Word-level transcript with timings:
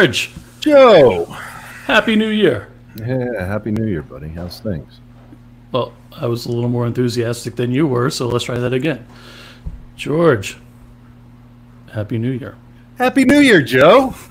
George, 0.00 0.30
Joe. 0.60 1.26
Happy 1.84 2.16
New 2.16 2.30
Year. 2.30 2.68
Yeah, 2.96 3.44
happy 3.44 3.70
New 3.70 3.84
Year, 3.84 4.00
buddy. 4.00 4.28
How's 4.28 4.58
things? 4.58 4.98
Well, 5.72 5.92
I 6.16 6.24
was 6.24 6.46
a 6.46 6.52
little 6.52 6.70
more 6.70 6.86
enthusiastic 6.86 7.54
than 7.54 7.70
you 7.70 7.86
were, 7.86 8.08
so 8.08 8.26
let's 8.26 8.46
try 8.46 8.56
that 8.56 8.72
again. 8.72 9.06
George, 9.96 10.56
Happy 11.92 12.16
New 12.16 12.30
Year. 12.30 12.56
Happy 12.96 13.26
New 13.26 13.40
Year, 13.40 13.60
Joe. 13.60 14.14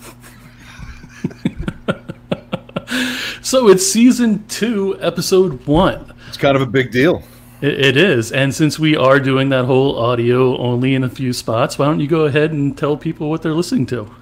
So 3.41 3.67
it's 3.69 3.85
season 3.85 4.45
two, 4.47 4.97
episode 5.01 5.65
one. 5.65 6.13
It's 6.27 6.37
kind 6.37 6.55
of 6.55 6.61
a 6.61 6.67
big 6.67 6.91
deal. 6.91 7.23
It, 7.61 7.79
it 7.79 7.97
is. 7.97 8.31
And 8.31 8.53
since 8.53 8.77
we 8.77 8.95
are 8.95 9.19
doing 9.19 9.49
that 9.49 9.65
whole 9.65 9.97
audio 9.97 10.55
only 10.57 10.93
in 10.93 11.03
a 11.03 11.09
few 11.09 11.33
spots, 11.33 11.79
why 11.79 11.85
don't 11.85 11.99
you 11.99 12.07
go 12.07 12.25
ahead 12.25 12.51
and 12.51 12.77
tell 12.77 12.95
people 12.95 13.27
what 13.27 13.41
they're 13.41 13.53
listening 13.53 13.87
to? 13.87 14.13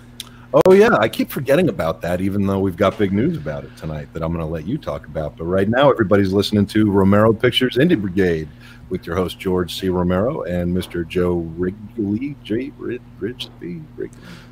Oh 0.53 0.71
yeah, 0.73 0.95
I 0.97 1.09
keep 1.09 1.29
forgetting 1.29 1.67
about 1.69 2.01
that, 2.01 2.21
even 2.21 2.47
though 2.47 2.59
we've 2.59 2.77
got 2.77 2.97
big 2.97 3.11
news 3.11 3.35
about 3.37 3.65
it 3.65 3.75
tonight 3.75 4.07
that 4.13 4.23
I'm 4.23 4.31
going 4.31 4.45
to 4.45 4.51
let 4.51 4.65
you 4.65 4.77
talk 4.77 5.05
about. 5.05 5.35
But 5.37 5.43
right 5.45 5.67
now, 5.67 5.91
everybody's 5.91 6.31
listening 6.31 6.65
to 6.67 6.89
Romero 6.89 7.33
Pictures 7.33 7.75
Indie 7.75 7.99
Brigade 7.99 8.47
with 8.89 9.05
your 9.05 9.17
host 9.17 9.37
George 9.39 9.77
C. 9.77 9.89
Romero 9.89 10.43
and 10.43 10.73
Mr. 10.75 11.05
Joe 11.05 11.39
Wrigley, 11.57 12.37
J. 12.43 12.71
Rid, 12.77 13.01
Rigsby. 13.19 13.83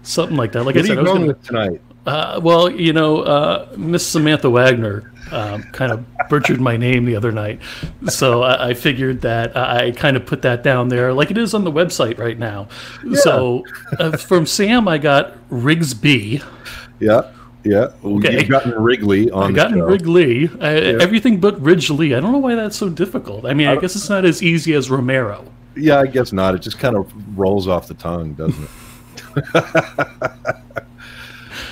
Something 0.03 0.36
like 0.36 0.52
that. 0.52 0.64
Like 0.66 0.75
What 0.75 0.78
I 0.78 0.83
are 0.83 0.88
said, 0.88 0.94
you 0.95 1.00
I 1.00 1.03
was 1.03 1.11
going 1.14 1.28
with 1.28 1.44
tonight? 1.44 1.81
uh, 2.05 2.39
well, 2.44 2.70
you 2.70 2.92
know, 2.92 3.22
uh, 3.22 3.73
Miss 3.77 4.05
Samantha 4.05 4.50
Wagner 4.50 5.14
um, 5.31 5.64
kind 5.72 5.92
of 5.92 6.06
butchered 6.30 6.59
my 6.62 6.78
name 6.78 7.06
the 7.06 7.16
other 7.16 7.31
night, 7.31 7.59
so 8.08 8.44
I, 8.44 8.70
I 8.70 8.73
figured 8.73 9.22
that 9.22 9.56
I 9.56 9.92
kind 9.92 10.17
of 10.17 10.26
put 10.26 10.42
that 10.44 10.64
down 10.64 10.90
there, 10.90 11.14
like 11.14 11.32
it 11.32 11.38
is 11.38 11.54
on 11.54 11.64
the 11.64 11.72
website 11.72 12.17
right 12.17 12.38
now. 12.38 12.67
So 13.14 13.64
uh, 14.00 14.17
from 14.17 14.45
Sam, 14.45 14.88
I 14.88 14.98
got 14.98 15.34
Rigsby. 15.50 16.44
Yeah, 17.00 17.32
yeah. 17.64 17.88
Well, 18.02 18.17
Okay. 18.17 18.40
You've 18.40 18.50
gotten 18.50 18.72
Wrigley 18.73 19.30
on 19.32 19.44
I 19.44 19.48
the 19.48 19.54
got 19.54 19.72
show. 19.72 19.86
Wrigley. 19.86 20.50
I, 20.62 20.76
Everything 21.02 21.39
but 21.39 21.60
Ridgely. 21.62 22.16
I 22.16 22.20
don't 22.20 22.32
know 22.32 22.38
why 22.38 22.56
that's 22.56 22.78
so 22.78 22.89
difficult. 22.89 23.45
I 23.45 23.54
mean, 23.54 23.67
I 23.67 23.76
guess 23.76 23.95
it's 23.95 24.10
not 24.10 24.23
as 24.26 24.42
easy 24.44 24.73
as 24.73 24.89
Romero. 24.89 25.44
Yeah, 25.76 26.00
I 26.00 26.06
guess 26.08 26.32
not. 26.32 26.56
It 26.56 26.60
just 26.60 26.80
kind 26.80 26.95
of 26.95 27.12
rolls 27.38 27.67
off 27.67 27.88
the 27.88 27.95
tongue, 27.95 28.34
doesn't 28.34 28.70
it? 29.36 30.56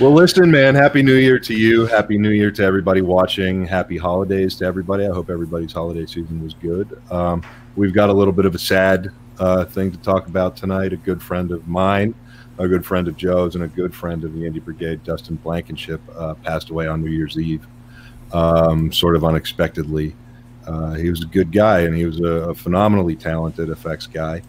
well, 0.00 0.12
listen, 0.12 0.50
man. 0.50 0.74
Happy 0.74 1.02
New 1.02 1.14
Year 1.14 1.38
to 1.38 1.54
you. 1.54 1.86
Happy 1.86 2.18
New 2.18 2.30
Year 2.30 2.50
to 2.50 2.64
everybody 2.64 3.00
watching. 3.00 3.64
Happy 3.64 3.96
holidays 3.96 4.56
to 4.56 4.64
everybody. 4.64 5.06
I 5.06 5.12
hope 5.12 5.30
everybody's 5.30 5.72
holiday 5.72 6.04
season 6.04 6.42
was 6.42 6.54
good. 6.54 7.00
Um, 7.12 7.42
we've 7.76 7.94
got 7.94 8.10
a 8.10 8.12
little 8.12 8.32
bit 8.32 8.44
of 8.44 8.54
a 8.56 8.58
sad 8.58 9.10
uh, 9.38 9.64
thing 9.64 9.92
to 9.92 9.98
talk 9.98 10.26
about 10.26 10.56
tonight. 10.56 10.92
A 10.92 10.96
good 10.96 11.22
friend 11.22 11.52
of 11.52 11.68
mine, 11.68 12.12
a 12.58 12.66
good 12.66 12.84
friend 12.84 13.06
of 13.06 13.16
Joe's, 13.16 13.54
and 13.54 13.64
a 13.64 13.68
good 13.68 13.94
friend 13.94 14.24
of 14.24 14.34
the 14.34 14.40
Indie 14.40 14.64
Brigade, 14.64 15.04
Dustin 15.04 15.36
Blankenship, 15.36 16.00
uh, 16.16 16.34
passed 16.34 16.70
away 16.70 16.88
on 16.88 17.00
New 17.04 17.10
Year's 17.10 17.38
Eve, 17.38 17.64
um, 18.32 18.92
sort 18.92 19.14
of 19.14 19.24
unexpectedly. 19.24 20.16
Uh, 20.66 20.94
he 20.94 21.08
was 21.08 21.22
a 21.22 21.26
good 21.26 21.52
guy, 21.52 21.80
and 21.80 21.94
he 21.94 22.04
was 22.04 22.18
a, 22.20 22.50
a 22.50 22.54
phenomenally 22.54 23.14
talented 23.14 23.68
effects 23.68 24.08
guy. 24.08 24.42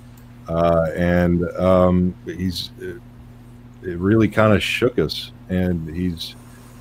Uh, 0.48 0.88
and 0.96 1.44
um, 1.58 2.16
he's 2.26 2.72
it, 3.86 3.98
really 3.98 4.28
kind 4.28 4.54
of 4.54 4.62
shook 4.64 5.00
us, 5.00 5.32
and 5.50 5.94
he's 5.96 6.36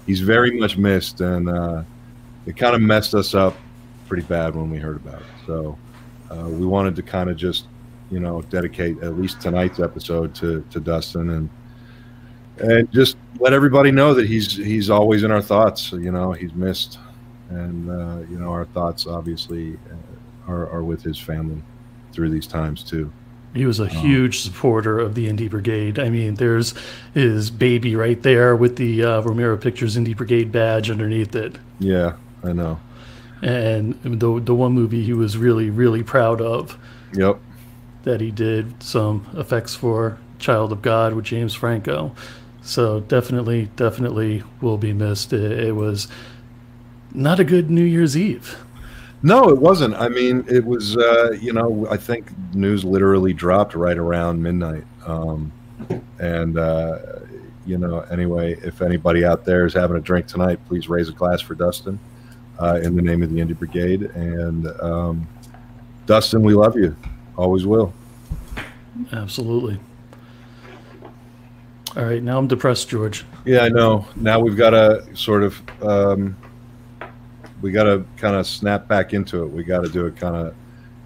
he's 0.07 0.21
very 0.21 0.59
much 0.59 0.77
missed, 0.77 1.21
and 1.21 1.49
uh, 1.49 1.83
it 2.47 2.57
kind 2.57 2.75
of 2.75 2.81
messed 2.81 3.15
us 3.15 3.35
up 3.35 3.57
pretty 4.07 4.25
bad 4.25 4.55
when 4.55 4.71
we 4.71 4.79
heard 4.79 4.97
about 4.97 5.21
it. 5.21 5.27
So 5.47 5.79
uh, 6.31 6.49
we 6.49 6.67
wanted 6.67 6.97
to 6.97 7.03
kind 7.03 7.31
of 7.31 7.37
just 7.37 7.67
you 8.11 8.21
know 8.21 8.43
dedicate 8.43 9.03
at 9.03 9.19
least 9.19 9.41
tonight's 9.41 9.81
episode 9.81 10.35
to 10.37 10.65
to 10.71 10.81
Dustin 10.81 11.31
and 11.31 11.51
and 12.59 12.91
just 12.93 13.17
let 13.41 13.53
everybody 13.53 13.91
know 13.91 14.15
that 14.15 14.27
he's 14.27 14.57
he's 14.57 14.91
always 14.91 15.23
in 15.23 15.31
our 15.31 15.43
thoughts. 15.43 15.93
You 15.93 16.13
know, 16.13 16.33
he's 16.33 16.55
missed, 16.55 16.99
and 17.51 17.91
uh, 17.91 18.27
you 18.31 18.39
know 18.39 18.51
our 18.51 18.65
thoughts 18.67 19.07
obviously 19.07 19.77
uh, 19.91 20.53
are, 20.53 20.69
are 20.71 20.85
with 20.85 21.03
his 21.03 21.19
family 21.19 21.63
through 22.13 22.31
these 22.31 22.47
times 22.47 22.83
too. 22.83 23.13
He 23.55 23.67
was 23.67 23.79
a 23.79 23.87
huge 23.87 24.41
supporter 24.41 24.99
of 24.99 25.15
the 25.15 25.29
Indie 25.29 25.49
Brigade. 25.49 25.99
I 25.99 26.11
mean, 26.11 26.35
there's 26.35 26.75
his 27.15 27.51
baby 27.53 27.95
right 27.95 28.21
there 28.23 28.57
with 28.57 28.77
the 28.77 29.05
uh, 29.05 29.21
Romero 29.21 29.57
Pictures 29.57 29.97
Indie 29.97 30.17
Brigade 30.17 30.51
badge 30.51 30.91
underneath 30.91 31.37
it. 31.37 31.57
Yeah, 31.79 32.15
I 32.43 32.53
know. 32.53 32.81
And 33.43 33.95
the, 34.03 34.41
the 34.41 34.55
one 34.55 34.73
movie 34.73 35.05
he 35.05 35.13
was 35.13 35.37
really, 35.37 35.71
really 35.71 36.03
proud 36.03 36.41
of 36.41 36.77
Yep. 37.13 37.39
that 38.03 38.21
he 38.21 38.31
did 38.33 38.83
some 38.83 39.27
effects 39.35 39.75
for 39.77 40.19
Child 40.41 40.73
of 40.73 40.83
God 40.83 41.15
with 41.15 41.25
James 41.27 41.55
Franco. 41.55 42.13
So 42.63 43.01
definitely, 43.01 43.71
definitely 43.77 44.43
will 44.61 44.79
be 44.79 44.93
missed. 44.93 45.33
It, 45.33 45.53
it 45.53 45.73
was 45.77 46.09
not 47.13 47.39
a 47.39 47.45
good 47.45 47.71
New 47.71 47.85
Year's 47.85 48.17
Eve. 48.17 48.57
No, 49.25 49.49
it 49.49 49.57
wasn't. 49.57 49.95
I 49.95 50.09
mean, 50.11 50.45
it 50.49 50.63
was. 50.63 50.99
Uh, 50.99 51.31
you 51.41 51.55
know, 51.55 51.87
I 51.91 51.97
think 51.97 52.31
news 52.55 52.85
literally 52.85 53.33
dropped 53.33 53.75
right 53.75 53.97
around 53.97 54.43
midnight. 54.43 54.85
Um, 55.07 55.51
and 56.19 56.59
uh, 56.59 56.99
you 57.65 57.79
know, 57.79 58.01
anyway, 58.01 58.59
if 58.63 58.83
anybody 58.83 59.25
out 59.25 59.47
there 59.47 59.65
is 59.65 59.73
having 59.73 59.97
a 59.97 60.01
drink 60.01 60.27
tonight, 60.27 60.61
please 60.69 60.91
raise 60.91 61.09
a 61.09 61.13
glass 61.13 61.41
for 61.41 61.55
Dustin 61.55 61.99
uh, 62.61 62.81
in 62.83 62.95
the 62.95 63.01
name 63.01 63.23
of 63.23 63.33
the 63.33 63.41
Indie 63.41 63.59
Brigade. 63.59 64.03
And 64.03 64.67
um, 64.83 65.27
Dustin, 66.05 66.43
we 66.43 66.53
love 66.53 66.77
you. 66.77 66.95
Always 67.39 67.65
will. 67.65 67.95
Absolutely. 69.11 69.81
All 71.97 72.05
right, 72.05 72.23
now 72.23 72.37
I'm 72.37 72.47
depressed, 72.47 72.91
George. 72.91 73.25
Yeah, 73.47 73.61
I 73.61 73.71
know. 73.71 74.07
Now 74.17 74.39
we've 74.39 74.57
got 74.57 74.71
to 74.71 75.07
sort 75.17 75.45
of, 75.45 75.63
um, 75.83 76.37
we 77.65 77.73
got 77.73 77.85
to 77.85 78.05
kind 78.19 78.37
of 78.37 78.47
snap 78.47 78.87
back 78.89 79.15
into 79.15 79.43
it. 79.43 79.47
We 79.47 79.65
got 79.65 79.85
to 79.85 79.89
do 79.89 80.05
it 80.05 80.17
kind 80.17 80.37
of, 80.37 80.55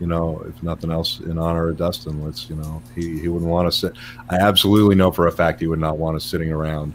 you 0.00 0.08
know, 0.08 0.44
if 0.48 0.60
nothing 0.60 0.90
else, 0.90 1.20
in 1.20 1.38
honor 1.38 1.68
of 1.68 1.76
Dustin. 1.76 2.24
Let's, 2.24 2.50
you 2.50 2.56
know, 2.56 2.82
he, 2.96 3.20
he 3.20 3.28
wouldn't 3.28 3.48
want 3.48 3.70
to 3.70 3.78
sit. 3.78 3.92
I 4.28 4.38
absolutely 4.38 4.96
know 4.96 5.12
for 5.12 5.28
a 5.28 5.32
fact 5.32 5.60
he 5.60 5.68
would 5.68 5.78
not 5.78 5.98
want 5.98 6.16
us 6.16 6.24
sitting 6.24 6.50
around 6.50 6.94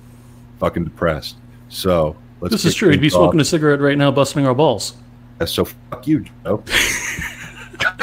fucking 0.59 0.83
depressed. 0.83 1.37
So 1.69 2.17
let's. 2.41 2.51
This 2.51 2.65
is 2.65 2.75
true. 2.75 2.89
He'd 2.89 2.99
be 2.99 3.07
off. 3.07 3.13
smoking 3.13 3.39
a 3.39 3.45
cigarette 3.45 3.79
right 3.79 3.97
now, 3.97 4.11
busting 4.11 4.45
our 4.45 4.53
balls. 4.53 4.95
So 5.45 5.63
fuck 5.63 6.07
you, 6.07 6.25
Joe. 6.43 6.61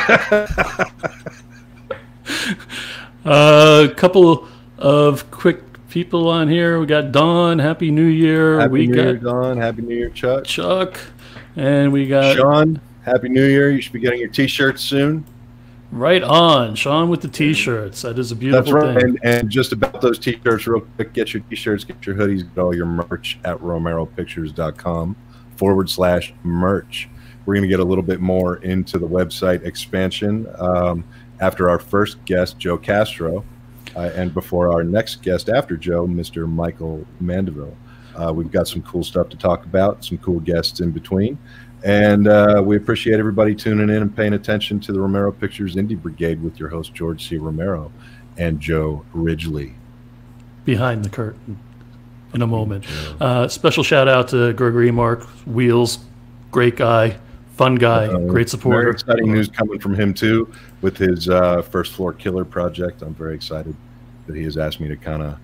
A 0.09 0.49
uh, 3.27 3.89
couple 3.99 4.49
of 4.79 5.31
quick 5.31 5.61
people 5.91 6.27
on 6.29 6.49
here. 6.49 6.81
We 6.81 6.87
got 6.87 7.13
Dawn. 7.13 7.59
Happy 7.59 7.91
New 7.91 8.07
Year. 8.07 8.61
Happy 8.61 8.73
we 8.73 8.87
New 8.87 8.95
got 8.95 9.03
Year, 9.03 9.17
Don. 9.17 9.59
Happy 9.59 9.83
New 9.83 9.95
Year, 9.95 10.09
Chuck. 10.09 10.45
Chuck, 10.45 10.99
and 11.57 11.93
we 11.93 12.07
got 12.07 12.37
Sean. 12.37 12.81
Happy 13.05 13.29
New 13.29 13.47
Year. 13.47 13.71
You 13.71 13.81
should 13.81 13.93
be 13.93 13.99
getting 14.01 14.21
your 14.21 14.29
T-shirts 14.29 14.83
soon. 14.83 15.25
right 15.91 16.23
on 16.23 16.75
Sean 16.75 17.09
with 17.09 17.21
the 17.23 17.29
t-shirts. 17.29 18.03
That 18.03 18.19
is 18.19 18.31
a 18.31 18.35
That's 18.35 18.41
beautiful 18.41 18.73
right. 18.75 19.01
thing. 19.01 19.19
And, 19.23 19.41
and 19.41 19.51
just 19.51 19.73
about 19.73 20.01
those 20.01 20.19
t-shirts, 20.19 20.67
real 20.67 20.81
quick, 20.83 21.13
get 21.13 21.35
your 21.35 21.43
t-shirts, 21.51 21.85
get 21.85 22.05
your 22.07 22.15
hoodies, 22.15 22.43
get 22.55 22.63
all 22.63 22.75
your 22.75 22.87
merch 22.87 23.39
at 23.45 23.59
romeropictures.com 23.59 25.17
forward 25.57 25.91
slash 25.91 26.33
merch. 26.45 27.09
We're 27.47 27.55
going 27.55 27.63
to 27.63 27.69
get 27.69 27.81
a 27.81 27.85
little 27.85 28.05
bit 28.05 28.21
more 28.21 28.57
into 28.57 28.99
the 28.99 29.09
website 29.09 29.65
expansion 29.65 30.47
um, 30.59 31.05
after 31.41 31.69
our 31.71 31.79
first 31.79 32.25
guest, 32.25 32.59
Joe 32.59 32.77
Castro, 32.79 33.45
uh, 33.97 34.11
and 34.15 34.33
before 34.33 34.71
our 34.71 34.85
next 34.85 35.23
guest 35.23 35.49
after 35.49 35.77
Joe, 35.77 36.07
Mr. 36.07 36.49
Michael 36.49 37.05
Mandeville. 37.21 37.77
Uh, 38.17 38.33
we've 38.33 38.51
got 38.51 38.69
some 38.69 38.83
cool 38.83 39.03
stuff 39.03 39.29
to 39.31 39.37
talk 39.37 39.65
about, 39.65 40.05
some 40.05 40.19
cool 40.19 40.41
guests 40.41 40.81
in 40.81 40.91
between. 40.91 41.39
And 41.83 42.29
uh, 42.29 42.63
we 42.65 42.77
appreciate 42.77 43.19
everybody 43.19 43.55
tuning 43.55 43.89
in 43.89 44.03
and 44.03 44.15
paying 44.15 44.35
attention 44.35 44.81
to 44.81 44.93
the 44.93 45.01
Romero 45.01 45.33
Pictures 45.33 45.77
Indie 45.77 46.01
Brigade 46.01 46.43
with 46.43 46.61
your 46.61 46.69
host, 46.69 46.93
George 46.93 47.27
C. 47.27 47.39
Romero 47.39 47.91
and 48.37 48.61
Joe 48.61 49.05
Ridgely. 49.13 49.75
Behind 50.65 51.05
the 51.05 51.09
curtain 51.09 51.59
in 52.35 52.43
a 52.43 52.47
moment. 52.47 52.85
Uh, 53.21 53.49
special 53.49 53.83
shout 53.83 54.09
out 54.09 54.29
to 54.29 54.53
Gregory 54.53 54.91
Mark 54.91 55.25
Wheels. 55.47 56.01
Great 56.51 56.77
guy, 56.77 57.17
fun 57.57 57.77
guy, 57.77 58.07
Uh, 58.07 58.19
great 58.19 58.51
Very 58.51 58.91
exciting 58.91 59.33
news 59.33 59.49
coming 59.49 59.79
from 59.79 59.95
him, 59.95 60.13
too, 60.13 60.53
with 60.83 60.97
his 60.97 61.29
uh, 61.29 61.63
First 61.63 61.93
Floor 61.93 62.13
Killer 62.13 62.45
project. 62.45 63.03
I'm 63.03 63.15
very 63.15 63.35
excited 63.35 63.75
that 64.27 64.37
he 64.37 64.43
has 64.45 64.57
asked 64.57 64.81
me 64.81 64.89
to 64.89 64.97
kind 64.97 65.23
of 65.23 65.39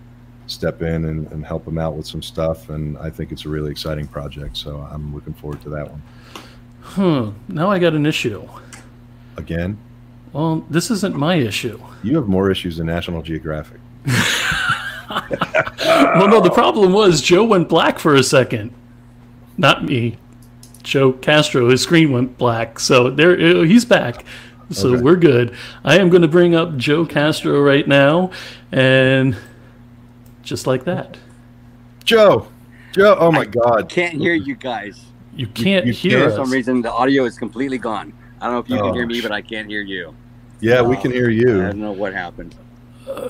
step 0.47 0.83
in 0.83 1.05
and, 1.07 1.31
and 1.33 1.45
help 1.45 1.65
them 1.65 1.79
out 1.79 1.95
with 1.97 2.07
some 2.07 2.23
stuff. 2.23 2.71
And 2.71 2.97
I 2.99 3.11
think 3.11 3.33
it's 3.33 3.45
a 3.45 3.49
really 3.49 3.71
exciting 3.71 4.07
project. 4.07 4.57
So 4.57 4.87
I'm 4.91 5.15
looking 5.15 5.35
forward 5.35 5.61
to 5.63 5.69
that 5.71 5.91
one. 5.91 6.03
Hmm. 6.83 7.31
Now 7.53 7.71
I 7.71 7.79
got 7.79 7.95
an 7.95 8.07
issue. 8.07 8.49
Again, 9.37 9.77
Well, 10.33 10.65
this 10.71 10.91
isn't 10.91 11.15
my 11.17 11.35
issue. 11.37 11.81
you 12.03 12.17
have 12.17 12.27
more 12.29 12.51
issues 12.51 12.77
than 12.77 12.87
National 12.87 13.23
Geographic. 13.23 13.81
Well, 15.09 16.29
no, 16.29 16.41
the 16.41 16.51
problem 16.51 16.93
was 16.93 17.23
Joe 17.23 17.45
went 17.45 17.69
black 17.69 17.99
for 17.99 18.15
a 18.17 18.23
second. 18.23 18.73
Not 19.57 19.85
me. 19.85 20.19
Joe 20.83 21.13
Castro, 21.13 21.71
his 21.71 21.81
screen 21.83 22.13
went 22.13 22.37
black. 22.39 22.79
So 22.81 23.11
there 23.11 23.33
uh, 23.33 23.63
he's 23.63 23.85
back. 23.85 24.25
So 24.71 24.95
Okay. 24.95 25.03
we're 25.03 25.17
good. 25.17 25.55
I 25.85 25.99
am 25.99 26.09
going 26.11 26.23
to 26.23 26.29
bring 26.29 26.55
up 26.57 26.77
Joe 26.77 27.07
Castro 27.07 27.61
right 27.63 27.87
now 27.87 28.31
and 28.73 29.37
just 30.47 30.67
like 30.67 30.85
that. 30.85 31.17
Joe, 32.05 32.47
Joe. 32.93 33.17
Oh 33.19 33.31
my 33.31 33.45
God. 33.45 33.89
Can't 33.89 34.15
hear 34.15 34.33
you 34.35 34.55
guys. 34.55 35.05
You 35.35 35.47
can't 35.49 35.85
you 35.85 35.93
hear 35.93 36.31
For 36.31 36.37
some 36.37 36.51
reason, 36.51 36.81
the 36.81 36.91
audio 36.93 37.25
is 37.25 37.37
completely 37.39 37.79
gone. 37.79 38.13
I 38.41 38.45
don't 38.47 38.55
know 38.55 38.59
if 38.61 38.69
you 38.71 38.79
Oh, 38.79 38.85
can 38.87 38.95
hear 38.95 39.07
me, 39.07 39.21
but 39.21 39.33
I 39.33 39.43
can't 39.43 39.69
hear 39.69 39.83
you. 39.83 40.15
Yeah, 40.61 40.81
we 40.83 40.97
can 40.97 41.11
hear 41.11 41.29
you. 41.29 41.61
I 41.63 41.67
don't 41.67 41.81
know 41.81 41.93
what 41.93 42.15
happened. 42.15 42.55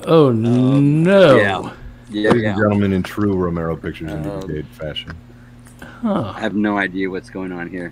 Oh 0.05 0.31
no. 0.31 1.35
Yeah. 1.35 1.73
Yeah, 2.09 2.29
Ladies 2.29 2.43
yeah. 2.43 2.49
and 2.51 2.57
gentlemen, 2.59 2.93
in 2.93 3.03
true 3.03 3.35
Romero 3.35 3.75
Pictures 3.75 4.11
and 4.13 4.25
Uh, 4.25 4.39
Brigade 4.39 4.67
fashion. 4.67 5.11
Huh. 6.01 6.33
I 6.35 6.39
have 6.39 6.55
no 6.55 6.77
idea 6.77 7.09
what's 7.09 7.29
going 7.29 7.51
on 7.51 7.69
here. 7.69 7.91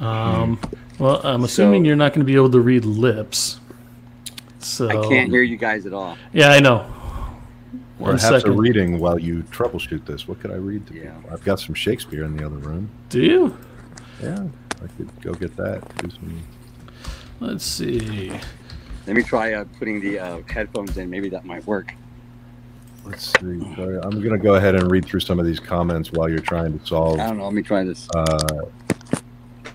Um, 0.00 0.58
well, 0.98 1.20
I'm 1.24 1.44
assuming 1.44 1.82
So- 1.82 1.86
you're 1.86 1.96
not 1.96 2.12
going 2.12 2.20
to 2.20 2.30
be 2.30 2.36
able 2.36 2.50
to 2.50 2.60
read 2.60 2.84
lips. 2.84 3.60
So 4.60 4.88
I 4.88 5.08
can't 5.08 5.30
hear 5.30 5.42
you 5.42 5.56
guys 5.56 5.86
at 5.86 5.92
all. 5.92 6.16
Yeah, 6.32 6.50
I 6.50 6.60
know. 6.60 6.86
One 7.98 8.16
Perhaps 8.16 8.44
a 8.44 8.52
reading 8.52 9.00
while 9.00 9.18
you 9.18 9.42
troubleshoot 9.44 10.06
this. 10.06 10.28
What 10.28 10.40
could 10.40 10.52
I 10.52 10.54
read 10.56 10.86
to 10.86 10.94
Yeah. 10.94 11.10
people? 11.14 11.30
I've 11.32 11.44
got 11.44 11.58
some 11.58 11.74
Shakespeare 11.74 12.24
in 12.24 12.36
the 12.36 12.46
other 12.46 12.56
room. 12.56 12.88
Do 13.08 13.20
you? 13.20 13.58
Yeah, 14.22 14.46
I 14.82 14.86
could 14.96 15.20
go 15.20 15.32
get 15.34 15.56
that. 15.56 15.82
Do 15.98 16.10
Let's 17.40 17.64
see. 17.64 18.30
Let 19.06 19.16
me 19.16 19.22
try 19.22 19.54
uh, 19.54 19.64
putting 19.78 20.00
the 20.00 20.18
uh, 20.18 20.42
headphones 20.48 20.96
in. 20.96 21.08
Maybe 21.10 21.28
that 21.30 21.44
might 21.44 21.66
work. 21.66 21.94
Let's 23.04 23.26
see. 23.40 23.60
Sorry, 23.74 23.98
I'm 24.02 24.20
going 24.20 24.30
to 24.30 24.38
go 24.38 24.56
ahead 24.56 24.74
and 24.74 24.90
read 24.90 25.04
through 25.04 25.20
some 25.20 25.38
of 25.40 25.46
these 25.46 25.58
comments 25.60 26.12
while 26.12 26.28
you're 26.28 26.40
trying 26.40 26.78
to 26.78 26.86
solve 26.86 27.18
I 27.18 27.26
don't 27.28 27.38
know. 27.38 27.44
Let 27.44 27.54
me 27.54 27.62
try 27.62 27.84
this. 27.84 28.06
uh, 28.14 28.64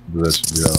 this, 0.09 0.39
Joe. 0.39 0.75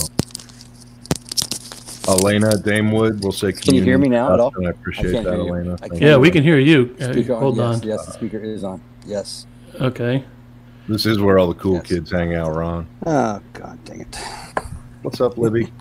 Elena 2.07 2.57
Damewood 2.57 3.23
will 3.23 3.31
say, 3.31 3.51
Can 3.51 3.73
you 3.75 3.83
hear 3.83 3.97
me 3.97 4.09
now 4.09 4.33
at 4.33 4.39
all? 4.39 4.53
I 4.65 4.69
appreciate 4.69 5.15
I 5.15 5.23
that. 5.23 5.33
Elena. 5.33 5.73
I 5.73 5.77
Thank 5.77 5.91
can't. 5.93 6.01
you. 6.01 6.07
Yeah, 6.09 6.17
we 6.17 6.31
can 6.31 6.43
hear 6.43 6.59
you. 6.59 6.95
Uh, 6.99 7.11
Speaker 7.11 7.35
hold 7.35 7.57
yes, 7.57 7.81
on. 7.81 7.87
Yes, 7.87 8.05
the 8.05 8.11
speaker 8.13 8.37
is 8.37 8.63
on. 8.63 8.81
Yes. 9.05 9.47
Okay. 9.81 10.23
This 10.87 11.05
is 11.05 11.19
where 11.19 11.39
all 11.39 11.47
the 11.47 11.55
cool 11.55 11.75
Yes. 11.75 11.87
kids 11.87 12.11
hang 12.11 12.35
out, 12.35 12.53
Ron. 12.55 12.87
Oh 13.05 13.41
God, 13.53 13.83
dang 13.85 14.01
it! 14.01 14.15
What's 15.01 15.19
up, 15.19 15.37
Libby? 15.37 15.71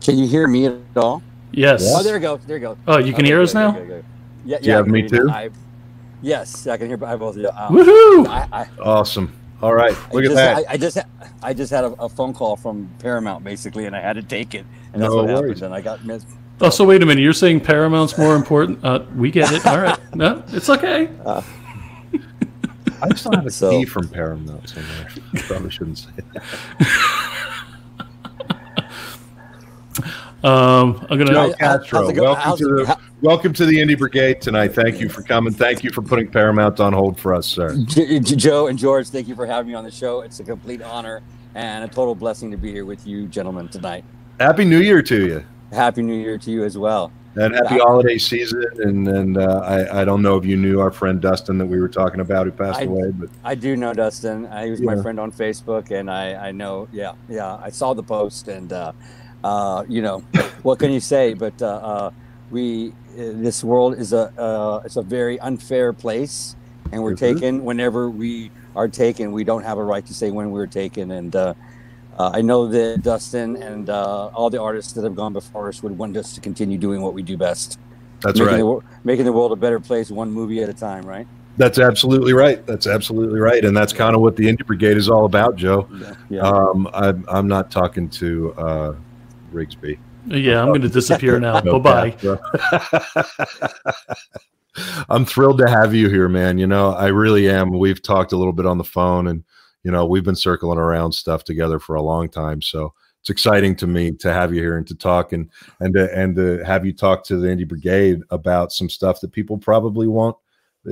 Can 0.00 0.16
you 0.18 0.26
hear 0.26 0.46
me 0.48 0.66
at 0.66 0.74
all? 0.96 1.22
Yes. 1.52 1.84
Oh, 1.94 2.02
there 2.02 2.14
you 2.14 2.20
go. 2.20 2.38
There 2.38 2.56
you 2.56 2.60
go. 2.60 2.78
Oh, 2.86 2.98
you 2.98 3.12
can 3.12 3.16
Okay, 3.24 3.26
hear 3.26 3.42
us 3.42 3.52
good, 3.52 3.58
now? 3.58 3.70
good, 3.72 3.78
good, 3.80 3.88
good. 3.88 4.04
Yeah, 4.46 4.58
Do 4.58 4.64
you 4.64 4.70
yeah. 4.70 4.76
have 4.78 4.88
me 4.88 5.08
too? 5.08 5.28
I, 5.30 5.50
yes, 6.22 6.66
I 6.66 6.76
can 6.78 6.86
hear. 6.88 7.04
I 7.04 7.16
both 7.16 7.36
of 7.36 7.42
you. 7.42 7.48
Um, 7.50 7.74
Woohoo! 7.74 8.26
I, 8.28 8.48
I, 8.52 8.68
Awesome. 8.80 9.32
All 9.62 9.74
right, 9.74 9.96
I 10.12 10.18
at 10.18 10.22
just, 10.22 10.34
that. 10.34 10.56
I, 10.58 10.64
I 10.72 10.76
just, 10.76 10.98
I 11.42 11.54
just 11.54 11.70
had 11.72 11.84
a, 11.84 11.92
a 12.02 12.08
phone 12.08 12.34
call 12.34 12.56
from 12.56 12.90
Paramount 12.98 13.42
basically, 13.44 13.86
and 13.86 13.96
I 13.96 14.00
had 14.00 14.14
to 14.14 14.22
take 14.22 14.54
it, 14.54 14.66
and 14.92 15.02
that's 15.02 15.10
No 15.10 15.16
what 15.16 15.26
worries. 15.26 15.60
happened. 15.60 15.62
And 15.62 15.74
I 15.74 15.80
got 15.80 16.04
missed. 16.04 16.26
Oh, 16.60 16.70
so 16.70 16.84
wait 16.84 17.02
a 17.02 17.06
minute. 17.06 17.22
You're 17.22 17.32
saying 17.32 17.60
Paramount's 17.60 18.16
more 18.18 18.34
important? 18.36 18.84
Uh, 18.84 19.04
we 19.14 19.30
get 19.30 19.52
it. 19.52 19.66
All 19.66 19.78
right. 19.80 19.98
No, 20.14 20.42
it's 20.48 20.68
okay. 20.70 21.08
I 23.02 23.14
still 23.14 23.32
have 23.32 23.44
a 23.46 23.50
So- 23.50 23.70
key 23.70 23.84
from 23.84 24.08
Paramount 24.08 24.68
somewhere. 24.68 25.08
Probably 25.46 25.70
shouldn't 25.70 25.98
say 25.98 26.10
that. 26.32 26.42
Um, 30.46 31.04
I'm 31.10 31.18
gonna. 31.18 31.32
Joe 31.32 31.52
Castro, 31.58 32.12
go- 32.12 32.22
welcome 32.22 32.56
to 32.58 32.64
it- 32.74 32.76
the 32.82 32.86
how- 32.86 32.96
welcome 33.20 33.52
to 33.54 33.66
the 33.66 33.78
Indie 33.78 33.98
Brigade 33.98 34.40
tonight. 34.40 34.74
Thank 34.74 35.00
you 35.00 35.08
for 35.08 35.22
coming. 35.22 35.52
Thank 35.52 35.82
you 35.82 35.90
for 35.90 36.02
putting 36.02 36.28
Paramount 36.28 36.78
on 36.78 36.92
hold 36.92 37.18
for 37.18 37.34
us, 37.34 37.46
sir. 37.48 37.74
J- 37.86 38.20
J- 38.20 38.36
Joe 38.36 38.68
and 38.68 38.78
George, 38.78 39.08
thank 39.08 39.26
you 39.26 39.34
for 39.34 39.44
having 39.44 39.68
me 39.72 39.74
on 39.74 39.82
the 39.82 39.90
show. 39.90 40.20
It's 40.20 40.38
a 40.38 40.44
complete 40.44 40.82
honor 40.82 41.22
and 41.56 41.82
a 41.84 41.88
total 41.88 42.14
blessing 42.14 42.52
to 42.52 42.56
be 42.56 42.70
here 42.70 42.84
with 42.84 43.04
you, 43.08 43.26
gentlemen, 43.26 43.66
tonight. 43.66 44.04
Happy 44.38 44.64
New 44.64 44.78
Year 44.78 45.02
to 45.02 45.26
you, 45.26 45.44
Happy 45.72 46.02
New 46.02 46.14
Year 46.14 46.38
to 46.38 46.50
you 46.52 46.62
as 46.64 46.78
well. 46.78 47.10
and 47.34 47.52
happy 47.54 47.78
holiday 47.78 48.16
season. 48.16 48.62
And 48.78 49.08
and 49.08 49.38
uh, 49.38 49.62
I 49.64 50.02
I 50.02 50.04
don't 50.04 50.22
know 50.22 50.36
if 50.36 50.44
you 50.44 50.56
knew 50.56 50.78
our 50.78 50.92
friend 50.92 51.20
Dustin 51.20 51.58
that 51.58 51.66
we 51.66 51.80
were 51.80 51.88
talking 51.88 52.20
about 52.20 52.46
who 52.46 52.52
passed 52.52 52.78
I- 52.80 52.84
away, 52.84 53.10
but 53.10 53.30
I 53.42 53.56
do 53.56 53.76
know 53.76 53.92
Dustin. 53.92 54.46
Uh, 54.46 54.62
he 54.62 54.70
was 54.70 54.80
my 54.80 54.94
friend 55.02 55.18
on 55.18 55.32
Facebook, 55.32 55.90
and 55.90 56.08
I, 56.08 56.48
I 56.48 56.52
know, 56.52 56.86
yeah, 56.92 57.12
yeah, 57.28 57.58
I 57.60 57.70
saw 57.70 57.92
the 57.94 58.02
post, 58.04 58.46
and 58.46 58.72
uh, 58.72 58.92
uh, 59.46 59.84
you 59.88 60.02
know, 60.02 60.18
what 60.62 60.78
can 60.78 60.90
you 60.92 61.00
say? 61.00 61.34
But 61.34 61.60
uh, 61.62 61.66
uh, 61.92 62.10
we, 62.50 62.88
uh, 62.88 62.92
this 63.46 63.62
world 63.62 63.92
is 63.98 64.12
a, 64.12 64.24
uh, 64.38 64.82
it's 64.84 64.96
a 64.96 65.02
very 65.02 65.38
unfair 65.40 65.92
place, 65.92 66.56
and 66.90 67.02
we're 67.02 67.14
Mhm. 67.14 67.28
taken 67.28 67.52
whenever 67.64 68.10
we 68.10 68.50
are 68.74 68.88
taken. 68.88 69.24
We 69.32 69.44
don't 69.44 69.64
have 69.70 69.78
a 69.78 69.84
right 69.92 70.04
to 70.10 70.14
say 70.14 70.30
when 70.38 70.50
we're 70.50 70.72
taken, 70.82 71.10
and 71.12 71.34
uh, 71.34 71.54
uh, 72.18 72.38
I 72.38 72.40
know 72.42 72.66
that 72.76 73.02
Dustin 73.02 73.56
and 73.68 73.88
uh, 73.88 74.36
all 74.36 74.50
the 74.50 74.60
artists 74.60 74.92
that 74.94 75.04
have 75.04 75.16
gone 75.22 75.32
before 75.32 75.68
us 75.68 75.82
would 75.82 75.96
want 75.96 76.16
us 76.16 76.34
to 76.34 76.40
continue 76.40 76.78
doing 76.78 77.00
what 77.04 77.14
we 77.14 77.22
do 77.22 77.36
best, 77.36 77.78
that's 78.22 78.40
making 78.40 78.64
right. 78.64 78.82
the, 78.82 79.06
making 79.10 79.26
the 79.26 79.32
world 79.32 79.52
a 79.52 79.60
better 79.66 79.80
place, 79.80 80.10
one 80.10 80.30
movie 80.30 80.62
at 80.62 80.68
a 80.68 80.74
time, 80.88 81.04
right? 81.04 81.26
That's 81.58 81.78
absolutely 81.78 82.34
right. 82.44 82.58
That's 82.66 82.86
absolutely 82.86 83.40
right, 83.40 83.64
and 83.64 83.74
that's 83.76 83.92
kind 83.92 84.14
of 84.16 84.20
what 84.24 84.34
the 84.36 84.44
Indie 84.50 84.66
Brigade 84.66 84.96
is 84.96 85.08
all 85.08 85.24
about, 85.24 85.56
Joe. 85.56 85.88
Yeah. 86.28 86.40
Um, 86.40 86.88
I'm 86.92 87.24
I'm 87.36 87.48
not 87.56 87.70
talking 87.70 88.08
to 88.20 88.28
uh, 88.66 88.92
Rigsby. 89.52 89.98
Yeah, 90.26 90.62
I'm 90.62 90.72
gonna 90.72 90.88
disappear 90.88 91.38
now. 91.38 91.60
Bye 91.78 92.14
bye. 92.16 92.38
I'm 95.08 95.24
thrilled 95.24 95.58
to 95.58 95.70
have 95.70 95.94
you 95.94 96.08
here, 96.08 96.28
man. 96.28 96.58
You 96.58 96.66
know, 96.66 96.92
I 96.92 97.06
really 97.08 97.48
am. 97.48 97.70
We've 97.70 98.02
talked 98.02 98.32
a 98.32 98.36
little 98.36 98.52
bit 98.52 98.66
on 98.66 98.78
the 98.78 98.84
phone, 98.84 99.28
and 99.28 99.44
you 99.82 99.90
know, 99.90 100.04
we've 100.04 100.24
been 100.24 100.36
circling 100.36 100.78
around 100.78 101.12
stuff 101.12 101.44
together 101.44 101.78
for 101.78 101.94
a 101.94 102.02
long 102.02 102.28
time. 102.28 102.60
So 102.60 102.92
it's 103.20 103.30
exciting 103.30 103.74
to 103.76 103.86
me 103.86 104.12
to 104.12 104.32
have 104.32 104.52
you 104.54 104.60
here 104.60 104.76
and 104.76 104.86
to 104.88 104.94
talk 104.94 105.32
and 105.32 105.48
and 105.80 105.94
to, 105.94 106.16
and 106.16 106.36
to 106.36 106.62
have 106.64 106.84
you 106.84 106.92
talk 106.92 107.24
to 107.24 107.38
the 107.38 107.48
Indie 107.48 107.66
Brigade 107.66 108.20
about 108.30 108.72
some 108.72 108.88
stuff 108.88 109.20
that 109.20 109.32
people 109.32 109.58
probably 109.58 110.08
won't, 110.08 110.36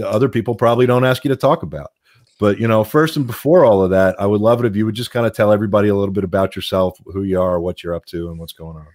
other 0.05 0.29
people 0.29 0.55
probably 0.55 0.87
don't 0.87 1.05
ask 1.05 1.25
you 1.25 1.29
to 1.29 1.37
talk 1.37 1.63
about. 1.63 1.91
But 2.41 2.59
you 2.59 2.67
know, 2.67 2.85
first 2.85 3.17
and 3.17 3.27
before 3.27 3.65
all 3.65 3.83
of 3.83 3.91
that, 3.91 4.17
I 4.21 4.27
would 4.27 4.41
love 4.41 4.63
it 4.65 4.67
if 4.67 4.77
you 4.77 4.87
would 4.87 4.95
just 4.95 5.11
kind 5.11 5.27
of 5.27 5.35
tell 5.35 5.53
everybody 5.53 5.89
a 5.89 5.95
little 5.95 6.13
bit 6.13 6.25
about 6.25 6.57
yourself, 6.57 6.99
who 7.07 7.23
you 7.23 7.41
are, 7.41 7.61
what 7.61 7.83
you're 7.83 7.95
up 7.95 8.07
to, 8.07 8.31
and 8.31 8.39
what's 8.39 8.53
going 8.53 8.77
on. 8.77 8.87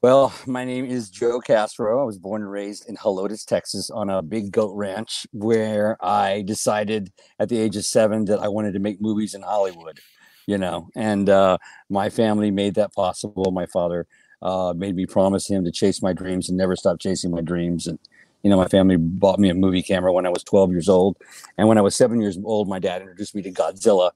Well, 0.00 0.32
my 0.46 0.64
name 0.64 0.84
is 0.84 1.10
Joe 1.10 1.40
Castro. 1.40 2.00
I 2.00 2.04
was 2.04 2.18
born 2.18 2.42
and 2.42 2.50
raised 2.50 2.88
in 2.88 2.96
Helotes, 2.96 3.44
Texas, 3.44 3.90
on 3.90 4.10
a 4.10 4.22
big 4.22 4.52
goat 4.52 4.72
ranch 4.76 5.26
where 5.32 5.96
I 6.00 6.42
decided 6.42 7.12
at 7.40 7.48
the 7.48 7.58
age 7.58 7.76
of 7.76 7.84
seven 7.84 8.24
that 8.26 8.38
I 8.38 8.46
wanted 8.46 8.74
to 8.74 8.78
make 8.78 9.00
movies 9.00 9.34
in 9.34 9.42
Hollywood, 9.42 9.98
you 10.46 10.56
know, 10.56 10.88
and 10.94 11.28
uh, 11.28 11.58
my 11.90 12.10
family 12.10 12.52
made 12.52 12.76
that 12.76 12.94
possible. 12.94 13.50
My 13.50 13.66
father 13.66 14.06
uh, 14.40 14.72
made 14.76 14.94
me 14.94 15.04
promise 15.04 15.48
him 15.48 15.64
to 15.64 15.72
chase 15.72 16.00
my 16.00 16.12
dreams 16.12 16.48
and 16.48 16.56
never 16.56 16.76
stop 16.76 17.00
chasing 17.00 17.32
my 17.32 17.40
dreams. 17.40 17.88
And, 17.88 17.98
you 18.42 18.50
know, 18.50 18.56
my 18.56 18.68
family 18.68 18.96
bought 18.96 19.38
me 19.38 19.50
a 19.50 19.54
movie 19.54 19.82
camera 19.82 20.12
when 20.12 20.26
I 20.26 20.30
was 20.30 20.44
12 20.44 20.70
years 20.70 20.88
old. 20.88 21.16
And 21.56 21.68
when 21.68 21.78
I 21.78 21.80
was 21.80 21.96
seven 21.96 22.20
years 22.20 22.38
old, 22.44 22.68
my 22.68 22.78
dad 22.78 23.02
introduced 23.02 23.34
me 23.34 23.42
to 23.42 23.50
Godzilla. 23.50 24.10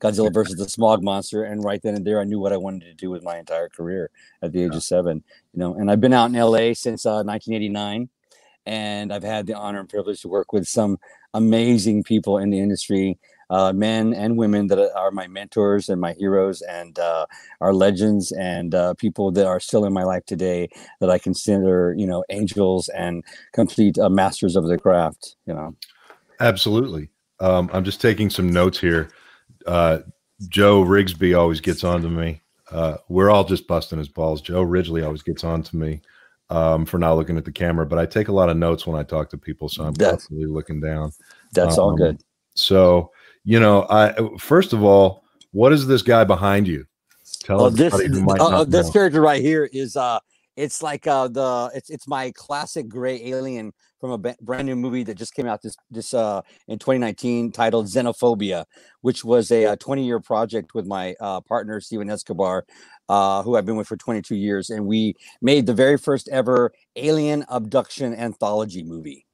Godzilla 0.00 0.32
versus 0.32 0.56
the 0.56 0.68
Smog 0.68 1.02
Monster, 1.02 1.44
and 1.44 1.64
right 1.64 1.80
then 1.82 1.94
and 1.94 2.06
there, 2.06 2.20
I 2.20 2.24
knew 2.24 2.38
what 2.38 2.52
I 2.52 2.58
wanted 2.58 2.82
to 2.82 2.94
do 2.94 3.08
with 3.08 3.22
my 3.22 3.38
entire 3.38 3.70
career 3.70 4.10
at 4.42 4.52
the 4.52 4.62
age 4.62 4.74
of 4.74 4.82
seven. 4.82 5.24
You 5.54 5.60
know, 5.60 5.74
and 5.74 5.90
I've 5.90 6.02
been 6.02 6.12
out 6.12 6.26
in 6.26 6.32
LA 6.34 6.74
since 6.74 7.06
uh, 7.06 7.24
1989, 7.24 8.10
and 8.66 9.12
I've 9.12 9.22
had 9.22 9.46
the 9.46 9.54
honor 9.54 9.80
and 9.80 9.88
privilege 9.88 10.20
to 10.20 10.28
work 10.28 10.52
with 10.52 10.68
some 10.68 10.98
amazing 11.32 12.02
people 12.02 12.36
in 12.36 12.50
the 12.50 12.58
industry, 12.58 13.18
uh, 13.50 13.72
men 13.72 14.12
and 14.14 14.36
women 14.36 14.66
that 14.68 14.78
are 14.96 15.10
my 15.10 15.26
mentors 15.26 15.88
and 15.88 16.00
my 16.00 16.12
heroes, 16.14 16.62
and 16.62 16.98
uh, 16.98 17.26
are 17.60 17.72
legends, 17.74 18.32
and 18.32 18.74
uh, 18.74 18.94
people 18.94 19.30
that 19.32 19.46
are 19.46 19.60
still 19.60 19.84
in 19.84 19.92
my 19.92 20.02
life 20.04 20.24
today 20.26 20.68
that 21.00 21.10
I 21.10 21.18
consider, 21.18 21.94
you 21.96 22.06
know, 22.06 22.24
angels 22.30 22.88
and 22.90 23.22
complete 23.52 23.98
uh, 23.98 24.08
masters 24.08 24.56
of 24.56 24.66
the 24.66 24.78
craft. 24.78 25.36
You 25.46 25.54
know. 25.54 25.76
Absolutely. 26.40 27.08
Um, 27.40 27.70
I'm 27.72 27.84
just 27.84 28.00
taking 28.00 28.30
some 28.30 28.50
notes 28.50 28.78
here. 28.80 29.08
Uh, 29.66 29.98
Joe 30.48 30.82
Rigsby 30.84 31.38
always 31.38 31.60
gets 31.60 31.84
on 31.84 32.02
to 32.02 32.08
me. 32.08 32.42
Uh, 32.70 32.96
we're 33.08 33.30
all 33.30 33.44
just 33.44 33.66
busting 33.68 33.98
his 33.98 34.08
balls. 34.08 34.42
Joe 34.42 34.62
Ridgely 34.62 35.02
always 35.02 35.22
gets 35.22 35.44
on 35.44 35.62
to 35.62 35.76
me 35.76 36.02
um, 36.50 36.84
for 36.84 36.98
not 36.98 37.14
looking 37.14 37.36
at 37.36 37.44
the 37.44 37.52
camera, 37.52 37.86
but 37.86 37.98
I 37.98 38.06
take 38.06 38.28
a 38.28 38.32
lot 38.32 38.48
of 38.48 38.56
notes 38.56 38.86
when 38.86 38.98
I 38.98 39.02
talk 39.02 39.30
to 39.30 39.38
people, 39.38 39.68
so 39.68 39.84
I'm 39.84 39.92
That's- 39.94 40.12
constantly 40.24 40.46
looking 40.46 40.80
down. 40.80 41.12
That's 41.52 41.78
all 41.78 41.90
Um, 41.90 41.96
good. 41.96 42.20
So, 42.54 43.12
you 43.46 43.60
know, 43.60 43.86
I 43.88 44.12
first 44.38 44.72
of 44.72 44.82
all, 44.82 45.24
what 45.52 45.72
is 45.72 45.86
this 45.86 46.02
guy 46.02 46.24
behind 46.24 46.66
you? 46.66 46.84
Tell 47.44 47.62
Oh, 47.62 47.70
this 47.70 47.94
uh, 47.94 48.64
this 48.64 48.86
know. 48.88 48.92
character 48.92 49.20
right 49.20 49.40
here 49.40 49.70
is 49.72 49.96
uh 49.96 50.18
it's 50.56 50.82
like 50.82 51.06
uh 51.06 51.28
the 51.28 51.70
it's 51.72 51.88
it's 51.88 52.08
my 52.08 52.32
classic 52.34 52.88
gray 52.88 53.22
alien 53.24 53.72
from 54.00 54.10
a 54.10 54.34
brand 54.42 54.66
new 54.66 54.74
movie 54.74 55.04
that 55.04 55.14
just 55.14 55.32
came 55.32 55.46
out 55.46 55.62
this 55.62 55.76
this 55.92 56.12
uh 56.12 56.42
in 56.66 56.80
2019 56.80 57.52
titled 57.52 57.86
Xenophobia, 57.86 58.64
which 59.02 59.24
was 59.24 59.52
a, 59.52 59.76
20 59.76 60.04
year 60.04 60.18
project 60.18 60.74
with 60.74 60.86
my 60.86 61.14
uh, 61.20 61.40
partner 61.42 61.80
Steven 61.80 62.10
Escobar, 62.10 62.66
uh, 63.08 63.44
who 63.44 63.56
I've 63.56 63.64
been 63.64 63.76
with 63.76 63.86
for 63.86 63.96
22 63.96 64.34
years, 64.34 64.70
and 64.70 64.86
we 64.86 65.14
made 65.40 65.66
the 65.66 65.74
very 65.74 65.98
first 65.98 66.28
ever 66.30 66.72
alien 66.96 67.44
abduction 67.48 68.12
anthology 68.12 68.82
movie. 68.82 69.24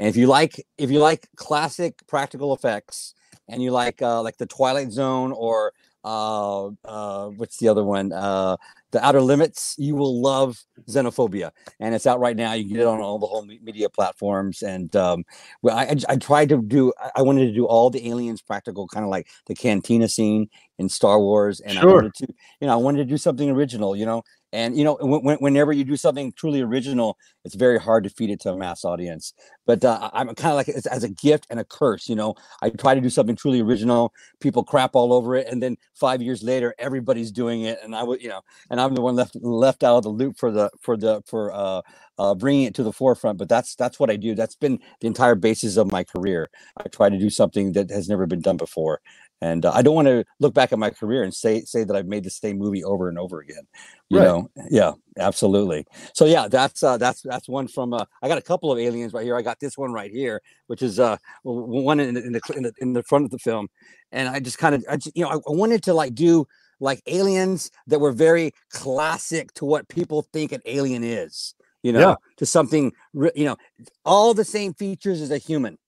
And 0.00 0.08
if 0.08 0.16
you 0.16 0.26
like 0.26 0.66
if 0.76 0.90
you 0.90 0.98
like 0.98 1.28
classic 1.36 2.04
practical 2.08 2.52
effects 2.52 3.14
and 3.50 3.62
you 3.62 3.70
like 3.70 4.00
uh, 4.02 4.22
like 4.22 4.38
the 4.38 4.46
Twilight 4.46 4.92
Zone 4.92 5.32
or 5.32 5.72
uh, 6.02 6.68
uh, 6.84 7.28
what's 7.28 7.58
the 7.58 7.68
other 7.68 7.84
one? 7.84 8.12
Uh, 8.12 8.56
the 8.90 9.04
Outer 9.04 9.20
Limits. 9.20 9.74
You 9.78 9.96
will 9.96 10.20
love 10.20 10.58
Xenophobia, 10.88 11.50
and 11.78 11.94
it's 11.94 12.06
out 12.06 12.20
right 12.20 12.36
now. 12.36 12.54
You 12.54 12.64
get 12.64 12.80
it 12.80 12.86
on 12.86 13.00
all 13.00 13.18
the 13.18 13.26
whole 13.26 13.44
media 13.44 13.88
platforms. 13.90 14.62
And 14.62 14.94
um, 14.96 15.24
well, 15.62 15.76
I, 15.76 15.94
I 16.08 16.16
tried 16.16 16.48
to 16.50 16.62
do. 16.62 16.92
I 17.14 17.22
wanted 17.22 17.46
to 17.46 17.52
do 17.52 17.66
all 17.66 17.90
the 17.90 18.08
aliens 18.08 18.40
practical, 18.40 18.88
kind 18.88 19.04
of 19.04 19.10
like 19.10 19.28
the 19.46 19.54
cantina 19.54 20.08
scene 20.08 20.48
in 20.80 20.88
Star 20.88 21.20
Wars, 21.20 21.60
and 21.60 21.74
sure. 21.74 21.90
I 21.90 21.94
wanted 21.94 22.14
to, 22.14 22.26
you 22.60 22.66
know, 22.66 22.72
I 22.72 22.76
wanted 22.76 22.98
to 22.98 23.04
do 23.04 23.18
something 23.18 23.50
original. 23.50 23.94
You 23.94 24.06
know, 24.06 24.22
and 24.52 24.76
you 24.76 24.82
know, 24.82 24.96
when, 25.00 25.36
whenever 25.36 25.72
you 25.72 25.84
do 25.84 25.96
something 25.96 26.32
truly 26.32 26.62
original, 26.62 27.18
it's 27.44 27.54
very 27.54 27.78
hard 27.78 28.02
to 28.04 28.10
feed 28.10 28.30
it 28.30 28.40
to 28.40 28.52
a 28.52 28.56
mass 28.56 28.84
audience. 28.84 29.34
But 29.66 29.84
uh, 29.84 30.10
I'm 30.14 30.34
kind 30.34 30.52
of 30.52 30.56
like 30.56 30.68
it's 30.68 30.86
as 30.86 31.04
a 31.04 31.10
gift 31.10 31.46
and 31.50 31.60
a 31.60 31.64
curse. 31.64 32.08
You 32.08 32.16
know, 32.16 32.34
I 32.62 32.70
try 32.70 32.94
to 32.94 33.00
do 33.00 33.10
something 33.10 33.36
truly 33.36 33.60
original. 33.60 34.12
People 34.40 34.64
crap 34.64 34.96
all 34.96 35.12
over 35.12 35.36
it, 35.36 35.46
and 35.48 35.62
then 35.62 35.76
five 35.94 36.22
years 36.22 36.42
later, 36.42 36.74
everybody's 36.78 37.30
doing 37.30 37.62
it, 37.62 37.78
and 37.84 37.94
I 37.94 38.02
would, 38.02 38.22
you 38.22 38.30
know, 38.30 38.40
and 38.70 38.80
I'm 38.80 38.94
the 38.94 39.02
one 39.02 39.14
left 39.16 39.36
left 39.36 39.84
out 39.84 39.98
of 39.98 40.02
the 40.02 40.08
loop 40.08 40.38
for 40.38 40.50
the 40.50 40.70
for 40.80 40.96
the 40.96 41.22
for 41.26 41.52
uh, 41.52 41.82
uh, 42.18 42.34
bringing 42.34 42.64
it 42.64 42.74
to 42.76 42.82
the 42.82 42.92
forefront. 42.92 43.38
But 43.38 43.50
that's 43.50 43.76
that's 43.76 44.00
what 44.00 44.10
I 44.10 44.16
do. 44.16 44.34
That's 44.34 44.56
been 44.56 44.80
the 45.00 45.06
entire 45.06 45.34
basis 45.34 45.76
of 45.76 45.92
my 45.92 46.04
career. 46.04 46.48
I 46.78 46.88
try 46.88 47.10
to 47.10 47.18
do 47.18 47.30
something 47.30 47.72
that 47.72 47.90
has 47.90 48.08
never 48.08 48.26
been 48.26 48.40
done 48.40 48.56
before, 48.56 49.00
and 49.40 49.64
uh, 49.64 49.72
I 49.74 49.82
don't 49.82 49.94
want 49.94 50.08
to 50.08 50.24
look 50.38 50.54
back 50.54 50.72
at 50.72 50.78
my 50.78 50.90
career 50.90 51.22
and 51.22 51.32
say 51.32 51.62
say 51.62 51.84
that 51.84 51.96
I've 51.96 52.06
made 52.06 52.24
the 52.24 52.30
same 52.30 52.58
movie 52.58 52.84
over 52.84 53.08
and 53.08 53.18
over 53.18 53.40
again. 53.40 53.66
You 54.08 54.18
right. 54.18 54.24
know, 54.24 54.50
yeah, 54.70 54.92
absolutely. 55.18 55.86
So 56.14 56.24
yeah, 56.26 56.48
that's 56.48 56.82
uh, 56.82 56.98
that's 56.98 57.22
that's 57.22 57.48
one 57.48 57.68
from. 57.68 57.94
Uh, 57.94 58.04
I 58.22 58.28
got 58.28 58.38
a 58.38 58.42
couple 58.42 58.70
of 58.70 58.78
aliens 58.78 59.12
right 59.12 59.24
here. 59.24 59.36
I 59.36 59.42
got 59.42 59.60
this 59.60 59.78
one 59.78 59.92
right 59.92 60.10
here, 60.10 60.42
which 60.66 60.82
is 60.82 61.00
uh 61.00 61.16
one 61.42 62.00
in, 62.00 62.16
in 62.16 62.32
the 62.32 62.40
in 62.54 62.62
the 62.64 62.72
in 62.80 62.92
the 62.92 63.02
front 63.02 63.24
of 63.24 63.30
the 63.30 63.38
film, 63.38 63.68
and 64.12 64.28
I 64.28 64.40
just 64.40 64.58
kind 64.58 64.74
of 64.74 64.84
I 64.88 64.96
just, 64.96 65.16
you 65.16 65.24
know 65.24 65.30
I, 65.30 65.34
I 65.34 65.54
wanted 65.54 65.82
to 65.84 65.94
like 65.94 66.14
do 66.14 66.46
like 66.80 67.02
aliens 67.06 67.70
that 67.86 67.98
were 67.98 68.12
very 68.12 68.52
classic 68.70 69.52
to 69.54 69.64
what 69.64 69.88
people 69.88 70.22
think 70.32 70.52
an 70.52 70.60
alien 70.66 71.04
is. 71.04 71.54
You 71.82 71.94
know, 71.94 72.00
yeah. 72.00 72.14
to 72.36 72.44
something 72.44 72.92
you 73.14 73.44
know 73.46 73.56
all 74.04 74.34
the 74.34 74.44
same 74.44 74.74
features 74.74 75.22
as 75.22 75.30
a 75.30 75.38
human, 75.38 75.78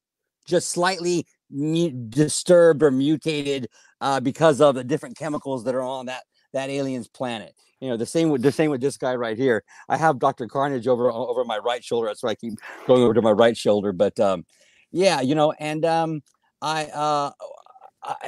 just 0.46 0.70
slightly 0.70 1.26
disturbed 2.10 2.82
or 2.82 2.90
mutated 2.90 3.68
uh, 4.00 4.20
because 4.20 4.60
of 4.60 4.74
the 4.74 4.84
different 4.84 5.16
chemicals 5.16 5.64
that 5.64 5.74
are 5.74 5.82
on 5.82 6.06
that 6.06 6.22
that 6.52 6.70
alien's 6.70 7.08
planet. 7.08 7.54
You 7.80 7.88
know, 7.88 7.96
the 7.96 8.06
same 8.06 8.30
with 8.30 8.42
the 8.42 8.52
same 8.52 8.70
with 8.70 8.80
this 8.80 8.96
guy 8.96 9.14
right 9.14 9.36
here. 9.36 9.64
I 9.88 9.96
have 9.96 10.18
Dr. 10.18 10.46
Carnage 10.46 10.86
over 10.86 11.10
over 11.10 11.44
my 11.44 11.58
right 11.58 11.82
shoulder. 11.82 12.06
That's 12.06 12.22
why 12.22 12.30
I 12.30 12.34
keep 12.34 12.54
going 12.86 13.02
over 13.02 13.14
to 13.14 13.22
my 13.22 13.32
right 13.32 13.56
shoulder. 13.56 13.92
But 13.92 14.18
um, 14.20 14.44
yeah, 14.92 15.20
you 15.20 15.34
know, 15.34 15.52
and 15.52 15.84
um, 15.84 16.22
I 16.60 16.86
uh, 16.86 17.32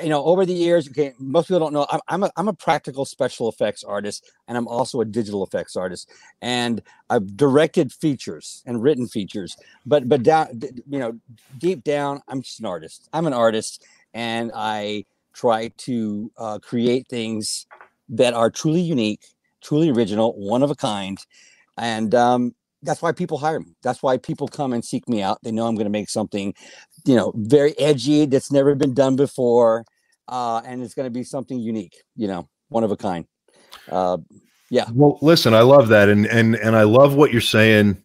you 0.03 0.09
know, 0.09 0.25
over 0.25 0.47
the 0.47 0.53
years, 0.53 0.89
okay, 0.89 1.15
most 1.19 1.49
people 1.49 1.59
don't 1.59 1.73
know. 1.73 1.87
I'm, 1.91 2.01
I'm 2.09 2.23
a 2.23 2.31
I'm 2.37 2.49
a 2.49 2.53
practical 2.53 3.05
special 3.05 3.49
effects 3.49 3.83
artist, 3.83 4.31
and 4.47 4.57
I'm 4.57 4.69
also 4.69 5.01
a 5.01 5.05
digital 5.05 5.43
effects 5.45 5.75
artist. 5.77 6.11
And 6.41 6.81
I've 7.11 7.37
directed 7.37 7.93
features 7.93 8.63
and 8.67 8.83
written 8.83 9.09
features, 9.09 9.57
but 9.85 10.09
but 10.09 10.23
down, 10.23 10.61
you 10.89 10.99
know, 10.99 11.19
deep 11.59 11.83
down, 11.83 12.23
I'm 12.29 12.43
just 12.43 12.61
an 12.61 12.67
artist. 12.67 13.09
I'm 13.13 13.27
an 13.27 13.33
artist, 13.33 13.85
and 14.13 14.53
I 14.55 15.07
try 15.33 15.69
to 15.79 16.31
uh, 16.39 16.59
create 16.61 17.09
things 17.09 17.67
that 18.09 18.35
are 18.35 18.51
truly 18.51 18.81
unique, 18.81 19.25
truly 19.61 19.91
original, 19.91 20.35
one 20.35 20.63
of 20.63 20.71
a 20.71 20.77
kind, 20.77 21.19
and 21.77 22.15
um, 22.15 22.55
that's 22.85 23.03
why 23.03 23.13
people 23.13 23.39
hire 23.39 23.61
me. 23.61 23.75
That's 23.83 24.03
why 24.03 24.19
people 24.19 24.47
come 24.47 24.73
and 24.73 24.85
seek 24.85 25.09
me 25.09 25.23
out. 25.23 25.39
They 25.43 25.51
know 25.51 25.67
I'm 25.67 25.75
going 25.75 25.87
to 25.87 25.91
make 25.91 26.09
something 26.09 26.55
you 27.05 27.15
know, 27.15 27.33
very 27.37 27.79
edgy 27.79 28.27
that's 28.27 28.51
never 28.51 28.75
been 28.75 28.95
done 28.95 29.17
before. 29.17 29.85
Uh, 30.27 30.63
and 30.65 30.83
it's 30.83 30.95
going 30.95 31.07
to 31.07 31.11
be 31.11 31.23
something 31.23 31.59
unique, 31.59 32.03
you 32.17 32.27
know, 32.27 32.49
one 32.69 32.83
of 32.83 32.91
a 32.91 32.97
kind. 32.97 33.27
Uh, 33.91 34.19
yeah. 34.71 34.87
Well, 34.93 35.19
listen, 35.21 35.53
I 35.55 35.61
love 35.61 35.89
that. 35.89 36.09
And, 36.09 36.27
and, 36.27 36.55
and 36.57 36.75
I 36.75 36.85
love 36.85 37.15
what 37.15 37.31
you're 37.31 37.43
saying 37.43 38.03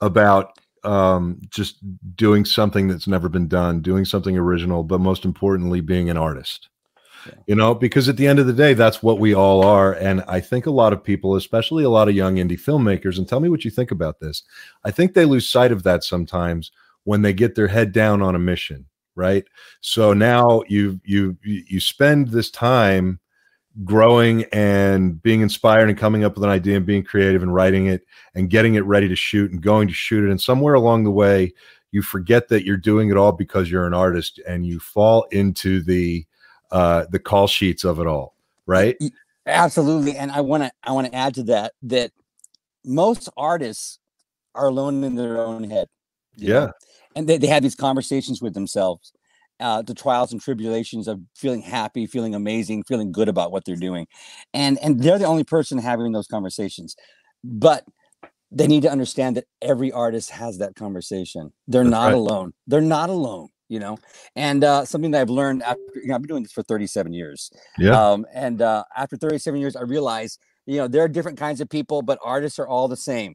about 0.00 0.58
um, 0.84 1.38
just 1.50 1.76
doing 2.16 2.44
something 2.44 2.88
that's 2.88 3.06
never 3.06 3.28
been 3.28 3.48
done, 3.48 3.82
doing 3.82 4.04
something 4.06 4.38
original, 4.38 4.82
but 4.82 5.00
most 5.00 5.24
importantly, 5.24 5.80
being 5.80 6.08
an 6.08 6.16
artist. 6.16 6.70
You 7.46 7.54
know, 7.54 7.74
because 7.74 8.08
at 8.08 8.16
the 8.16 8.26
end 8.26 8.38
of 8.38 8.46
the 8.46 8.52
day, 8.52 8.74
that's 8.74 9.02
what 9.02 9.18
we 9.18 9.34
all 9.34 9.64
are. 9.64 9.94
And 9.94 10.22
I 10.28 10.40
think 10.40 10.66
a 10.66 10.70
lot 10.70 10.92
of 10.92 11.02
people, 11.02 11.36
especially 11.36 11.84
a 11.84 11.90
lot 11.90 12.08
of 12.08 12.14
young 12.14 12.36
indie 12.36 12.60
filmmakers, 12.60 13.18
and 13.18 13.28
tell 13.28 13.40
me 13.40 13.48
what 13.48 13.64
you 13.64 13.70
think 13.70 13.90
about 13.90 14.20
this. 14.20 14.42
I 14.84 14.90
think 14.90 15.14
they 15.14 15.24
lose 15.24 15.48
sight 15.48 15.72
of 15.72 15.82
that 15.82 16.04
sometimes 16.04 16.72
when 17.04 17.22
they 17.22 17.32
get 17.32 17.54
their 17.54 17.68
head 17.68 17.92
down 17.92 18.20
on 18.22 18.34
a 18.34 18.38
mission 18.38 18.84
right 19.18 19.46
so 19.80 20.12
now 20.12 20.62
you 20.68 21.00
you 21.04 21.36
you 21.42 21.80
spend 21.80 22.28
this 22.28 22.50
time 22.50 23.18
growing 23.84 24.44
and 24.52 25.20
being 25.22 25.40
inspired 25.40 25.88
and 25.88 25.98
coming 25.98 26.22
up 26.24 26.34
with 26.34 26.44
an 26.44 26.50
idea 26.50 26.76
and 26.76 26.86
being 26.86 27.02
creative 27.02 27.42
and 27.42 27.52
writing 27.52 27.86
it 27.86 28.02
and 28.34 28.50
getting 28.50 28.74
it 28.74 28.84
ready 28.84 29.08
to 29.08 29.16
shoot 29.16 29.50
and 29.50 29.60
going 29.60 29.88
to 29.88 29.94
shoot 29.94 30.24
it 30.24 30.30
and 30.30 30.40
somewhere 30.40 30.74
along 30.74 31.02
the 31.02 31.10
way 31.10 31.52
you 31.90 32.02
forget 32.02 32.48
that 32.48 32.64
you're 32.64 32.76
doing 32.76 33.10
it 33.10 33.16
all 33.16 33.32
because 33.32 33.70
you're 33.70 33.86
an 33.86 33.94
artist 33.94 34.40
and 34.46 34.66
you 34.66 34.78
fall 34.78 35.24
into 35.32 35.82
the 35.82 36.24
uh 36.70 37.04
the 37.10 37.18
call 37.18 37.46
sheets 37.46 37.84
of 37.84 37.98
it 38.00 38.06
all 38.06 38.34
right? 38.66 38.96
Absolutely 39.46 40.16
and 40.16 40.30
i 40.30 40.40
want 40.40 40.62
to 40.62 40.70
i 40.82 40.92
want 40.92 41.06
to 41.06 41.14
add 41.14 41.34
to 41.34 41.42
that 41.42 41.72
that 41.82 42.10
most 42.84 43.28
artists 43.36 43.98
are 44.54 44.68
alone 44.68 45.02
in 45.04 45.14
their 45.14 45.40
own 45.40 45.64
head 45.64 45.88
yeah 46.36 46.66
know? 46.66 46.72
and 47.16 47.28
they, 47.28 47.38
they 47.38 47.46
have 47.46 47.62
these 47.62 47.74
conversations 47.74 48.42
with 48.42 48.54
themselves 48.54 49.12
uh, 49.60 49.82
the 49.82 49.94
trials 49.94 50.30
and 50.30 50.40
tribulations 50.40 51.08
of 51.08 51.20
feeling 51.34 51.62
happy 51.62 52.06
feeling 52.06 52.34
amazing 52.34 52.82
feeling 52.82 53.10
good 53.10 53.28
about 53.28 53.50
what 53.50 53.64
they're 53.64 53.74
doing 53.74 54.06
and 54.52 54.78
and 54.80 55.02
they're 55.02 55.18
the 55.18 55.24
only 55.24 55.44
person 55.44 55.78
having 55.78 56.12
those 56.12 56.28
conversations 56.28 56.94
but 57.42 57.84
they 58.50 58.66
need 58.66 58.82
to 58.82 58.90
understand 58.90 59.36
that 59.36 59.44
every 59.60 59.92
artist 59.92 60.30
has 60.30 60.58
that 60.58 60.74
conversation. 60.74 61.52
They're 61.66 61.84
That's 61.84 61.90
not 61.90 62.06
right. 62.06 62.14
alone. 62.14 62.54
They're 62.66 62.80
not 62.80 63.10
alone 63.10 63.48
you 63.68 63.78
know? 63.78 63.98
And 64.36 64.64
uh, 64.64 64.84
something 64.84 65.10
that 65.12 65.20
i've 65.20 65.30
learned 65.30 65.62
after 65.62 65.82
you 65.94 66.08
know 66.08 66.14
i've 66.14 66.22
been 66.22 66.28
doing 66.28 66.42
this 66.42 66.52
for 66.52 66.62
37 66.62 67.12
years 67.12 67.50
yeah. 67.78 67.90
um, 67.90 68.26
and 68.32 68.62
uh, 68.62 68.84
after 68.96 69.16
37 69.16 69.60
years 69.60 69.76
i 69.76 69.82
realized 69.82 70.40
you 70.66 70.76
know 70.76 70.88
there 70.88 71.02
are 71.02 71.08
different 71.08 71.38
kinds 71.38 71.60
of 71.60 71.68
people 71.68 72.02
but 72.02 72.18
artists 72.22 72.58
are 72.58 72.68
all 72.68 72.88
the 72.88 72.96
same 72.96 73.34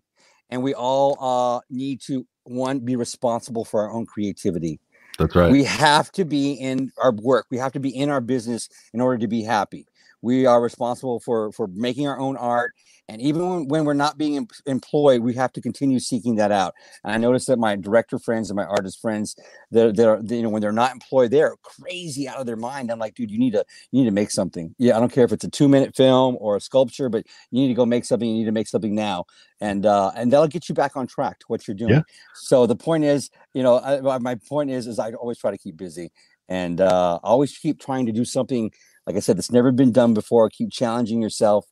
and 0.49 0.61
we 0.61 0.73
all 0.73 1.17
uh, 1.19 1.59
need 1.69 2.01
to 2.01 2.27
one 2.43 2.79
be 2.79 2.95
responsible 2.95 3.65
for 3.65 3.81
our 3.81 3.91
own 3.91 4.05
creativity. 4.05 4.79
That's 5.17 5.35
right. 5.35 5.51
We 5.51 5.63
have 5.63 6.11
to 6.13 6.25
be 6.25 6.53
in 6.53 6.91
our 7.01 7.11
work 7.11 7.45
we 7.51 7.57
have 7.57 7.71
to 7.73 7.79
be 7.79 7.95
in 7.95 8.09
our 8.09 8.21
business 8.21 8.67
in 8.93 9.01
order 9.01 9.19
to 9.19 9.27
be 9.27 9.43
happy 9.43 9.85
we 10.23 10.45
are 10.45 10.61
responsible 10.61 11.19
for 11.19 11.51
for 11.51 11.67
making 11.67 12.07
our 12.07 12.17
own 12.17 12.35
art. 12.37 12.73
And 13.09 13.21
even 13.21 13.49
when, 13.49 13.67
when 13.67 13.85
we're 13.85 13.93
not 13.93 14.17
being 14.17 14.37
em- 14.37 14.47
employed 14.65 15.21
we 15.21 15.33
have 15.35 15.51
to 15.53 15.61
continue 15.61 15.99
seeking 15.99 16.37
that 16.37 16.51
out. 16.51 16.73
And 17.03 17.13
i 17.13 17.17
noticed 17.17 17.47
that 17.47 17.59
my 17.59 17.75
director 17.75 18.17
friends 18.17 18.49
and 18.49 18.55
my 18.55 18.63
artist 18.63 19.01
friends 19.01 19.35
that 19.71 19.95
they're, 19.95 20.21
they're, 20.23 20.37
you 20.37 20.41
know 20.41 20.49
when 20.49 20.61
they're 20.61 20.71
not 20.71 20.93
employed 20.93 21.29
they're 21.29 21.55
crazy 21.61 22.27
out 22.27 22.37
of 22.37 22.47
their 22.47 22.55
mind. 22.55 22.89
I'm 22.89 22.99
like 22.99 23.13
dude 23.13 23.29
you 23.29 23.37
need 23.37 23.51
to 23.51 23.65
you 23.91 23.99
need 23.99 24.09
to 24.09 24.15
make 24.15 24.31
something. 24.31 24.73
Yeah 24.79 24.95
i 24.97 24.99
don't 24.99 25.11
care 25.11 25.25
if 25.25 25.33
it's 25.33 25.43
a 25.43 25.49
two 25.49 25.67
minute 25.67 25.95
film 25.95 26.37
or 26.39 26.55
a 26.55 26.61
sculpture 26.61 27.09
but 27.09 27.25
you 27.51 27.61
need 27.61 27.67
to 27.67 27.73
go 27.75 27.85
make 27.85 28.05
something 28.05 28.27
you 28.27 28.35
need 28.35 28.45
to 28.45 28.53
make 28.53 28.67
something 28.67 28.95
now. 28.95 29.25
And 29.59 29.85
uh 29.85 30.11
and 30.15 30.31
that'll 30.31 30.47
get 30.47 30.69
you 30.69 30.75
back 30.75 30.95
on 30.95 31.05
track 31.05 31.39
to 31.39 31.45
what 31.47 31.67
you're 31.67 31.75
doing. 31.75 31.91
Yeah. 31.91 32.01
so 32.33 32.65
the 32.65 32.77
point 32.77 33.03
is 33.03 33.29
you 33.53 33.61
know 33.61 33.79
I, 33.79 34.17
my 34.19 34.35
point 34.35 34.71
is 34.71 34.87
is 34.87 34.99
i 34.99 35.11
always 35.11 35.37
try 35.37 35.51
to 35.51 35.57
keep 35.57 35.75
busy. 35.75 36.11
And 36.47 36.79
uh 36.79 37.19
always 37.23 37.57
keep 37.57 37.81
trying 37.81 38.05
to 38.05 38.13
do 38.13 38.23
something 38.23 38.71
like 39.05 39.15
I 39.15 39.19
said, 39.19 39.37
it's 39.37 39.51
never 39.51 39.71
been 39.71 39.91
done 39.91 40.13
before. 40.13 40.49
Keep 40.49 40.71
challenging 40.71 41.21
yourself. 41.21 41.65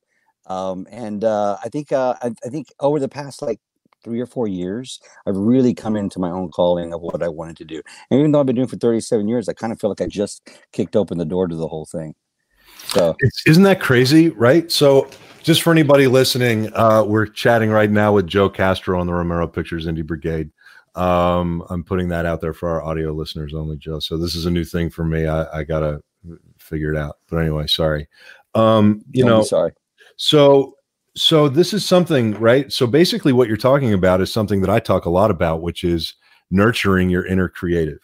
Um, 0.47 0.87
and 0.91 1.23
uh, 1.23 1.57
I 1.63 1.69
think 1.69 1.91
uh, 1.91 2.15
I, 2.21 2.31
I, 2.43 2.49
think 2.49 2.67
over 2.79 2.99
the 2.99 3.07
past 3.07 3.41
like 3.41 3.59
three 4.03 4.19
or 4.19 4.25
four 4.25 4.47
years, 4.47 4.99
I've 5.27 5.37
really 5.37 5.73
come 5.73 5.95
into 5.95 6.19
my 6.19 6.31
own 6.31 6.49
calling 6.49 6.93
of 6.93 7.01
what 7.01 7.21
I 7.21 7.29
wanted 7.29 7.57
to 7.57 7.65
do. 7.65 7.81
And 8.09 8.19
even 8.19 8.31
though 8.31 8.39
I've 8.39 8.47
been 8.47 8.55
doing 8.55 8.67
for 8.67 8.77
37 8.77 9.27
years, 9.27 9.47
I 9.47 9.53
kind 9.53 9.71
of 9.71 9.79
feel 9.79 9.91
like 9.91 10.01
I 10.01 10.07
just 10.07 10.49
kicked 10.73 10.95
open 10.95 11.19
the 11.19 11.25
door 11.25 11.47
to 11.47 11.55
the 11.55 11.67
whole 11.67 11.85
thing. 11.85 12.15
So 12.87 13.15
isn't 13.45 13.63
that 13.63 13.79
crazy, 13.79 14.29
right? 14.29 14.71
So 14.71 15.07
just 15.43 15.61
for 15.61 15.71
anybody 15.71 16.07
listening, 16.07 16.73
uh, 16.73 17.03
we're 17.05 17.27
chatting 17.27 17.69
right 17.69 17.91
now 17.91 18.13
with 18.13 18.27
Joe 18.27 18.49
Castro 18.49 18.99
on 18.99 19.07
the 19.07 19.13
Romero 19.13 19.47
Pictures 19.47 19.85
Indie 19.85 20.05
Brigade. 20.05 20.49
Um, 20.95 21.63
I'm 21.69 21.83
putting 21.83 22.09
that 22.09 22.25
out 22.25 22.41
there 22.41 22.53
for 22.53 22.69
our 22.69 22.83
audio 22.83 23.11
listeners 23.11 23.53
only, 23.53 23.77
Joe. 23.77 23.99
So 23.99 24.17
this 24.17 24.35
is 24.35 24.45
a 24.45 24.51
new 24.51 24.65
thing 24.65 24.89
for 24.89 25.05
me. 25.05 25.27
I, 25.27 25.59
I 25.59 25.63
gotta 25.63 26.01
figure 26.71 26.91
it 26.91 26.97
out. 26.97 27.17
But 27.29 27.37
anyway, 27.37 27.67
sorry. 27.67 28.07
Um, 28.55 29.03
you 29.11 29.23
Don't 29.23 29.31
know, 29.31 29.43
sorry. 29.43 29.73
So 30.15 30.75
so 31.15 31.49
this 31.49 31.73
is 31.73 31.85
something, 31.85 32.33
right? 32.39 32.71
So 32.71 32.87
basically 32.87 33.33
what 33.33 33.47
you're 33.47 33.57
talking 33.57 33.93
about 33.93 34.21
is 34.21 34.31
something 34.31 34.61
that 34.61 34.69
I 34.69 34.79
talk 34.79 35.05
a 35.05 35.09
lot 35.09 35.29
about, 35.29 35.61
which 35.61 35.83
is 35.83 36.13
nurturing 36.51 37.09
your 37.09 37.25
inner 37.25 37.49
creative, 37.49 37.99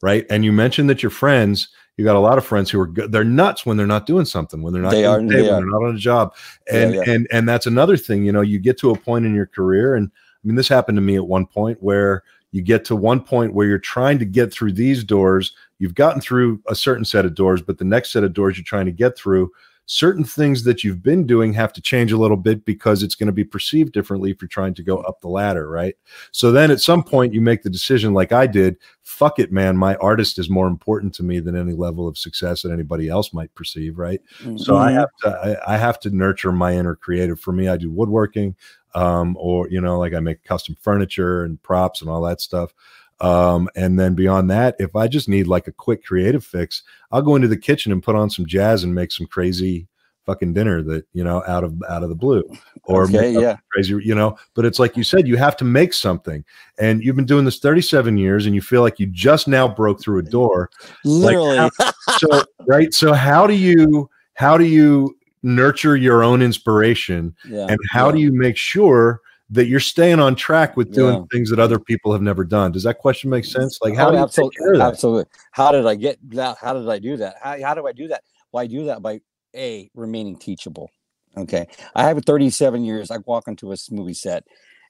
right? 0.00 0.24
And 0.30 0.44
you 0.44 0.52
mentioned 0.52 0.88
that 0.90 1.02
your 1.02 1.10
friends, 1.10 1.68
you 1.96 2.04
got 2.04 2.16
a 2.16 2.20
lot 2.20 2.38
of 2.38 2.44
friends 2.44 2.70
who 2.70 2.80
are 2.80 2.86
good. 2.86 3.10
They're 3.10 3.24
nuts 3.24 3.66
when 3.66 3.76
they're 3.76 3.86
not 3.86 4.06
doing 4.06 4.24
something, 4.24 4.62
when 4.62 4.72
they're 4.72 4.82
not 4.82 4.92
they 4.92 5.04
are, 5.04 5.18
they 5.18 5.42
when 5.42 5.44
they're 5.44 5.66
not 5.66 5.82
on 5.82 5.96
a 5.96 5.98
job. 5.98 6.34
And 6.70 6.94
yeah, 6.94 7.02
yeah. 7.04 7.12
and 7.12 7.28
and 7.32 7.48
that's 7.48 7.66
another 7.66 7.96
thing, 7.96 8.24
you 8.24 8.32
know, 8.32 8.40
you 8.40 8.58
get 8.58 8.78
to 8.78 8.90
a 8.90 8.98
point 8.98 9.26
in 9.26 9.34
your 9.34 9.46
career 9.46 9.96
and 9.96 10.10
I 10.14 10.46
mean 10.46 10.56
this 10.56 10.68
happened 10.68 10.96
to 10.96 11.02
me 11.02 11.16
at 11.16 11.26
one 11.26 11.46
point 11.46 11.82
where 11.82 12.22
you 12.52 12.62
get 12.62 12.84
to 12.86 12.96
one 12.96 13.20
point 13.20 13.54
where 13.54 13.66
you're 13.66 13.78
trying 13.78 14.18
to 14.18 14.24
get 14.24 14.52
through 14.52 14.72
these 14.72 15.02
doors 15.04 15.54
you've 15.82 15.96
gotten 15.96 16.20
through 16.20 16.62
a 16.68 16.76
certain 16.76 17.04
set 17.04 17.24
of 17.24 17.34
doors, 17.34 17.60
but 17.60 17.76
the 17.76 17.84
next 17.84 18.12
set 18.12 18.22
of 18.22 18.32
doors 18.32 18.56
you're 18.56 18.62
trying 18.62 18.86
to 18.86 18.92
get 18.92 19.18
through 19.18 19.50
certain 19.86 20.22
things 20.22 20.62
that 20.62 20.84
you've 20.84 21.02
been 21.02 21.26
doing 21.26 21.52
have 21.52 21.72
to 21.72 21.82
change 21.82 22.12
a 22.12 22.16
little 22.16 22.36
bit 22.36 22.64
because 22.64 23.02
it's 23.02 23.16
going 23.16 23.26
to 23.26 23.32
be 23.32 23.42
perceived 23.42 23.92
differently 23.92 24.30
if 24.30 24.40
you're 24.40 24.48
trying 24.48 24.74
to 24.74 24.82
go 24.84 24.98
up 24.98 25.20
the 25.20 25.28
ladder, 25.28 25.68
right? 25.68 25.96
So 26.30 26.52
then 26.52 26.70
at 26.70 26.80
some 26.80 27.02
point 27.02 27.34
you 27.34 27.40
make 27.40 27.64
the 27.64 27.68
decision, 27.68 28.14
like 28.14 28.30
I 28.30 28.46
did, 28.46 28.76
fuck 29.02 29.40
it, 29.40 29.50
man, 29.50 29.76
my 29.76 29.96
artist 29.96 30.38
is 30.38 30.48
more 30.48 30.68
important 30.68 31.12
to 31.14 31.24
me 31.24 31.40
than 31.40 31.56
any 31.56 31.72
level 31.72 32.06
of 32.06 32.16
success 32.16 32.62
that 32.62 32.70
anybody 32.70 33.08
else 33.08 33.34
might 33.34 33.52
perceive, 33.56 33.98
right? 33.98 34.20
Mm-hmm. 34.38 34.58
So 34.58 34.76
I 34.76 34.92
have 34.92 35.10
to 35.22 35.58
I, 35.66 35.74
I, 35.74 35.78
have 35.78 35.98
to 36.00 36.10
nurture 36.10 36.52
my 36.52 36.76
inner 36.76 36.94
creative. 36.94 37.40
For 37.40 37.52
me, 37.52 37.66
I 37.66 37.76
do 37.76 37.90
woodworking, 37.90 38.54
um, 38.94 39.36
or 39.36 39.68
you 39.68 39.80
know, 39.80 39.98
like 39.98 40.14
I 40.14 40.20
make 40.20 40.44
custom 40.44 40.76
furniture 40.80 41.42
and 41.42 41.60
props 41.60 42.02
and 42.02 42.08
all 42.08 42.22
that 42.22 42.40
stuff. 42.40 42.72
Um, 43.20 43.68
and 43.76 43.98
then 43.98 44.14
beyond 44.14 44.50
that, 44.50 44.74
if 44.78 44.96
I 44.96 45.06
just 45.06 45.28
need 45.28 45.46
like 45.46 45.68
a 45.68 45.72
quick 45.72 46.04
creative 46.04 46.44
fix, 46.44 46.82
I'll 47.10 47.22
go 47.22 47.36
into 47.36 47.48
the 47.48 47.56
kitchen 47.56 47.92
and 47.92 48.02
put 48.02 48.16
on 48.16 48.30
some 48.30 48.46
jazz 48.46 48.82
and 48.84 48.94
make 48.94 49.12
some 49.12 49.26
crazy 49.26 49.86
fucking 50.24 50.54
dinner 50.54 50.82
that 50.82 51.04
you 51.12 51.24
know 51.24 51.42
out 51.48 51.64
of 51.64 51.74
out 51.88 52.04
of 52.04 52.08
the 52.08 52.14
blue 52.14 52.48
or 52.84 53.04
okay, 53.04 53.32
yeah. 53.32 53.56
crazy 53.72 53.98
you 54.02 54.14
know? 54.14 54.36
But 54.54 54.64
it's 54.64 54.78
like 54.78 54.96
you 54.96 55.04
said 55.04 55.28
you 55.28 55.36
have 55.36 55.56
to 55.58 55.64
make 55.64 55.92
something. 55.92 56.44
And 56.78 57.02
you've 57.02 57.16
been 57.16 57.26
doing 57.26 57.44
this 57.44 57.58
37 57.58 58.16
years 58.16 58.46
and 58.46 58.54
you 58.54 58.62
feel 58.62 58.82
like 58.82 58.98
you 58.98 59.06
just 59.06 59.46
now 59.46 59.68
broke 59.68 60.00
through 60.00 60.18
a 60.18 60.22
door. 60.22 60.70
Literally. 61.04 61.56
like 61.58 61.72
how, 61.78 61.92
so 62.18 62.44
right? 62.66 62.92
So 62.92 63.12
how 63.12 63.46
do 63.46 63.54
you 63.54 64.08
how 64.34 64.56
do 64.56 64.64
you 64.64 65.16
nurture 65.42 65.96
your 65.96 66.22
own 66.22 66.40
inspiration 66.40 67.34
yeah, 67.48 67.66
and 67.68 67.78
how 67.90 68.06
yeah. 68.06 68.12
do 68.12 68.20
you 68.20 68.32
make 68.32 68.56
sure 68.56 69.20
that 69.52 69.66
you're 69.66 69.80
staying 69.80 70.18
on 70.18 70.34
track 70.34 70.78
with 70.78 70.92
doing 70.92 71.14
yeah. 71.14 71.24
things 71.30 71.50
that 71.50 71.58
other 71.58 71.78
people 71.78 72.10
have 72.10 72.22
never 72.22 72.42
done. 72.42 72.72
Does 72.72 72.84
that 72.84 72.98
question 72.98 73.28
make 73.28 73.44
sense? 73.44 73.78
Like 73.82 73.92
oh, 73.94 73.96
how 73.96 74.10
oh, 74.10 74.16
absolutely, 74.16 74.80
absolutely. 74.80 75.30
How 75.50 75.70
did 75.70 75.86
I 75.86 75.94
get 75.94 76.18
that? 76.30 76.56
How 76.58 76.72
did 76.72 76.88
I 76.88 76.98
do 76.98 77.18
that? 77.18 77.36
How, 77.40 77.60
how 77.62 77.74
do 77.74 77.86
I 77.86 77.92
do 77.92 78.08
that? 78.08 78.24
Well, 78.50 78.64
I 78.64 78.66
do 78.66 78.86
that 78.86 79.02
by 79.02 79.20
a 79.54 79.90
remaining 79.94 80.38
teachable. 80.38 80.90
Okay. 81.36 81.66
I 81.94 82.04
have 82.04 82.22
37 82.24 82.82
years. 82.82 83.10
I 83.10 83.18
walk 83.26 83.46
into 83.46 83.72
a 83.72 83.76
movie 83.90 84.14
set 84.14 84.44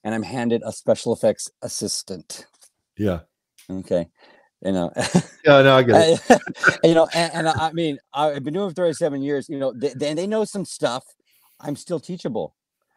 and 0.05 0.15
I'm 0.15 0.23
handed 0.23 0.63
a 0.65 0.71
special 0.71 1.13
effects 1.13 1.51
assistant. 1.63 2.47
Yeah. 2.97 3.21
Okay. 3.69 4.07
You 4.65 4.71
know, 4.71 4.93
yeah, 5.45 5.61
no, 5.63 5.77
I 5.77 5.83
get 5.83 6.21
it. 6.31 6.41
you 6.85 6.95
know, 6.95 7.09
and, 7.13 7.35
and, 7.35 7.49
I 7.49 7.73
mean, 7.73 7.99
I've 8.15 8.45
been 8.45 8.55
doing 8.55 8.69
it 8.69 8.71
for 8.71 8.75
37 8.77 9.21
years. 9.21 9.49
You 9.49 9.59
know, 9.59 9.73
they, 9.73 10.15
they 10.15 10.27
know 10.29 10.45
some 10.45 10.65
stuff. 10.65 11.05
I'm 11.59 11.75
still 11.75 11.99
teachable. 11.99 12.55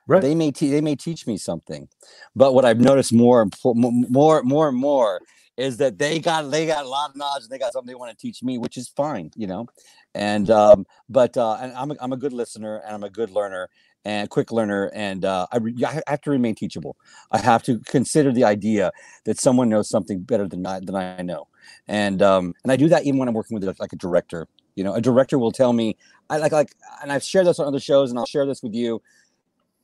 Right. 0.07 0.21
They 0.21 0.35
may 0.35 0.51
te- 0.51 0.69
they 0.69 0.81
may 0.81 0.95
teach 0.95 1.25
me 1.25 1.37
something, 1.37 1.87
but 2.35 2.53
what 2.53 2.65
I've 2.65 2.79
noticed 2.79 3.13
more 3.13 3.47
more 3.63 4.43
more 4.43 4.69
and 4.69 4.77
more 4.77 5.21
is 5.57 5.77
that 5.77 5.97
they 5.97 6.19
got 6.19 6.51
they 6.51 6.67
got 6.67 6.85
a 6.85 6.89
lot 6.89 7.09
of 7.11 7.15
knowledge 7.15 7.43
and 7.43 7.51
they 7.51 7.57
got 7.57 7.73
something 7.73 7.87
they 7.87 7.95
want 7.95 8.11
to 8.11 8.17
teach 8.17 8.43
me, 8.43 8.57
which 8.57 8.77
is 8.77 8.87
fine, 8.89 9.31
you 9.35 9.47
know. 9.47 9.67
And 10.13 10.49
um, 10.51 10.85
but 11.09 11.37
uh, 11.37 11.57
and 11.61 11.73
I'm 11.73 11.91
a, 11.91 11.95
I'm 11.99 12.13
a 12.13 12.17
good 12.17 12.33
listener 12.33 12.77
and 12.85 12.93
I'm 12.93 13.03
a 13.03 13.09
good 13.09 13.31
learner 13.31 13.69
and 14.05 14.29
quick 14.29 14.51
learner, 14.51 14.91
and 14.93 15.25
uh, 15.25 15.47
I, 15.51 15.57
re- 15.57 15.83
I 15.83 16.01
have 16.07 16.21
to 16.21 16.29
remain 16.29 16.53
teachable. 16.53 16.95
I 17.31 17.39
have 17.39 17.63
to 17.63 17.79
consider 17.79 18.31
the 18.31 18.43
idea 18.43 18.91
that 19.23 19.39
someone 19.39 19.69
knows 19.69 19.89
something 19.89 20.19
better 20.19 20.47
than 20.47 20.65
I 20.65 20.79
than 20.81 20.95
I 20.95 21.21
know, 21.23 21.47
and 21.87 22.21
um, 22.21 22.53
and 22.63 22.71
I 22.71 22.75
do 22.75 22.87
that 22.89 23.05
even 23.05 23.17
when 23.17 23.27
I'm 23.27 23.33
working 23.33 23.59
with 23.59 23.79
like 23.79 23.93
a 23.93 23.97
director. 23.97 24.47
You 24.75 24.83
know, 24.83 24.93
a 24.93 25.01
director 25.01 25.39
will 25.39 25.53
tell 25.53 25.73
me, 25.73 25.97
I 26.29 26.37
like 26.37 26.51
like, 26.51 26.75
and 27.01 27.11
I've 27.11 27.23
shared 27.23 27.47
this 27.47 27.59
on 27.59 27.65
other 27.67 27.79
shows, 27.79 28.11
and 28.11 28.19
I'll 28.19 28.25
share 28.25 28.45
this 28.45 28.61
with 28.61 28.73
you 28.75 29.01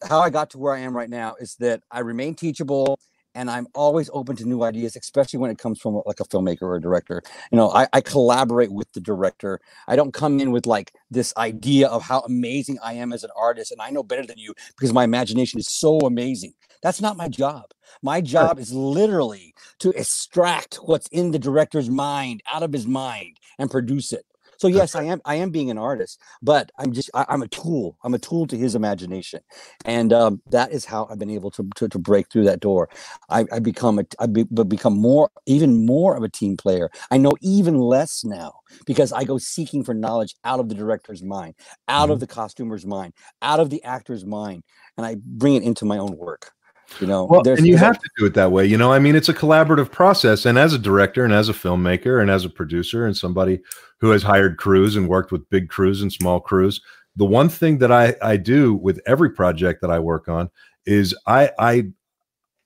how 0.08 0.20
I 0.20 0.30
got 0.30 0.50
to 0.52 0.58
where 0.58 0.74
I 0.74 0.80
am 0.80 0.96
right 0.96 1.10
now 1.10 1.36
is 1.40 1.56
that 1.60 1.84
I 1.92 2.00
remain 2.00 2.36
teachable 2.36 3.00
and 3.34 3.50
I'm 3.50 3.68
always 3.74 4.10
open 4.14 4.36
to 4.38 4.46
new 4.46 4.64
ideas, 4.64 4.96
especially 4.96 5.40
when 5.40 5.52
it 5.52 5.58
comes 5.58 5.80
from 5.80 6.02
like 6.06 6.20
a 6.20 6.26
filmmaker 6.26 6.64
or 6.64 6.76
a 6.76 6.82
director. 6.82 7.22
You 7.52 7.58
know, 7.58 7.72
I, 7.72 7.88
I, 7.94 8.02
collaborate 8.02 8.72
with 8.72 8.92
the 8.92 9.00
director. 9.00 9.62
I 9.88 9.96
don't 9.96 10.14
come 10.14 10.40
in 10.40 10.52
with 10.52 10.66
like 10.66 10.94
this 11.10 11.34
idea 11.38 11.88
of 11.88 12.04
how 12.04 12.22
amazing 12.22 12.78
I 12.84 12.94
am 12.94 13.14
as 13.14 13.24
an 13.24 13.30
artist 13.36 13.72
and 13.72 13.82
I 13.82 13.90
know 13.90 14.04
better 14.04 14.26
than 14.26 14.38
you 14.38 14.54
because 14.76 14.94
my 14.94 15.04
imagination 15.04 15.60
is 15.60 15.70
so 15.70 16.00
amazing. 16.00 16.54
That's 16.84 17.02
not 17.02 17.16
my 17.16 17.30
job. 17.30 17.72
My 18.02 18.22
job 18.22 18.58
is 18.60 18.74
literally 18.74 19.54
to 19.80 19.92
extract 19.92 20.76
what's 20.76 21.08
in 21.08 21.32
the 21.32 21.40
director's 21.40 21.90
mind 21.90 22.42
out 22.52 22.64
of 22.64 22.74
his 22.74 22.88
mind 22.88 23.38
and 23.60 23.70
produce 23.70 24.12
it. 24.12 24.26
So 24.62 24.68
yes, 24.68 24.94
I 24.94 25.06
am. 25.06 25.24
I 25.26 25.38
am 25.38 25.50
being 25.50 25.72
an 25.72 25.80
artist, 25.80 26.22
but 26.44 26.72
I'm 26.78 26.94
just. 26.94 27.10
I, 27.16 27.26
am 27.30 27.42
a 27.42 27.48
tool. 27.48 27.98
I'm 28.04 28.14
a 28.14 28.20
tool 28.20 28.46
to 28.46 28.56
his 28.56 28.76
imagination, 28.76 29.40
and 29.86 30.14
um, 30.14 30.40
that 30.52 30.72
is 30.72 30.86
how 30.86 31.08
I've 31.10 31.18
been 31.18 31.32
able 31.32 31.50
to 31.50 31.68
to, 31.78 31.90
to 31.90 31.98
break 31.98 32.30
through 32.30 32.44
that 32.44 32.60
door. 32.60 32.88
I, 33.28 33.46
I 33.52 33.58
become 33.58 33.98
a. 33.98 34.04
I 34.20 34.28
be, 34.28 34.44
become 34.44 34.96
more, 34.96 35.32
even 35.48 35.84
more 35.88 36.16
of 36.16 36.22
a 36.22 36.30
team 36.30 36.58
player. 36.58 36.92
I 37.10 37.18
know 37.18 37.34
even 37.42 37.80
less 37.80 38.24
now 38.24 38.54
because 38.86 39.12
I 39.12 39.24
go 39.24 39.40
seeking 39.40 39.84
for 39.84 39.96
knowledge 39.96 40.36
out 40.44 40.60
of 40.60 40.70
the 40.70 40.76
director's 40.76 41.24
mind, 41.24 41.56
out 41.88 42.04
mm-hmm. 42.04 42.12
of 42.12 42.20
the 42.20 42.28
costumer's 42.28 42.86
mind, 42.86 43.14
out 43.42 43.60
of 43.60 43.72
the 43.72 43.84
actor's 43.84 44.28
mind, 44.28 44.62
and 44.96 45.08
I 45.08 45.16
bring 45.26 45.56
it 45.56 45.64
into 45.64 45.86
my 45.86 45.98
own 45.98 46.16
work 46.16 46.54
you 47.00 47.08
know 47.08 47.26
well, 47.26 47.42
and 47.48 47.66
you 47.66 47.78
have 47.78 47.98
to 47.98 48.10
do 48.18 48.26
it 48.26 48.34
that 48.34 48.52
way 48.52 48.66
you 48.66 48.78
know 48.78 48.92
i 48.92 49.00
mean 49.00 49.16
it's 49.16 49.30
a 49.30 49.34
collaborative 49.34 49.92
process 49.92 50.46
and 50.46 50.58
as 50.58 50.74
a 50.74 50.80
director 50.80 51.24
and 51.24 51.34
as 51.34 51.50
a 51.50 51.54
filmmaker 51.54 52.22
and 52.22 52.30
as 52.30 52.46
a 52.46 52.50
producer 52.50 53.06
and 53.06 53.16
somebody 53.16 53.60
who 54.00 54.10
has 54.10 54.24
hired 54.24 54.58
crews 54.58 54.96
and 54.96 55.08
worked 55.08 55.32
with 55.32 55.50
big 55.50 55.70
crews 55.70 56.02
and 56.02 56.12
small 56.12 56.40
crews 56.40 56.82
the 57.16 57.26
one 57.26 57.50
thing 57.50 57.78
that 57.78 57.92
i 57.92 58.16
i 58.22 58.36
do 58.36 58.74
with 58.74 59.00
every 59.06 59.30
project 59.30 59.82
that 59.82 59.92
i 59.92 60.00
work 60.00 60.28
on 60.28 60.50
is 60.86 61.16
i 61.28 61.50
i 61.60 61.84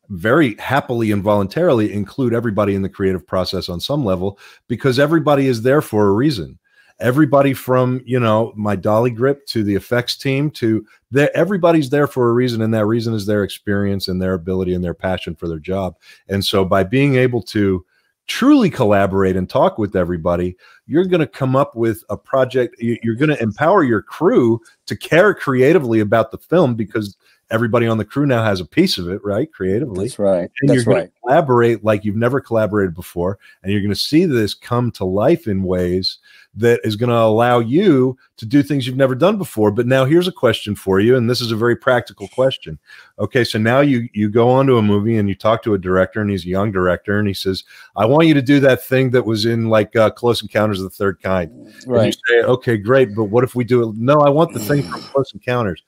very 0.09 0.55
happily 0.57 1.11
and 1.11 1.23
voluntarily 1.23 1.91
include 1.91 2.33
everybody 2.33 2.75
in 2.75 2.81
the 2.81 2.89
creative 2.89 3.25
process 3.25 3.69
on 3.69 3.79
some 3.79 4.05
level 4.05 4.38
because 4.67 4.99
everybody 4.99 5.47
is 5.47 5.61
there 5.63 5.81
for 5.81 6.07
a 6.07 6.11
reason 6.11 6.59
everybody 6.99 7.53
from 7.53 8.01
you 8.05 8.19
know 8.19 8.53
my 8.55 8.75
dolly 8.75 9.12
grip 9.12 9.45
to 9.47 9.63
the 9.63 9.75
effects 9.75 10.15
team 10.15 10.49
to 10.49 10.86
everybody's 11.34 11.89
there 11.89 12.08
for 12.08 12.29
a 12.29 12.34
reason 12.34 12.62
and 12.62 12.73
that 12.73 12.86
reason 12.86 13.13
is 13.13 13.25
their 13.25 13.43
experience 13.43 14.08
and 14.08 14.21
their 14.21 14.34
ability 14.34 14.73
and 14.73 14.84
their 14.84 14.93
passion 14.93 15.36
for 15.36 15.47
their 15.47 15.60
job. 15.60 15.95
And 16.29 16.43
so 16.43 16.65
by 16.65 16.84
being 16.84 17.15
able 17.15 17.41
to 17.43 17.86
truly 18.27 18.69
collaborate 18.69 19.36
and 19.36 19.47
talk 19.47 19.77
with 19.77 19.95
everybody 19.95 20.58
you're 20.88 21.05
going 21.05 21.19
to 21.19 21.27
come 21.27 21.55
up 21.55 21.75
with 21.75 22.03
a 22.10 22.17
project 22.17 22.75
you're 22.79 23.15
going 23.15 23.29
to 23.29 23.41
empower 23.41 23.84
your 23.84 24.01
crew 24.01 24.60
to 24.88 24.95
care 24.95 25.31
creatively 25.34 25.99
about 25.99 26.31
the 26.31 26.38
film 26.39 26.73
because 26.73 27.15
everybody 27.51 27.86
on 27.86 27.97
the 27.97 28.05
crew 28.05 28.25
now 28.25 28.43
has 28.43 28.60
a 28.60 28.65
piece 28.65 28.97
of 28.97 29.08
it, 29.08 29.23
right? 29.23 29.51
Creatively. 29.51 30.05
That's 30.05 30.17
right. 30.17 30.49
And 30.62 30.69
That's 30.69 30.86
you're 30.86 30.95
right. 30.95 31.12
collaborate 31.23 31.84
like 31.84 32.03
you've 32.03 32.15
never 32.15 32.41
collaborated 32.41 32.95
before. 32.95 33.38
And 33.62 33.71
you're 33.71 33.81
going 33.81 33.93
to 33.93 33.99
see 33.99 34.25
this 34.25 34.53
come 34.53 34.91
to 34.93 35.05
life 35.05 35.47
in 35.47 35.63
ways 35.63 36.17
that 36.55 36.79
is 36.84 36.95
going 36.95 37.10
to 37.10 37.15
allow 37.15 37.60
you 37.60 38.17
to 38.38 38.45
do 38.45 38.63
things 38.63 38.88
you've 38.88 38.95
never 38.95 39.13
done 39.13 39.38
before. 39.38 39.71
But 39.71 39.86
now 39.86 40.05
here's 40.05 40.27
a 40.27 40.31
question 40.31 40.73
for 40.73 40.99
you. 40.99 41.15
And 41.15 41.29
this 41.29 41.41
is 41.41 41.51
a 41.51 41.55
very 41.55 41.75
practical 41.75 42.27
question. 42.29 42.79
Okay. 43.19 43.43
So 43.43 43.60
now 43.60 43.81
you, 43.81 44.10
you 44.13 44.29
go 44.29 44.49
onto 44.49 44.77
a 44.77 44.81
movie 44.81 45.17
and 45.17 45.29
you 45.29 45.36
talk 45.36 45.62
to 45.63 45.73
a 45.73 45.77
director 45.77 46.21
and 46.21 46.31
he's 46.31 46.45
a 46.45 46.49
young 46.49 46.71
director 46.71 47.19
and 47.19 47.27
he 47.27 47.34
says, 47.34 47.63
I 47.95 48.05
want 48.05 48.27
you 48.27 48.34
to 48.34 48.41
do 48.41 48.60
that 48.62 48.84
thing 48.84 49.12
that 49.12 49.25
was 49.25 49.45
in 49.45 49.69
like 49.69 49.95
uh, 49.95 50.10
Close 50.10 50.41
Encounters 50.41 50.79
of 50.79 50.86
the 50.86 50.95
Third 50.95 51.21
Kind. 51.21 51.51
Right. 51.86 52.05
And 52.05 52.15
you 52.15 52.41
say, 52.41 52.47
okay, 52.47 52.77
great. 52.77 53.13
But 53.13 53.25
what 53.25 53.43
if 53.43 53.53
we 53.53 53.63
do 53.63 53.89
it? 53.89 53.95
No, 53.97 54.21
I 54.21 54.29
want 54.29 54.53
the 54.53 54.60
thing 54.60 54.81
from 54.81 55.01
Close 55.01 55.31
Encounters 55.34 55.84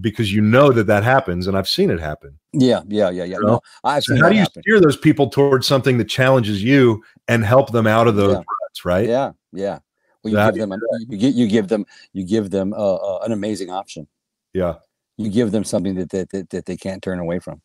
because 0.00 0.32
you 0.32 0.40
know 0.40 0.72
that 0.72 0.86
that 0.86 1.04
happens, 1.04 1.46
and 1.46 1.56
I've 1.56 1.68
seen 1.68 1.90
it 1.90 2.00
happen. 2.00 2.38
Yeah, 2.52 2.82
yeah, 2.88 3.10
yeah, 3.10 3.24
yeah. 3.24 3.36
You 3.36 3.42
know? 3.42 3.52
No, 3.54 3.60
I've 3.84 4.02
so 4.02 4.16
how 4.16 4.28
do 4.28 4.34
you 4.34 4.40
happen. 4.40 4.62
steer 4.62 4.80
those 4.80 4.96
people 4.96 5.28
towards 5.28 5.66
something 5.66 5.98
that 5.98 6.08
challenges 6.08 6.62
you 6.62 7.02
and 7.28 7.44
help 7.44 7.72
them 7.72 7.86
out 7.86 8.06
of 8.08 8.16
those 8.16 8.34
yeah. 8.34 8.42
ruts, 8.62 8.84
right? 8.84 9.08
Yeah, 9.08 9.32
yeah. 9.52 9.78
Well, 10.22 10.32
you, 10.32 10.52
give 10.52 10.68
them, 10.68 10.80
you, 11.08 11.18
give, 11.18 11.34
you 11.34 11.48
give 11.48 11.68
them 11.68 11.86
you 12.12 12.24
give 12.24 12.50
them 12.50 12.72
uh, 12.72 12.94
uh, 12.94 13.18
an 13.24 13.32
amazing 13.32 13.70
option. 13.70 14.06
Yeah, 14.52 14.76
you 15.16 15.30
give 15.30 15.52
them 15.52 15.64
something 15.64 15.94
that, 15.94 16.10
that 16.10 16.30
that, 16.30 16.50
that 16.50 16.66
they 16.66 16.76
can't 16.76 17.02
turn 17.02 17.18
away 17.18 17.38
from. 17.38 17.62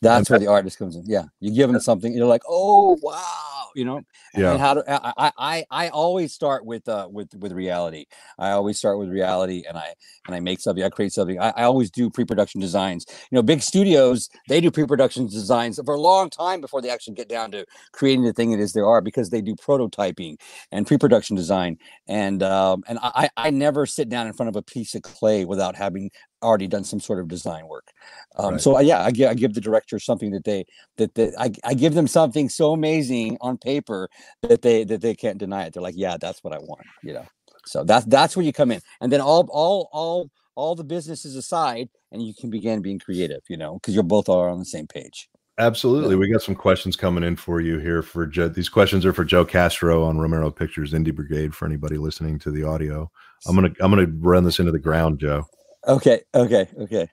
That's 0.00 0.30
where 0.30 0.38
the 0.38 0.46
artist 0.46 0.78
comes 0.78 0.96
in. 0.96 1.04
Yeah, 1.06 1.24
you 1.40 1.52
give 1.52 1.72
them 1.72 1.80
something, 1.80 2.12
you're 2.12 2.26
like, 2.26 2.42
oh 2.48 2.98
wow, 3.02 3.47
you 3.74 3.84
know? 3.84 4.02
Yeah 4.34 4.52
and 4.52 4.60
how 4.60 4.74
do 4.74 4.82
I, 4.88 5.32
I 5.38 5.64
i 5.70 5.88
always 5.88 6.32
start 6.32 6.64
with 6.64 6.88
uh 6.88 7.08
with 7.10 7.34
with 7.34 7.52
reality. 7.52 8.06
I 8.38 8.50
always 8.50 8.78
start 8.78 8.98
with 8.98 9.08
reality 9.08 9.64
and 9.68 9.76
i 9.76 9.94
and 10.26 10.34
i 10.34 10.40
make 10.40 10.60
something 10.60 10.84
i 10.84 10.88
create 10.88 11.12
something. 11.12 11.38
I, 11.38 11.50
I 11.50 11.62
always 11.64 11.90
do 11.90 12.10
pre-production 12.10 12.60
designs. 12.60 13.06
You 13.30 13.36
know 13.36 13.42
big 13.42 13.62
studios 13.62 14.28
they 14.48 14.60
do 14.60 14.70
pre-production 14.70 15.26
designs 15.26 15.80
for 15.84 15.94
a 15.94 16.00
long 16.00 16.30
time 16.30 16.60
before 16.60 16.82
they 16.82 16.90
actually 16.90 17.14
get 17.14 17.28
down 17.28 17.50
to 17.52 17.64
creating 17.92 18.24
the 18.24 18.32
thing 18.32 18.52
it 18.52 18.60
is 18.60 18.72
there 18.72 18.86
are 18.86 19.00
because 19.00 19.30
they 19.30 19.40
do 19.40 19.54
prototyping 19.54 20.36
and 20.72 20.86
pre-production 20.86 21.36
design. 21.36 21.78
And 22.06 22.42
um 22.42 22.82
and 22.88 22.98
i 23.02 23.28
i 23.36 23.50
never 23.50 23.86
sit 23.86 24.08
down 24.08 24.26
in 24.26 24.32
front 24.32 24.48
of 24.48 24.56
a 24.56 24.62
piece 24.62 24.94
of 24.94 25.02
clay 25.02 25.44
without 25.44 25.76
having 25.76 26.10
already 26.42 26.66
done 26.66 26.84
some 26.84 27.00
sort 27.00 27.20
of 27.20 27.28
design 27.28 27.66
work. 27.66 27.88
Um, 28.36 28.52
right. 28.52 28.60
So 28.60 28.76
uh, 28.76 28.80
yeah, 28.80 29.02
I 29.02 29.10
give, 29.10 29.30
I 29.30 29.34
give 29.34 29.54
the 29.54 29.60
director 29.60 29.98
something 29.98 30.30
that 30.30 30.44
they 30.44 30.66
that, 30.96 31.14
that 31.14 31.34
I, 31.38 31.52
I 31.64 31.74
give 31.74 31.94
them 31.94 32.06
something 32.06 32.48
so 32.48 32.72
amazing 32.72 33.38
on 33.40 33.58
paper 33.58 34.08
that 34.42 34.62
they 34.62 34.84
that 34.84 35.00
they 35.00 35.14
can't 35.14 35.38
deny 35.38 35.64
it. 35.64 35.74
They're 35.74 35.82
like, 35.82 35.96
yeah, 35.96 36.16
that's 36.20 36.42
what 36.44 36.52
I 36.52 36.58
want. 36.58 36.86
You 37.02 37.14
know. 37.14 37.26
So 37.66 37.84
that's 37.84 38.06
that's 38.06 38.36
where 38.36 38.44
you 38.44 38.52
come 38.52 38.70
in, 38.70 38.80
and 39.00 39.12
then 39.12 39.20
all 39.20 39.46
all 39.50 39.88
all 39.92 40.30
all 40.54 40.74
the 40.74 40.84
businesses 40.84 41.36
aside, 41.36 41.88
and 42.12 42.22
you 42.22 42.34
can 42.34 42.50
begin 42.50 42.82
being 42.82 42.98
creative. 42.98 43.42
You 43.48 43.56
know, 43.56 43.74
because 43.74 43.94
you're 43.94 44.02
both 44.02 44.28
are 44.28 44.48
on 44.48 44.58
the 44.58 44.64
same 44.64 44.86
page. 44.86 45.28
Absolutely. 45.58 46.14
We 46.14 46.30
got 46.30 46.42
some 46.42 46.54
questions 46.54 46.94
coming 46.94 47.24
in 47.24 47.34
for 47.34 47.60
you 47.60 47.78
here 47.78 48.00
for 48.00 48.26
Joe. 48.26 48.48
These 48.48 48.68
questions 48.68 49.04
are 49.04 49.12
for 49.12 49.24
Joe 49.24 49.44
Castro 49.44 50.04
on 50.04 50.16
Romero 50.16 50.52
Pictures 50.52 50.92
Indie 50.92 51.12
Brigade 51.12 51.52
for 51.52 51.66
anybody 51.66 51.98
listening 51.98 52.38
to 52.40 52.52
the 52.52 52.62
audio. 52.62 53.10
I'm 53.46 53.56
going 53.56 53.74
to 53.74 53.84
I'm 53.84 53.92
going 53.92 54.06
to 54.06 54.12
run 54.20 54.44
this 54.44 54.60
into 54.60 54.70
the 54.70 54.78
ground, 54.78 55.18
Joe. 55.18 55.46
Okay, 55.86 56.22
okay, 56.34 56.68
okay. 56.78 57.08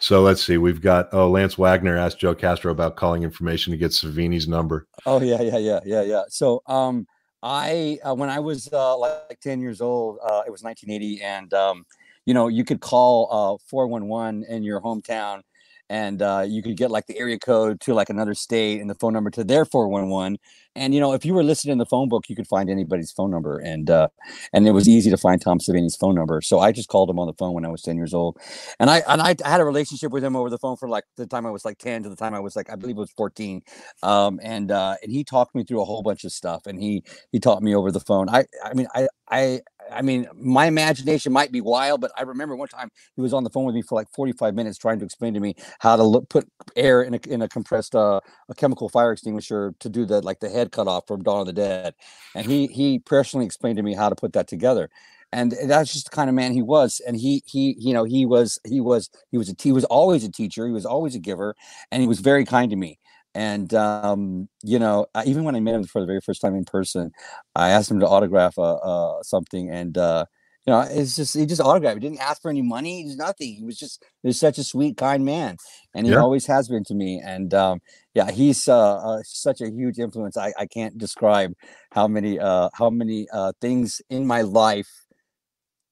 So 0.00 0.22
let's 0.22 0.44
see. 0.44 0.58
We've 0.58 0.80
got 0.80 1.08
oh 1.12 1.28
Lance 1.28 1.58
Wagner 1.58 1.96
asked 1.96 2.20
Joe 2.20 2.34
Castro 2.34 2.70
about 2.70 2.96
calling 2.96 3.24
information 3.24 3.72
to 3.72 3.76
get 3.76 3.90
Savini's 3.90 4.46
number. 4.46 4.86
Oh 5.06 5.20
yeah, 5.20 5.42
yeah, 5.42 5.58
yeah, 5.58 5.80
yeah, 5.84 6.02
yeah. 6.02 6.22
So 6.28 6.62
um 6.66 7.06
I 7.42 7.98
uh, 8.04 8.14
when 8.14 8.30
I 8.30 8.40
was 8.40 8.68
uh, 8.72 8.96
like 8.96 9.38
10 9.40 9.60
years 9.60 9.80
old, 9.80 10.18
uh, 10.22 10.42
it 10.46 10.50
was 10.50 10.62
1980 10.62 11.22
and 11.22 11.52
um 11.54 11.84
you 12.26 12.34
know, 12.34 12.48
you 12.48 12.64
could 12.64 12.80
call 12.80 13.28
uh 13.30 13.58
411 13.68 14.44
in 14.48 14.62
your 14.62 14.80
hometown 14.80 15.42
and 15.90 16.20
uh, 16.22 16.44
you 16.46 16.62
could 16.62 16.76
get 16.76 16.90
like 16.90 17.06
the 17.06 17.18
area 17.18 17.38
code 17.38 17.80
to 17.80 17.94
like 17.94 18.10
another 18.10 18.34
state 18.34 18.80
and 18.80 18.90
the 18.90 18.94
phone 18.94 19.12
number 19.12 19.30
to 19.30 19.44
their 19.44 19.64
411 19.64 20.38
and 20.78 20.94
you 20.94 21.00
know 21.00 21.12
if 21.14 21.24
you 21.26 21.34
were 21.34 21.44
listed 21.44 21.70
in 21.72 21.78
the 21.78 21.86
phone 21.86 22.08
book 22.08 22.30
you 22.30 22.36
could 22.36 22.48
find 22.48 22.70
anybody's 22.70 23.12
phone 23.12 23.30
number. 23.32 23.58
And 23.60 23.90
uh, 23.90 24.08
and 24.54 24.68
it 24.68 24.72
was 24.72 24.88
easy 24.88 25.10
to 25.10 25.18
find 25.18 25.42
tom 25.42 25.60
savini's 25.60 25.96
phone 25.96 26.16
number. 26.16 26.42
So 26.42 26.60
i 26.60 26.72
just 26.72 26.88
called 26.90 27.10
him 27.10 27.18
on 27.20 27.28
the 27.28 27.34
phone 27.34 27.54
when 27.54 27.66
i 27.66 27.70
was 27.70 27.82
10 27.82 27.96
years 27.96 28.14
old. 28.14 28.38
And 28.80 28.90
i 28.90 29.02
and 29.08 29.22
i 29.22 29.36
had 29.44 29.60
a 29.60 29.66
relationship 29.66 30.12
with 30.12 30.24
him 30.24 30.36
over 30.36 30.50
the 30.50 30.58
phone 30.58 30.76
for 30.78 30.88
like 30.88 31.04
the 31.18 31.26
time 31.26 31.46
i 31.46 31.52
was 31.52 31.64
like 31.66 31.78
10 31.78 32.04
to 32.04 32.10
the 32.10 32.16
time 32.16 32.34
i 32.34 32.40
was 32.40 32.56
like 32.56 32.70
i 32.70 32.76
believe 32.76 32.96
it 32.98 33.00
was 33.00 33.12
14 33.12 33.62
um, 34.02 34.40
and 34.42 34.72
uh, 34.72 34.96
and 35.02 35.12
he 35.12 35.24
talked 35.24 35.54
me 35.54 35.64
through 35.64 35.82
a 35.82 35.86
whole 35.86 36.02
bunch 36.02 36.24
of 36.24 36.32
stuff. 36.32 36.66
And 36.66 36.80
he 36.80 37.04
he 37.32 37.40
taught 37.40 37.62
me 37.62 37.76
over 37.76 37.92
the 37.92 38.00
phone. 38.00 38.28
I 38.30 38.46
i 38.64 38.74
mean 38.74 38.88
i 38.94 39.08
i 39.30 39.60
I 39.92 40.02
mean, 40.02 40.28
my 40.34 40.66
imagination 40.66 41.32
might 41.32 41.52
be 41.52 41.60
wild, 41.60 42.00
but 42.00 42.10
I 42.16 42.22
remember 42.22 42.56
one 42.56 42.68
time 42.68 42.90
he 43.16 43.22
was 43.22 43.32
on 43.32 43.44
the 43.44 43.50
phone 43.50 43.64
with 43.64 43.74
me 43.74 43.82
for 43.82 43.94
like 43.94 44.08
45 44.10 44.54
minutes 44.54 44.78
trying 44.78 44.98
to 44.98 45.04
explain 45.04 45.34
to 45.34 45.40
me 45.40 45.54
how 45.78 45.96
to 45.96 46.02
look, 46.02 46.28
put 46.28 46.48
air 46.76 47.02
in 47.02 47.14
a, 47.14 47.20
in 47.28 47.42
a 47.42 47.48
compressed 47.48 47.94
uh, 47.94 48.20
a 48.48 48.54
chemical 48.54 48.88
fire 48.88 49.12
extinguisher 49.12 49.74
to 49.80 49.88
do 49.88 50.04
the 50.04 50.20
like 50.20 50.40
the 50.40 50.48
head 50.48 50.72
cut 50.72 50.88
off 50.88 51.06
from 51.06 51.22
Dawn 51.22 51.40
of 51.40 51.46
the 51.46 51.52
Dead, 51.52 51.94
and 52.34 52.46
he 52.46 52.66
he 52.68 52.98
personally 52.98 53.46
explained 53.46 53.76
to 53.76 53.82
me 53.82 53.94
how 53.94 54.08
to 54.08 54.14
put 54.16 54.32
that 54.34 54.48
together. 54.48 54.90
And 55.30 55.52
that's 55.64 55.92
just 55.92 56.10
the 56.10 56.16
kind 56.16 56.30
of 56.30 56.34
man 56.34 56.52
he 56.52 56.62
was. 56.62 57.00
And 57.06 57.16
he 57.16 57.42
he 57.46 57.74
you 57.78 57.92
know 57.92 58.04
he 58.04 58.24
was 58.24 58.58
he 58.66 58.80
was 58.80 59.10
he 59.30 59.38
was 59.38 59.50
a 59.50 59.54
he 59.60 59.72
was 59.72 59.84
always 59.84 60.24
a 60.24 60.30
teacher. 60.30 60.66
He 60.66 60.72
was 60.72 60.86
always 60.86 61.14
a 61.14 61.18
giver, 61.18 61.54
and 61.90 62.00
he 62.02 62.08
was 62.08 62.20
very 62.20 62.44
kind 62.44 62.70
to 62.70 62.76
me. 62.76 62.98
And 63.38 63.72
um, 63.72 64.48
you 64.64 64.80
know, 64.80 65.06
even 65.24 65.44
when 65.44 65.54
I 65.54 65.60
met 65.60 65.76
him 65.76 65.84
for 65.84 66.00
the 66.00 66.08
very 66.08 66.20
first 66.20 66.40
time 66.40 66.56
in 66.56 66.64
person, 66.64 67.12
I 67.54 67.70
asked 67.70 67.88
him 67.88 68.00
to 68.00 68.08
autograph 68.08 68.58
uh, 68.58 68.74
uh, 68.78 69.22
something, 69.22 69.70
and 69.70 69.96
uh, 69.96 70.24
you 70.66 70.72
know, 70.72 70.80
it's 70.80 71.14
just 71.14 71.36
he 71.36 71.46
just 71.46 71.60
autographed. 71.60 72.02
He 72.02 72.08
didn't 72.08 72.20
ask 72.20 72.42
for 72.42 72.50
any 72.50 72.62
money. 72.62 73.04
He's 73.04 73.16
nothing. 73.16 73.54
He 73.54 73.62
was 73.62 73.78
just 73.78 74.04
he's 74.24 74.40
such 74.40 74.58
a 74.58 74.64
sweet, 74.64 74.96
kind 74.96 75.24
man, 75.24 75.56
and 75.94 76.04
he 76.04 76.14
yeah. 76.14 76.18
always 76.18 76.46
has 76.46 76.68
been 76.68 76.82
to 76.86 76.94
me. 76.94 77.22
And 77.24 77.54
um, 77.54 77.78
yeah, 78.12 78.28
he's 78.32 78.66
uh, 78.66 78.96
uh, 78.96 79.22
such 79.24 79.60
a 79.60 79.70
huge 79.70 80.00
influence. 80.00 80.36
I, 80.36 80.52
I 80.58 80.66
can't 80.66 80.98
describe 80.98 81.52
how 81.92 82.08
many 82.08 82.40
uh, 82.40 82.70
how 82.74 82.90
many 82.90 83.28
uh, 83.32 83.52
things 83.60 84.02
in 84.10 84.26
my 84.26 84.42
life 84.42 84.90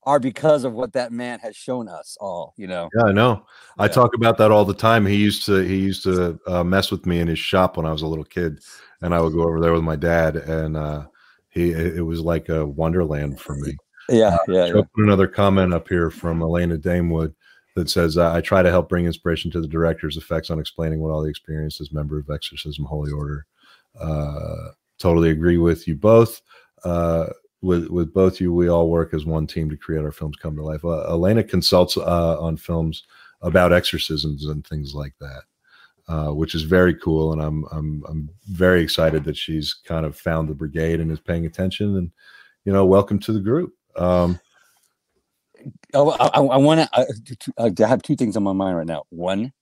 are 0.06 0.20
because 0.20 0.64
of 0.64 0.72
what 0.72 0.92
that 0.92 1.12
man 1.12 1.38
has 1.40 1.56
shown 1.56 1.88
us 1.88 2.16
all 2.20 2.54
you 2.56 2.66
know? 2.66 2.88
Yeah 2.96 3.06
i 3.06 3.12
know. 3.12 3.44
Yeah. 3.76 3.84
i 3.84 3.88
talk 3.88 4.14
about 4.14 4.38
that 4.38 4.50
all 4.50 4.64
the 4.64 4.74
time. 4.74 5.04
He 5.04 5.16
used 5.16 5.44
to 5.46 5.58
he 5.58 5.76
used 5.76 6.04
to 6.04 6.38
uh, 6.46 6.64
mess 6.64 6.90
with 6.90 7.04
me 7.04 7.18
in 7.20 7.28
his 7.28 7.38
shop 7.38 7.76
when 7.76 7.86
i 7.86 7.92
was 7.92 8.02
a 8.02 8.06
little 8.06 8.24
kid 8.24 8.60
and 9.02 9.14
i 9.14 9.20
would 9.20 9.32
go 9.32 9.42
over 9.42 9.60
there 9.60 9.72
with 9.72 9.82
my 9.82 9.96
dad 9.96 10.36
and 10.36 10.76
uh 10.76 11.06
he 11.50 11.72
it 11.72 12.04
was 12.04 12.20
like 12.20 12.48
a 12.48 12.64
wonderland 12.64 13.40
for 13.40 13.56
me. 13.56 13.76
Yeah 14.08 14.34
uh, 14.34 14.38
yeah, 14.48 14.66
yeah. 14.66 14.82
another 14.96 15.26
comment 15.26 15.74
up 15.74 15.88
here 15.88 16.10
from 16.10 16.40
elena 16.40 16.78
damewood 16.78 17.34
that 17.74 17.90
says 17.90 18.16
i 18.16 18.40
try 18.40 18.62
to 18.62 18.70
help 18.70 18.88
bring 18.88 19.06
inspiration 19.06 19.50
to 19.50 19.60
the 19.60 19.68
director's 19.68 20.16
effects 20.16 20.50
on 20.50 20.58
explaining 20.58 21.00
what 21.00 21.10
all 21.10 21.22
the 21.22 21.28
experience 21.28 21.80
as 21.80 21.92
member 21.92 22.18
of 22.18 22.30
exorcism 22.30 22.84
holy 22.84 23.12
order. 23.12 23.46
Uh 24.00 24.70
totally 24.98 25.30
agree 25.30 25.58
with 25.58 25.86
you 25.86 25.94
both. 25.94 26.40
Uh 26.84 27.26
with 27.62 27.88
with 27.88 28.12
both 28.12 28.40
you, 28.40 28.52
we 28.52 28.68
all 28.68 28.88
work 28.88 29.14
as 29.14 29.24
one 29.24 29.46
team 29.46 29.70
to 29.70 29.76
create 29.76 30.04
our 30.04 30.12
films 30.12 30.36
come 30.36 30.56
to 30.56 30.62
life. 30.62 30.84
Uh, 30.84 31.02
Elena 31.08 31.42
consults 31.42 31.96
uh, 31.96 32.40
on 32.40 32.56
films 32.56 33.04
about 33.42 33.72
exorcisms 33.72 34.46
and 34.46 34.66
things 34.66 34.94
like 34.94 35.14
that, 35.20 35.42
uh, 36.08 36.32
which 36.32 36.54
is 36.54 36.62
very 36.62 36.94
cool. 36.94 37.32
And 37.32 37.42
I'm 37.42 37.64
I'm 37.70 38.04
I'm 38.08 38.30
very 38.48 38.82
excited 38.82 39.24
that 39.24 39.36
she's 39.36 39.74
kind 39.74 40.06
of 40.06 40.16
found 40.16 40.48
the 40.48 40.54
brigade 40.54 41.00
and 41.00 41.10
is 41.10 41.20
paying 41.20 41.46
attention. 41.46 41.96
And 41.96 42.10
you 42.64 42.72
know, 42.72 42.84
welcome 42.84 43.18
to 43.20 43.32
the 43.32 43.40
group. 43.40 43.72
Um, 43.96 44.38
oh, 45.94 46.10
I, 46.10 46.40
I 46.40 46.56
want 46.56 46.80
to. 46.80 47.52
I, 47.58 47.88
have 47.88 48.02
two 48.02 48.16
things 48.16 48.36
on 48.36 48.42
my 48.42 48.52
mind 48.52 48.76
right 48.76 48.86
now. 48.86 49.04
One, 49.08 49.52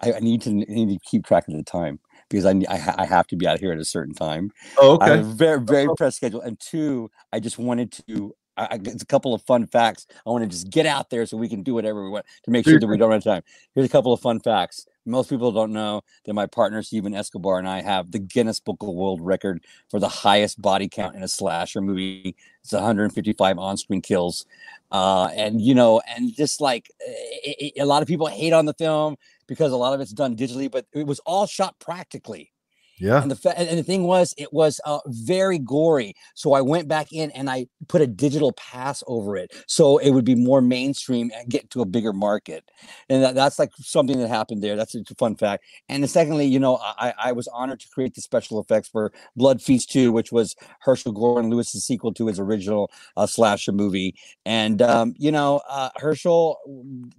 I, 0.00 0.14
I 0.14 0.20
need 0.20 0.42
to 0.42 0.50
I 0.50 0.64
need 0.68 0.88
to 0.88 0.98
keep 1.08 1.24
track 1.24 1.46
of 1.48 1.54
the 1.54 1.62
time 1.62 2.00
because 2.28 2.44
I, 2.44 2.52
I, 2.68 2.94
I 2.98 3.06
have 3.06 3.26
to 3.28 3.36
be 3.36 3.46
out 3.46 3.60
here 3.60 3.72
at 3.72 3.78
a 3.78 3.84
certain 3.84 4.14
time. 4.14 4.50
Oh, 4.78 4.94
okay. 4.94 5.12
I 5.12 5.22
very 5.22 5.60
very 5.60 5.88
press 5.96 6.16
schedule. 6.16 6.40
And 6.40 6.58
two, 6.58 7.10
I 7.32 7.40
just 7.40 7.58
wanted 7.58 7.92
to. 8.08 8.34
I, 8.58 8.80
it's 8.82 9.02
a 9.02 9.06
couple 9.06 9.34
of 9.34 9.42
fun 9.42 9.66
facts. 9.66 10.06
I 10.26 10.30
want 10.30 10.42
to 10.42 10.48
just 10.48 10.70
get 10.70 10.86
out 10.86 11.10
there 11.10 11.26
so 11.26 11.36
we 11.36 11.48
can 11.48 11.62
do 11.62 11.74
whatever 11.74 12.02
we 12.02 12.08
want 12.08 12.24
to 12.44 12.50
make 12.50 12.64
sure 12.64 12.80
that 12.80 12.86
we 12.86 12.96
don't 12.96 13.10
run 13.10 13.16
out 13.16 13.18
of 13.18 13.24
time. 13.24 13.42
Here's 13.74 13.86
a 13.86 13.90
couple 13.90 14.14
of 14.14 14.20
fun 14.20 14.40
facts. 14.40 14.86
Most 15.04 15.28
people 15.28 15.52
don't 15.52 15.72
know 15.72 16.00
that 16.24 16.32
my 16.32 16.46
partner 16.46 16.82
Steven 16.82 17.14
Escobar 17.14 17.58
and 17.58 17.68
I 17.68 17.82
have 17.82 18.10
the 18.10 18.18
Guinness 18.18 18.58
Book 18.58 18.78
of 18.80 18.88
World 18.88 19.20
Record 19.20 19.62
for 19.90 20.00
the 20.00 20.08
highest 20.08 20.60
body 20.60 20.88
count 20.88 21.14
in 21.14 21.22
a 21.22 21.28
slasher 21.28 21.82
movie. 21.82 22.34
It's 22.64 22.72
155 22.72 23.58
on-screen 23.58 24.00
kills, 24.00 24.46
uh, 24.90 25.28
and 25.36 25.60
you 25.60 25.74
know, 25.74 26.00
and 26.08 26.34
just 26.34 26.60
like 26.60 26.90
it, 26.98 27.74
it, 27.76 27.80
a 27.80 27.86
lot 27.86 28.00
of 28.00 28.08
people 28.08 28.26
hate 28.26 28.52
on 28.52 28.64
the 28.64 28.74
film 28.74 29.16
because 29.48 29.72
a 29.72 29.76
lot 29.76 29.94
of 29.94 30.00
it's 30.00 30.12
done 30.12 30.36
digitally, 30.36 30.70
but 30.70 30.86
it 30.92 31.06
was 31.06 31.20
all 31.20 31.46
shot 31.46 31.78
practically. 31.78 32.52
Yeah. 32.98 33.20
And 33.20 33.30
the 33.30 33.36
fa- 33.36 33.58
and 33.58 33.78
the 33.78 33.82
thing 33.82 34.04
was, 34.04 34.34
it 34.38 34.52
was 34.52 34.80
uh, 34.84 35.00
very 35.06 35.58
gory. 35.58 36.14
So 36.34 36.54
I 36.54 36.62
went 36.62 36.88
back 36.88 37.12
in 37.12 37.30
and 37.32 37.50
I 37.50 37.66
put 37.88 38.00
a 38.00 38.06
digital 38.06 38.52
pass 38.52 39.02
over 39.06 39.36
it, 39.36 39.52
so 39.66 39.98
it 39.98 40.10
would 40.10 40.24
be 40.24 40.34
more 40.34 40.62
mainstream 40.62 41.30
and 41.34 41.48
get 41.48 41.70
to 41.70 41.82
a 41.82 41.84
bigger 41.84 42.12
market. 42.12 42.70
And 43.08 43.22
that, 43.22 43.34
that's 43.34 43.58
like 43.58 43.70
something 43.78 44.18
that 44.18 44.28
happened 44.28 44.62
there. 44.62 44.76
That's 44.76 44.94
a 44.94 45.04
fun 45.18 45.36
fact. 45.36 45.64
And 45.88 46.08
secondly, 46.08 46.46
you 46.46 46.58
know, 46.58 46.78
I, 46.82 47.12
I 47.18 47.32
was 47.32 47.48
honored 47.48 47.80
to 47.80 47.88
create 47.88 48.14
the 48.14 48.22
special 48.22 48.60
effects 48.60 48.88
for 48.88 49.12
Blood 49.36 49.60
Feast 49.60 49.90
2, 49.92 50.12
which 50.12 50.32
was 50.32 50.56
Herschell 50.80 51.12
Gordon 51.12 51.50
Lewis's 51.50 51.84
sequel 51.84 52.14
to 52.14 52.26
his 52.26 52.40
original 52.40 52.90
uh, 53.16 53.26
slasher 53.26 53.72
movie. 53.72 54.14
And 54.46 54.80
um, 54.80 55.14
you 55.18 55.32
know, 55.32 55.60
uh, 55.68 55.90
Herschell, 55.96 56.58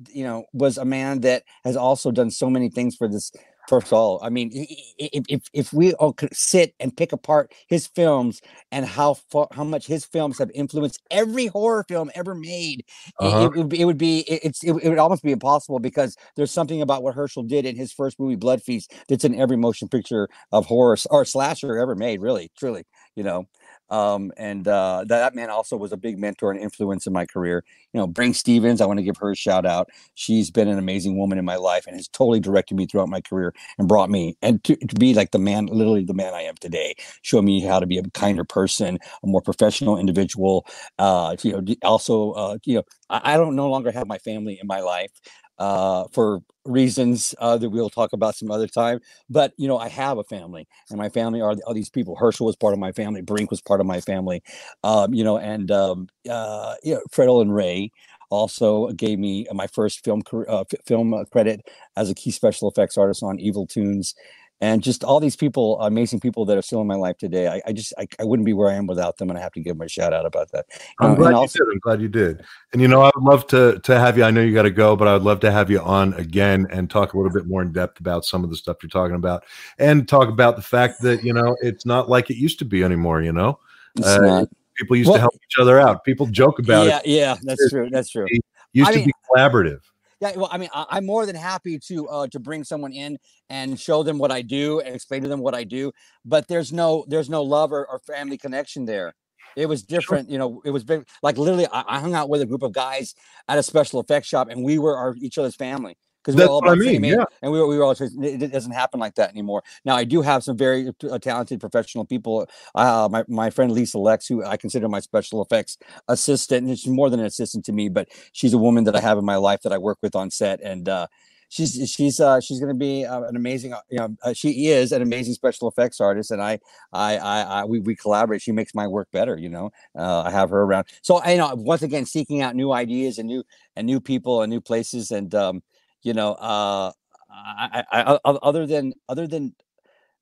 you 0.09 0.23
know, 0.23 0.45
was 0.53 0.77
a 0.77 0.85
man 0.85 1.21
that 1.21 1.43
has 1.63 1.77
also 1.77 2.11
done 2.11 2.31
so 2.31 2.49
many 2.49 2.69
things 2.69 2.95
for 2.95 3.07
this 3.07 3.31
First 3.67 3.87
of 3.87 3.93
all, 3.93 4.19
I 4.23 4.29
mean, 4.29 4.49
if 4.53 5.25
if, 5.27 5.41
if 5.51 5.73
we 5.73 5.93
all 5.95 6.13
could 6.13 6.33
sit 6.33 6.73
and 6.79 6.95
pick 6.95 7.11
apart 7.11 7.53
his 7.67 7.85
films 7.85 8.41
and 8.71 8.85
how 8.85 9.15
far, 9.15 9.49
how 9.51 9.65
much 9.65 9.85
his 9.87 10.05
films 10.05 10.39
have 10.39 10.49
influenced 10.53 11.01
every 11.11 11.47
horror 11.47 11.83
film 11.87 12.09
ever 12.15 12.33
made, 12.33 12.85
uh-huh. 13.19 13.49
it, 13.53 13.57
it, 13.57 13.57
would 13.57 13.69
be, 13.69 13.81
it 13.81 13.85
would 13.85 13.97
be 13.97 14.19
it's 14.19 14.63
it, 14.63 14.71
it, 14.81 14.89
would 14.89 14.97
almost 14.97 15.21
be 15.21 15.33
impossible 15.33 15.79
because 15.79 16.15
there's 16.37 16.51
something 16.51 16.81
about 16.81 17.03
what 17.03 17.13
Herschell 17.13 17.43
did 17.43 17.65
in 17.65 17.75
his 17.75 17.91
first 17.91 18.19
movie, 18.21 18.35
Blood 18.35 18.63
Feast, 18.63 18.93
that's 19.09 19.25
in 19.25 19.35
every 19.35 19.57
motion 19.57 19.89
picture 19.89 20.29
of 20.53 20.65
horror 20.65 20.97
or 21.09 21.25
slasher 21.25 21.77
ever 21.77 21.95
made. 21.95 22.21
Really, 22.21 22.49
truly, 22.57 22.85
you 23.15 23.23
know. 23.23 23.47
Um, 23.89 24.31
and 24.37 24.67
uh, 24.67 25.05
that, 25.07 25.35
man 25.35 25.49
also 25.49 25.77
was 25.77 25.91
a 25.91 25.97
big 25.97 26.17
mentor 26.17 26.51
and 26.51 26.59
influence 26.59 27.05
in 27.05 27.13
my 27.13 27.25
career. 27.25 27.63
You 27.93 27.99
know, 27.99 28.07
Brinke 28.07 28.35
Stevens, 28.35 28.81
I 28.81 28.85
want 28.85 28.99
to 28.99 29.03
give 29.03 29.17
her 29.17 29.31
a 29.31 29.35
shout 29.35 29.65
out. 29.65 29.89
She's 30.15 30.49
been 30.49 30.67
an 30.67 30.77
amazing 30.77 31.17
woman 31.17 31.37
in 31.37 31.45
my 31.45 31.55
life 31.55 31.85
and 31.85 31.95
has 31.95 32.07
totally 32.07 32.39
directed 32.39 32.75
me 32.75 32.85
throughout 32.85 33.09
my 33.09 33.21
career 33.21 33.53
and 33.77 33.87
brought 33.87 34.09
me 34.09 34.35
and 34.41 34.63
to, 34.63 34.75
to 34.75 34.95
be 34.95 35.13
like 35.13 35.31
the 35.31 35.39
man, 35.39 35.67
literally 35.67 36.03
the 36.03 36.13
man 36.13 36.33
I 36.33 36.41
am 36.43 36.55
today. 36.55 36.95
Show 37.21 37.41
me 37.41 37.61
how 37.61 37.79
to 37.79 37.85
be 37.85 37.97
a 37.97 38.03
kinder 38.11 38.43
person, 38.43 38.99
a 39.23 39.27
more 39.27 39.41
professional 39.41 39.97
individual. 39.97 40.65
Uh, 40.97 41.35
you 41.43 41.61
know, 41.61 41.75
also, 41.83 42.31
uh, 42.31 42.57
you 42.65 42.75
know, 42.75 42.83
I, 43.09 43.33
I 43.33 43.37
don't 43.37 43.55
no 43.55 43.69
longer 43.69 43.91
have 43.91 44.07
my 44.07 44.17
family 44.17 44.57
in 44.59 44.67
my 44.67 44.79
life 44.79 45.11
uh, 45.59 46.05
for 46.11 46.41
reasons 46.65 47.33
uh, 47.39 47.57
that 47.57 47.69
we'll 47.69 47.89
talk 47.89 48.13
about 48.13 48.35
some 48.35 48.51
other 48.51 48.67
time. 48.67 48.99
But 49.29 49.53
you 49.57 49.67
know, 49.67 49.77
I 49.77 49.89
have 49.89 50.17
a 50.17 50.23
family, 50.23 50.67
and 50.89 50.97
my 50.97 51.09
family 51.09 51.41
are 51.41 51.55
all 51.65 51.73
these 51.73 51.89
people. 51.89 52.15
Herschell 52.15 52.45
was 52.47 52.55
part 52.55 52.73
of 52.73 52.79
my 52.79 52.91
family. 52.91 53.21
Brinke 53.21 53.49
was 53.49 53.61
part 53.61 53.79
of 53.79 53.87
my 53.87 54.01
family. 54.01 54.43
Um, 54.83 55.13
you 55.13 55.23
know, 55.23 55.37
and 55.37 55.71
um, 55.71 56.07
uh, 56.29 56.75
you 56.83 56.95
know, 56.95 57.01
Fred 57.11 57.29
Olen 57.29 57.51
Ray 57.51 57.91
also 58.29 58.89
gave 58.91 59.19
me 59.19 59.47
my 59.53 59.67
first 59.67 60.03
film 60.03 60.21
uh, 60.47 60.65
film 60.85 61.25
credit 61.31 61.61
as 61.95 62.09
a 62.09 62.15
key 62.15 62.31
special 62.31 62.69
effects 62.69 62.97
artist 62.97 63.23
on 63.23 63.39
Evil 63.39 63.65
Toons 63.65 64.15
and 64.59 64.81
just 64.81 65.03
all 65.03 65.19
these 65.19 65.35
people, 65.35 65.79
amazing 65.81 66.19
people 66.19 66.45
that 66.45 66.57
are 66.57 66.61
still 66.61 66.81
in 66.81 66.87
my 66.87 66.95
life 66.95 67.17
today. 67.17 67.47
I, 67.47 67.61
I 67.67 67.73
just 67.73 67.93
I, 67.97 68.07
I, 68.19 68.23
wouldn't 68.23 68.45
be 68.45 68.53
where 68.53 68.69
I 68.69 68.73
am 68.73 68.87
without 68.87 69.17
them, 69.17 69.29
and 69.29 69.37
I 69.37 69.41
have 69.41 69.51
to 69.53 69.59
give 69.59 69.77
them 69.77 69.85
a 69.85 69.89
shout 69.89 70.13
out 70.13 70.25
about 70.25 70.51
that. 70.51 70.65
I'm 70.99 71.15
glad 71.15 71.33
also, 71.33 71.59
you 71.59 71.65
did. 71.65 71.73
I'm 71.73 71.79
glad 71.79 72.01
you 72.01 72.07
did. 72.07 72.43
And 72.73 72.81
you 72.81 72.87
know, 72.87 73.01
I 73.01 73.11
would 73.15 73.23
love 73.23 73.45
to 73.47 73.79
to 73.79 73.99
have 73.99 74.17
you. 74.17 74.23
I 74.23 74.31
know 74.31 74.41
you 74.41 74.53
got 74.53 74.63
to 74.63 74.71
go, 74.71 74.95
but 74.95 75.07
I 75.07 75.13
would 75.13 75.23
love 75.23 75.39
to 75.41 75.51
have 75.51 75.69
you 75.69 75.79
on 75.79 76.13
again 76.15 76.67
and 76.71 76.89
talk 76.89 77.13
a 77.13 77.17
little 77.17 77.31
bit 77.31 77.45
more 77.45 77.61
in 77.61 77.71
depth 77.71 77.99
about 77.99 78.25
some 78.25 78.43
of 78.43 78.49
the 78.49 78.55
stuff 78.55 78.77
you're 78.81 78.89
talking 78.89 79.15
about, 79.15 79.43
and 79.77 80.07
talk 80.07 80.27
about 80.29 80.55
the 80.55 80.63
fact 80.63 81.01
that 81.01 81.23
you 81.23 81.33
know 81.33 81.55
it's 81.61 81.85
not 81.85 82.09
like 82.09 82.29
it 82.29 82.37
used 82.37 82.59
to 82.59 82.65
be 82.65 82.83
anymore. 82.83 83.21
You 83.21 83.33
know, 83.33 83.59
uh, 84.03 84.45
people 84.75 84.95
used 84.95 85.09
well, 85.09 85.17
to 85.17 85.21
help 85.21 85.35
each 85.35 85.59
other 85.59 85.79
out. 85.79 86.03
People 86.03 86.25
joke 86.25 86.57
about 86.57 86.87
yeah, 86.87 86.97
it. 86.97 87.05
Yeah, 87.05 87.15
yeah, 87.15 87.35
that's 87.43 87.69
true. 87.69 87.89
That's 87.91 88.09
true. 88.09 88.25
It 88.27 88.41
used 88.73 88.89
I 88.89 88.93
to 88.93 88.99
mean, 88.99 89.07
be 89.07 89.13
collaborative 89.31 89.81
Yeah, 90.19 90.35
well, 90.35 90.49
I 90.51 90.57
mean, 90.57 90.69
I, 90.73 90.97
am 90.97 91.05
more 91.05 91.27
than 91.27 91.35
happy 91.35 91.77
to 91.87 92.07
uh, 92.07 92.27
to 92.27 92.39
bring 92.39 92.63
someone 92.63 92.91
in 92.91 93.17
and 93.49 93.79
show 93.79 94.01
them 94.01 94.17
what 94.17 94.31
I 94.31 94.41
do 94.41 94.79
and 94.79 94.95
explain 94.95 95.21
to 95.23 95.29
them 95.29 95.41
what 95.41 95.53
I 95.53 95.63
do. 95.63 95.91
But 96.25 96.47
there's 96.47 96.73
no 96.73 97.05
there's 97.07 97.29
no 97.29 97.43
love 97.43 97.71
or, 97.71 97.85
or 97.85 97.99
family 97.99 98.37
connection 98.37 98.85
there. 98.85 99.13
It 99.55 99.67
was 99.67 99.83
different, 99.83 100.29
you 100.29 100.37
know. 100.37 100.61
It 100.65 100.71
was 100.71 100.83
big, 100.83 101.07
like 101.21 101.37
literally. 101.37 101.67
I, 101.67 101.83
I, 101.87 101.99
hung 101.99 102.15
out 102.15 102.29
with 102.29 102.41
a 102.41 102.45
group 102.45 102.63
of 102.63 102.73
guys 102.73 103.13
at 103.47 103.59
a 103.59 103.63
special 103.63 103.99
effects 103.99 104.27
shop, 104.27 104.49
and 104.49 104.63
we 104.63 104.79
were 104.79 104.97
our 104.97 105.15
each 105.19 105.37
other's 105.37 105.55
family 105.55 105.97
because 106.27 106.41
we're 106.41 106.51
all 106.51 106.59
about 106.59 106.73
I 106.73 106.75
mean, 106.75 107.03
yeah. 107.05 107.23
and 107.41 107.51
we 107.51 107.59
were, 107.59 107.67
we 107.67 107.77
were 107.77 107.85
all 107.85 107.91
it 107.91 108.51
doesn't 108.51 108.73
happen 108.73 108.99
like 108.99 109.15
that 109.15 109.29
anymore. 109.29 109.63
Now 109.85 109.95
I 109.95 110.03
do 110.03 110.21
have 110.21 110.43
some 110.43 110.57
very 110.57 110.91
uh, 111.09 111.19
talented 111.19 111.61
professional 111.61 112.03
people. 112.03 112.47
Uh, 112.75 113.07
my 113.09 113.23
my 113.29 113.49
friend 113.49 113.71
Lisa 113.71 113.97
Lex, 113.97 114.27
who 114.27 114.43
I 114.43 114.57
consider 114.57 114.89
my 114.89 114.99
special 114.99 115.41
effects 115.41 115.77
assistant, 116.09 116.67
and 116.67 116.77
she's 116.77 116.91
more 116.91 117.09
than 117.09 117.21
an 117.21 117.25
assistant 117.25 117.63
to 117.65 117.71
me, 117.71 117.87
but 117.87 118.09
she's 118.33 118.53
a 118.53 118.57
woman 118.57 118.83
that 118.83 118.95
I 118.95 118.99
have 118.99 119.17
in 119.17 119.25
my 119.25 119.37
life 119.37 119.61
that 119.61 119.71
I 119.71 119.77
work 119.77 119.99
with 120.01 120.15
on 120.15 120.29
set, 120.29 120.59
and 120.61 120.89
uh, 120.89 121.07
she's 121.49 121.89
she's 121.89 122.19
uh, 122.19 122.39
she's 122.39 122.59
going 122.59 122.73
to 122.73 122.77
be 122.77 123.05
uh, 123.05 123.21
an 123.23 123.35
amazing 123.35 123.73
uh, 123.73 123.79
you 123.89 123.97
know 123.97 124.15
uh, 124.23 124.33
she 124.33 124.67
is 124.67 124.91
an 124.91 125.01
amazing 125.01 125.33
special 125.33 125.67
effects 125.67 125.99
artist 125.99 126.31
and 126.31 126.41
I 126.41 126.59
I 126.91 127.17
I, 127.17 127.41
I 127.41 127.65
we, 127.65 127.79
we 127.79 127.95
collaborate 127.95 128.41
she 128.41 128.51
makes 128.51 128.75
my 128.75 128.87
work 128.87 129.07
better 129.11 129.37
you 129.37 129.49
know 129.49 129.71
uh, 129.97 130.23
I 130.23 130.31
have 130.31 130.49
her 130.49 130.61
around 130.61 130.87
so 131.01 131.17
I 131.17 131.31
you 131.31 131.37
know 131.37 131.53
once 131.55 131.81
again 131.81 132.05
seeking 132.05 132.41
out 132.41 132.55
new 132.55 132.73
ideas 132.73 133.17
and 133.17 133.27
new 133.27 133.43
and 133.75 133.87
new 133.87 133.99
people 133.99 134.41
and 134.41 134.49
new 134.49 134.61
places 134.61 135.11
and 135.11 135.33
um, 135.35 135.63
you 136.03 136.13
know 136.13 136.33
uh, 136.33 136.91
I, 137.29 137.83
I, 137.91 138.13
I 138.13 138.19
other 138.25 138.65
than 138.65 138.93
other 139.09 139.27
than 139.27 139.55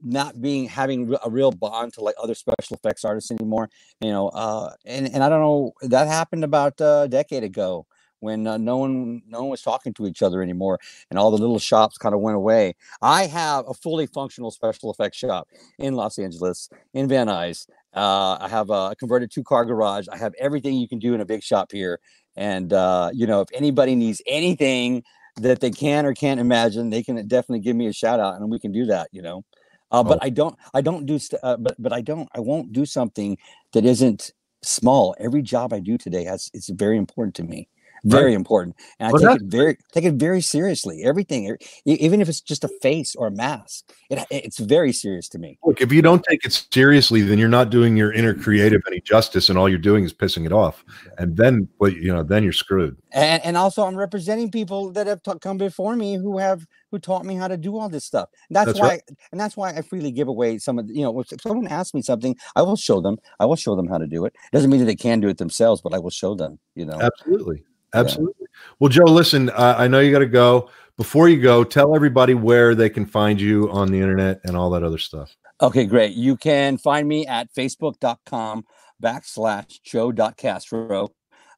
not 0.01 0.41
being 0.41 0.67
having 0.67 1.15
a 1.23 1.29
real 1.29 1.51
bond 1.51 1.93
to 1.93 2.01
like 2.01 2.15
other 2.21 2.35
special 2.35 2.75
effects 2.75 3.05
artists 3.05 3.31
anymore 3.31 3.69
you 4.01 4.11
know 4.11 4.27
uh 4.29 4.69
and 4.85 5.07
and 5.07 5.23
i 5.23 5.29
don't 5.29 5.39
know 5.39 5.71
that 5.81 6.07
happened 6.07 6.43
about 6.43 6.73
a 6.81 7.07
decade 7.09 7.43
ago 7.43 7.87
when 8.19 8.47
uh, 8.47 8.57
no 8.57 8.77
one 8.77 9.21
no 9.27 9.41
one 9.41 9.49
was 9.49 9.61
talking 9.61 9.93
to 9.93 10.07
each 10.07 10.21
other 10.21 10.41
anymore 10.41 10.79
and 11.09 11.19
all 11.19 11.31
the 11.31 11.37
little 11.37 11.59
shops 11.59 11.97
kind 11.97 12.15
of 12.15 12.21
went 12.21 12.35
away. 12.35 12.75
I 13.01 13.27
have 13.27 13.65
a 13.67 13.73
fully 13.73 14.07
functional 14.07 14.51
special 14.51 14.91
effects 14.91 15.17
shop 15.17 15.47
in 15.77 15.93
los 15.95 16.17
angeles 16.17 16.69
in 16.93 17.07
van 17.07 17.27
nuys. 17.27 17.67
Uh, 17.93 18.37
i 18.41 18.47
have 18.49 18.69
a 18.69 18.95
converted 18.95 19.31
two 19.31 19.43
car 19.43 19.63
garage. 19.63 20.07
I 20.11 20.17
have 20.17 20.33
everything 20.39 20.75
you 20.75 20.87
can 20.87 20.99
do 20.99 21.13
in 21.13 21.21
a 21.21 21.25
big 21.25 21.43
shop 21.43 21.71
here. 21.71 21.99
And 22.35 22.73
uh, 22.73 23.11
you 23.13 23.27
know 23.27 23.41
if 23.41 23.49
anybody 23.53 23.95
needs 23.95 24.21
anything 24.25 25.03
that 25.37 25.59
they 25.59 25.71
can 25.71 26.05
or 26.05 26.13
can't 26.13 26.39
imagine 26.39 26.89
they 26.89 27.03
can 27.03 27.15
definitely 27.27 27.59
give 27.59 27.75
me 27.75 27.87
a 27.87 27.93
shout 27.93 28.19
out 28.19 28.35
and 28.35 28.49
we 28.49 28.59
can 28.59 28.71
do 28.71 28.85
that 28.85 29.09
you 29.11 29.21
know? 29.21 29.43
Uh, 29.91 30.03
but 30.03 30.17
oh. 30.21 30.25
i 30.25 30.29
don't 30.29 30.57
i 30.73 30.81
don't 30.81 31.05
do 31.05 31.19
st- 31.19 31.39
uh, 31.43 31.57
but 31.57 31.75
but 31.79 31.93
i 31.93 32.01
don't 32.01 32.27
i 32.35 32.39
won't 32.39 32.73
do 32.73 32.85
something 32.85 33.37
that 33.73 33.85
isn't 33.85 34.31
small. 34.61 35.15
Every 35.19 35.43
job 35.43 35.73
i 35.73 35.79
do 35.79 35.97
today 35.97 36.23
has 36.23 36.49
it's 36.53 36.69
very 36.69 36.97
important 36.97 37.35
to 37.35 37.43
me 37.43 37.67
very 38.05 38.25
right. 38.25 38.35
important 38.35 38.75
and 38.99 39.09
i 39.09 39.11
well, 39.11 39.33
take 39.33 39.41
it 39.41 39.47
very 39.47 39.77
take 39.91 40.03
it 40.03 40.13
very 40.13 40.41
seriously 40.41 41.03
everything 41.03 41.57
even 41.85 42.21
if 42.21 42.29
it's 42.29 42.41
just 42.41 42.63
a 42.63 42.69
face 42.81 43.15
or 43.15 43.27
a 43.27 43.31
mask 43.31 43.91
it, 44.09 44.25
it's 44.29 44.59
very 44.59 44.91
serious 44.91 45.27
to 45.29 45.39
me. 45.39 45.57
Look 45.65 45.81
if 45.81 45.91
you 45.91 46.01
don't 46.01 46.23
take 46.23 46.45
it 46.45 46.65
seriously 46.71 47.21
then 47.21 47.37
you're 47.39 47.49
not 47.49 47.69
doing 47.69 47.97
your 47.97 48.11
inner 48.11 48.33
creative 48.33 48.81
any 48.87 49.01
justice 49.01 49.49
and 49.49 49.57
all 49.57 49.67
you're 49.67 49.77
doing 49.77 50.03
is 50.03 50.13
pissing 50.13 50.45
it 50.45 50.53
off 50.53 50.85
and 51.17 51.35
then 51.35 51.67
well, 51.79 51.91
you 51.91 52.13
know 52.13 52.23
then 52.23 52.43
you're 52.43 52.53
screwed. 52.53 52.95
And, 53.11 53.43
and 53.43 53.57
also 53.57 53.83
i'm 53.83 53.95
representing 53.95 54.51
people 54.51 54.91
that 54.91 55.07
have 55.07 55.23
t- 55.23 55.39
come 55.41 55.57
before 55.57 55.95
me 55.95 56.15
who 56.15 56.37
have 56.37 56.65
who 56.91 56.99
taught 56.99 57.25
me 57.25 57.35
how 57.35 57.47
to 57.47 57.57
do 57.57 57.77
all 57.77 57.89
this 57.89 58.05
stuff 58.05 58.29
that's, 58.49 58.67
that's 58.67 58.79
why 58.79 58.89
right. 58.89 59.01
and 59.31 59.39
that's 59.39 59.57
why 59.57 59.71
i 59.71 59.81
freely 59.81 60.11
give 60.11 60.27
away 60.27 60.57
some 60.57 60.77
of 60.77 60.87
the, 60.87 60.93
you 60.93 61.01
know 61.01 61.19
if 61.19 61.41
someone 61.41 61.67
asks 61.67 61.93
me 61.93 62.01
something 62.01 62.35
i 62.55 62.61
will 62.61 62.75
show 62.75 63.01
them 63.01 63.17
i 63.39 63.45
will 63.45 63.55
show 63.55 63.75
them 63.75 63.87
how 63.87 63.97
to 63.97 64.07
do 64.07 64.25
it 64.25 64.35
doesn't 64.51 64.69
mean 64.69 64.79
that 64.79 64.85
they 64.85 64.95
can 64.95 65.19
do 65.19 65.27
it 65.27 65.37
themselves 65.37 65.81
but 65.81 65.93
i 65.93 65.99
will 65.99 66.09
show 66.09 66.35
them 66.35 66.59
you 66.75 66.85
know? 66.85 66.99
Absolutely 66.99 67.63
Absolutely. 67.95 68.35
Yeah. 68.39 68.47
Well, 68.79 68.89
Joe, 68.89 69.03
listen, 69.05 69.49
uh, 69.49 69.75
I 69.77 69.87
know 69.87 69.99
you 69.99 70.11
got 70.11 70.19
to 70.19 70.25
go. 70.25 70.69
Before 70.97 71.27
you 71.27 71.41
go, 71.41 71.63
tell 71.63 71.95
everybody 71.95 72.33
where 72.33 72.73
they 72.73 72.89
can 72.89 73.05
find 73.05 73.39
you 73.39 73.69
on 73.69 73.91
the 73.91 73.99
internet 73.99 74.39
and 74.45 74.55
all 74.55 74.69
that 74.71 74.83
other 74.83 74.97
stuff. 74.97 75.35
Okay, 75.61 75.85
great. 75.85 76.15
You 76.15 76.37
can 76.37 76.77
find 76.77 77.07
me 77.07 77.25
at 77.27 77.53
facebook.com 77.53 78.65
backslash 79.03 79.81
joe.castro. 79.83 81.09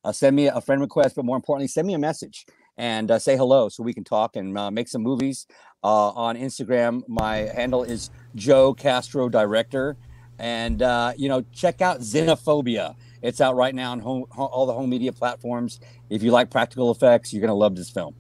Uh, 0.04 0.12
send 0.12 0.36
me 0.36 0.48
a 0.48 0.62
friend 0.62 0.82
request, 0.82 1.16
but 1.16 1.26
more 1.26 1.36
importantly, 1.36 1.68
send 1.68 1.88
me 1.88 1.94
a 1.94 2.00
message 2.00 2.46
and 2.78 3.10
uh, 3.10 3.20
say 3.20 3.36
hello 3.36 3.70
so 3.70 3.84
we 3.84 3.94
can 3.94 4.04
talk 4.04 4.36
and 4.36 4.58
uh, 4.58 4.72
make 4.72 4.88
some 4.88 5.02
movies. 5.02 5.48
Uh, 5.84 6.10
on 6.10 6.36
Instagram, 6.36 7.02
my 7.08 7.38
handle 7.38 7.84
is 7.84 8.10
Joe 8.36 8.74
Castro 8.74 9.30
Director. 9.30 9.98
And, 10.40 10.82
uh, 10.82 11.14
you 11.18 11.30
know, 11.30 11.44
check 11.52 11.82
out 11.82 12.02
Xenophobia. 12.02 12.96
It's 13.28 13.42
out 13.42 13.58
right 13.58 13.76
now 13.76 13.92
on 13.92 14.00
home, 14.00 14.24
all 14.38 14.66
the 14.66 14.72
home 14.72 14.90
media 14.90 15.12
platforms. 15.12 15.82
If 16.10 16.24
you 16.24 16.32
like 16.32 16.50
practical 16.50 16.92
effects, 16.92 17.34
you're 17.34 17.42
going 17.42 17.50
to 17.50 17.56
love 17.56 17.76
this 17.76 17.90
film. 17.90 18.16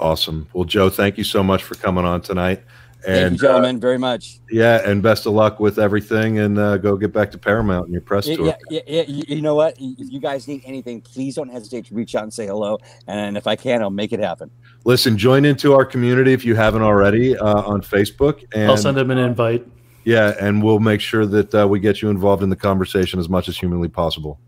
Awesome. 0.00 0.48
Well, 0.52 0.64
Joe, 0.64 0.90
thank 0.90 1.16
you 1.16 1.22
so 1.22 1.44
much 1.44 1.62
for 1.62 1.76
coming 1.76 2.04
on 2.04 2.20
tonight. 2.20 2.60
And 3.06 3.30
thank 3.30 3.32
you, 3.32 3.38
gentlemen, 3.46 3.76
uh, 3.76 3.78
very 3.78 3.98
much. 3.98 4.40
Yeah, 4.50 4.82
and 4.84 5.02
best 5.02 5.24
of 5.24 5.34
luck 5.34 5.60
with 5.60 5.78
everything, 5.78 6.40
and 6.40 6.58
uh, 6.58 6.78
go 6.78 6.96
get 6.96 7.12
back 7.12 7.30
to 7.30 7.38
Paramount 7.38 7.84
and 7.84 7.92
your 7.92 8.02
press 8.02 8.26
tour. 8.26 8.44
Yeah, 8.44 8.56
yeah, 8.68 8.80
yeah, 8.86 9.02
you 9.06 9.40
know 9.40 9.54
what? 9.54 9.76
If 9.78 10.12
you 10.12 10.18
guys 10.20 10.48
need 10.48 10.62
anything, 10.66 11.00
please 11.00 11.36
don't 11.36 11.48
hesitate 11.48 11.86
to 11.86 11.94
reach 11.94 12.16
out 12.16 12.24
and 12.24 12.34
say 12.34 12.46
hello. 12.46 12.78
And 13.06 13.36
if 13.36 13.46
I 13.46 13.54
can, 13.54 13.80
I'll 13.82 13.88
make 13.88 14.12
it 14.12 14.20
happen. 14.20 14.50
Listen, 14.84 15.16
join 15.16 15.44
into 15.44 15.74
our 15.74 15.84
community 15.84 16.32
if 16.32 16.44
you 16.44 16.56
haven't 16.56 16.82
already 16.82 17.38
uh, 17.38 17.62
on 17.62 17.82
Facebook. 17.82 18.44
And 18.52 18.70
I'll 18.70 18.76
send 18.76 18.96
them 18.96 19.12
an 19.12 19.18
invite. 19.18 19.64
Yeah, 20.10 20.34
and 20.40 20.60
we'll 20.60 20.80
make 20.80 21.00
sure 21.00 21.24
that 21.24 21.54
uh, 21.54 21.68
we 21.68 21.78
get 21.78 22.02
you 22.02 22.10
involved 22.10 22.42
in 22.42 22.50
the 22.50 22.56
conversation 22.56 23.20
as 23.20 23.28
much 23.28 23.48
as 23.48 23.56
humanly 23.56 23.86
possible. 23.86 24.40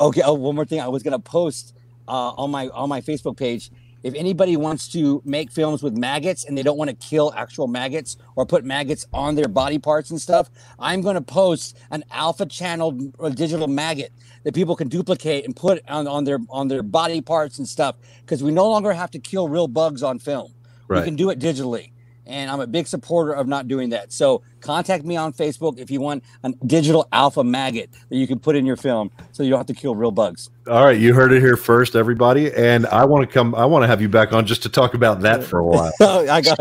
Okay. 0.00 0.22
Oh, 0.24 0.32
one 0.34 0.56
more 0.56 0.64
thing. 0.64 0.80
I 0.80 0.88
was 0.88 1.04
gonna 1.04 1.20
post 1.20 1.72
uh, 2.08 2.30
on 2.30 2.50
my 2.50 2.66
on 2.70 2.88
my 2.88 3.00
Facebook 3.00 3.36
page. 3.36 3.70
If 4.02 4.12
anybody 4.16 4.56
wants 4.56 4.88
to 4.88 5.22
make 5.24 5.52
films 5.52 5.84
with 5.84 5.96
maggots 5.96 6.44
and 6.44 6.58
they 6.58 6.64
don't 6.64 6.76
want 6.76 6.90
to 6.90 6.96
kill 6.96 7.32
actual 7.36 7.68
maggots 7.68 8.16
or 8.34 8.44
put 8.44 8.64
maggots 8.64 9.06
on 9.14 9.36
their 9.36 9.46
body 9.46 9.78
parts 9.78 10.10
and 10.10 10.20
stuff, 10.20 10.50
I'm 10.80 11.00
going 11.00 11.14
to 11.14 11.22
post 11.22 11.78
an 11.92 12.04
alpha 12.10 12.44
channel 12.44 12.90
digital 12.90 13.68
maggot 13.68 14.12
that 14.42 14.52
people 14.52 14.74
can 14.74 14.88
duplicate 14.88 15.44
and 15.44 15.54
put 15.54 15.80
on, 15.88 16.08
on 16.08 16.24
their 16.24 16.40
on 16.50 16.66
their 16.66 16.82
body 16.82 17.20
parts 17.20 17.58
and 17.58 17.68
stuff 17.68 17.94
because 18.22 18.42
we 18.42 18.50
no 18.50 18.68
longer 18.68 18.92
have 18.92 19.12
to 19.12 19.20
kill 19.20 19.48
real 19.48 19.68
bugs 19.68 20.02
on 20.02 20.18
film. 20.18 20.52
Right. 20.88 20.98
We 20.98 21.04
can 21.04 21.14
do 21.14 21.30
it 21.30 21.38
digitally 21.38 21.92
and 22.26 22.50
I'm 22.50 22.60
a 22.60 22.66
big 22.66 22.86
supporter 22.86 23.32
of 23.32 23.46
not 23.46 23.68
doing 23.68 23.90
that. 23.90 24.12
So 24.12 24.42
contact 24.60 25.04
me 25.04 25.16
on 25.16 25.32
Facebook 25.32 25.78
if 25.78 25.90
you 25.90 26.00
want 26.00 26.24
a 26.42 26.52
digital 26.66 27.08
alpha 27.12 27.44
maggot 27.44 27.90
that 28.08 28.16
you 28.16 28.26
can 28.26 28.38
put 28.38 28.56
in 28.56 28.64
your 28.64 28.76
film, 28.76 29.10
so 29.32 29.42
you 29.42 29.50
don't 29.50 29.58
have 29.58 29.66
to 29.66 29.74
kill 29.74 29.94
real 29.94 30.10
bugs. 30.10 30.50
All 30.68 30.84
right, 30.84 30.98
you 30.98 31.14
heard 31.14 31.32
it 31.32 31.40
here 31.40 31.56
first, 31.56 31.96
everybody, 31.96 32.52
and 32.54 32.86
I 32.86 33.04
want 33.04 33.28
to 33.28 33.32
come. 33.32 33.54
I 33.54 33.64
want 33.64 33.82
to 33.82 33.86
have 33.86 34.00
you 34.00 34.08
back 34.08 34.32
on 34.32 34.46
just 34.46 34.62
to 34.62 34.68
talk 34.68 34.94
about 34.94 35.20
that 35.20 35.44
for 35.44 35.58
a 35.58 35.64
while. 35.64 35.92
I 36.00 36.40
got. 36.40 36.58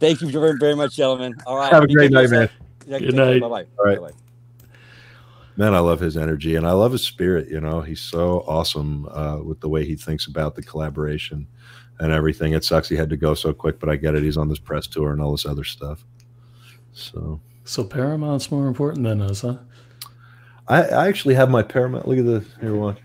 Thank 0.00 0.20
you 0.20 0.28
very, 0.28 0.56
very 0.58 0.74
much, 0.74 0.96
gentlemen. 0.96 1.34
All 1.46 1.56
right, 1.56 1.72
have 1.72 1.84
a 1.84 1.88
great 1.88 2.10
night, 2.10 2.30
man. 2.30 2.48
Good 2.88 3.14
night. 3.14 3.40
Bye 3.40 3.48
bye. 3.48 3.66
All 3.78 3.84
right. 3.84 4.00
Bye-bye. 4.00 4.12
Man, 5.58 5.74
I 5.74 5.78
love 5.78 6.00
his 6.00 6.18
energy 6.18 6.56
and 6.56 6.66
I 6.66 6.72
love 6.72 6.92
his 6.92 7.02
spirit. 7.02 7.48
You 7.48 7.62
know, 7.62 7.80
he's 7.80 8.00
so 8.00 8.44
awesome 8.46 9.06
uh, 9.06 9.38
with 9.38 9.60
the 9.60 9.70
way 9.70 9.86
he 9.86 9.96
thinks 9.96 10.26
about 10.26 10.54
the 10.54 10.62
collaboration 10.62 11.46
and 11.98 12.12
everything. 12.12 12.52
It 12.52 12.64
sucks 12.64 12.88
he 12.88 12.96
had 12.96 13.10
to 13.10 13.16
go 13.16 13.34
so 13.34 13.52
quick, 13.52 13.78
but 13.78 13.88
I 13.88 13.96
get 13.96 14.14
it. 14.14 14.22
He's 14.22 14.36
on 14.36 14.48
this 14.48 14.58
press 14.58 14.86
tour 14.86 15.12
and 15.12 15.20
all 15.20 15.32
this 15.32 15.46
other 15.46 15.64
stuff. 15.64 16.04
So, 16.92 17.40
so 17.64 17.84
Paramount's 17.84 18.50
more 18.50 18.68
important 18.68 19.04
than 19.04 19.20
us, 19.20 19.42
huh? 19.42 19.58
I, 20.68 20.82
I 20.82 21.08
actually 21.08 21.34
have 21.34 21.50
my 21.50 21.62
Paramount. 21.62 22.08
Look 22.08 22.18
at 22.18 22.26
this. 22.26 22.44
Here, 22.60 22.74
watch. 22.74 22.98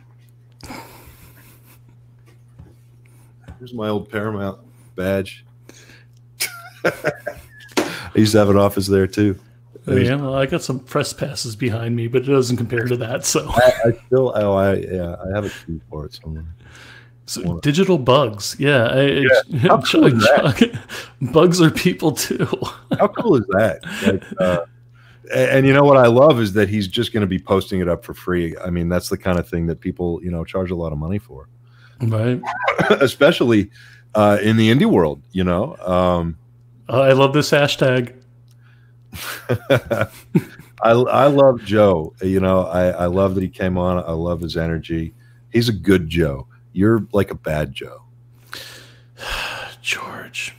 Here's 3.60 3.74
my 3.74 3.90
old 3.90 4.10
Paramount 4.10 4.60
badge. 4.96 5.46
I 6.84 8.12
used 8.16 8.32
to 8.32 8.40
have 8.40 8.50
an 8.50 8.58
office 8.58 8.88
there 8.88 9.08
too. 9.08 9.40
Oh, 9.88 9.96
yeah, 9.96 10.16
well, 10.16 10.36
I 10.36 10.46
got 10.46 10.62
some 10.62 10.80
press 10.80 11.12
passes 11.12 11.56
behind 11.56 11.96
me, 11.96 12.08
but 12.08 12.22
it 12.24 12.32
doesn't 12.32 12.58
compare 12.58 12.86
to 12.86 12.98
that. 12.98 13.26
So 13.26 13.50
I, 13.50 13.74
I 13.86 13.92
still, 14.06 14.32
oh, 14.36 14.54
I 14.54 14.76
yeah, 14.76 15.16
I 15.24 15.36
have 15.36 15.46
a 15.46 15.50
key 15.50 15.82
for 15.90 16.06
it 16.06 16.14
somewhere. 16.14 16.46
So 17.32 17.60
digital 17.60 17.98
bugs, 17.98 18.58
yeah. 18.60 18.88
I, 18.88 19.02
yeah. 19.04 19.60
How 19.60 19.80
cool 19.80 20.08
is 20.08 20.22
that? 20.22 20.82
bugs 21.32 21.62
are 21.62 21.72
people 21.72 22.12
too. 22.12 22.46
How 23.00 23.08
cool 23.08 23.38
is 23.38 23.46
that? 23.52 23.80
Like, 24.06 24.22
uh, 24.38 24.66
and 25.34 25.66
you 25.66 25.72
know 25.72 25.86
what 25.86 25.96
I 25.96 26.08
love 26.08 26.42
is 26.42 26.52
that 26.54 26.68
he's 26.68 26.90
just 26.90 27.14
going 27.14 27.22
to 27.22 27.28
be 27.28 27.40
posting 27.40 27.80
it 27.80 27.88
up 27.88 28.04
for 28.04 28.14
free. 28.14 28.58
I 28.58 28.70
mean, 28.70 28.90
that's 28.90 29.08
the 29.08 29.18
kind 29.18 29.40
of 29.40 29.48
thing 29.48 29.66
that 29.68 29.80
people, 29.80 30.22
you 30.22 30.30
know, 30.30 30.44
charge 30.44 30.72
a 30.72 30.76
lot 30.76 30.92
of 30.92 30.98
money 30.98 31.20
for, 31.20 31.48
right? 32.02 32.42
Especially 33.00 33.72
uh, 34.14 34.38
in 34.42 34.58
the 34.58 34.70
indie 34.70 34.86
world, 34.86 35.22
you 35.32 35.46
know. 35.46 35.78
Um, 35.78 36.38
I 36.90 37.14
love 37.14 37.32
this 37.32 37.50
hashtag. 37.50 38.14
I 39.50 40.92
I 40.92 41.28
love 41.28 41.64
Joe. 41.64 42.14
You 42.22 42.42
know, 42.42 42.66
I 42.66 42.90
I 42.90 43.06
love 43.06 43.36
that 43.36 43.42
he 43.42 43.48
came 43.48 43.78
on. 43.78 44.00
I 44.00 44.12
love 44.12 44.42
his 44.42 44.58
energy. 44.58 45.14
He's 45.50 45.70
a 45.70 45.74
good 45.74 46.10
Joe. 46.10 46.48
You're 46.74 47.06
like 47.12 47.32
a 47.32 47.36
bad 47.36 47.74
Joe. 47.74 48.04
George. 49.82 50.56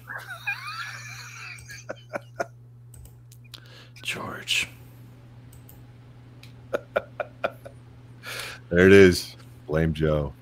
George. 4.02 4.68
there 8.70 8.86
it 8.86 8.92
is. 8.92 9.36
Blame 9.66 9.94
Joe. 9.94 10.32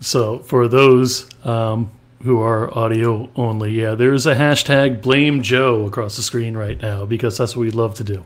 So, 0.00 0.40
for 0.40 0.68
those 0.68 1.28
um, 1.44 1.90
who 2.22 2.40
are 2.40 2.76
audio 2.76 3.28
only, 3.34 3.72
yeah, 3.72 3.94
there's 3.94 4.26
a 4.26 4.34
hashtag 4.34 5.02
blame 5.02 5.42
Joe 5.42 5.86
across 5.86 6.16
the 6.16 6.22
screen 6.22 6.56
right 6.56 6.80
now 6.80 7.06
because 7.06 7.36
that's 7.38 7.56
what 7.56 7.62
we 7.62 7.70
love 7.70 7.94
to 7.94 8.04
do. 8.04 8.24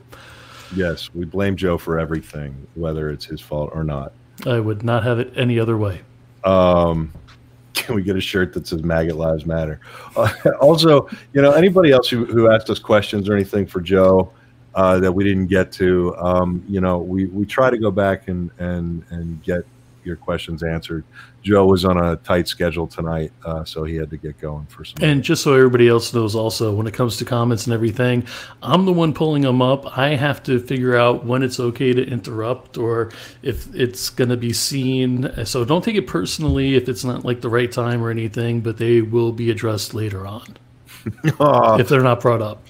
Yes, 0.74 1.12
we 1.14 1.24
blame 1.24 1.56
Joe 1.56 1.78
for 1.78 1.98
everything, 1.98 2.66
whether 2.74 3.10
it's 3.10 3.24
his 3.24 3.40
fault 3.40 3.70
or 3.74 3.84
not. 3.84 4.12
I 4.46 4.60
would 4.60 4.82
not 4.82 5.02
have 5.04 5.18
it 5.18 5.32
any 5.36 5.58
other 5.58 5.76
way. 5.76 6.02
Um, 6.44 7.12
can 7.74 7.94
we 7.94 8.02
get 8.02 8.16
a 8.16 8.20
shirt 8.20 8.52
that 8.54 8.66
says 8.66 8.82
"Maggot 8.82 9.16
Lives 9.16 9.46
Matter"? 9.46 9.80
Uh, 10.16 10.32
also, 10.60 11.08
you 11.32 11.42
know, 11.42 11.52
anybody 11.52 11.92
else 11.92 12.08
who, 12.08 12.24
who 12.24 12.50
asked 12.50 12.70
us 12.70 12.78
questions 12.78 13.28
or 13.28 13.34
anything 13.34 13.66
for 13.66 13.80
Joe 13.80 14.32
uh, 14.74 14.98
that 15.00 15.12
we 15.12 15.24
didn't 15.24 15.46
get 15.46 15.72
to, 15.72 16.14
um, 16.16 16.64
you 16.68 16.80
know, 16.80 16.98
we, 16.98 17.26
we 17.26 17.44
try 17.44 17.70
to 17.70 17.78
go 17.78 17.90
back 17.90 18.28
and 18.28 18.50
and 18.58 19.04
and 19.10 19.42
get 19.42 19.64
your 20.04 20.16
questions 20.16 20.62
answered. 20.62 21.04
Joe 21.42 21.66
was 21.66 21.84
on 21.84 21.96
a 21.96 22.16
tight 22.16 22.48
schedule 22.48 22.86
tonight, 22.86 23.32
uh, 23.44 23.64
so 23.64 23.84
he 23.84 23.94
had 23.94 24.10
to 24.10 24.16
get 24.16 24.38
going 24.38 24.66
for 24.66 24.84
some. 24.84 25.02
And 25.02 25.22
just 25.22 25.42
so 25.42 25.54
everybody 25.54 25.88
else 25.88 26.12
knows, 26.12 26.34
also 26.34 26.72
when 26.74 26.86
it 26.86 26.94
comes 26.94 27.16
to 27.18 27.24
comments 27.24 27.66
and 27.66 27.74
everything, 27.74 28.26
I'm 28.62 28.84
the 28.84 28.92
one 28.92 29.14
pulling 29.14 29.42
them 29.42 29.62
up. 29.62 29.96
I 29.96 30.16
have 30.16 30.42
to 30.44 30.60
figure 30.60 30.96
out 30.96 31.24
when 31.24 31.42
it's 31.42 31.58
okay 31.58 31.92
to 31.92 32.06
interrupt 32.06 32.76
or 32.76 33.10
if 33.42 33.74
it's 33.74 34.10
going 34.10 34.30
to 34.30 34.36
be 34.36 34.52
seen. 34.52 35.30
So 35.44 35.64
don't 35.64 35.82
take 35.82 35.96
it 35.96 36.06
personally 36.06 36.74
if 36.74 36.88
it's 36.88 37.04
not 37.04 37.24
like 37.24 37.40
the 37.40 37.50
right 37.50 37.70
time 37.70 38.02
or 38.02 38.10
anything, 38.10 38.60
but 38.60 38.76
they 38.76 39.00
will 39.00 39.32
be 39.32 39.50
addressed 39.50 39.94
later 39.94 40.26
on 40.26 40.56
if 41.24 41.88
they're 41.88 42.02
not 42.02 42.20
brought 42.20 42.42
up. 42.42 42.62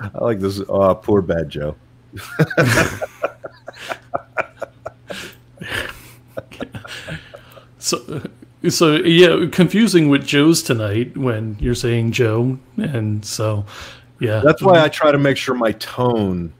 I 0.00 0.24
like 0.24 0.40
this. 0.40 0.60
Uh, 0.68 0.94
poor 0.94 1.22
bad 1.22 1.48
Joe. 1.48 1.76
So, 7.86 8.20
so 8.68 8.96
yeah, 8.96 9.46
confusing 9.52 10.08
with 10.08 10.26
Joe's 10.26 10.60
tonight 10.60 11.16
when 11.16 11.56
you're 11.60 11.76
saying 11.76 12.10
Joe, 12.10 12.58
and 12.76 13.24
so 13.24 13.64
yeah, 14.18 14.40
that's 14.44 14.60
why 14.60 14.82
I 14.82 14.88
try 14.88 15.12
to 15.12 15.18
make 15.18 15.36
sure 15.36 15.54
my 15.54 15.70
tone 15.70 16.52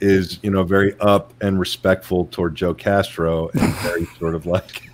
is 0.00 0.38
you 0.44 0.50
know 0.52 0.62
very 0.62 0.94
up 1.00 1.34
and 1.40 1.58
respectful 1.58 2.26
toward 2.26 2.54
Joe 2.54 2.72
Castro 2.72 3.48
and 3.48 3.74
very 3.78 4.04
sort 4.20 4.36
of 4.36 4.46
like 4.46 4.88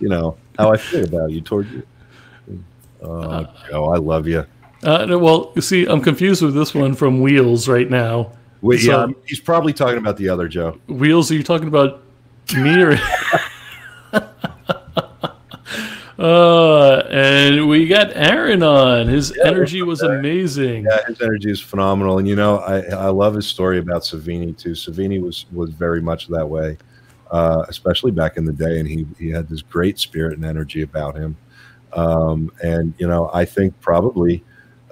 you 0.00 0.10
know 0.10 0.36
how 0.58 0.70
I 0.70 0.76
feel 0.76 1.04
about 1.04 1.30
you 1.30 1.40
toward 1.40 1.70
you. 1.70 1.82
Oh, 3.00 3.22
uh, 3.22 3.52
Joe, 3.70 3.86
I 3.86 3.96
love 3.96 4.28
you. 4.28 4.44
Uh, 4.82 5.16
well, 5.18 5.50
you 5.54 5.62
see, 5.62 5.86
I'm 5.86 6.02
confused 6.02 6.42
with 6.42 6.54
this 6.54 6.74
one 6.74 6.94
from 6.94 7.22
Wheels 7.22 7.68
right 7.68 7.88
now. 7.88 8.32
Wait, 8.60 8.80
so, 8.80 9.06
yeah, 9.06 9.14
he's 9.24 9.40
probably 9.40 9.72
talking 9.72 9.96
about 9.96 10.18
the 10.18 10.28
other 10.28 10.46
Joe. 10.46 10.78
Wheels, 10.88 11.30
are 11.30 11.34
you 11.34 11.42
talking 11.42 11.68
about 11.68 12.02
me 12.54 12.82
or? 12.82 12.98
Uh, 16.22 17.04
and 17.10 17.68
we 17.68 17.84
got 17.88 18.12
Aaron 18.14 18.62
on. 18.62 19.08
His 19.08 19.34
yeah, 19.36 19.48
energy 19.48 19.82
was 19.82 20.02
amazing. 20.02 20.84
Yeah, 20.84 21.04
his 21.08 21.20
energy 21.20 21.50
is 21.50 21.60
phenomenal. 21.60 22.18
And 22.18 22.28
you 22.28 22.36
know, 22.36 22.58
I, 22.58 22.82
I 22.82 23.08
love 23.08 23.34
his 23.34 23.48
story 23.48 23.78
about 23.78 24.02
Savini 24.02 24.56
too. 24.56 24.70
Savini 24.70 25.20
was 25.20 25.46
was 25.50 25.70
very 25.70 26.00
much 26.00 26.28
that 26.28 26.48
way, 26.48 26.78
uh, 27.32 27.64
especially 27.68 28.12
back 28.12 28.36
in 28.36 28.44
the 28.44 28.52
day. 28.52 28.78
And 28.78 28.88
he 28.88 29.04
he 29.18 29.30
had 29.30 29.48
this 29.48 29.62
great 29.62 29.98
spirit 29.98 30.34
and 30.34 30.44
energy 30.44 30.82
about 30.82 31.16
him. 31.16 31.36
Um, 31.92 32.52
and 32.62 32.94
you 32.98 33.08
know, 33.08 33.28
I 33.34 33.44
think 33.44 33.78
probably 33.80 34.44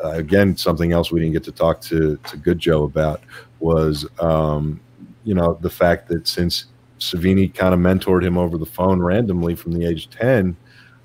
uh, 0.05 0.15
again 0.15 0.57
something 0.57 0.91
else 0.91 1.13
we 1.13 1.21
didn't 1.21 1.35
get 1.35 1.45
to 1.45 1.53
talk 1.53 1.81
to 1.83 2.19
to 2.27 2.37
Good 2.39 2.59
Joe 2.59 2.83
about 2.83 3.23
was 3.61 4.05
um, 4.19 4.81
you 5.23 5.37
know 5.37 5.57
the 5.61 5.71
fact 5.71 6.09
that 6.09 6.27
since 6.27 6.65
Savini 6.99 7.55
kind 7.55 7.73
of 7.73 7.79
mentored 7.79 8.25
him 8.25 8.37
over 8.37 8.59
the 8.59 8.67
phone 8.67 9.01
randomly 9.01 9.55
from 9.55 9.71
the 9.71 9.87
age 9.87 10.07
of 10.07 10.11
ten 10.11 10.57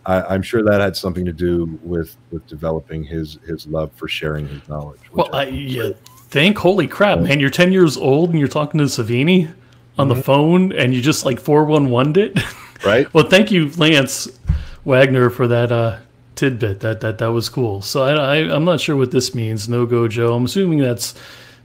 I, 0.06 0.36
am 0.36 0.42
sure 0.42 0.64
that 0.64 0.82
had 0.82 0.96
something 0.96 1.26
to 1.26 1.34
do 1.34 1.80
with 1.82 2.16
with 2.32 2.46
developing 2.48 3.04
his 3.04 3.40
his 3.46 3.66
love 3.68 3.92
for 3.94 4.08
sharing 4.08 4.48
his 4.48 4.68
knowledge. 4.70 5.00
Well, 5.12 5.34
I, 5.34 5.46
yeah, 5.48 5.92
think 6.30 6.58
holy 6.58 6.88
crap, 6.88 7.20
man! 7.20 7.40
You're 7.40 7.50
10 7.50 7.72
years 7.72 7.98
old 7.98 8.30
and 8.30 8.40
you're 8.40 8.48
talking 8.48 8.80
to 8.80 8.86
Savini 8.86 9.52
on 9.98 10.08
mm-hmm. 10.08 10.18
the 10.18 10.24
phone, 10.24 10.72
and 10.74 10.94
you 10.94 11.02
just 11.02 11.26
like 11.26 11.40
411 11.40 12.22
it, 12.22 12.40
right? 12.86 13.12
well, 13.14 13.28
thank 13.28 13.52
you, 13.52 13.70
Lance 13.72 14.28
Wagner, 14.84 15.30
for 15.30 15.48
that 15.48 15.72
uh, 15.72 15.98
tidbit. 16.36 16.82
That 16.82 17.02
that 17.02 17.18
that 17.18 17.28
was 17.28 17.50
cool. 17.50 17.82
So 17.82 18.04
I, 18.04 18.14
I 18.14 18.56
I'm 18.56 18.66
not 18.66 18.80
sure 18.80 18.96
what 18.96 19.12
this 19.12 19.34
means. 19.34 19.68
No 19.68 19.86
go, 19.86 20.08
Joe. 20.08 20.36
I'm 20.36 20.46
assuming 20.46 20.80
that's 20.80 21.16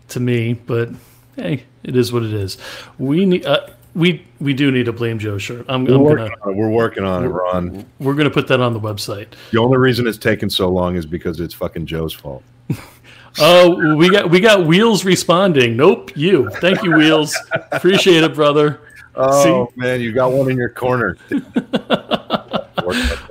to 0.09 0.20
me, 0.20 0.55
but 0.55 0.88
hey, 1.37 1.64
it 1.83 1.94
is 1.94 2.12
what 2.12 2.22
it 2.22 2.33
is. 2.33 2.57
We 2.98 3.26
need. 3.26 3.44
Uh, 3.44 3.66
we 3.94 4.26
we 4.40 4.55
do 4.55 4.70
need 4.70 4.88
a 4.88 4.92
blame 4.92 5.18
Joe 5.18 5.38
shirt. 5.38 5.66
I'm, 5.68 5.85
we're, 5.85 5.94
I'm 5.94 6.03
working 6.03 6.37
gonna, 6.42 6.57
we're 6.57 6.70
working 6.70 7.05
on 7.05 7.24
it, 7.24 7.29
Ron. 7.29 7.85
We're 7.98 8.14
gonna 8.14 8.31
put 8.31 8.48
that 8.48 8.61
on 8.61 8.72
the 8.72 8.81
website. 8.81 9.29
The 9.53 9.59
only 9.59 9.79
reason 9.79 10.07
it's 10.07 10.18
taken 10.18 10.48
so 10.48 10.68
long 10.68 10.96
is 10.96 11.07
because 11.07 11.40
it's 11.40 11.55
fucking 11.55 11.87
Joe's 11.87 12.12
fault. 12.12 12.42
oh, 13.38 13.96
we 13.96 14.11
got 14.11 14.31
we 14.31 14.40
got 14.40 14.66
Wheels 14.66 15.05
responding. 15.05 15.76
Nope, 15.76 16.16
you. 16.16 16.50
Thank 16.61 16.83
you, 16.83 16.92
Wheels. 16.94 17.37
Appreciate 17.72 18.22
it, 18.22 18.35
brother. 18.35 18.81
Oh 19.14 19.66
See? 19.66 19.72
man, 19.76 20.00
you 20.00 20.12
got 20.12 20.33
one 20.33 20.50
in 20.50 20.57
your 20.57 20.70
corner. 20.70 21.16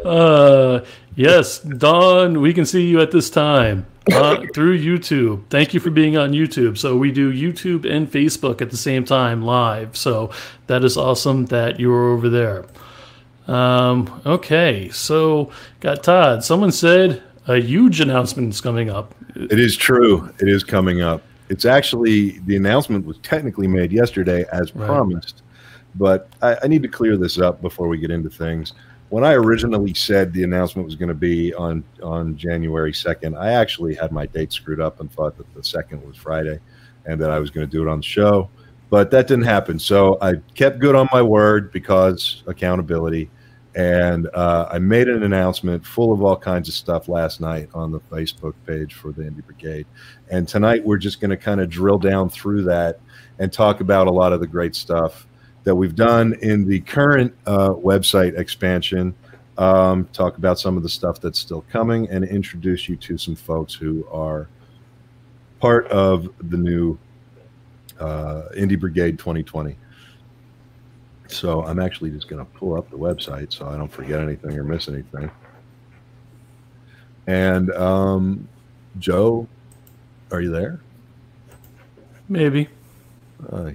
uh, 0.06 0.82
yes, 1.16 1.60
Don. 1.60 2.42
We 2.42 2.54
can 2.54 2.66
see 2.66 2.88
you 2.88 3.00
at 3.02 3.12
this 3.12 3.30
time 3.30 3.86
uh, 4.14 4.46
through 4.54 4.80
YouTube. 4.80 5.44
Thank 5.50 5.74
you 5.74 5.80
for 5.80 5.90
being 5.90 6.18
on 6.18 6.32
YouTube. 6.32 6.78
So 6.78 6.96
we 6.96 7.12
do 7.12 7.32
YouTube 7.32 7.90
and 7.90 8.10
Facebook 8.12 8.62
at 8.62 8.70
the 8.70 8.78
same 8.78 9.04
time 9.06 9.42
live. 9.42 9.96
So 9.96 10.32
that 10.68 10.84
is 10.84 10.98
awesome 10.98 11.46
that 11.48 11.80
you're 11.80 12.10
over 12.10 12.30
there. 12.30 12.66
Um, 13.48 14.22
okay, 14.26 14.90
so 14.90 15.52
got 15.80 16.04
Todd. 16.04 16.44
Someone 16.44 16.72
said 16.72 17.24
a 17.48 17.60
huge 17.60 18.00
announcement 18.00 18.54
is 18.54 18.62
coming 18.62 18.90
up. 18.90 19.16
It 19.36 19.60
is 19.60 19.76
true. 19.76 20.32
It 20.40 20.48
is 20.48 20.64
coming 20.64 21.02
up. 21.02 21.24
It's 21.50 21.66
actually 21.66 22.40
the 22.46 22.56
announcement 22.56 23.06
was 23.06 23.18
technically 23.20 23.68
made 23.68 23.92
yesterday 23.92 24.46
as 24.52 24.76
right. 24.76 24.86
promised, 24.86 25.42
but 25.96 26.30
I, 26.44 26.58
I 26.64 26.68
need 26.68 26.84
to 26.84 26.88
clear 26.88 27.18
this 27.18 27.40
up 27.40 27.60
before 27.60 27.88
we 27.88 27.98
get 27.98 28.12
into 28.12 28.30
things 28.30 28.74
when 29.10 29.24
I 29.24 29.34
originally 29.34 29.94
said 29.94 30.32
the 30.32 30.44
announcement 30.44 30.86
was 30.86 30.96
going 30.96 31.10
to 31.10 31.16
be 31.16 31.54
on 31.54 31.84
on 32.02 32.38
January 32.38 32.94
second, 32.94 33.36
I 33.36 33.54
actually 33.54 33.96
had 33.96 34.12
my 34.12 34.26
date 34.28 34.54
screwed 34.54 34.80
up 34.80 35.00
and 35.00 35.12
thought 35.12 35.38
that 35.38 35.52
the 35.54 35.64
second 35.64 36.06
was 36.06 36.16
Friday, 36.16 36.60
and 37.06 37.20
that 37.22 37.32
I 37.32 37.40
was 37.40 37.50
going 37.50 37.68
to 37.68 37.72
do 37.72 37.82
it 37.82 37.90
on 37.92 38.00
the 38.00 38.04
show, 38.04 38.50
but 38.90 39.10
that 39.12 39.28
didn't 39.28 39.46
happen. 39.46 39.80
So 39.80 40.18
I 40.22 40.36
kept 40.54 40.80
good 40.80 40.96
on 40.96 41.10
my 41.12 41.22
word 41.22 41.72
because 41.72 42.44
accountability, 42.46 43.32
and 43.76 44.30
uh, 44.34 44.70
I 44.72 44.78
made 44.78 45.08
an 45.08 45.24
announcement 45.24 45.84
full 45.86 46.14
of 46.14 46.22
all 46.22 46.38
kinds 46.38 46.70
of 46.70 46.76
stuff 46.76 47.08
last 47.08 47.42
night 47.42 47.70
on 47.74 47.92
the 47.92 48.00
Facebook 48.02 48.54
page 48.68 48.94
for 48.94 49.12
the 49.12 49.24
Indie 49.24 49.46
Brigade, 49.46 49.88
and 50.30 50.48
tonight 50.48 50.86
we're 50.86 50.98
just 50.98 51.20
going 51.20 51.32
to 51.32 51.38
kind 51.38 51.62
of 51.62 51.70
drill 51.70 51.98
down 51.98 52.30
through 52.30 52.64
that 52.64 53.00
and 53.40 53.52
talk 53.52 53.80
about 53.80 54.06
a 54.06 54.12
lot 54.12 54.34
of 54.34 54.40
the 54.40 54.48
great 54.48 54.76
stuff 54.76 55.26
that 55.70 55.76
we've 55.76 55.96
done 55.96 56.34
in 56.42 56.68
the 56.68 56.80
current 56.80 57.32
uh, 57.46 57.70
website 57.70 58.36
expansion. 58.40 59.14
Um, 59.60 60.06
talk 60.14 60.40
about 60.40 60.58
some 60.58 60.78
of 60.78 60.82
the 60.82 60.90
stuff 60.90 61.22
that's 61.22 61.38
still 61.38 61.64
coming 61.70 62.10
and 62.10 62.26
introduce 62.26 62.90
you 62.90 62.96
to 62.96 63.20
some 63.20 63.36
folks 63.36 63.76
who 63.76 64.04
are 64.12 64.48
part 65.60 65.86
of 65.90 66.28
the 66.50 66.58
new 66.58 66.98
uh, 68.00 68.46
Indie 68.58 68.80
Brigade 68.80 69.20
2020. 69.20 69.78
So 71.28 71.64
I'm 71.64 71.80
actually 71.80 72.10
just 72.10 72.28
going 72.28 72.44
to 72.44 72.52
pull 72.54 72.76
up 72.76 72.90
the 72.90 72.98
website 72.98 73.54
so 73.54 73.68
I 73.68 73.78
don't 73.78 73.92
forget 73.92 74.22
anything 74.22 74.58
or 74.58 74.64
miss 74.64 74.88
anything. 74.88 75.30
And 77.28 77.70
um, 77.76 78.48
Joe, 78.98 79.48
are 80.32 80.42
you 80.42 80.50
there? 80.50 80.80
Maybe. 82.28 82.70
Uh, 83.52 83.74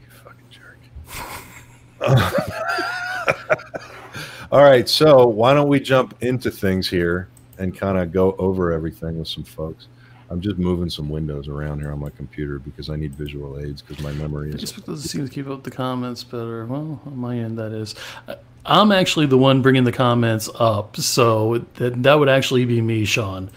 All 4.53 4.63
right, 4.63 4.89
so 4.89 5.27
why 5.27 5.55
don't 5.55 5.69
we 5.69 5.81
jump 5.81 6.23
into 6.23 6.51
things 6.51 6.89
here 6.89 7.29
and 7.59 7.77
kind 7.77 7.99
of 7.99 8.13
go 8.13 8.35
over 8.39 8.73
everything 8.73 9.19
with 9.19 9.29
some 9.29 9.45
folks. 9.45 9.89
I'm 10.31 10.41
just 10.41 10.59
moving 10.59 10.91
some 10.91 11.09
windows 11.09 11.49
around 11.49 11.81
here 11.81 11.93
on 11.93 12.01
my 12.01 12.11
computer 12.11 12.59
because 12.59 12.91
I 12.91 12.97
need 12.97 13.15
visual 13.15 13.61
aids 13.61 13.83
because 13.83 14.03
my 14.03 14.13
memory 14.13 14.51
is. 14.51 14.73
Facebook 14.73 14.87
doesn't 14.87 15.09
seem 15.09 15.27
to 15.27 15.33
keep 15.33 15.49
up 15.49 15.63
the 15.63 15.71
comments 15.71 16.25
better. 16.25 16.67
Well, 16.67 17.01
on 17.05 17.17
my 17.17 17.39
end, 17.39 17.59
that 17.59 17.73
is. 17.73 17.95
I'm 18.67 18.93
actually 18.93 19.27
the 19.27 19.39
one 19.39 19.61
bringing 19.61 19.85
the 19.85 19.93
comments 19.93 20.49
up, 20.59 20.97
so 20.97 21.65
that 21.75 22.03
that 22.03 22.19
would 22.19 22.29
actually 22.29 22.65
be 22.65 22.81
me, 22.81 23.05
Sean. 23.05 23.51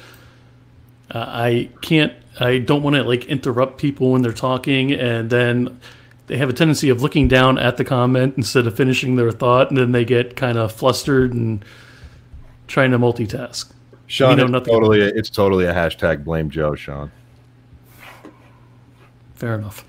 Uh, 1.10 1.26
I 1.28 1.70
can't. 1.82 2.14
I 2.40 2.60
don't 2.60 2.84
want 2.84 2.98
to 2.98 3.04
like 3.04 3.26
interrupt 3.26 3.80
people 3.80 4.12
when 4.12 4.22
they're 4.22 4.34
talking, 4.34 4.92
and 4.92 5.30
then 5.30 5.80
they 6.28 6.38
have 6.38 6.50
a 6.50 6.54
tendency 6.54 6.90
of 6.90 7.02
looking 7.02 7.28
down 7.28 7.58
at 7.58 7.78
the 7.78 7.86
comment 7.86 8.36
instead 8.38 8.68
of 8.68 8.76
finishing 8.76 9.16
their 9.16 9.32
thought, 9.32 9.70
and 9.70 9.78
then 9.78 9.92
they 9.92 10.06
get 10.06 10.36
kind 10.36 10.58
of 10.58 10.72
flustered 10.72 11.34
and 11.34 11.64
trying 12.68 12.92
to 12.92 13.00
multitask. 13.00 13.72
Sean, 14.08 14.38
know, 14.38 14.58
it's 14.58 14.68
totally 14.68 15.02
a, 15.02 15.08
it's 15.08 15.30
totally 15.30 15.66
a 15.66 15.74
hashtag 15.74 16.24
blame 16.24 16.50
Joe, 16.50 16.76
Sean. 16.76 17.12
Fair 19.36 19.56
enough. 19.56 19.86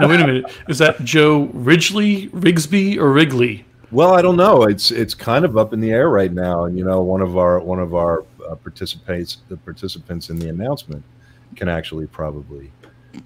now 0.00 0.08
wait 0.08 0.20
a 0.20 0.26
minute, 0.26 0.44
is 0.68 0.78
that 0.78 1.02
Joe 1.04 1.50
Ridgely, 1.52 2.28
Rigsby, 2.28 2.96
or 2.96 3.12
Wrigley? 3.12 3.64
Well, 3.90 4.14
I 4.14 4.22
don't 4.22 4.36
know. 4.36 4.64
It's 4.64 4.90
it's 4.90 5.14
kind 5.14 5.44
of 5.44 5.56
up 5.56 5.72
in 5.72 5.80
the 5.80 5.90
air 5.90 6.10
right 6.10 6.32
now, 6.32 6.64
and 6.64 6.76
you 6.76 6.84
know, 6.84 7.02
one 7.02 7.22
of 7.22 7.38
our 7.38 7.58
one 7.58 7.78
of 7.78 7.94
our 7.94 8.24
uh, 8.48 8.54
participates 8.54 9.38
the 9.48 9.56
participants 9.56 10.30
in 10.30 10.38
the 10.38 10.48
announcement 10.48 11.02
can 11.56 11.68
actually 11.68 12.06
probably 12.06 12.70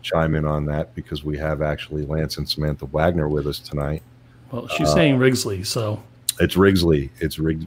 chime 0.03 0.35
in 0.35 0.45
on 0.45 0.65
that 0.67 0.95
because 0.95 1.25
we 1.25 1.37
have 1.39 1.63
actually 1.63 2.05
Lance 2.05 2.39
and 2.39 2.49
Samantha 2.49 2.87
Wagner 2.87 3.29
with 3.29 3.47
us 3.47 3.59
tonight. 3.59 4.03
Well, 4.51 4.69
she's 4.69 4.89
uh, 4.89 4.95
saying 4.95 5.19
Rigsley, 5.19 5.65
so 5.65 6.03
it's 6.41 6.57
Rigsley. 6.57 7.11
It's 7.21 7.39
Rig. 7.39 7.67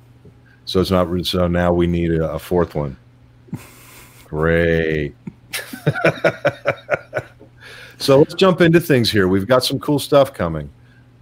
So 0.65 0.81
it's 0.81 0.91
not. 0.91 1.25
So 1.25 1.47
now 1.47 1.73
we 1.73 1.87
need 1.87 2.11
a, 2.11 2.33
a 2.33 2.39
fourth 2.39 2.75
one. 2.75 2.97
Great. 4.25 5.15
so 7.97 8.17
let's 8.19 8.33
jump 8.33 8.61
into 8.61 8.79
things 8.79 9.11
here. 9.11 9.27
We've 9.27 9.47
got 9.47 9.63
some 9.63 9.79
cool 9.79 9.99
stuff 9.99 10.33
coming. 10.33 10.69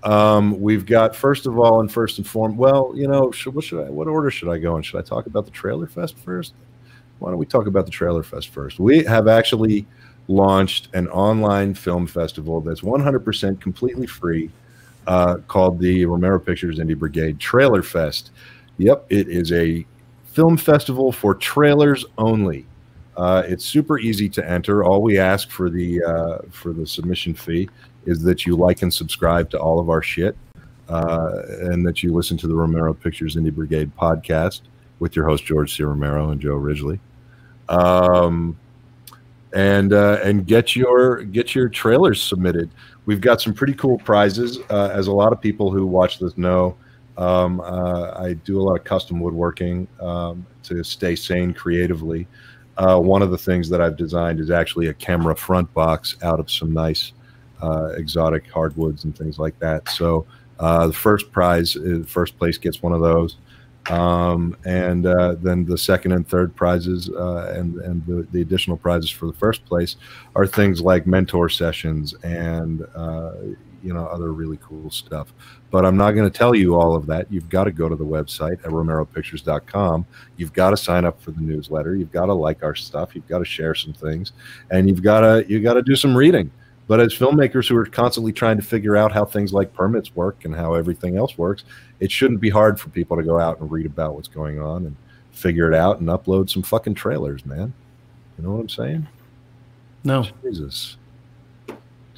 Um, 0.03 0.59
we've 0.59 0.85
got 0.85 1.15
first 1.15 1.45
of 1.45 1.57
all 1.57 1.79
and 1.79 1.91
first 1.91 2.17
and 2.17 2.27
foremost. 2.27 2.59
Well, 2.59 2.93
you 2.95 3.07
know, 3.07 3.31
should, 3.31 3.55
what 3.55 3.63
should 3.63 3.85
I? 3.85 3.89
What 3.89 4.07
order 4.07 4.29
should 4.29 4.49
I 4.49 4.57
go 4.57 4.75
in? 4.75 4.83
Should 4.83 4.99
I 4.99 5.01
talk 5.01 5.27
about 5.27 5.45
the 5.45 5.51
Trailer 5.51 5.87
Fest 5.87 6.17
first? 6.17 6.53
Why 7.19 7.29
don't 7.29 7.39
we 7.39 7.45
talk 7.45 7.67
about 7.67 7.85
the 7.85 7.91
Trailer 7.91 8.23
Fest 8.23 8.49
first? 8.49 8.79
We 8.79 9.03
have 9.05 9.27
actually 9.27 9.85
launched 10.27 10.89
an 10.93 11.07
online 11.09 11.73
film 11.73 12.07
festival 12.07 12.61
that's 12.61 12.81
100% 12.81 13.59
completely 13.59 14.07
free, 14.07 14.49
uh, 15.07 15.37
called 15.47 15.79
the 15.79 16.05
Romero 16.05 16.39
Pictures 16.39 16.79
Indie 16.79 16.97
Brigade 16.97 17.39
Trailer 17.39 17.83
Fest. 17.83 18.31
Yep, 18.77 19.05
it 19.09 19.27
is 19.27 19.51
a 19.51 19.85
film 20.25 20.57
festival 20.57 21.11
for 21.11 21.35
trailers 21.35 22.05
only. 22.17 22.65
Uh, 23.15 23.43
it's 23.45 23.63
super 23.63 23.99
easy 23.99 24.27
to 24.27 24.49
enter. 24.49 24.83
All 24.83 25.01
we 25.01 25.19
ask 25.19 25.51
for 25.51 25.69
the 25.69 26.03
uh, 26.03 26.37
for 26.49 26.73
the 26.73 26.87
submission 26.87 27.35
fee 27.35 27.69
is 28.05 28.23
that 28.23 28.45
you 28.45 28.55
like 28.55 28.81
and 28.81 28.91
subscribe 28.91 29.49
to 29.51 29.59
all 29.59 29.79
of 29.79 29.89
our 29.89 30.01
shit, 30.01 30.35
uh, 30.89 31.43
and 31.61 31.85
that 31.85 32.01
you 32.01 32.11
listen 32.11 32.37
to 32.37 32.47
the 32.47 32.55
Romero 32.55 32.93
Pictures 32.93 33.35
Indie 33.35 33.53
Brigade 33.53 33.95
podcast 33.95 34.61
with 34.99 35.15
your 35.15 35.27
host 35.27 35.45
George 35.45 35.75
C. 35.75 35.83
Romero 35.83 36.31
and 36.31 36.41
Joe 36.41 36.55
Ridgely, 36.55 36.99
um, 37.69 38.57
and 39.53 39.93
uh, 39.93 40.19
and 40.23 40.45
get 40.47 40.75
your 40.75 41.23
get 41.23 41.55
your 41.55 41.69
trailers 41.69 42.21
submitted. 42.21 42.69
We've 43.05 43.21
got 43.21 43.41
some 43.41 43.53
pretty 43.53 43.73
cool 43.73 43.97
prizes, 43.99 44.59
uh, 44.69 44.89
as 44.93 45.07
a 45.07 45.11
lot 45.11 45.31
of 45.33 45.41
people 45.41 45.71
who 45.71 45.85
watch 45.85 46.19
this 46.19 46.37
know. 46.37 46.75
Um, 47.17 47.61
uh, 47.61 48.11
I 48.15 48.33
do 48.33 48.59
a 48.59 48.63
lot 48.63 48.79
of 48.79 48.83
custom 48.83 49.19
woodworking 49.19 49.87
um, 50.01 50.45
to 50.63 50.83
stay 50.83 51.15
sane 51.15 51.53
creatively. 51.53 52.27
Uh, 52.77 52.99
one 52.99 53.21
of 53.21 53.29
the 53.29 53.37
things 53.37 53.69
that 53.69 53.81
I've 53.81 53.97
designed 53.97 54.39
is 54.39 54.49
actually 54.49 54.87
a 54.87 54.93
camera 54.95 55.35
front 55.35 55.71
box 55.75 56.17
out 56.23 56.39
of 56.39 56.49
some 56.49 56.73
nice 56.73 57.11
uh, 57.61 57.89
exotic 57.95 58.49
hardwoods 58.49 59.03
and 59.03 59.15
things 59.15 59.37
like 59.37 59.57
that. 59.59 59.87
So 59.89 60.25
uh, 60.59 60.87
the 60.87 60.93
first 60.93 61.31
prize, 61.31 61.77
first 62.07 62.39
place 62.39 62.57
gets 62.57 62.81
one 62.81 62.93
of 62.93 63.01
those, 63.01 63.37
um, 63.89 64.55
and 64.65 65.05
uh, 65.05 65.35
then 65.41 65.65
the 65.65 65.77
second 65.77 66.13
and 66.13 66.27
third 66.27 66.55
prizes 66.55 67.09
uh, 67.09 67.53
and 67.55 67.75
and 67.81 68.05
the, 68.05 68.27
the, 68.31 68.41
additional 68.41 68.77
prizes 68.77 69.09
for 69.09 69.25
the 69.25 69.33
first 69.33 69.65
place 69.65 69.97
are 70.35 70.47
things 70.47 70.81
like 70.81 71.05
mentor 71.05 71.49
sessions 71.49 72.13
and 72.23 72.79
you 73.83 73.93
know 73.93 74.05
other 74.05 74.31
really 74.31 74.57
cool 74.61 74.89
stuff. 74.89 75.33
But 75.69 75.85
i'm 75.85 75.97
not 75.97 76.11
going 76.11 76.29
to 76.29 76.35
tell 76.35 76.55
you 76.55 76.75
all 76.75 76.95
of 76.95 77.05
that. 77.07 77.31
You've 77.31 77.49
got 77.49 77.65
to 77.65 77.71
go 77.71 77.89
to 77.89 77.95
the 77.95 78.05
website 78.05 78.63
at 78.63 78.71
romeropictures.com 78.71 80.05
you've 80.37 80.53
got 80.53 80.71
to 80.71 80.77
sign 80.77 81.05
up 81.05 81.21
for 81.21 81.31
the 81.31 81.41
newsletter. 81.41 81.95
You've 81.95 82.11
got 82.11 82.27
to 82.27 82.33
like 82.33 82.63
our 82.63 82.75
stuff. 82.75 83.15
You've 83.15 83.27
got 83.27 83.39
to 83.39 83.45
share 83.45 83.75
some 83.75 83.93
things. 83.93 84.31
And 84.71 84.87
you've 84.87 85.03
got 85.03 85.21
to 85.21 85.45
you 85.47 85.61
got 85.61 85.73
to 85.73 85.81
do 85.81 85.95
some 85.95 86.15
reading 86.15 86.51
but 86.87 86.99
as 86.99 87.13
filmmakers 87.13 87.67
who 87.67 87.75
are 87.75 87.85
constantly 87.85 88.33
trying 88.33 88.57
to 88.57 88.63
figure 88.63 88.95
out 88.95 89.11
how 89.11 89.25
things 89.25 89.53
like 89.53 89.73
permits 89.73 90.15
work 90.15 90.45
and 90.45 90.55
how 90.55 90.73
everything 90.73 91.17
else 91.17 91.37
works 91.37 91.63
it 91.99 92.11
shouldn't 92.11 92.41
be 92.41 92.49
hard 92.49 92.79
for 92.79 92.89
people 92.89 93.17
to 93.17 93.23
go 93.23 93.39
out 93.39 93.59
and 93.59 93.71
read 93.71 93.85
about 93.85 94.15
what's 94.15 94.27
going 94.27 94.59
on 94.59 94.85
and 94.85 94.95
figure 95.31 95.71
it 95.71 95.75
out 95.75 95.99
and 95.99 96.09
upload 96.09 96.49
some 96.49 96.61
fucking 96.61 96.93
trailers 96.93 97.45
man 97.45 97.73
you 98.37 98.43
know 98.43 98.51
what 98.51 98.59
i'm 98.59 98.69
saying 98.69 99.07
no 100.03 100.25
jesus 100.43 100.97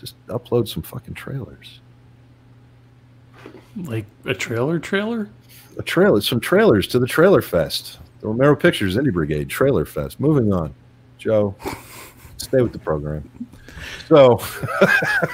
just 0.06 0.28
upload 0.28 0.68
some 0.68 0.84
fucking 0.84 1.14
trailers. 1.14 1.80
Like 3.76 4.06
a 4.26 4.34
trailer 4.34 4.80
trailer? 4.80 5.30
A 5.78 5.84
trailer, 5.84 6.22
some 6.22 6.40
trailers 6.40 6.88
to 6.90 7.00
the 7.00 7.08
Trailer 7.08 7.42
Fest. 7.42 8.00
The 8.22 8.28
Romero 8.28 8.56
Pictures 8.56 8.96
Indie 8.96 9.12
Brigade 9.12 9.50
Trailer 9.50 9.86
Fest. 9.86 10.20
Moving 10.20 10.54
on. 10.54 10.74
Joe, 11.18 11.56
stay 12.38 12.62
with 12.62 12.72
the 12.72 12.80
program. 12.80 13.30
So, 14.08 14.42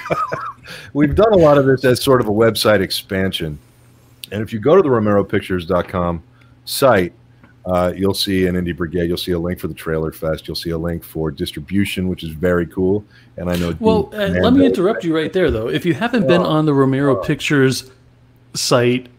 we've 0.94 1.16
done 1.16 1.34
a 1.34 1.38
lot 1.38 1.58
of 1.58 1.66
this 1.66 1.84
as 1.86 2.02
sort 2.02 2.22
of 2.22 2.28
a 2.28 2.32
website 2.32 2.82
expansion. 2.82 3.60
And 4.32 4.42
if 4.42 4.54
you 4.54 4.60
go 4.60 4.76
to 4.76 4.82
the 4.82 4.90
RomeroPictures.com 4.90 6.24
site, 6.66 7.14
uh, 7.66 7.94
you'll 7.96 8.14
see 8.14 8.48
an 8.48 8.56
Indie 8.56 8.76
Brigade. 8.76 9.08
You'll 9.08 9.18
see 9.18 9.34
a 9.34 9.40
link 9.40 9.60
for 9.60 9.68
the 9.68 9.74
Trailer 9.74 10.12
Fest. 10.12 10.48
You'll 10.48 10.56
see 10.56 10.72
a 10.72 10.78
link 10.78 11.04
for 11.04 11.30
distribution, 11.30 12.08
which 12.08 12.24
is 12.24 12.30
very 12.30 12.66
cool. 12.66 13.06
And 13.38 13.50
I 13.50 13.56
know. 13.56 13.76
Well, 13.80 14.10
uh, 14.14 14.30
let 14.30 14.54
me 14.54 14.66
interrupt 14.66 15.04
you 15.04 15.16
right 15.16 15.32
there, 15.32 15.52
though. 15.52 15.68
If 15.68 15.86
you 15.86 15.94
haven't 15.94 16.28
been 16.28 16.42
on 16.42 16.66
the 16.66 16.74
Romero 16.74 17.16
Pictures 17.16 17.92
site 18.56 19.10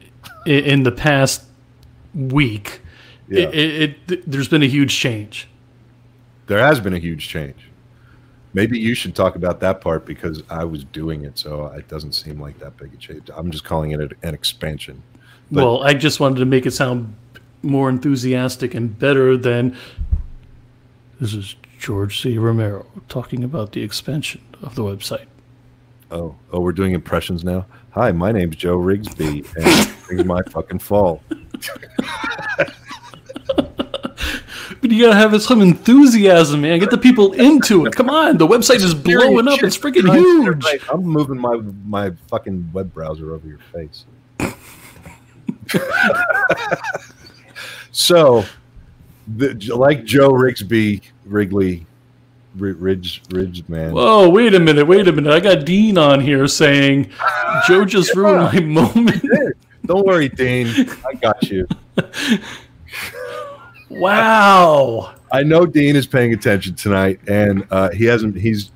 in, 0.45 0.64
in 0.64 0.83
the 0.83 0.93
past 0.93 1.45
week, 2.14 2.80
yeah. 3.28 3.45
it, 3.45 3.55
it, 3.55 3.97
it, 4.11 4.30
there's 4.30 4.49
been 4.49 4.62
a 4.62 4.68
huge 4.68 4.97
change. 4.97 5.49
There 6.47 6.59
has 6.59 6.80
been 6.80 6.95
a 6.95 6.99
huge 6.99 7.28
change. 7.28 7.68
Maybe 8.55 8.79
you 8.79 8.95
should 8.95 9.15
talk 9.15 9.37
about 9.37 9.61
that 9.61 9.81
part 9.81 10.05
because 10.05 10.43
I 10.51 10.65
was 10.65 10.85
doing 10.85 11.25
it, 11.25 11.39
so 11.39 11.67
it 11.67 11.89
doesn't 11.89 12.13
seem 12.13 12.41
like 12.41 12.59
that 12.59 12.77
big 12.77 12.93
a 12.93 12.97
change. 12.97 13.31
I'm 13.35 13.51
just 13.51 13.65
calling 13.65 13.93
it 13.93 14.01
an 14.01 14.35
expansion. 14.35 15.03
But, 15.51 15.65
well, 15.65 15.83
I 15.83 15.95
just 15.95 16.21
wanted 16.21 16.41
to 16.41 16.45
make 16.45 16.67
it 16.67 16.73
sound 16.73 17.15
more 17.63 17.89
enthusiastic 17.89 18.75
and 18.75 18.99
better 18.99 19.37
than 19.37 19.77
this 21.21 21.35
is 21.35 21.55
George 21.79 22.21
C. 22.21 22.37
Romero 22.37 22.87
talking 23.09 23.45
about 23.45 23.73
the 23.73 23.83
expansion 23.83 24.43
of 24.63 24.75
the 24.75 24.83
website. 24.83 25.27
Oh, 26.11 26.35
oh, 26.53 26.61
we're 26.61 26.73
doing 26.73 26.93
impressions 26.93 27.45
now. 27.45 27.65
Hi, 27.93 28.13
my 28.13 28.33
name's 28.33 28.57
Joe 28.57 28.77
Rigsby, 28.77 29.47
and 29.57 29.95
it's 30.11 30.27
my 30.27 30.43
fucking 30.51 30.81
fault. 30.81 31.23
But 34.83 34.91
you 34.91 35.07
gotta 35.07 35.16
have 35.16 35.41
some 35.41 35.62
enthusiasm, 35.62 36.61
man. 36.61 36.78
Get 36.80 36.91
the 36.91 36.99
people 36.99 37.33
into 37.41 37.87
it. 37.87 37.95
Come 37.95 38.11
on, 38.11 38.37
the 38.37 38.47
website 38.47 38.83
is 38.83 38.93
blowing 38.95 39.49
up. 39.49 39.62
It's 39.62 39.78
freaking 39.78 40.12
huge. 40.12 40.64
I'm 40.91 41.03
moving 41.05 41.39
my 41.39 41.57
my 41.87 42.11
fucking 42.28 42.70
web 42.74 42.93
browser 42.93 43.33
over 43.33 43.47
your 43.47 43.61
face. 43.72 44.05
So, 47.93 48.45
the, 49.37 49.55
like 49.76 50.05
Joe 50.05 50.33
Rigsby, 50.33 51.03
Wrigley, 51.26 51.87
Ridge, 52.57 53.22
Ridge 53.30 53.68
man. 53.68 53.93
Whoa, 53.93 54.30
wait 54.30 54.55
a 54.55 54.61
minute, 54.61 54.87
wait 54.87 55.07
a 55.07 55.12
minute. 55.12 55.33
I 55.33 55.41
got 55.41 55.66
Dean 55.66 55.99
on 55.99 56.20
here 56.20 56.49
saying 56.49 57.11
Joe 57.68 57.83
ah, 57.83 57.85
just 57.85 58.14
ruined 58.16 58.51
my 58.51 58.61
moment. 58.95 59.22
Don't 59.85 60.07
worry, 60.07 60.30
Dean. 60.30 60.68
I 61.07 61.14
got 61.14 61.43
you. 61.49 61.68
wow. 64.01 65.14
I 65.32 65.43
know 65.43 65.66
Dean 65.66 65.97
is 65.97 66.07
paying 66.07 66.32
attention 66.32 66.74
tonight, 66.74 67.20
and 67.26 67.66
uh, 67.70 67.90
he 67.90 68.05
hasn't. 68.05 68.36
He's 68.36 68.70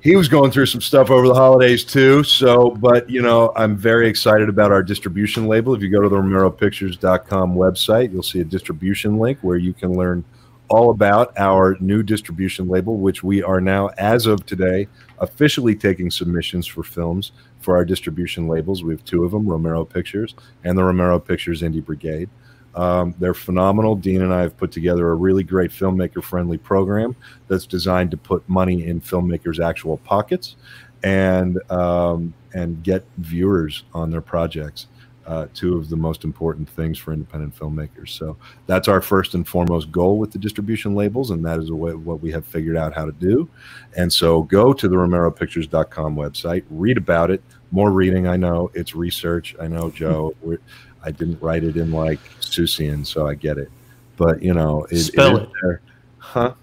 he 0.00 0.16
was 0.16 0.28
going 0.28 0.50
through 0.50 0.66
some 0.66 0.80
stuff 0.80 1.10
over 1.10 1.28
the 1.28 1.34
holidays 1.34 1.84
too. 1.84 2.24
So, 2.24 2.70
but 2.70 3.08
you 3.08 3.22
know, 3.22 3.52
I'm 3.54 3.76
very 3.76 4.08
excited 4.08 4.48
about 4.48 4.72
our 4.72 4.82
distribution 4.82 5.46
label. 5.46 5.74
If 5.74 5.82
you 5.82 5.90
go 5.90 6.02
to 6.02 6.08
the 6.08 6.16
RomeroPictures.com 6.16 7.54
website, 7.54 8.12
you'll 8.12 8.24
see 8.24 8.40
a 8.40 8.44
distribution 8.44 9.18
link 9.18 9.38
where 9.42 9.58
you 9.58 9.72
can 9.72 9.92
learn 9.92 10.24
all 10.68 10.90
about 10.90 11.38
our 11.38 11.76
new 11.80 12.02
distribution 12.02 12.66
label, 12.66 12.96
which 12.96 13.22
we 13.22 13.42
are 13.42 13.60
now, 13.60 13.90
as 13.98 14.26
of 14.26 14.44
today, 14.44 14.88
officially 15.18 15.76
taking 15.76 16.10
submissions 16.10 16.66
for 16.66 16.82
films 16.82 17.32
for 17.60 17.76
our 17.76 17.84
distribution 17.84 18.48
labels. 18.48 18.82
We 18.82 18.92
have 18.92 19.04
two 19.04 19.22
of 19.22 19.30
them 19.30 19.46
Romero 19.46 19.84
Pictures 19.84 20.34
and 20.64 20.76
the 20.76 20.82
Romero 20.82 21.20
Pictures 21.20 21.62
Indie 21.62 21.84
Brigade. 21.84 22.28
Um, 22.74 23.14
they're 23.18 23.34
phenomenal. 23.34 23.94
Dean 23.94 24.22
and 24.22 24.32
I 24.32 24.42
have 24.42 24.56
put 24.56 24.72
together 24.72 25.10
a 25.10 25.14
really 25.14 25.42
great 25.42 25.70
filmmaker 25.70 26.22
friendly 26.22 26.58
program 26.58 27.14
that's 27.48 27.66
designed 27.66 28.10
to 28.12 28.16
put 28.16 28.48
money 28.48 28.86
in 28.86 29.00
filmmakers' 29.00 29.62
actual 29.64 29.98
pockets 29.98 30.56
and 31.02 31.58
um, 31.70 32.32
and 32.54 32.82
get 32.82 33.04
viewers 33.18 33.84
on 33.94 34.10
their 34.10 34.20
projects. 34.20 34.86
Uh, 35.24 35.46
two 35.54 35.76
of 35.76 35.88
the 35.88 35.96
most 35.96 36.24
important 36.24 36.68
things 36.68 36.98
for 36.98 37.12
independent 37.12 37.56
filmmakers. 37.56 38.08
So 38.08 38.36
that's 38.66 38.88
our 38.88 39.00
first 39.00 39.34
and 39.34 39.46
foremost 39.46 39.92
goal 39.92 40.18
with 40.18 40.32
the 40.32 40.38
distribution 40.38 40.96
labels, 40.96 41.30
and 41.30 41.44
that 41.44 41.60
is 41.60 41.70
way, 41.70 41.94
what 41.94 42.20
we 42.20 42.32
have 42.32 42.44
figured 42.44 42.76
out 42.76 42.92
how 42.92 43.04
to 43.04 43.12
do. 43.12 43.48
And 43.96 44.12
so 44.12 44.42
go 44.42 44.72
to 44.72 44.88
the 44.88 44.96
RomeroPictures.com 44.96 46.16
website, 46.16 46.64
read 46.70 46.96
about 46.96 47.30
it. 47.30 47.40
More 47.70 47.92
reading, 47.92 48.26
I 48.26 48.36
know. 48.36 48.72
It's 48.74 48.96
research. 48.96 49.54
I 49.60 49.68
know, 49.68 49.90
Joe. 49.90 50.34
I 51.04 51.10
didn't 51.10 51.40
write 51.42 51.64
it 51.64 51.76
in 51.76 51.90
like 51.92 52.20
Susian, 52.40 53.04
so 53.06 53.26
I 53.26 53.34
get 53.34 53.58
it. 53.58 53.70
But 54.16 54.42
you 54.42 54.54
know, 54.54 54.86
it, 54.90 54.98
spell 54.98 55.36
it, 55.38 55.48
it. 55.64 55.80
huh? 56.18 56.54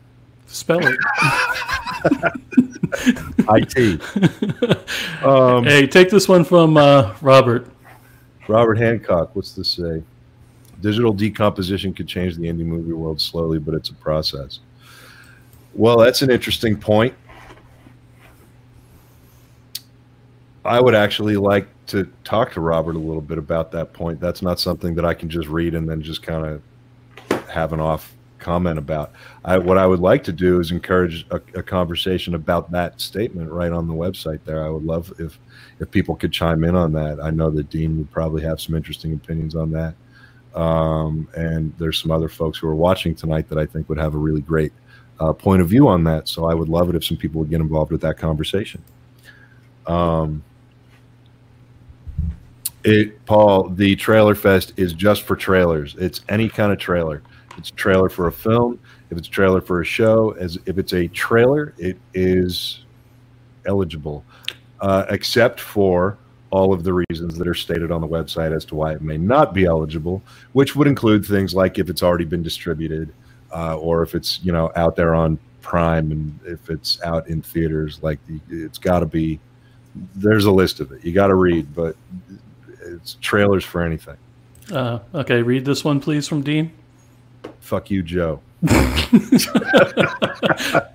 Spell 0.47 0.79
it. 0.81 0.97
IT. 3.49 4.01
Um, 5.23 5.65
hey, 5.65 5.85
take 5.85 6.09
this 6.09 6.27
one 6.27 6.43
from 6.43 6.77
uh, 6.77 7.15
Robert. 7.21 7.67
Robert 8.47 8.77
Hancock, 8.77 9.35
what's 9.35 9.53
this 9.53 9.69
say? 9.69 10.01
Digital 10.81 11.13
decomposition 11.13 11.93
could 11.93 12.07
change 12.07 12.35
the 12.35 12.47
indie 12.47 12.65
movie 12.65 12.93
world 12.93 13.19
slowly, 13.19 13.59
but 13.59 13.75
it's 13.75 13.89
a 13.89 13.93
process. 13.95 14.59
Well, 15.73 15.97
that's 15.97 16.21
an 16.21 16.31
interesting 16.31 16.77
point. 16.77 17.13
I 20.65 20.79
would 20.79 20.95
actually 20.95 21.35
like 21.35 21.67
to 21.89 22.05
talk 22.23 22.53
to 22.53 22.61
Robert 22.61 22.95
a 22.95 22.99
little 22.99 23.21
bit 23.21 23.37
about 23.37 23.71
that 23.71 23.93
point. 23.93 24.19
That's 24.19 24.41
not 24.41 24.59
something 24.59 24.95
that 24.95 25.05
I 25.05 25.13
can 25.13 25.29
just 25.29 25.47
read 25.47 25.75
and 25.75 25.89
then 25.89 26.01
just 26.01 26.23
kind 26.23 26.45
of 26.45 27.49
have 27.49 27.73
an 27.73 27.79
off 27.79 28.15
comment 28.39 28.79
about. 28.79 29.11
I, 29.43 29.57
what 29.57 29.77
I 29.77 29.85
would 29.85 29.99
like 29.99 30.23
to 30.25 30.31
do 30.31 30.59
is 30.59 30.71
encourage 30.71 31.25
a, 31.29 31.41
a, 31.55 31.63
conversation 31.63 32.35
about 32.35 32.71
that 32.71 32.99
statement 33.01 33.51
right 33.51 33.71
on 33.71 33.87
the 33.87 33.93
website 33.93 34.39
there. 34.45 34.65
I 34.65 34.69
would 34.69 34.85
love 34.85 35.13
if 35.19 35.37
if 35.79 35.91
people 35.91 36.15
could 36.15 36.31
chime 36.31 36.63
in 36.63 36.75
on 36.75 36.93
that. 36.93 37.19
I 37.21 37.29
know 37.29 37.49
that 37.51 37.69
Dean 37.69 37.97
would 37.97 38.11
probably 38.11 38.41
have 38.43 38.61
some 38.61 38.75
interesting 38.75 39.13
opinions 39.13 39.55
on 39.55 39.71
that. 39.71 39.95
Um, 40.59 41.27
and 41.35 41.73
there's 41.77 42.01
some 42.01 42.11
other 42.11 42.29
folks 42.29 42.57
who 42.57 42.67
are 42.67 42.75
watching 42.75 43.13
tonight 43.13 43.49
that 43.49 43.57
I 43.57 43.65
think 43.65 43.87
would 43.87 43.99
have 43.99 44.15
a 44.15 44.17
really 44.17 44.41
great 44.41 44.73
uh, 45.19 45.33
point 45.33 45.61
of 45.61 45.69
view 45.69 45.87
on 45.87 46.03
that. 46.05 46.27
So 46.27 46.45
I 46.45 46.53
would 46.53 46.69
love 46.69 46.89
it 46.89 46.95
if 46.95 47.05
some 47.05 47.17
people 47.17 47.39
would 47.41 47.49
get 47.49 47.61
involved 47.61 47.91
with 47.91 48.01
that 48.01 48.17
conversation. 48.17 48.81
Um, 49.85 50.43
it, 52.83 53.25
Paul, 53.25 53.69
the 53.69 53.95
trailer 53.95 54.35
fest 54.35 54.73
is 54.77 54.93
just 54.93 55.23
for 55.23 55.35
trailers. 55.35 55.95
It's 55.97 56.21
any 56.29 56.49
kind 56.49 56.71
of 56.71 56.77
trailer. 56.77 57.21
It's 57.57 57.69
a 57.69 57.73
trailer 57.73 58.09
for 58.09 58.27
a 58.27 58.31
film. 58.31 58.79
If 59.09 59.17
it's 59.17 59.27
a 59.27 59.31
trailer 59.31 59.61
for 59.61 59.81
a 59.81 59.85
show, 59.85 60.31
as 60.31 60.57
if 60.65 60.77
it's 60.77 60.93
a 60.93 61.07
trailer, 61.07 61.73
it 61.77 61.97
is 62.13 62.83
eligible, 63.65 64.23
uh, 64.79 65.05
except 65.09 65.59
for 65.59 66.17
all 66.51 66.73
of 66.73 66.83
the 66.83 67.03
reasons 67.09 67.37
that 67.37 67.47
are 67.47 67.53
stated 67.53 67.91
on 67.91 68.01
the 68.01 68.07
website 68.07 68.55
as 68.55 68.65
to 68.65 68.75
why 68.75 68.93
it 68.93 69.01
may 69.01 69.17
not 69.17 69.53
be 69.53 69.65
eligible, 69.65 70.21
which 70.53 70.75
would 70.75 70.87
include 70.87 71.25
things 71.25 71.53
like 71.53 71.77
if 71.77 71.89
it's 71.89 72.01
already 72.01 72.25
been 72.25 72.41
distributed, 72.41 73.13
uh, 73.53 73.77
or 73.77 74.03
if 74.03 74.15
it's 74.15 74.39
you 74.43 74.51
know 74.51 74.71
out 74.75 74.95
there 74.95 75.13
on 75.13 75.37
Prime, 75.61 76.11
and 76.11 76.39
if 76.45 76.69
it's 76.69 77.01
out 77.03 77.27
in 77.27 77.41
theaters. 77.41 77.99
Like 78.01 78.19
it's 78.49 78.77
got 78.77 78.99
to 78.99 79.05
be. 79.05 79.39
There's 80.15 80.45
a 80.45 80.51
list 80.51 80.79
of 80.79 80.91
it. 80.91 81.03
You 81.03 81.11
got 81.11 81.27
to 81.27 81.35
read, 81.35 81.73
but 81.75 81.95
it's 83.01 83.17
trailers 83.21 83.63
for 83.63 83.81
anything. 83.81 84.17
Uh, 84.71 84.99
okay, 85.13 85.41
read 85.41 85.65
this 85.65 85.83
one, 85.83 85.99
please, 85.99 86.27
from 86.27 86.41
Dean. 86.41 86.71
Fuck 87.59 87.89
you, 87.89 88.03
Joe. 88.03 88.41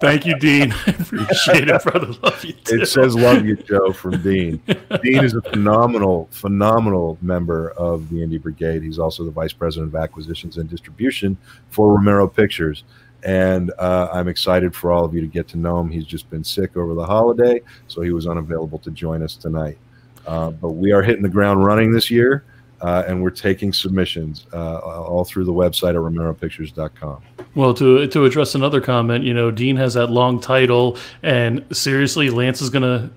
Thank 0.01 0.27
you, 0.27 0.39
Dean. 0.39 0.73
I 0.73 0.91
appreciate 0.91 1.69
it, 1.69 1.83
brother. 1.83 2.13
Love 2.23 2.45
you. 2.45 2.53
Too. 2.53 2.83
It 2.83 2.87
says 2.87 3.15
"Love 3.15 3.45
You, 3.45 3.57
Joe" 3.57 3.93
from 3.93 4.23
Dean. 4.23 4.61
Dean 5.03 5.25
is 5.25 5.35
a 5.35 5.43
phenomenal, 5.43 6.29
phenomenal 6.31 7.19
member 7.23 7.71
of 7.71 8.09
the 8.11 8.17
Indie 8.17 8.41
Brigade. 8.41 8.83
He's 8.83 8.99
also 8.99 9.25
the 9.25 9.31
vice 9.31 9.53
president 9.53 9.95
of 9.95 10.01
acquisitions 10.01 10.59
and 10.59 10.69
distribution 10.69 11.37
for 11.71 11.95
Romero 11.95 12.29
Pictures. 12.29 12.85
And 13.23 13.73
uh, 13.79 14.09
I'm 14.13 14.29
excited 14.29 14.75
for 14.75 14.93
all 14.93 15.05
of 15.05 15.15
you 15.15 15.23
to 15.23 15.27
get 15.27 15.49
to 15.49 15.57
know 15.57 15.81
him. 15.81 15.91
He's 15.91 16.05
just 16.05 16.29
been 16.29 16.45
sick 16.45 16.77
over 16.77 16.95
the 16.95 17.07
holiday, 17.07 17.63
so 17.89 18.03
he 18.03 18.13
was 18.13 18.27
unavailable 18.27 18.79
to 18.81 18.91
join 18.91 19.23
us 19.23 19.35
tonight. 19.35 19.79
Uh, 20.27 20.51
but 20.51 20.71
we 20.71 20.93
are 20.93 21.03
hitting 21.03 21.23
the 21.23 21.29
ground 21.29 21.65
running 21.65 21.93
this 21.93 22.11
year 22.11 22.45
uh, 22.85 23.03
and 23.09 23.23
we're 23.23 23.31
taking 23.31 23.73
submissions 23.73 24.47
uh, 24.53 24.79
all 24.79 25.25
through 25.25 25.45
the 25.45 25.53
website 25.53 25.91
at 25.91 25.97
romeropictures.com. 25.97 27.23
Well, 27.55 27.73
to 27.75 28.07
to 28.07 28.25
address 28.27 28.55
another 28.55 28.81
comment, 28.81 29.25
you 29.25 29.33
know, 29.33 29.51
Dean 29.51 29.77
has 29.77 29.95
that 29.95 30.11
long 30.11 30.39
title, 30.39 30.99
and 31.23 31.65
seriously, 31.73 32.29
Lance 32.29 32.61
is 32.61 32.69
gonna 32.69 33.11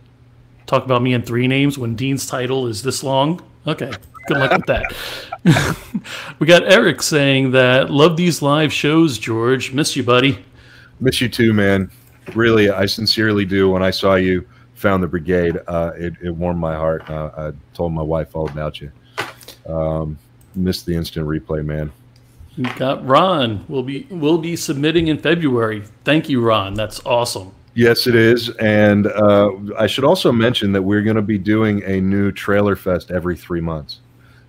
talk 0.67 0.85
about 0.85 1.01
me 1.01 1.13
in 1.13 1.21
three 1.21 1.47
names 1.47 1.77
when 1.77 1.95
Dean's 1.95 2.25
title 2.25 2.67
is 2.67 2.81
this 2.81 3.03
long. 3.03 3.41
Okay, 3.65 3.91
good 4.27 4.37
luck 4.37 4.51
with 4.51 4.65
that. 4.67 5.75
we 6.39 6.47
got 6.47 6.63
Eric 6.71 7.01
saying 7.01 7.51
that 7.51 7.89
love 7.89 8.15
these 8.15 8.41
live 8.41 8.71
shows, 8.71 9.17
George. 9.17 9.73
Miss 9.73 9.97
you, 9.97 10.03
buddy. 10.03 10.45
Miss 11.01 11.19
you 11.19 11.27
too, 11.27 11.53
man. 11.53 11.91
Really, 12.35 12.69
I 12.69 12.85
sincerely 12.85 13.43
do. 13.43 13.69
When 13.69 13.83
I 13.83 13.91
saw 13.91 14.15
you 14.15 14.47
found 14.77 15.01
the 15.01 15.07
brigade, 15.07 15.57
uh, 15.67 15.91
it, 15.97 16.13
it 16.21 16.29
warmed 16.29 16.59
my 16.59 16.75
heart. 16.75 17.09
Uh, 17.09 17.31
I 17.35 17.51
told 17.73 17.93
my 17.93 18.03
wife 18.03 18.35
all 18.35 18.47
about 18.47 18.79
you. 18.79 18.91
Um, 19.67 20.17
missed 20.55 20.85
the 20.85 20.95
instant 20.95 21.27
replay, 21.27 21.65
man. 21.65 21.91
We 22.57 22.63
got 22.63 23.05
Ron. 23.05 23.65
We'll 23.67 23.83
be 23.83 24.07
we'll 24.09 24.39
be 24.39 24.55
submitting 24.55 25.07
in 25.07 25.19
February. 25.19 25.83
Thank 26.03 26.29
you, 26.29 26.41
Ron. 26.41 26.73
That's 26.73 27.05
awesome. 27.05 27.51
Yes, 27.75 28.07
it 28.07 28.15
is. 28.15 28.49
And 28.57 29.05
uh, 29.05 29.51
I 29.77 29.85
should 29.85 30.03
also 30.03 30.31
mention 30.31 30.71
that 30.71 30.81
we're 30.81 31.03
going 31.03 31.15
to 31.15 31.21
be 31.21 31.37
doing 31.37 31.83
a 31.83 32.01
new 32.01 32.31
trailer 32.31 32.75
fest 32.75 33.11
every 33.11 33.37
three 33.37 33.61
months. 33.61 33.99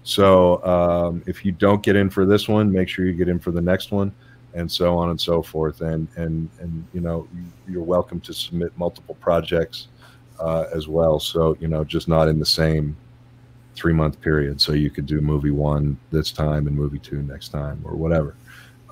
So 0.03 0.64
um, 0.64 1.22
if 1.26 1.45
you 1.45 1.53
don't 1.53 1.83
get 1.83 1.97
in 1.97 2.09
for 2.09 2.24
this 2.24 2.49
one, 2.49 2.72
make 2.72 2.89
sure 2.89 3.05
you 3.05 3.12
get 3.12 3.29
in 3.29 3.39
for 3.39 3.51
the 3.51 3.61
next 3.61 3.93
one, 3.93 4.11
and 4.55 4.70
so 4.70 4.97
on 4.97 5.11
and 5.11 5.20
so 5.20 5.43
forth. 5.43 5.83
And 5.83 6.09
and 6.16 6.49
and 6.61 6.87
you 6.95 7.01
know 7.01 7.29
you're 7.68 7.83
welcome 7.83 8.20
to 8.20 8.33
submit 8.33 8.72
multiple 8.79 9.16
projects 9.16 9.89
uh, 10.41 10.66
as 10.74 10.89
well. 10.89 11.18
So 11.20 11.57
you 11.61 11.68
know 11.68 11.84
just 11.84 12.09
not 12.09 12.28
in 12.28 12.39
the 12.39 12.47
same 12.47 12.97
three 13.74 13.93
month 13.93 14.20
period. 14.20 14.61
So 14.61 14.72
you 14.72 14.91
could 14.91 15.07
do 15.07 15.20
movie 15.20 15.53
one 15.53 15.97
this 16.11 16.32
time 16.32 16.66
and 16.66 16.76
movie 16.76 16.99
two 16.99 17.22
next 17.22 17.49
time 17.49 17.80
or 17.84 17.95
whatever. 17.95 18.34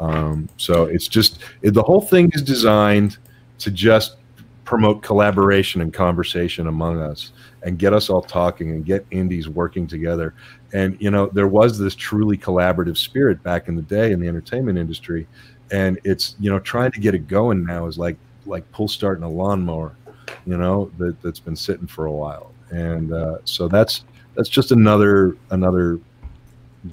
Um, 0.01 0.49
so 0.57 0.85
it's 0.85 1.09
just 1.09 1.41
it, 1.63 1.75
the 1.75 1.83
whole 1.83 2.01
thing 2.01 2.31
is 2.35 2.43
designed 2.43 3.19
to 3.59 3.71
just 3.71 4.17
promote 4.65 5.01
collaboration 5.03 5.81
and 5.81 5.95
conversation 5.95 6.67
among 6.67 7.01
us 7.01 7.33
and 7.63 7.79
get 7.79 7.93
us 7.93 8.11
all 8.11 8.21
talking 8.21 8.71
and 8.71 8.85
get 8.85 9.07
indies 9.11 9.49
working 9.49 9.87
together. 9.87 10.35
And 10.73 10.97
you 11.01 11.11
know, 11.11 11.27
there 11.27 11.49
was 11.49 11.79
this 11.79 11.95
truly 11.95 12.37
collaborative 12.37 12.97
spirit 12.97 13.43
back 13.43 13.69
in 13.69 13.77
the 13.77 13.83
day 13.83 14.13
in 14.13 14.21
the 14.21 14.29
entertainment 14.29 14.79
industry, 14.79 15.27
and 15.71 15.99
it's 16.05 16.37
you 16.39 16.51
know 16.51 16.59
trying 16.59 16.93
to 16.93 17.01
get 17.01 17.15
it 17.15 17.27
going 17.27 17.65
now 17.65 17.87
is 17.87 17.99
like 17.99 18.17
like 18.45 18.71
pull 18.73 18.89
starting 18.89 19.25
a 19.25 19.29
lawnmower, 19.29 19.97
you 20.47 20.57
know, 20.57 20.91
that 20.99 21.21
that's 21.23 21.41
been 21.41 21.57
sitting 21.57 21.87
for 21.87 22.07
a 22.07 22.13
while. 22.13 22.53
And 22.71 23.13
uh, 23.13 23.39
so 23.45 23.69
that's 23.69 24.05
that's 24.35 24.49
just 24.49 24.73
another 24.73 25.37
another 25.51 25.99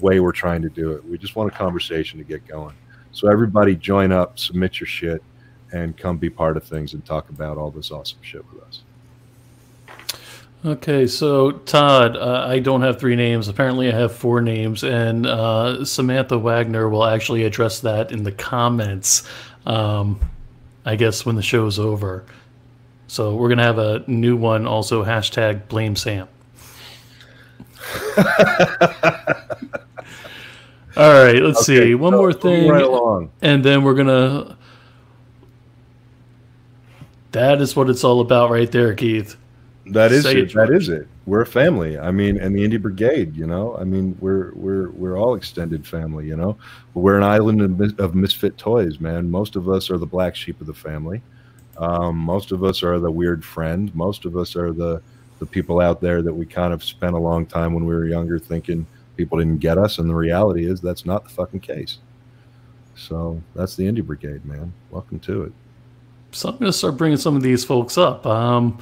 way 0.00 0.20
we're 0.20 0.32
trying 0.32 0.62
to 0.62 0.68
do 0.68 0.92
it. 0.92 1.04
We 1.04 1.18
just 1.18 1.36
want 1.36 1.52
a 1.52 1.56
conversation 1.56 2.18
to 2.18 2.24
get 2.24 2.46
going. 2.46 2.74
So 3.12 3.30
everybody 3.30 3.76
join 3.76 4.10
up, 4.10 4.38
submit 4.38 4.80
your 4.80 4.86
shit, 4.86 5.22
and 5.72 5.96
come 5.96 6.18
be 6.18 6.30
part 6.30 6.56
of 6.56 6.64
things 6.64 6.94
and 6.94 7.04
talk 7.04 7.28
about 7.28 7.58
all 7.58 7.70
this 7.70 7.90
awesome 7.90 8.18
shit 8.22 8.44
with 8.52 8.62
us. 8.64 8.82
Okay, 10.64 11.06
so 11.06 11.50
Todd, 11.50 12.16
uh, 12.16 12.46
I 12.48 12.58
don't 12.58 12.80
have 12.80 12.98
three 12.98 13.16
names. 13.16 13.48
Apparently, 13.48 13.92
I 13.92 13.94
have 13.94 14.16
four 14.16 14.40
names, 14.40 14.82
and 14.82 15.26
uh, 15.26 15.84
Samantha 15.84 16.38
Wagner 16.38 16.88
will 16.88 17.04
actually 17.04 17.44
address 17.44 17.80
that 17.80 18.12
in 18.12 18.22
the 18.22 18.32
comments. 18.32 19.28
Um, 19.66 20.18
I 20.86 20.96
guess 20.96 21.26
when 21.26 21.36
the 21.36 21.42
show's 21.42 21.78
over. 21.78 22.24
So 23.06 23.34
we're 23.36 23.48
gonna 23.48 23.62
have 23.62 23.78
a 23.78 24.04
new 24.06 24.36
one 24.36 24.66
also. 24.66 25.04
Hashtag 25.04 25.68
blame 25.68 25.96
Sam. 25.96 26.28
All 30.96 31.12
right, 31.12 31.42
let's 31.42 31.68
okay, 31.68 31.86
see. 31.86 31.94
One 31.94 32.12
so 32.12 32.18
more 32.18 32.32
thing. 32.32 32.68
Right 32.70 32.84
along. 32.84 33.32
And 33.42 33.64
then 33.64 33.82
we're 33.82 33.94
going 33.94 34.06
to. 34.06 34.56
That 37.32 37.60
is 37.60 37.74
what 37.74 37.90
it's 37.90 38.04
all 38.04 38.20
about 38.20 38.50
right 38.50 38.70
there, 38.70 38.94
Keith. 38.94 39.36
That 39.86 40.12
is 40.12 40.22
Say 40.22 40.38
it. 40.38 40.38
it 40.38 40.54
that 40.54 40.70
is 40.70 40.88
it. 40.88 41.08
We're 41.26 41.40
a 41.40 41.46
family. 41.46 41.98
I 41.98 42.12
mean, 42.12 42.38
and 42.38 42.54
the 42.54 42.60
Indie 42.60 42.80
Brigade, 42.80 43.34
you 43.34 43.44
know. 43.44 43.76
I 43.76 43.82
mean, 43.82 44.16
we're 44.20 44.52
we're 44.54 44.90
we're 44.90 45.18
all 45.18 45.34
extended 45.34 45.84
family, 45.84 46.26
you 46.26 46.36
know. 46.36 46.56
We're 46.94 47.16
an 47.16 47.24
island 47.24 47.60
of, 47.60 47.98
of 47.98 48.14
misfit 48.14 48.56
toys, 48.56 49.00
man. 49.00 49.30
Most 49.30 49.56
of 49.56 49.68
us 49.68 49.90
are 49.90 49.98
the 49.98 50.06
black 50.06 50.36
sheep 50.36 50.60
of 50.60 50.68
the 50.68 50.74
family. 50.74 51.22
Um, 51.78 52.16
most 52.16 52.52
of 52.52 52.64
us 52.64 52.82
are 52.82 52.98
the 52.98 53.10
weird 53.10 53.44
friend. 53.44 53.94
Most 53.94 54.24
of 54.24 54.36
us 54.36 54.56
are 54.56 54.72
the 54.72 55.02
the 55.40 55.46
people 55.46 55.80
out 55.80 56.00
there 56.00 56.22
that 56.22 56.32
we 56.32 56.46
kind 56.46 56.72
of 56.72 56.82
spent 56.82 57.14
a 57.14 57.18
long 57.18 57.44
time 57.44 57.74
when 57.74 57.84
we 57.84 57.92
were 57.92 58.06
younger 58.06 58.38
thinking 58.38 58.86
people 59.16 59.38
didn't 59.38 59.58
get 59.58 59.78
us, 59.78 59.98
and 59.98 60.08
the 60.08 60.14
reality 60.14 60.66
is 60.66 60.80
that's 60.80 61.04
not 61.04 61.24
the 61.24 61.30
fucking 61.30 61.60
case. 61.60 61.98
So 62.96 63.42
that's 63.54 63.76
the 63.76 63.84
Indie 63.84 64.04
Brigade, 64.04 64.44
man. 64.44 64.72
Welcome 64.90 65.18
to 65.20 65.42
it. 65.44 65.52
So 66.32 66.48
I'm 66.48 66.56
going 66.58 66.70
to 66.70 66.76
start 66.76 66.96
bringing 66.96 67.18
some 67.18 67.36
of 67.36 67.42
these 67.42 67.64
folks 67.64 67.98
up. 67.98 68.26
Um, 68.26 68.78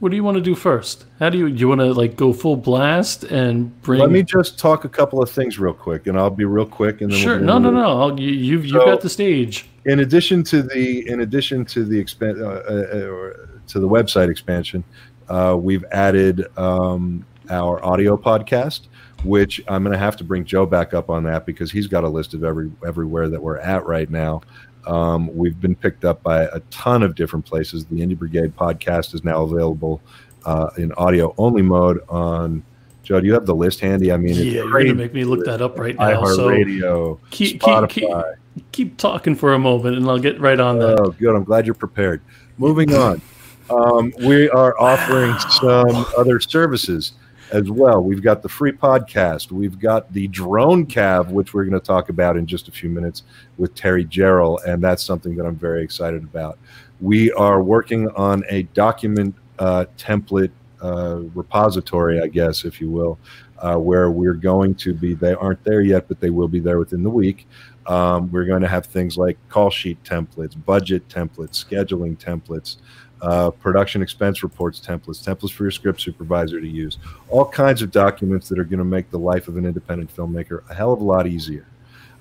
what 0.00 0.10
do 0.10 0.16
you 0.16 0.22
want 0.22 0.36
to 0.36 0.40
do 0.40 0.54
first? 0.54 1.04
How 1.18 1.28
do 1.28 1.38
you 1.38 1.46
you 1.46 1.68
want 1.68 1.80
to 1.80 1.92
like 1.92 2.16
go 2.16 2.32
full 2.32 2.56
blast 2.56 3.24
and 3.24 3.80
bring? 3.82 4.00
Let 4.00 4.10
me 4.10 4.22
just 4.22 4.58
talk 4.58 4.84
a 4.84 4.88
couple 4.88 5.22
of 5.22 5.30
things 5.30 5.58
real 5.58 5.72
quick, 5.72 6.06
and 6.06 6.18
I'll 6.18 6.30
be 6.30 6.44
real 6.44 6.66
quick. 6.66 7.00
And 7.00 7.10
then 7.10 7.18
sure, 7.18 7.36
we'll 7.36 7.46
no, 7.46 7.58
no, 7.58 7.70
no, 7.70 8.00
I'll, 8.00 8.20
you, 8.20 8.30
you've 8.30 8.66
you've 8.66 8.84
got 8.84 9.00
the 9.00 9.08
stage. 9.08 9.68
In 9.86 10.00
addition 10.00 10.44
to 10.44 10.62
the 10.62 11.08
in 11.08 11.20
addition 11.20 11.64
to 11.66 11.84
the 11.84 12.02
expan- 12.02 12.40
uh, 12.40 12.44
uh, 12.44 13.46
to 13.66 13.80
the 13.80 13.88
website 13.88 14.30
expansion, 14.30 14.84
uh, 15.28 15.56
we've 15.58 15.84
added 15.90 16.46
um, 16.56 17.24
our 17.50 17.84
audio 17.84 18.16
podcast, 18.16 18.82
which 19.24 19.60
I'm 19.68 19.82
going 19.82 19.92
to 19.92 19.98
have 19.98 20.16
to 20.18 20.24
bring 20.24 20.44
Joe 20.44 20.66
back 20.66 20.94
up 20.94 21.10
on 21.10 21.24
that 21.24 21.44
because 21.44 21.72
he's 21.72 21.86
got 21.86 22.04
a 22.04 22.08
list 22.08 22.34
of 22.34 22.44
every 22.44 22.70
everywhere 22.86 23.28
that 23.28 23.42
we're 23.42 23.58
at 23.58 23.84
right 23.84 24.08
now. 24.08 24.42
Um, 24.86 25.34
we've 25.36 25.60
been 25.60 25.74
picked 25.74 26.04
up 26.04 26.22
by 26.22 26.44
a 26.44 26.60
ton 26.70 27.02
of 27.02 27.14
different 27.14 27.44
places. 27.44 27.84
The 27.86 28.00
Indie 28.00 28.18
Brigade 28.18 28.56
podcast 28.56 29.14
is 29.14 29.24
now 29.24 29.42
available 29.42 30.00
uh, 30.44 30.70
in 30.78 30.92
audio 30.92 31.34
only 31.36 31.62
mode 31.62 32.00
on 32.08 32.62
Joe, 33.08 33.20
do 33.20 33.26
you 33.26 33.32
have 33.32 33.46
the 33.46 33.54
list 33.54 33.80
handy? 33.80 34.12
I 34.12 34.18
mean, 34.18 34.34
yeah, 34.34 34.42
you're 34.42 34.70
gonna 34.70 34.92
make 34.94 35.14
me 35.14 35.24
look 35.24 35.46
that 35.46 35.62
up 35.62 35.78
right 35.78 35.96
now. 35.96 36.22
So 36.26 36.50
iHeartRadio, 36.50 37.18
keep, 37.30 37.52
keep, 37.52 37.62
Spotify. 37.62 38.34
keep, 38.54 38.72
keep 38.72 38.96
talking 38.98 39.34
for 39.34 39.54
a 39.54 39.58
moment, 39.58 39.96
and 39.96 40.06
I'll 40.06 40.18
get 40.18 40.38
right 40.38 40.60
on 40.60 40.78
that. 40.80 41.00
Oh, 41.00 41.12
good. 41.12 41.34
I'm 41.34 41.44
glad 41.44 41.64
you're 41.64 41.74
prepared. 41.74 42.20
Moving 42.58 42.94
on. 42.94 43.22
Um, 43.70 44.12
we 44.20 44.50
are 44.50 44.78
offering 44.78 45.38
some 45.38 46.04
other 46.18 46.38
services 46.38 47.12
as 47.52 47.70
well. 47.70 48.02
We've 48.02 48.22
got 48.22 48.42
the 48.42 48.48
free 48.48 48.72
podcast. 48.72 49.50
We've 49.50 49.78
got 49.78 50.12
the 50.12 50.28
drone 50.28 50.86
cav, 50.86 51.30
which 51.30 51.54
we're 51.54 51.64
going 51.64 51.80
to 51.80 51.86
talk 51.86 52.08
about 52.08 52.36
in 52.36 52.46
just 52.46 52.68
a 52.68 52.72
few 52.72 52.90
minutes 52.90 53.22
with 53.56 53.74
Terry 53.74 54.04
Gerald, 54.04 54.60
and 54.66 54.82
that's 54.82 55.02
something 55.02 55.36
that 55.36 55.46
I'm 55.46 55.56
very 55.56 55.82
excited 55.82 56.22
about. 56.22 56.58
We 57.00 57.32
are 57.32 57.62
working 57.62 58.08
on 58.10 58.44
a 58.48 58.64
document 58.64 59.34
uh, 59.58 59.86
template 59.96 60.50
uh, 60.82 61.20
repository, 61.34 62.20
I 62.20 62.28
guess, 62.28 62.64
if 62.64 62.80
you 62.80 62.90
will, 62.90 63.18
uh, 63.58 63.76
where 63.76 64.10
we're 64.10 64.34
going 64.34 64.74
to 64.76 64.94
be. 64.94 65.14
They 65.14 65.34
aren't 65.34 65.62
there 65.64 65.80
yet, 65.80 66.08
but 66.08 66.20
they 66.20 66.30
will 66.30 66.48
be 66.48 66.60
there 66.60 66.78
within 66.78 67.02
the 67.02 67.10
week. 67.10 67.46
Um, 67.86 68.30
we're 68.30 68.44
going 68.44 68.62
to 68.62 68.68
have 68.68 68.86
things 68.86 69.16
like 69.16 69.38
call 69.48 69.70
sheet 69.70 70.02
templates, 70.04 70.54
budget 70.64 71.08
templates, 71.08 71.64
scheduling 71.64 72.18
templates, 72.18 72.76
uh, 73.22 73.50
production 73.50 74.02
expense 74.02 74.42
reports 74.42 74.80
templates, 74.80 75.22
templates 75.22 75.52
for 75.52 75.64
your 75.64 75.70
script 75.70 76.00
supervisor 76.00 76.60
to 76.60 76.68
use, 76.68 76.98
all 77.28 77.44
kinds 77.44 77.82
of 77.82 77.90
documents 77.90 78.48
that 78.48 78.58
are 78.58 78.64
going 78.64 78.78
to 78.78 78.84
make 78.84 79.10
the 79.10 79.18
life 79.18 79.48
of 79.48 79.56
an 79.56 79.66
independent 79.66 80.14
filmmaker 80.14 80.68
a 80.70 80.74
hell 80.74 80.92
of 80.92 81.00
a 81.00 81.04
lot 81.04 81.26
easier. 81.26 81.66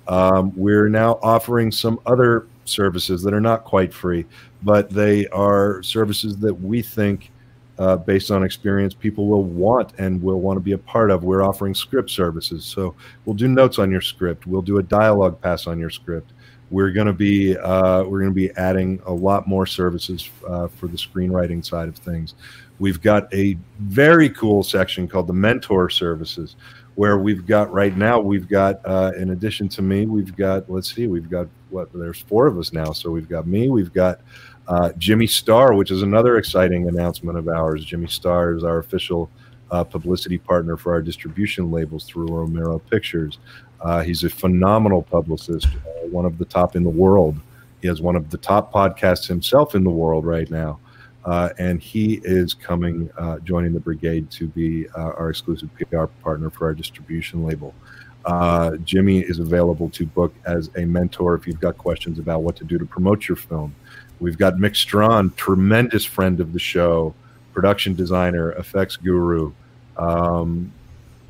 Um, 0.08 0.54
we're 0.56 0.90
now 0.90 1.20
offering 1.22 1.72
some 1.72 2.00
other 2.06 2.48
services 2.66 3.22
that 3.24 3.34
are 3.34 3.42
not 3.42 3.64
quite 3.64 3.94
free, 3.94 4.26
but 4.64 4.90
they 4.90 5.28
are 5.28 5.84
services 5.84 6.38
that 6.38 6.54
we 6.54 6.82
think, 6.82 7.32
uh, 7.78 7.98
based 7.98 8.32
on 8.32 8.44
experience, 8.44 8.94
people 8.94 9.28
will 9.28 9.44
want 9.44 9.94
and 9.98 10.22
will 10.22 10.40
want 10.40 10.58
to 10.58 10.62
be 10.62 10.72
a 10.72 10.78
part 10.78 11.12
of. 11.12 11.24
We're 11.24 11.44
offering 11.44 11.76
script 11.76 12.10
services. 12.10 12.64
So 12.66 12.96
we'll 13.26 13.36
do 13.36 13.48
notes 13.48 13.80
on 13.80 13.92
your 13.92 14.02
script, 14.02 14.48
we'll 14.48 14.62
do 14.62 14.78
a 14.78 14.84
dialogue 14.84 15.40
pass 15.42 15.68
on 15.68 15.78
your 15.78 15.90
script. 15.90 16.32
We're 16.70 16.92
going 16.92 17.08
to 17.08 17.14
be 17.14 17.58
uh, 17.58 18.04
we're 18.04 18.20
going 18.20 18.32
to 18.32 18.36
be 18.36 18.52
adding 18.52 19.02
a 19.06 19.14
lot 19.14 19.48
more 19.48 19.66
services 19.66 20.30
uh, 20.48 20.68
for 20.68 20.88
the 20.88 20.98
screenwriting 20.98 21.64
side 21.66 21.88
of 21.88 21.96
things. 21.96 22.36
We've 22.80 23.02
got 23.02 23.34
a 23.34 23.58
very 23.80 24.30
cool 24.30 24.64
section 24.64 25.08
called 25.08 25.28
the 25.28 25.34
mentor 25.34 25.90
services, 25.90 26.56
where 26.96 27.18
we've 27.18 27.46
got 27.46 27.72
right 27.72 27.96
now 27.96 28.20
we've 28.20 28.50
got 28.50 28.82
uh, 28.86 29.14
in 29.18 29.30
addition 29.30 29.70
to 29.70 29.82
me 29.82 30.06
we've 30.06 30.36
got 30.36 30.70
let's 30.70 30.94
see 30.94 31.08
we've 31.08 31.30
got 31.30 31.48
what 31.70 31.92
there's 31.94 32.20
four 32.22 32.48
of 32.48 32.58
us 32.58 32.74
now. 32.74 32.92
So 32.92 33.12
we've 33.12 33.30
got 33.30 33.48
me 33.48 33.70
we've 33.70 33.94
got 33.94 34.20
uh, 34.68 34.92
Jimmy 34.98 35.28
Starr 35.28 35.74
which 35.74 35.92
is 35.92 36.02
another 36.02 36.38
exciting 36.38 36.90
announcement 36.90 37.38
of 37.38 37.48
ours. 37.48 37.86
Jimmy 37.86 38.08
Starr 38.08 38.56
is 38.56 38.64
our 38.64 38.80
official 38.80 39.30
uh, 39.72 39.84
publicity 39.84 40.38
partner 40.38 40.78
for 40.78 40.94
our 40.94 41.02
distribution 41.02 41.72
labels 41.72 42.06
through 42.06 42.28
Romero 42.28 42.80
Pictures 42.80 43.40
uh, 43.82 44.02
he's 44.02 44.24
a 44.24 44.30
phenomenal 44.30 45.02
publicist 45.02 45.68
uh, 45.68 46.08
one 46.10 46.26
of 46.26 46.38
the 46.38 46.46
top 46.46 46.76
in 46.76 46.84
the 46.84 46.90
world 46.90 47.38
he 47.82 47.88
has 47.88 48.02
one 48.02 48.16
of 48.16 48.30
the 48.30 48.38
top 48.38 48.74
podcasts 48.74 49.28
himself 49.28 49.76
in 49.76 49.84
the 49.84 49.90
world 49.90 50.26
right 50.26 50.50
now 50.50 50.80
uh, 51.28 51.50
and 51.58 51.82
he 51.82 52.22
is 52.24 52.54
coming, 52.54 53.10
uh, 53.18 53.38
joining 53.40 53.74
the 53.74 53.80
brigade 53.80 54.32
to 54.32 54.48
be 54.48 54.88
uh, 54.98 55.12
our 55.18 55.30
exclusive 55.30 55.70
PR 55.76 56.06
partner 56.24 56.50
for 56.50 56.68
our 56.68 56.74
distribution 56.74 57.46
label. 57.46 57.76
Uh, 58.24 58.78
Jimmy 58.78 59.20
is 59.20 59.40
available 59.40 59.90
to 59.90 60.06
book 60.06 60.34
as 60.46 60.70
a 60.78 60.86
mentor 60.86 61.36
if 61.36 61.46
you've 61.46 61.60
got 61.60 61.78
questions 61.78 62.18
about 62.18 62.44
what 62.44 62.56
to 62.56 62.64
do 62.64 62.78
to 62.78 62.86
promote 62.86 63.28
your 63.28 63.36
film. 63.36 63.76
We've 64.22 64.38
got 64.38 64.56
Mick 64.56 64.78
Strawn, 64.78 65.34
tremendous 65.36 66.06
friend 66.06 66.40
of 66.40 66.54
the 66.54 66.60
show, 66.60 67.14
production 67.54 67.94
designer, 67.94 68.52
effects 68.54 68.96
guru, 68.96 69.52
um, 69.98 70.72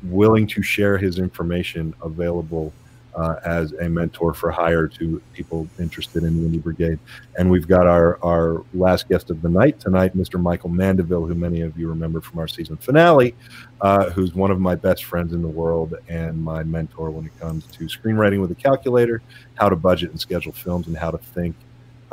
willing 0.04 0.46
to 0.46 0.62
share 0.62 0.98
his 0.98 1.18
information 1.18 1.94
available 2.02 2.72
uh, 3.18 3.40
as 3.44 3.72
a 3.72 3.88
mentor 3.88 4.32
for 4.32 4.50
hire 4.50 4.86
to 4.86 5.20
people 5.32 5.68
interested 5.80 6.22
in 6.22 6.40
the 6.40 6.48
Indie 6.48 6.62
Brigade. 6.62 7.00
And 7.36 7.50
we've 7.50 7.66
got 7.66 7.86
our, 7.86 8.22
our 8.22 8.64
last 8.74 9.08
guest 9.08 9.30
of 9.30 9.42
the 9.42 9.48
night 9.48 9.80
tonight, 9.80 10.16
Mr. 10.16 10.40
Michael 10.40 10.68
Mandeville, 10.68 11.26
who 11.26 11.34
many 11.34 11.62
of 11.62 11.76
you 11.76 11.88
remember 11.88 12.20
from 12.20 12.38
our 12.38 12.46
season 12.46 12.76
finale, 12.76 13.34
uh, 13.80 14.10
who's 14.10 14.34
one 14.34 14.52
of 14.52 14.60
my 14.60 14.76
best 14.76 15.04
friends 15.04 15.32
in 15.32 15.42
the 15.42 15.48
world 15.48 15.94
and 16.08 16.40
my 16.40 16.62
mentor 16.62 17.10
when 17.10 17.26
it 17.26 17.40
comes 17.40 17.66
to 17.66 17.84
screenwriting 17.84 18.40
with 18.40 18.52
a 18.52 18.54
calculator, 18.54 19.20
how 19.54 19.68
to 19.68 19.74
budget 19.74 20.10
and 20.10 20.20
schedule 20.20 20.52
films, 20.52 20.86
and 20.86 20.96
how 20.96 21.10
to 21.10 21.18
think 21.18 21.56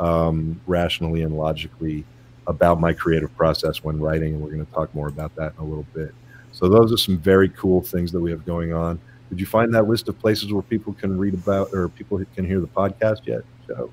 um, 0.00 0.60
rationally 0.66 1.22
and 1.22 1.36
logically 1.36 2.04
about 2.48 2.80
my 2.80 2.92
creative 2.92 3.34
process 3.36 3.84
when 3.84 4.00
writing. 4.00 4.34
And 4.34 4.42
we're 4.42 4.50
going 4.50 4.66
to 4.66 4.72
talk 4.72 4.92
more 4.92 5.08
about 5.08 5.36
that 5.36 5.52
in 5.56 5.64
a 5.64 5.64
little 5.64 5.86
bit. 5.94 6.12
So 6.56 6.70
those 6.70 6.90
are 6.90 6.96
some 6.96 7.18
very 7.18 7.50
cool 7.50 7.82
things 7.82 8.10
that 8.12 8.20
we 8.20 8.30
have 8.30 8.46
going 8.46 8.72
on. 8.72 8.98
Did 9.28 9.38
you 9.38 9.44
find 9.44 9.74
that 9.74 9.88
list 9.88 10.08
of 10.08 10.18
places 10.18 10.50
where 10.50 10.62
people 10.62 10.94
can 10.94 11.18
read 11.18 11.34
about 11.34 11.68
or 11.74 11.90
people 11.90 12.24
can 12.34 12.46
hear 12.46 12.60
the 12.60 12.66
podcast 12.66 13.26
yet? 13.26 13.42
Joe? 13.66 13.90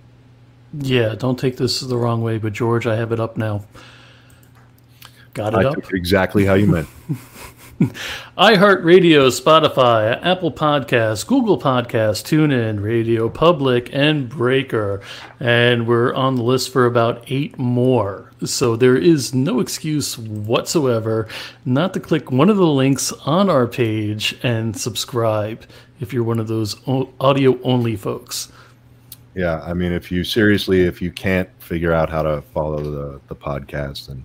Yeah, 0.79 1.13
don't 1.15 1.37
take 1.37 1.57
this 1.57 1.81
the 1.81 1.97
wrong 1.97 2.23
way, 2.23 2.37
but 2.37 2.53
George, 2.53 2.87
I 2.87 2.95
have 2.95 3.11
it 3.11 3.19
up 3.19 3.35
now. 3.35 3.65
Got 5.33 5.55
it 5.55 5.65
I 5.65 5.65
up. 5.65 5.93
exactly 5.93 6.45
how 6.45 6.53
you 6.53 6.67
meant. 6.67 6.87
iHeartRadio, 8.37 9.29
Spotify, 9.29 10.19
Apple 10.23 10.51
Podcasts, 10.51 11.25
Google 11.25 11.59
Podcasts, 11.59 12.23
TuneIn, 12.23 12.81
Radio 12.81 13.29
Public, 13.29 13.89
and 13.93 14.29
Breaker. 14.29 15.01
And 15.39 15.87
we're 15.87 16.13
on 16.13 16.35
the 16.35 16.43
list 16.43 16.71
for 16.71 16.85
about 16.85 17.23
eight 17.27 17.57
more. 17.57 18.31
So 18.45 18.75
there 18.75 18.97
is 18.97 19.33
no 19.33 19.59
excuse 19.59 20.17
whatsoever 20.17 21.27
not 21.65 21.93
to 21.93 21.99
click 21.99 22.31
one 22.31 22.49
of 22.49 22.57
the 22.57 22.67
links 22.67 23.11
on 23.25 23.49
our 23.49 23.67
page 23.67 24.37
and 24.43 24.75
subscribe 24.75 25.65
if 25.99 26.13
you're 26.13 26.23
one 26.23 26.39
of 26.39 26.47
those 26.47 26.75
audio 27.19 27.61
only 27.63 27.95
folks. 27.95 28.51
Yeah, 29.35 29.61
I 29.61 29.73
mean, 29.73 29.91
if 29.91 30.11
you 30.11 30.23
seriously, 30.23 30.83
if 30.83 31.01
you 31.01 31.11
can't 31.11 31.49
figure 31.59 31.91
out 31.91 32.09
how 32.09 32.21
to 32.21 32.41
follow 32.53 32.83
the, 32.83 33.21
the 33.27 33.35
podcast 33.35 34.09
and 34.09 34.23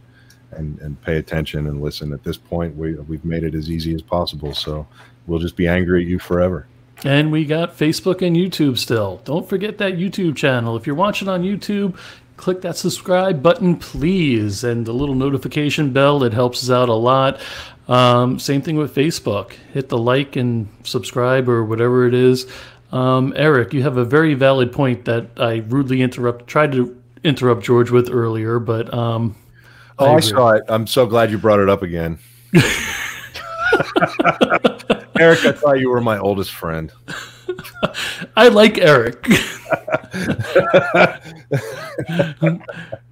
and 0.59 0.79
and 0.81 1.01
pay 1.03 1.17
attention 1.17 1.67
and 1.67 1.81
listen, 1.81 2.13
at 2.13 2.23
this 2.25 2.37
point, 2.37 2.77
we 2.77 2.95
we've 2.95 3.25
made 3.25 3.45
it 3.45 3.55
as 3.55 3.71
easy 3.71 3.95
as 3.95 4.03
possible. 4.03 4.55
So 4.55 4.87
we'll 5.27 5.39
just 5.39 5.57
be 5.57 5.67
angry 5.67 6.03
at 6.03 6.09
you 6.09 6.19
forever. 6.19 6.67
And 7.05 7.31
we 7.31 7.45
got 7.45 7.79
Facebook 7.79 8.27
and 8.27 8.37
YouTube 8.37 8.77
still. 8.77 9.21
Don't 9.25 9.49
forget 9.49 9.79
that 9.79 9.95
YouTube 9.95 10.37
channel. 10.37 10.77
If 10.77 10.87
you're 10.87 10.97
watching 10.97 11.29
on 11.29 11.45
YouTube, 11.45 11.97
click 12.37 12.61
that 12.63 12.77
subscribe 12.77 13.43
button, 13.43 13.77
please, 13.77 14.65
and 14.65 14.85
the 14.85 14.93
little 14.93 15.15
notification 15.15 15.93
bell. 15.93 16.25
It 16.25 16.33
helps 16.33 16.65
us 16.65 16.71
out 16.71 16.89
a 16.89 16.95
lot. 16.95 17.41
Um, 17.87 18.39
same 18.39 18.63
thing 18.63 18.77
with 18.77 18.95
Facebook. 18.95 19.53
Hit 19.73 19.89
the 19.89 19.99
like 19.99 20.37
and 20.37 20.69
subscribe 20.83 21.49
or 21.49 21.65
whatever 21.65 22.07
it 22.07 22.15
is. 22.15 22.47
Um, 22.91 23.33
Eric, 23.37 23.73
you 23.73 23.83
have 23.83 23.97
a 23.97 24.05
very 24.05 24.35
valid 24.35 24.73
point 24.73 25.05
that 25.05 25.29
I 25.37 25.57
rudely 25.69 26.03
interrupt, 26.03 26.47
tried 26.47 26.73
to 26.73 27.01
interrupt 27.23 27.63
George 27.63 27.91
with 27.91 28.11
earlier, 28.11 28.59
but 28.59 28.93
um, 28.93 29.37
Oh, 29.99 30.07
I, 30.07 30.19
agree. 30.19 30.23
saw 30.23 30.51
it. 30.51 30.65
I'm 30.69 30.87
so 30.87 31.07
glad 31.07 31.31
you 31.31 31.39
brought 31.39 31.61
it 31.61 31.69
up 31.69 31.83
again. 31.83 32.19
Eric, 35.19 35.45
I 35.45 35.53
thought 35.53 35.81
you 35.81 35.91
were 35.91 36.01
my 36.01 36.19
oldest 36.19 36.53
friend. 36.53 36.93
I 38.37 38.49
like 38.49 38.79
Eric. 38.79 39.27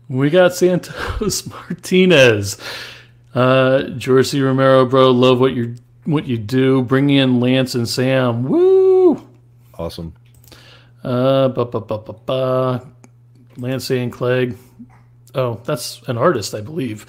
we 0.09 0.31
got 0.31 0.55
Santos 0.55 1.47
Martinez. 1.69 2.59
Uh, 3.35 3.83
Jorsey 3.97 4.41
Romero, 4.41 4.87
bro, 4.87 5.11
love 5.11 5.41
what 5.41 5.53
you 5.53 5.75
what 6.05 6.27
you 6.27 6.39
do. 6.39 6.83
Bring 6.83 7.11
in 7.11 7.41
Lance 7.41 7.75
and 7.75 7.89
Sam. 7.89 8.45
Woo! 8.45 9.27
Awesome. 9.75 10.15
Uh, 11.03 11.49
ba, 11.49 11.65
ba, 11.65 11.81
ba, 11.81 11.99
ba, 11.99 12.13
ba. 12.13 12.87
Lance 13.57 13.91
and 13.91 14.13
Clegg. 14.13 14.57
Oh, 15.37 15.61
that's 15.65 16.01
an 16.09 16.17
artist, 16.19 16.55
I 16.55 16.61
believe. 16.63 17.07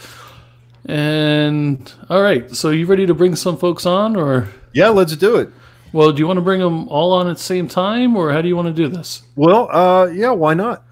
And 0.86 1.92
all 2.10 2.22
right, 2.22 2.50
so 2.56 2.70
you 2.70 2.86
ready 2.86 3.06
to 3.06 3.14
bring 3.14 3.36
some 3.36 3.58
folks 3.58 3.86
on, 3.86 4.16
or 4.16 4.48
Yeah, 4.74 4.90
let's 4.90 5.16
do 5.16 5.38
it. 5.38 5.50
well, 5.94 6.12
do 6.12 6.20
you 6.20 6.28
want 6.28 6.38
to 6.38 6.42
bring 6.42 6.60
them 6.62 6.88
all 6.90 7.12
on 7.14 7.28
at 7.28 7.38
the 7.38 7.44
same 7.44 7.68
time, 7.68 8.16
or 8.16 8.32
how 8.32 8.42
do 8.42 8.48
you 8.48 8.56
want 8.56 8.68
to 8.68 8.74
do 8.74 8.88
this? 8.88 9.24
Well, 9.36 9.70
uh, 9.76 10.08
yeah, 10.08 10.32
why 10.32 10.54
not? 10.54 10.84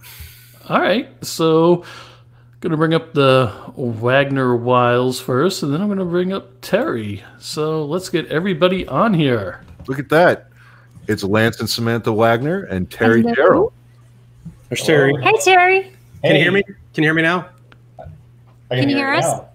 All 0.70 0.82
right, 0.82 1.10
so 1.24 1.84
gonna 2.62 2.78
bring 2.78 2.94
up 2.94 3.14
the 3.14 3.54
Wagner 3.76 4.56
Wiles 4.56 5.20
first, 5.22 5.62
and 5.64 5.74
then 5.74 5.82
I'm 5.82 5.88
gonna 5.88 6.04
bring 6.06 6.34
up 6.34 6.62
Terry. 6.62 7.24
So 7.40 7.86
let's 7.86 8.10
get 8.10 8.26
everybody 8.28 8.88
on 8.88 9.14
here. 9.14 9.62
Look 9.88 10.00
at 10.00 10.10
that. 10.10 10.48
It's 11.08 11.24
Lance 11.24 11.60
and 11.60 11.70
Samantha 11.70 12.12
Wagner 12.12 12.64
and 12.64 12.90
Terry 12.90 13.22
Hello. 13.22 13.36
Gerald. 13.36 13.74
There's 14.70 14.82
Terry. 14.82 15.16
Hey 15.22 15.34
Terry, 15.44 15.94
Can 16.24 16.36
you 16.36 16.42
hear 16.42 16.52
me? 16.52 16.64
Can 16.96 17.04
you 17.04 17.10
hear 17.10 17.14
me 17.14 17.24
now? 17.24 17.50
I 18.72 18.76
Can 18.80 18.88
you 18.90 18.96
hear 18.96 19.14
us? 19.14 19.26
now. 19.26 19.50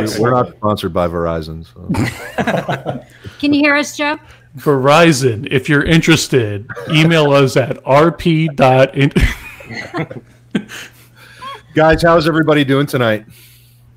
We- 0.00 0.20
We're 0.20 0.30
not 0.30 0.50
sponsored 0.56 0.92
by 0.92 1.08
Verizon. 1.08 1.66
So. 1.66 3.02
can 3.40 3.52
you 3.52 3.60
hear 3.60 3.74
us, 3.74 3.96
Joe? 3.96 4.16
Verizon, 4.56 5.48
if 5.50 5.68
you're 5.68 5.84
interested, 5.84 6.70
email 6.90 7.32
us 7.32 7.56
at 7.56 7.82
rp. 7.84 8.54
dot 8.54 8.94
in- 8.94 9.12
Guys, 11.74 12.02
how's 12.02 12.28
everybody 12.28 12.64
doing 12.64 12.86
tonight? 12.86 13.26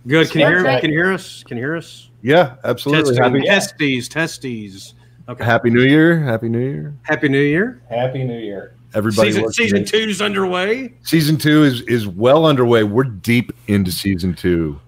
Good. 0.07 0.31
Can 0.31 0.41
you 0.41 0.47
hear? 0.47 0.57
Perfect. 0.63 0.81
Can 0.81 0.91
you 0.91 0.97
hear 0.97 1.13
us? 1.13 1.43
Can 1.43 1.57
you 1.57 1.63
hear 1.63 1.77
us? 1.77 2.09
Yeah, 2.23 2.55
absolutely. 2.63 3.15
Testing, 3.15 3.23
Happy, 3.23 3.47
testes, 3.47 4.09
testes. 4.09 4.95
Okay. 5.29 5.43
Happy 5.45 5.69
New 5.69 5.83
Year. 5.83 6.19
Happy 6.19 6.49
New 6.49 6.59
Year. 6.59 6.95
Happy 7.03 7.29
New 7.29 7.39
Year. 7.41 7.81
Happy 7.89 8.23
New 8.23 8.39
Year. 8.39 8.75
Everybody 8.93 9.29
Season, 9.31 9.43
listening. 9.45 9.67
season 9.69 9.85
two's 9.85 10.21
underway. 10.21 10.93
Season 11.03 11.37
two 11.37 11.63
is 11.63 11.81
is 11.83 12.07
well 12.07 12.45
underway. 12.45 12.83
We're 12.83 13.03
deep 13.05 13.51
into 13.67 13.91
season 13.91 14.33
two. 14.33 14.79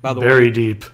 By 0.00 0.14
the 0.14 0.20
Very 0.20 0.46
way, 0.46 0.50
deep. 0.50 0.84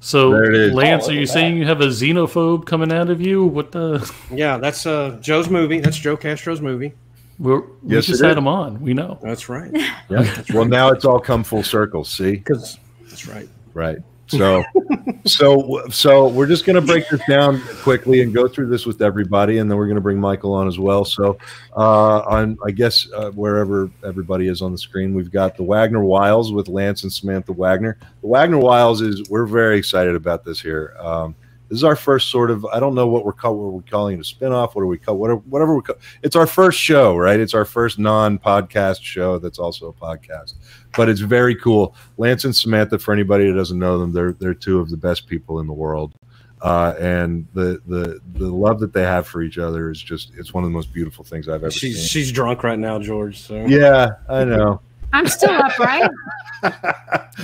So, 0.00 0.30
There 0.30 0.44
it 0.44 0.54
is. 0.54 0.72
Lance, 0.72 1.06
Oh, 1.06 1.10
are 1.10 1.14
you 1.14 1.22
at 1.22 1.28
saying 1.28 1.54
that. 1.54 1.60
you 1.60 1.66
have 1.66 1.80
a 1.80 1.86
xenophobe 1.88 2.66
coming 2.66 2.92
out 2.92 3.10
of 3.10 3.20
you? 3.20 3.44
What 3.44 3.72
the? 3.72 4.10
yeah, 4.32 4.56
that's 4.56 4.86
uh 4.86 5.18
Joe's 5.20 5.48
movie. 5.50 5.80
That's 5.80 5.96
Joe 5.98 6.16
Castro's 6.16 6.60
movie. 6.60 6.92
We're, 7.38 7.60
we 7.60 7.94
Yes, 7.94 8.06
just 8.06 8.20
it 8.20 8.24
had 8.24 8.32
is. 8.32 8.38
him 8.38 8.48
on. 8.48 8.80
We 8.80 8.94
know. 8.94 9.18
That's 9.22 9.48
right. 9.48 9.70
Yeah. 10.08 10.42
well, 10.54 10.64
now 10.64 10.88
it's 10.88 11.04
all 11.04 11.20
come 11.20 11.44
full 11.44 11.62
circle. 11.62 12.02
See, 12.04 12.32
Because 12.32 12.78
that's 13.08 13.26
right. 13.26 13.48
right. 13.74 13.98
So, 14.28 14.62
so, 15.24 15.82
so 15.90 16.28
we're 16.28 16.46
just 16.46 16.64
going 16.64 16.76
to 16.76 16.82
break 16.82 17.08
this 17.08 17.20
down 17.28 17.60
quickly 17.82 18.22
and 18.22 18.32
go 18.32 18.46
through 18.46 18.68
this 18.68 18.86
with 18.86 19.02
everybody, 19.02 19.58
and 19.58 19.70
then 19.70 19.78
we're 19.78 19.86
going 19.86 19.96
to 19.96 20.02
bring 20.02 20.18
Michael 20.18 20.52
on 20.52 20.68
as 20.68 20.78
well. 20.78 21.04
So, 21.04 21.38
uh, 21.76 22.20
on 22.20 22.58
I 22.66 22.70
guess 22.70 23.08
uh, 23.12 23.30
wherever 23.30 23.90
everybody 24.04 24.48
is 24.48 24.62
on 24.62 24.72
the 24.72 24.78
screen, 24.78 25.14
we've 25.14 25.30
got 25.30 25.56
the 25.56 25.62
Wagner 25.62 26.04
Wiles 26.04 26.52
with 26.52 26.68
Lance 26.68 27.02
and 27.02 27.12
Samantha 27.12 27.52
Wagner. 27.52 27.98
The 28.20 28.26
Wagner 28.26 28.58
Wiles 28.58 29.00
is 29.00 29.28
we're 29.28 29.46
very 29.46 29.78
excited 29.78 30.14
about 30.14 30.44
this 30.44 30.60
here. 30.60 30.96
Um, 31.00 31.34
this 31.68 31.76
is 31.78 31.84
our 31.84 31.96
first 31.96 32.30
sort 32.30 32.50
of 32.50 32.64
I 32.66 32.80
don't 32.80 32.94
know 32.94 33.06
what 33.06 33.24
we're 33.24 33.32
call, 33.32 33.56
what 33.56 33.72
we're 33.74 33.82
calling 33.90 34.18
it 34.18 34.20
a 34.20 34.22
spinoff. 34.22 34.74
What 34.74 34.82
are 34.82 34.86
we 34.86 34.98
call 34.98 35.16
whatever 35.18 35.40
whatever 35.40 35.74
we 35.76 35.82
call. 35.82 35.96
It's 36.22 36.34
our 36.36 36.46
first 36.46 36.78
show, 36.78 37.16
right? 37.16 37.38
It's 37.38 37.54
our 37.54 37.64
first 37.64 37.98
non-podcast 37.98 39.02
show 39.02 39.38
that's 39.38 39.58
also 39.58 39.88
a 39.88 39.92
podcast, 39.92 40.54
but 40.96 41.08
it's 41.08 41.20
very 41.20 41.54
cool. 41.54 41.94
Lance 42.16 42.44
and 42.44 42.56
Samantha, 42.56 42.98
for 42.98 43.12
anybody 43.12 43.46
that 43.48 43.54
doesn't 43.56 43.78
know 43.78 43.98
them, 43.98 44.12
they're 44.12 44.32
they're 44.32 44.54
two 44.54 44.80
of 44.80 44.90
the 44.90 44.96
best 44.96 45.26
people 45.26 45.60
in 45.60 45.66
the 45.66 45.72
world, 45.74 46.14
uh, 46.62 46.94
and 46.98 47.46
the 47.54 47.80
the 47.86 48.18
the 48.34 48.46
love 48.50 48.80
that 48.80 48.92
they 48.94 49.02
have 49.02 49.26
for 49.26 49.42
each 49.42 49.58
other 49.58 49.90
is 49.90 50.02
just 50.02 50.32
it's 50.38 50.54
one 50.54 50.64
of 50.64 50.70
the 50.70 50.74
most 50.74 50.92
beautiful 50.92 51.22
things 51.24 51.48
I've 51.48 51.56
ever 51.62 51.70
She's 51.70 51.98
seen. 51.98 52.06
she's 52.06 52.32
drunk 52.32 52.62
right 52.62 52.78
now, 52.78 52.98
George. 52.98 53.38
So 53.38 53.66
Yeah, 53.66 54.08
I 54.28 54.44
know. 54.44 54.80
I'm 55.12 55.26
still 55.26 55.50
upright. 55.52 56.10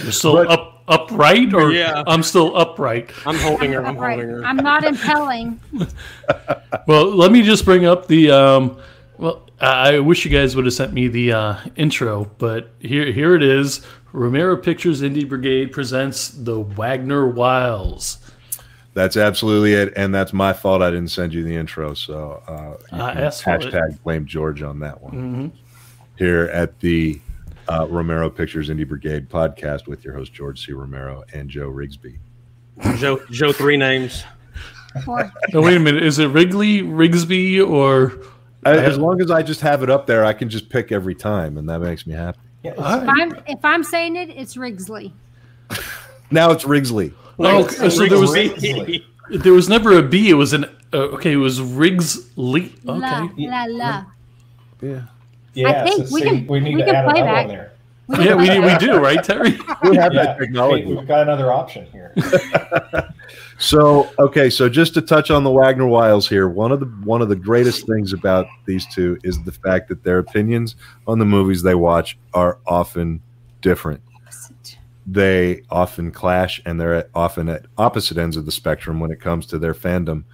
You're 0.03 0.13
still 0.13 0.35
But- 0.35 0.49
up 0.51 0.71
upright, 0.89 1.55
or 1.55 1.73
Yeah. 1.73 2.03
I'm 2.07 2.23
still 2.23 2.57
upright. 2.57 3.11
I'm 3.27 3.37
holding 3.39 3.73
her. 3.73 3.85
I'm 3.85 3.97
upright. 3.97 4.19
holding 4.19 4.35
her. 4.37 4.45
I'm 4.45 4.57
not 4.57 4.85
impelling. 4.85 5.61
Well, 6.87 7.07
let 7.07 7.33
me 7.33 7.41
just 7.43 7.65
bring 7.65 7.87
up 7.87 8.09
the. 8.09 8.31
Um, 8.31 8.77
well, 9.17 9.49
I 9.61 9.95
I 9.97 9.99
wish 10.01 10.25
you 10.25 10.31
guys 10.31 10.55
would 10.57 10.65
have 10.67 10.75
sent 10.75 10.93
me 10.93 11.09
the 11.09 11.33
uh, 11.33 11.57
intro, 11.77 12.31
but 12.39 12.71
here, 12.81 13.11
here 13.11 13.35
it 13.35 13.43
is. 13.43 13.81
Romero 14.13 14.57
Pictures 14.57 15.01
Indie 15.01 15.27
Brigade 15.27 15.73
presents 15.73 16.29
the 16.29 16.61
Wagner 16.61 17.27
Wiles. 17.27 18.19
That's 18.93 19.17
absolutely 19.17 19.73
it, 19.75 19.93
and 19.97 20.15
that's 20.15 20.33
my 20.33 20.53
fault. 20.53 20.83
I 20.83 20.91
didn't 20.91 21.09
send 21.11 21.33
you 21.33 21.43
the 21.43 21.57
intro, 21.57 21.95
so 21.95 22.43
uh, 22.47 22.77
you 22.97 23.03
I 23.03 23.15
can 23.15 23.23
asked 23.25 23.43
for 23.45 23.55
it. 23.55 23.63
hashtag 23.63 24.03
blame 24.03 24.27
George 24.27 24.63
on 24.63 24.79
that 24.81 25.01
one. 25.01 25.13
hmm 25.13 25.47
Here 26.19 26.45
at 26.53 26.79
the 26.81 27.19
uh, 27.69 27.87
Romero 27.89 28.29
Pictures 28.31 28.69
Indie 28.69 28.87
Brigade 28.89 29.29
podcast 29.29 29.87
with 29.87 30.05
your 30.05 30.15
host 30.15 30.33
George 30.33 30.65
C. 30.65 30.73
Romero 30.73 31.25
and 31.33 31.49
Joe 31.49 31.71
Rigsby. 31.71 32.19
Joe 32.99 33.21
Joe 33.31 33.53
three 33.53 33.77
names. 33.77 34.25
Or 35.07 35.33
No, 35.53 35.61
wait 35.63 35.77
a 35.77 35.81
minute. 35.81 36.03
Is 36.03 36.19
it 36.19 36.27
Wrigley, 36.29 36.83
Rigsby, 36.83 37.67
or 37.69 38.13
I- 38.65 38.77
As 38.79 38.97
long 38.99 39.21
as 39.21 39.31
I 39.31 39.43
just 39.43 39.61
have 39.61 39.83
it 39.83 39.91
up 39.91 40.07
there, 40.07 40.25
I 40.25 40.33
can 40.33 40.49
just 40.49 40.69
pick 40.69 40.91
every 40.93 41.15
time, 41.15 41.59
and 41.59 41.69
that 41.69 41.81
makes 41.81 42.07
me 42.07 42.15
happy. 42.15 42.39
If 42.63 42.79
I'm 42.79 43.35
if 43.47 43.63
I'm 43.65 43.85
saying 43.85 44.17
it, 44.17 44.31
it's 44.31 44.57
Rigsley. 44.57 45.13
Now 46.31 46.51
it's 46.51 46.65
Rigsley. 46.65 47.13
Oh, 47.39 47.65
Rigsley. 47.65 47.91
so 47.91 48.07
there 48.09 48.19
was 48.19 49.43
there 49.43 49.53
was 49.53 49.69
never 49.69 49.99
a 49.99 50.03
B. 50.03 50.31
It 50.31 50.35
was 50.35 50.53
an 50.53 50.65
uh, 50.93 50.97
okay. 51.15 51.33
It 51.33 51.37
was 51.37 51.61
Rigsley. 51.61 52.73
La 52.85 52.95
Okay. 53.25 53.47
la 53.47 53.65
la. 53.69 54.05
Yeah, 54.81 55.03
yeah, 55.55 55.83
I 55.83 55.85
think 55.85 56.07
so 56.09 56.15
we 56.15 56.21
see, 56.23 56.29
can- 56.29 56.47
we 56.47 56.61
need 56.61 56.75
we 56.77 56.81
to 56.83 56.87
can 56.87 56.95
add 56.97 57.05
play 57.11 57.21
another 57.21 57.33
that. 57.35 57.47
one 57.47 57.57
there. 57.57 57.71
Yeah, 58.23 58.35
we, 58.35 58.61
we 58.61 58.77
do, 58.77 58.99
right, 58.99 59.25
Terry? 59.25 59.53
we 59.83 59.97
have 59.97 60.13
Yeah, 60.13 60.25
that 60.25 60.39
technology. 60.39 60.85
we've 60.85 61.07
got 61.09 61.23
another 61.23 61.51
option 61.53 61.87
here. 61.87 62.13
So 63.57 64.11
okay, 64.19 64.51
so 64.51 64.69
just 64.69 64.95
to 64.95 65.01
touch 65.01 65.31
on 65.31 65.45
the 65.45 65.51
Wagner 65.51 65.87
Wiles 65.87 66.29
here, 66.29 66.49
one 66.49 66.73
of 66.73 66.81
the 66.81 66.87
one 66.87 67.23
of 67.23 67.29
the 67.29 67.37
greatest 67.37 67.87
things 67.87 68.13
about 68.13 68.47
these 68.67 68.85
two 68.93 69.17
is 69.23 69.41
the 69.45 69.53
fact 69.53 69.89
that 69.89 70.03
their 70.03 70.19
opinions 70.19 70.75
on 71.07 71.21
the 71.21 71.25
movies 71.25 71.63
they 71.63 71.77
watch 71.77 72.19
are 72.35 72.59
often 72.67 73.23
different. 73.61 74.03
They 75.07 75.63
often 75.71 76.11
clash, 76.11 76.61
and 76.67 76.81
they're 76.81 76.95
at, 76.95 77.11
often 77.15 77.49
at 77.49 77.67
opposite 77.79 78.19
ends 78.19 78.37
of 78.37 78.45
the 78.45 78.53
spectrum 78.53 78.99
when 79.01 79.11
it 79.13 79.21
comes 79.21 79.47
to 79.47 79.59
their 79.59 79.75
fandom. 79.75 80.25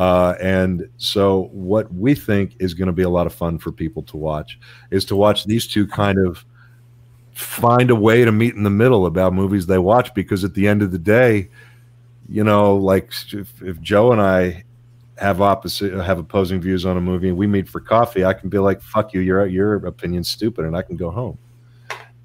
Uh, 0.00 0.34
and 0.40 0.88
so, 0.96 1.50
what 1.52 1.92
we 1.92 2.14
think 2.14 2.56
is 2.58 2.72
going 2.72 2.86
to 2.86 2.92
be 2.92 3.02
a 3.02 3.08
lot 3.10 3.26
of 3.26 3.34
fun 3.34 3.58
for 3.58 3.70
people 3.70 4.02
to 4.02 4.16
watch 4.16 4.58
is 4.90 5.04
to 5.04 5.14
watch 5.14 5.44
these 5.44 5.66
two 5.66 5.86
kind 5.86 6.18
of 6.18 6.42
find 7.32 7.90
a 7.90 7.94
way 7.94 8.24
to 8.24 8.32
meet 8.32 8.54
in 8.54 8.62
the 8.62 8.70
middle 8.70 9.04
about 9.04 9.34
movies 9.34 9.66
they 9.66 9.76
watch. 9.76 10.14
Because 10.14 10.42
at 10.42 10.54
the 10.54 10.66
end 10.66 10.80
of 10.80 10.90
the 10.90 10.98
day, 10.98 11.50
you 12.30 12.42
know, 12.42 12.76
like 12.76 13.12
if, 13.34 13.62
if 13.62 13.78
Joe 13.82 14.10
and 14.10 14.22
I 14.22 14.64
have 15.18 15.42
opposite 15.42 15.92
have 15.92 16.18
opposing 16.18 16.62
views 16.62 16.86
on 16.86 16.96
a 16.96 17.00
movie 17.02 17.28
and 17.28 17.36
we 17.36 17.46
meet 17.46 17.68
for 17.68 17.78
coffee, 17.78 18.24
I 18.24 18.32
can 18.32 18.48
be 18.48 18.58
like, 18.58 18.80
"Fuck 18.80 19.12
you, 19.12 19.20
your 19.20 19.44
your 19.44 19.74
opinion's 19.84 20.30
stupid," 20.30 20.64
and 20.64 20.74
I 20.74 20.80
can 20.80 20.96
go 20.96 21.10
home. 21.10 21.36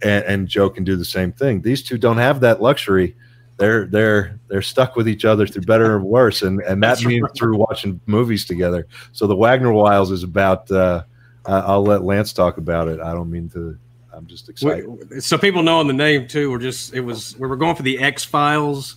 And, 0.01 0.23
and 0.23 0.47
Joe 0.47 0.69
can 0.69 0.85
do 0.85 0.95
the 0.95 1.03
same 1.03 1.33
thing. 1.33 1.59
These 1.59 1.83
two 1.83 1.97
don't 1.97 2.19
have 2.19 2.39
that 2.39 2.61
luxury. 2.61 3.17
They're 3.57 3.85
they're 3.85 4.39
they're 4.47 4.61
stuck 4.61 4.95
with 4.95 5.07
each 5.07 5.23
other 5.23 5.47
through 5.47 5.63
better 5.63 5.95
and 5.95 6.05
worse, 6.05 6.41
and 6.41 6.59
and 6.61 6.83
that 6.83 6.87
That's 6.87 7.05
means 7.05 7.23
right. 7.23 7.31
through 7.35 7.57
watching 7.57 8.01
movies 8.05 8.45
together. 8.45 8.87
So 9.13 9.27
the 9.27 9.35
Wagner 9.35 9.71
Wiles 9.71 10.11
is 10.11 10.23
about. 10.23 10.69
Uh, 10.69 11.03
I'll 11.45 11.83
let 11.83 12.03
Lance 12.03 12.33
talk 12.33 12.57
about 12.57 12.87
it. 12.87 12.99
I 12.99 13.13
don't 13.13 13.29
mean 13.29 13.49
to. 13.51 13.77
I'm 14.11 14.25
just 14.25 14.49
excited. 14.49 14.87
We- 14.87 15.19
so 15.19 15.37
people 15.37 15.61
know 15.61 15.79
in 15.81 15.87
the 15.87 15.93
name 15.93 16.27
too. 16.27 16.51
We're 16.51 16.59
just 16.59 16.93
it 16.93 17.01
was 17.01 17.37
we 17.37 17.47
were 17.47 17.55
going 17.55 17.75
for 17.75 17.83
the 17.83 17.99
X 17.99 18.23
Files, 18.23 18.95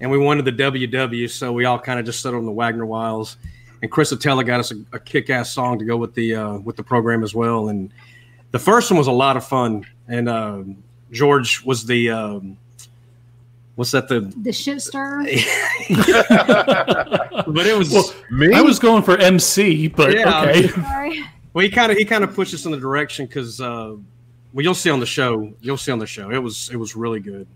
and 0.00 0.10
we 0.10 0.16
wanted 0.18 0.44
the 0.44 0.52
WW, 0.52 1.28
so 1.28 1.52
we 1.52 1.64
all 1.64 1.78
kind 1.78 1.98
of 1.98 2.06
just 2.06 2.20
settled 2.20 2.40
on 2.40 2.46
the 2.46 2.52
Wagner 2.52 2.86
Wiles. 2.86 3.36
And 3.82 3.90
Chris 3.90 4.12
Atella 4.12 4.44
got 4.44 4.58
us 4.60 4.72
a, 4.72 4.76
a 4.92 4.98
kick-ass 4.98 5.52
song 5.52 5.78
to 5.78 5.84
go 5.84 5.96
with 5.96 6.14
the 6.14 6.34
uh, 6.34 6.58
with 6.58 6.76
the 6.76 6.82
program 6.82 7.22
as 7.22 7.34
well. 7.34 7.68
And 7.68 7.92
the 8.50 8.58
first 8.58 8.90
one 8.90 8.98
was 8.98 9.06
a 9.06 9.12
lot 9.12 9.36
of 9.36 9.46
fun. 9.46 9.86
And 10.08 10.28
um, 10.28 10.82
George 11.12 11.62
was 11.64 11.86
the 11.86 12.10
um, 12.10 12.58
what's 13.78 13.92
that 13.92 14.08
the 14.08 14.20
The 14.42 14.52
shit 14.52 14.82
stirrer. 14.82 15.22
but 15.88 17.66
it 17.66 17.78
was 17.78 17.90
Well, 17.90 18.12
Me? 18.30 18.52
I 18.52 18.60
was 18.60 18.78
going 18.78 19.02
for 19.04 19.16
MC, 19.16 19.86
but 19.88 20.12
Yeah. 20.14 20.42
okay. 20.42 20.68
Sorry. 20.68 21.24
Well, 21.54 21.64
he 21.64 21.70
kind 21.70 21.90
of 21.90 21.96
he 21.98 22.04
kind 22.04 22.22
of 22.22 22.34
pushed 22.34 22.52
us 22.54 22.66
in 22.66 22.72
the 22.72 22.78
direction 22.78 23.26
because 23.26 23.60
uh, 23.60 23.96
well, 24.52 24.62
you'll 24.62 24.74
see 24.74 24.90
on 24.90 25.00
the 25.00 25.06
show. 25.06 25.52
You'll 25.60 25.78
see 25.78 25.90
on 25.90 25.98
the 25.98 26.06
show. 26.06 26.30
It 26.30 26.38
was 26.38 26.68
it 26.72 26.76
was 26.76 26.94
really 26.94 27.20
good. 27.20 27.48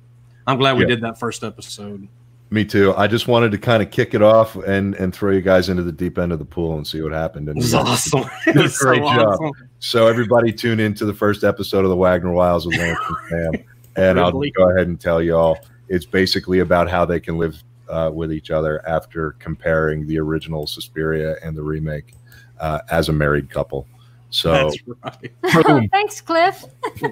I'm 0.47 0.59
glad 0.59 0.77
we 0.77 0.83
Yeah. 0.85 0.89
did 0.89 1.03
that 1.03 1.21
first 1.21 1.45
episode. 1.45 2.09
Me 2.51 2.65
too. 2.65 2.95
I 2.97 3.07
just 3.07 3.29
wanted 3.29 3.53
to 3.53 3.59
kind 3.59 3.83
of 3.83 3.91
kick 3.91 4.15
it 4.15 4.23
off 4.23 4.57
and 4.57 4.95
and 4.97 5.15
throw 5.15 5.31
you 5.31 5.43
guys 5.43 5.69
into 5.69 5.83
the 5.85 5.93
deep 5.93 6.19
end 6.19 6.33
of 6.33 6.39
the 6.41 6.45
pool 6.45 6.77
and 6.79 6.87
see 6.87 7.01
what 7.03 7.13
happened. 7.13 7.49
And 7.51 7.59
It 7.59 7.63
was 7.63 7.75
awesome. 7.75 8.25
It 8.47 8.57
a 8.57 8.63
was 8.63 8.79
so 8.81 8.87
great 8.87 9.03
job. 9.03 9.19
awesome. 9.41 9.53
So 9.79 10.09
everybody 10.09 10.53
tune 10.53 10.81
into 10.81 11.05
the 11.05 11.15
first 11.15 11.45
episode 11.45 11.85
of 11.85 11.91
the 11.91 11.97
Wagner 11.97 12.33
Wiles 12.33 12.67
with 12.67 12.79
Lance 12.79 12.99
and 13.31 13.55
Sam, 13.55 13.65
and 13.97 14.19
I'll 14.19 14.33
go 14.33 14.71
ahead 14.71 14.89
and 14.89 14.99
tell 14.99 15.23
you 15.23 15.37
all. 15.37 15.59
It's 15.89 16.07
basically 16.07 16.61
about 16.61 16.89
how 16.89 17.05
they 17.05 17.21
can 17.21 17.39
live 17.39 17.63
uh, 17.89 18.11
with 18.13 18.33
each 18.33 18.51
other 18.51 18.87
after 18.89 19.33
comparing 19.33 20.07
the 20.07 20.19
original 20.19 20.67
Suspiria 20.67 21.37
and 21.43 21.57
the 21.57 21.63
remake 21.63 22.15
uh, 22.61 22.81
as 22.91 23.09
a 23.09 23.13
married 23.13 23.51
couple. 23.51 23.87
So 24.31 24.71
That's 25.03 25.33
right. 25.43 25.43
boom. 25.67 25.89
Thanks, 25.91 26.21
Cliff. 26.23 26.65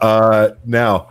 uh, 0.00 0.50
now, 0.66 1.08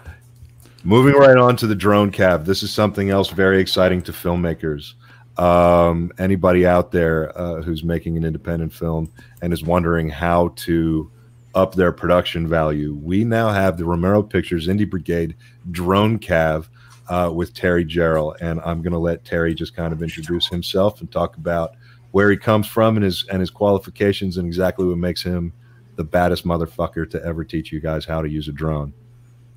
moving 0.83 1.15
right 1.15 1.37
on 1.37 1.55
to 1.57 1.65
the 1.65 1.75
drone 1.75 2.11
cab. 2.11 2.45
This 2.45 2.61
is 2.61 2.71
something 2.71 3.09
else 3.09 3.29
very 3.29 3.59
exciting 3.59 4.03
to 4.03 4.11
filmmakers. 4.11 4.93
Um, 5.37 6.11
anybody 6.19 6.67
out 6.67 6.91
there 6.91 7.35
uh, 7.35 7.61
who's 7.63 7.83
making 7.83 8.17
an 8.17 8.25
independent 8.25 8.71
film 8.73 9.11
and 9.41 9.51
is 9.51 9.63
wondering 9.63 10.09
how 10.09 10.49
to 10.57 11.09
up 11.55 11.75
their 11.75 11.91
production 11.91 12.47
value, 12.47 12.95
we 12.95 13.23
now 13.23 13.49
have 13.49 13.77
the 13.77 13.85
Romero 13.85 14.21
Pictures 14.21 14.67
Indie 14.67 14.89
Brigade 14.89 15.35
drone 15.71 16.19
cav 16.19 16.67
uh, 17.09 17.31
with 17.33 17.53
Terry 17.53 17.83
Gerald, 17.83 18.37
and 18.39 18.59
I'm 18.61 18.81
going 18.81 18.93
to 18.93 18.99
let 18.99 19.25
Terry 19.25 19.55
just 19.55 19.75
kind 19.75 19.91
of 19.91 20.03
introduce 20.03 20.47
himself 20.47 21.01
and 21.01 21.11
talk 21.11 21.37
about 21.37 21.75
where 22.11 22.29
he 22.31 22.37
comes 22.37 22.67
from 22.67 22.97
and 22.97 23.03
his 23.03 23.25
and 23.29 23.39
his 23.39 23.49
qualifications 23.49 24.37
and 24.37 24.47
exactly 24.47 24.85
what 24.85 24.97
makes 24.97 25.21
him 25.21 25.53
the 25.95 26.03
baddest 26.03 26.45
motherfucker 26.45 27.09
to 27.09 27.23
ever 27.25 27.43
teach 27.43 27.71
you 27.71 27.79
guys 27.79 28.05
how 28.05 28.21
to 28.21 28.29
use 28.29 28.47
a 28.47 28.51
drone. 28.51 28.93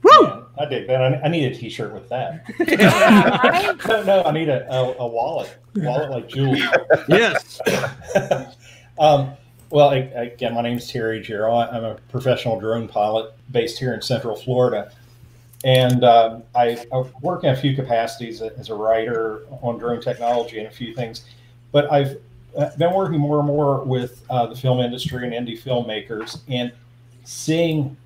Man, 0.03 0.43
I 0.59 0.67
dig 0.67 0.87
that. 0.89 1.01
I, 1.01 1.21
I 1.25 1.29
need 1.29 1.45
a 1.45 1.55
T-shirt 1.55 1.93
with 1.93 2.09
that. 2.09 2.49
No, 3.89 4.03
no, 4.03 4.23
I 4.25 4.33
need 4.33 4.49
a, 4.49 4.69
a, 4.73 4.97
a 4.99 5.07
wallet, 5.07 5.57
wallet 5.77 6.11
like 6.11 6.29
Julie. 6.29 6.63
yes. 7.09 7.61
um, 8.99 9.33
well, 9.73 9.89
I, 9.89 9.97
again, 9.97 10.53
my 10.53 10.61
name 10.61 10.77
is 10.77 10.87
Terry 10.87 11.23
Gerald. 11.23 11.67
I'm 11.73 11.83
a 11.83 11.95
professional 12.11 12.61
drone 12.61 12.89
pilot 12.89 13.33
based 13.51 13.79
here 13.79 13.95
in 13.95 14.03
Central 14.03 14.37
Florida. 14.37 14.93
and 15.65 16.05
um, 16.05 16.43
I, 16.55 16.85
I 16.93 17.05
work 17.23 17.45
in 17.45 17.51
a 17.51 17.57
few 17.57 17.75
capacities 17.75 18.43
as 18.43 18.69
a 18.69 18.75
writer 18.75 19.47
on 19.63 19.79
drone 19.79 20.03
technology 20.03 20.59
and 20.59 20.67
a 20.67 20.71
few 20.71 20.95
things. 20.95 21.25
But 21.73 21.91
I've 21.91 22.19
uh, 22.55 22.77
been 22.77 22.93
working 22.93 23.19
more 23.19 23.39
and 23.39 23.47
more 23.47 23.83
with 23.83 24.23
uh, 24.29 24.45
the 24.45 24.55
film 24.55 24.81
industry 24.81 25.25
and 25.25 25.33
indie 25.33 25.59
filmmakers, 25.59 26.41
and 26.49 26.71
seeing 27.25 27.97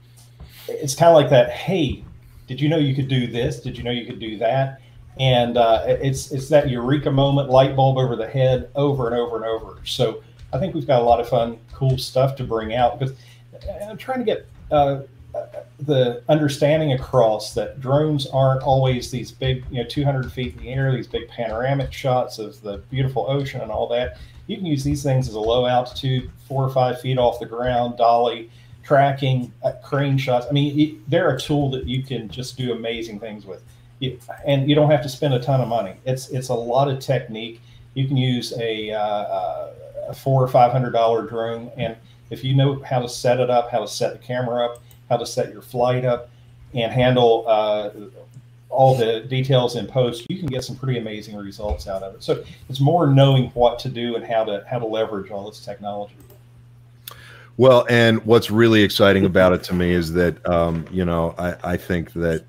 it's 0.68 0.94
kind 0.94 1.10
of 1.10 1.16
like 1.16 1.30
that. 1.30 1.50
Hey, 1.50 2.04
did 2.46 2.60
you 2.60 2.68
know 2.68 2.78
you 2.78 2.94
could 2.94 3.08
do 3.08 3.26
this? 3.26 3.58
Did 3.58 3.76
you 3.76 3.82
know 3.82 3.90
you 3.90 4.06
could 4.06 4.20
do 4.20 4.38
that? 4.38 4.80
And 5.18 5.56
uh, 5.56 5.82
it's 5.88 6.30
it's 6.30 6.48
that 6.50 6.70
eureka 6.70 7.10
moment, 7.10 7.50
light 7.50 7.74
bulb 7.74 7.98
over 7.98 8.14
the 8.14 8.28
head, 8.28 8.70
over 8.76 9.08
and 9.08 9.16
over 9.16 9.34
and 9.34 9.44
over. 9.44 9.78
So 9.84 10.22
I 10.56 10.60
think 10.60 10.74
we've 10.74 10.86
got 10.86 11.02
a 11.02 11.04
lot 11.04 11.20
of 11.20 11.28
fun, 11.28 11.58
cool 11.72 11.98
stuff 11.98 12.34
to 12.36 12.44
bring 12.44 12.74
out 12.74 12.98
because 12.98 13.14
I'm 13.88 13.98
trying 13.98 14.20
to 14.20 14.24
get 14.24 14.46
uh, 14.70 15.02
the 15.80 16.22
understanding 16.28 16.92
across 16.92 17.52
that 17.54 17.80
drones 17.80 18.26
aren't 18.28 18.62
always 18.62 19.10
these 19.10 19.30
big, 19.30 19.64
you 19.70 19.82
know, 19.82 19.88
200 19.88 20.32
feet 20.32 20.56
in 20.56 20.62
the 20.62 20.68
air, 20.70 20.92
these 20.92 21.06
big 21.06 21.28
panoramic 21.28 21.92
shots 21.92 22.38
of 22.38 22.60
the 22.62 22.78
beautiful 22.90 23.26
ocean 23.28 23.60
and 23.60 23.70
all 23.70 23.86
that. 23.88 24.18
You 24.46 24.56
can 24.56 24.66
use 24.66 24.82
these 24.82 25.02
things 25.02 25.28
as 25.28 25.34
a 25.34 25.40
low 25.40 25.66
altitude, 25.66 26.30
four 26.48 26.64
or 26.64 26.70
five 26.70 27.00
feet 27.00 27.18
off 27.18 27.38
the 27.38 27.46
ground, 27.46 27.98
dolly, 27.98 28.50
tracking, 28.82 29.52
uh, 29.62 29.72
crane 29.84 30.16
shots. 30.16 30.46
I 30.48 30.52
mean, 30.52 30.78
it, 30.78 31.10
they're 31.10 31.34
a 31.34 31.38
tool 31.38 31.70
that 31.72 31.86
you 31.86 32.02
can 32.02 32.28
just 32.28 32.56
do 32.56 32.72
amazing 32.72 33.20
things 33.20 33.44
with. 33.44 33.62
You, 33.98 34.18
and 34.46 34.68
you 34.68 34.74
don't 34.74 34.90
have 34.90 35.02
to 35.02 35.08
spend 35.08 35.34
a 35.34 35.40
ton 35.40 35.60
of 35.60 35.68
money. 35.68 35.96
It's 36.04 36.28
it's 36.28 36.48
a 36.48 36.54
lot 36.54 36.88
of 36.88 37.00
technique. 37.00 37.60
You 37.94 38.06
can 38.06 38.16
use 38.18 38.52
a, 38.58 38.90
uh, 38.90 39.70
a 40.08 40.14
four 40.14 40.42
or 40.42 40.48
five 40.48 40.72
hundred 40.72 40.92
dollar 40.92 41.26
drone, 41.26 41.70
and 41.76 41.96
if 42.30 42.42
you 42.44 42.54
know 42.54 42.82
how 42.82 43.00
to 43.00 43.08
set 43.08 43.40
it 43.40 43.50
up, 43.50 43.70
how 43.70 43.80
to 43.80 43.88
set 43.88 44.12
the 44.12 44.18
camera 44.18 44.66
up, 44.66 44.82
how 45.08 45.16
to 45.16 45.26
set 45.26 45.52
your 45.52 45.62
flight 45.62 46.04
up, 46.04 46.28
and 46.74 46.92
handle 46.92 47.44
uh, 47.46 47.90
all 48.68 48.96
the 48.96 49.20
details 49.20 49.76
in 49.76 49.86
post, 49.86 50.26
you 50.28 50.38
can 50.38 50.46
get 50.46 50.64
some 50.64 50.76
pretty 50.76 50.98
amazing 50.98 51.36
results 51.36 51.86
out 51.86 52.02
of 52.02 52.14
it. 52.14 52.22
So 52.22 52.44
it's 52.68 52.80
more 52.80 53.06
knowing 53.06 53.50
what 53.50 53.78
to 53.80 53.88
do 53.88 54.16
and 54.16 54.24
how 54.24 54.44
to 54.44 54.64
how 54.68 54.78
to 54.78 54.86
leverage 54.86 55.30
all 55.30 55.48
this 55.48 55.64
technology. 55.64 56.14
Well, 57.58 57.86
and 57.88 58.22
what's 58.26 58.50
really 58.50 58.82
exciting 58.82 59.24
about 59.24 59.54
it 59.54 59.62
to 59.64 59.74
me 59.74 59.92
is 59.92 60.12
that 60.12 60.46
um, 60.46 60.84
you 60.90 61.04
know 61.04 61.34
I, 61.38 61.72
I 61.72 61.76
think 61.76 62.12
that 62.14 62.44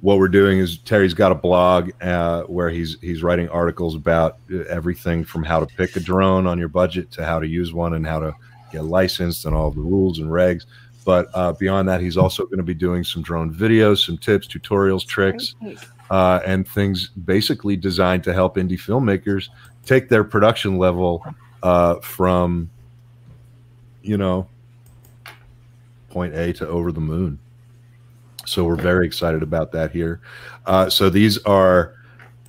what 0.00 0.18
we're 0.18 0.28
doing 0.28 0.58
is 0.58 0.78
Terry's 0.78 1.14
got 1.14 1.30
a 1.30 1.34
blog 1.34 1.90
uh, 2.02 2.42
where 2.44 2.70
he's 2.70 2.96
he's 3.00 3.22
writing 3.22 3.48
articles 3.48 3.94
about 3.94 4.38
everything 4.68 5.24
from 5.24 5.42
how 5.42 5.60
to 5.60 5.66
pick 5.66 5.96
a 5.96 6.00
drone 6.00 6.46
on 6.46 6.58
your 6.58 6.68
budget 6.68 7.10
to 7.12 7.24
how 7.24 7.38
to 7.38 7.46
use 7.46 7.72
one 7.72 7.94
and 7.94 8.06
how 8.06 8.18
to 8.18 8.34
get 8.72 8.84
licensed 8.84 9.44
and 9.44 9.54
all 9.54 9.70
the 9.70 9.80
rules 9.80 10.18
and 10.18 10.30
regs. 10.30 10.64
But 11.04 11.28
uh, 11.34 11.52
beyond 11.54 11.88
that, 11.88 12.00
he's 12.00 12.16
also 12.16 12.44
going 12.44 12.58
to 12.58 12.64
be 12.64 12.74
doing 12.74 13.04
some 13.04 13.22
drone 13.22 13.52
videos, 13.52 14.04
some 14.04 14.18
tips, 14.18 14.46
tutorials, 14.46 15.06
tricks, 15.06 15.54
uh, 16.10 16.40
and 16.46 16.68
things 16.68 17.08
basically 17.08 17.76
designed 17.76 18.22
to 18.24 18.34
help 18.34 18.56
indie 18.56 18.72
filmmakers 18.78 19.48
take 19.84 20.08
their 20.08 20.24
production 20.24 20.78
level 20.78 21.24
uh, 21.62 21.96
from, 21.96 22.70
you 24.02 24.18
know, 24.18 24.46
point 26.10 26.34
A 26.34 26.52
to 26.54 26.68
over 26.68 26.92
the 26.92 27.00
moon. 27.00 27.38
So 28.50 28.64
we're 28.64 28.76
very 28.76 29.06
excited 29.06 29.42
about 29.42 29.70
that 29.72 29.92
here. 29.92 30.20
Uh, 30.66 30.90
so 30.90 31.08
these 31.08 31.38
are 31.44 31.94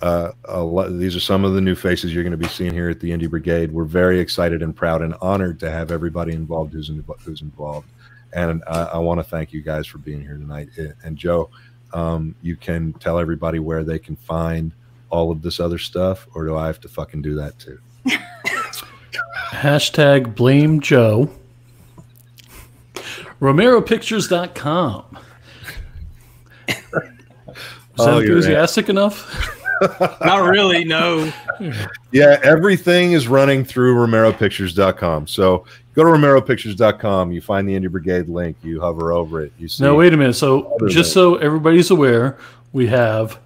uh, 0.02 0.32
lot, 0.48 0.98
these 0.98 1.16
are 1.16 1.20
some 1.20 1.46
of 1.46 1.54
the 1.54 1.62
new 1.62 1.76
faces 1.76 2.14
you're 2.14 2.24
going 2.24 2.32
to 2.32 2.38
be 2.38 2.48
seeing 2.48 2.74
here 2.74 2.90
at 2.90 3.00
the 3.00 3.12
Indie 3.12 3.30
Brigade. 3.30 3.72
We're 3.72 3.86
very 3.86 4.20
excited 4.20 4.64
and 4.64 4.76
proud 4.76 5.04
and 5.04 5.14
honored 5.22 5.60
to 5.60 5.70
have 5.70 5.92
everybody 5.92 6.34
involved 6.34 6.74
who's, 6.74 6.90
in, 6.90 7.04
who's 7.24 7.42
involved. 7.42 7.88
And 8.34 8.64
I, 8.66 8.84
I 8.84 8.98
want 8.98 9.20
to 9.20 9.24
thank 9.24 9.54
you 9.54 9.62
guys 9.62 9.86
for 9.86 10.00
being 10.00 10.22
here 10.22 10.38
tonight. 10.38 10.70
And 11.04 11.18
Joe, 11.18 11.52
um, 11.94 12.36
you 12.42 12.56
can 12.56 12.94
tell 12.94 13.20
everybody 13.20 13.60
where 13.60 13.84
they 13.84 14.00
can 14.00 14.16
find 14.16 14.72
all 15.12 15.30
of 15.30 15.42
this 15.42 15.60
other 15.60 15.78
stuff, 15.78 16.28
or 16.34 16.46
do 16.46 16.56
I 16.56 16.66
have 16.66 16.80
to 16.82 16.90
fucking 16.90 17.22
do 17.22 17.36
that 17.36 17.60
too? 17.60 17.80
Hashtag 19.52 20.34
blame 20.34 20.80
Joe. 20.80 21.30
RomeroPictures.com. 23.40 25.20
Is 28.00 28.06
that 28.06 28.14
Oh, 28.16 28.20
you're 28.20 28.38
enthusiastic 28.38 28.90
enough? 28.90 29.58
Not 30.22 30.50
really, 30.50 30.86
no. 30.86 31.32
Yeah, 32.12 32.40
everything 32.44 33.12
is 33.14 33.28
running 33.28 33.66
through 33.66 33.96
RomeroPictures.com. 33.96 35.28
So 35.28 35.66
go 35.96 36.04
to 36.04 36.10
RomeroPictures.com. 36.10 37.32
You 37.32 37.42
find 37.42 37.68
the 37.68 37.74
Indie 37.74 37.92
Brigade 37.92 38.30
link. 38.30 38.56
You 38.64 38.80
hover 38.80 39.12
over 39.12 39.42
it. 39.42 39.52
You 39.58 39.68
see 39.68 39.84
No, 39.84 39.96
wait 39.96 40.14
a 40.14 40.18
minute. 40.18 40.34
So, 40.36 40.78
just 40.88 40.96
than- 40.96 41.04
so 41.06 41.36
everybody's 41.38 41.90
aware, 41.92 42.38
we 42.74 42.88
have 42.88 43.40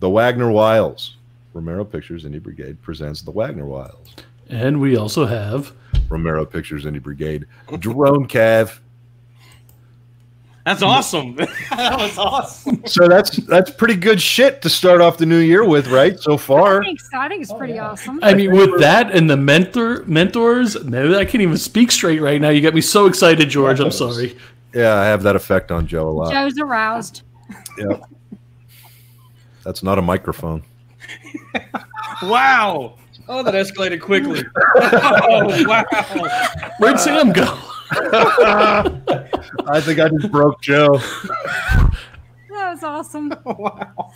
the 0.00 0.08
Wagner 0.08 0.50
Wiles. 0.50 1.16
Romero 1.52 1.84
Pictures 1.84 2.24
Indie 2.24 2.42
Brigade 2.42 2.80
presents 2.82 3.22
the 3.22 3.30
Wagner 3.30 3.66
Wiles. 3.66 4.14
And 4.48 4.80
we 4.80 4.96
also 4.96 5.26
have 5.26 5.72
Romero 6.08 6.44
Pictures 6.46 6.84
Indie 6.84 7.02
Brigade. 7.02 7.46
Drone 7.78 8.26
Cav. 8.28 8.78
That's 10.64 10.82
awesome. 10.82 11.34
that 11.70 11.98
was 11.98 12.16
awesome. 12.16 12.82
So 12.86 13.06
that's 13.06 13.36
that's 13.36 13.70
pretty 13.70 13.96
good 13.96 14.20
shit 14.20 14.62
to 14.62 14.70
start 14.70 15.00
off 15.00 15.18
the 15.18 15.26
new 15.26 15.38
year 15.38 15.64
with, 15.64 15.88
right? 15.88 16.18
So 16.18 16.38
far. 16.38 16.80
I 16.80 16.84
think 16.84 17.00
so. 17.00 17.18
I 17.18 17.28
think 17.28 17.42
it's 17.42 17.52
pretty 17.52 17.78
awesome. 17.78 18.18
I 18.22 18.32
mean, 18.34 18.52
with 18.52 18.80
that 18.80 19.10
and 19.10 19.28
the 19.28 19.36
mentor 19.36 20.04
mentors, 20.06 20.82
no, 20.84 21.18
I 21.18 21.24
can't 21.26 21.42
even 21.42 21.58
speak 21.58 21.92
straight 21.92 22.20
right 22.20 22.40
now. 22.40 22.48
You 22.48 22.62
got 22.62 22.74
me 22.74 22.80
so 22.80 23.06
excited, 23.06 23.50
George. 23.50 23.80
I'm 23.80 23.90
sorry. 23.90 24.36
Yeah, 24.74 24.94
I 24.94 25.04
have 25.04 25.22
that 25.24 25.36
effect 25.36 25.70
on 25.70 25.86
Joe 25.86 26.08
a 26.08 26.10
lot. 26.10 26.32
Joe's 26.32 26.58
aroused. 26.58 27.22
Yeah. 27.78 27.98
That's 29.62 29.82
not 29.82 29.98
a 29.98 30.02
microphone. 30.02 30.64
Wow. 32.22 32.94
Oh, 33.28 33.42
that 33.42 33.54
escalated 33.54 34.00
quickly. 34.00 34.44
oh, 34.76 35.64
wow. 35.66 35.84
Where'd 36.78 37.00
Sam 37.00 37.32
go? 37.32 37.58
I 37.90 39.80
think 39.80 40.00
I 40.00 40.08
just 40.08 40.30
broke 40.30 40.60
Joe. 40.60 40.98
That 42.50 42.70
was 42.70 42.82
awesome. 42.82 43.32
wow. 43.44 44.12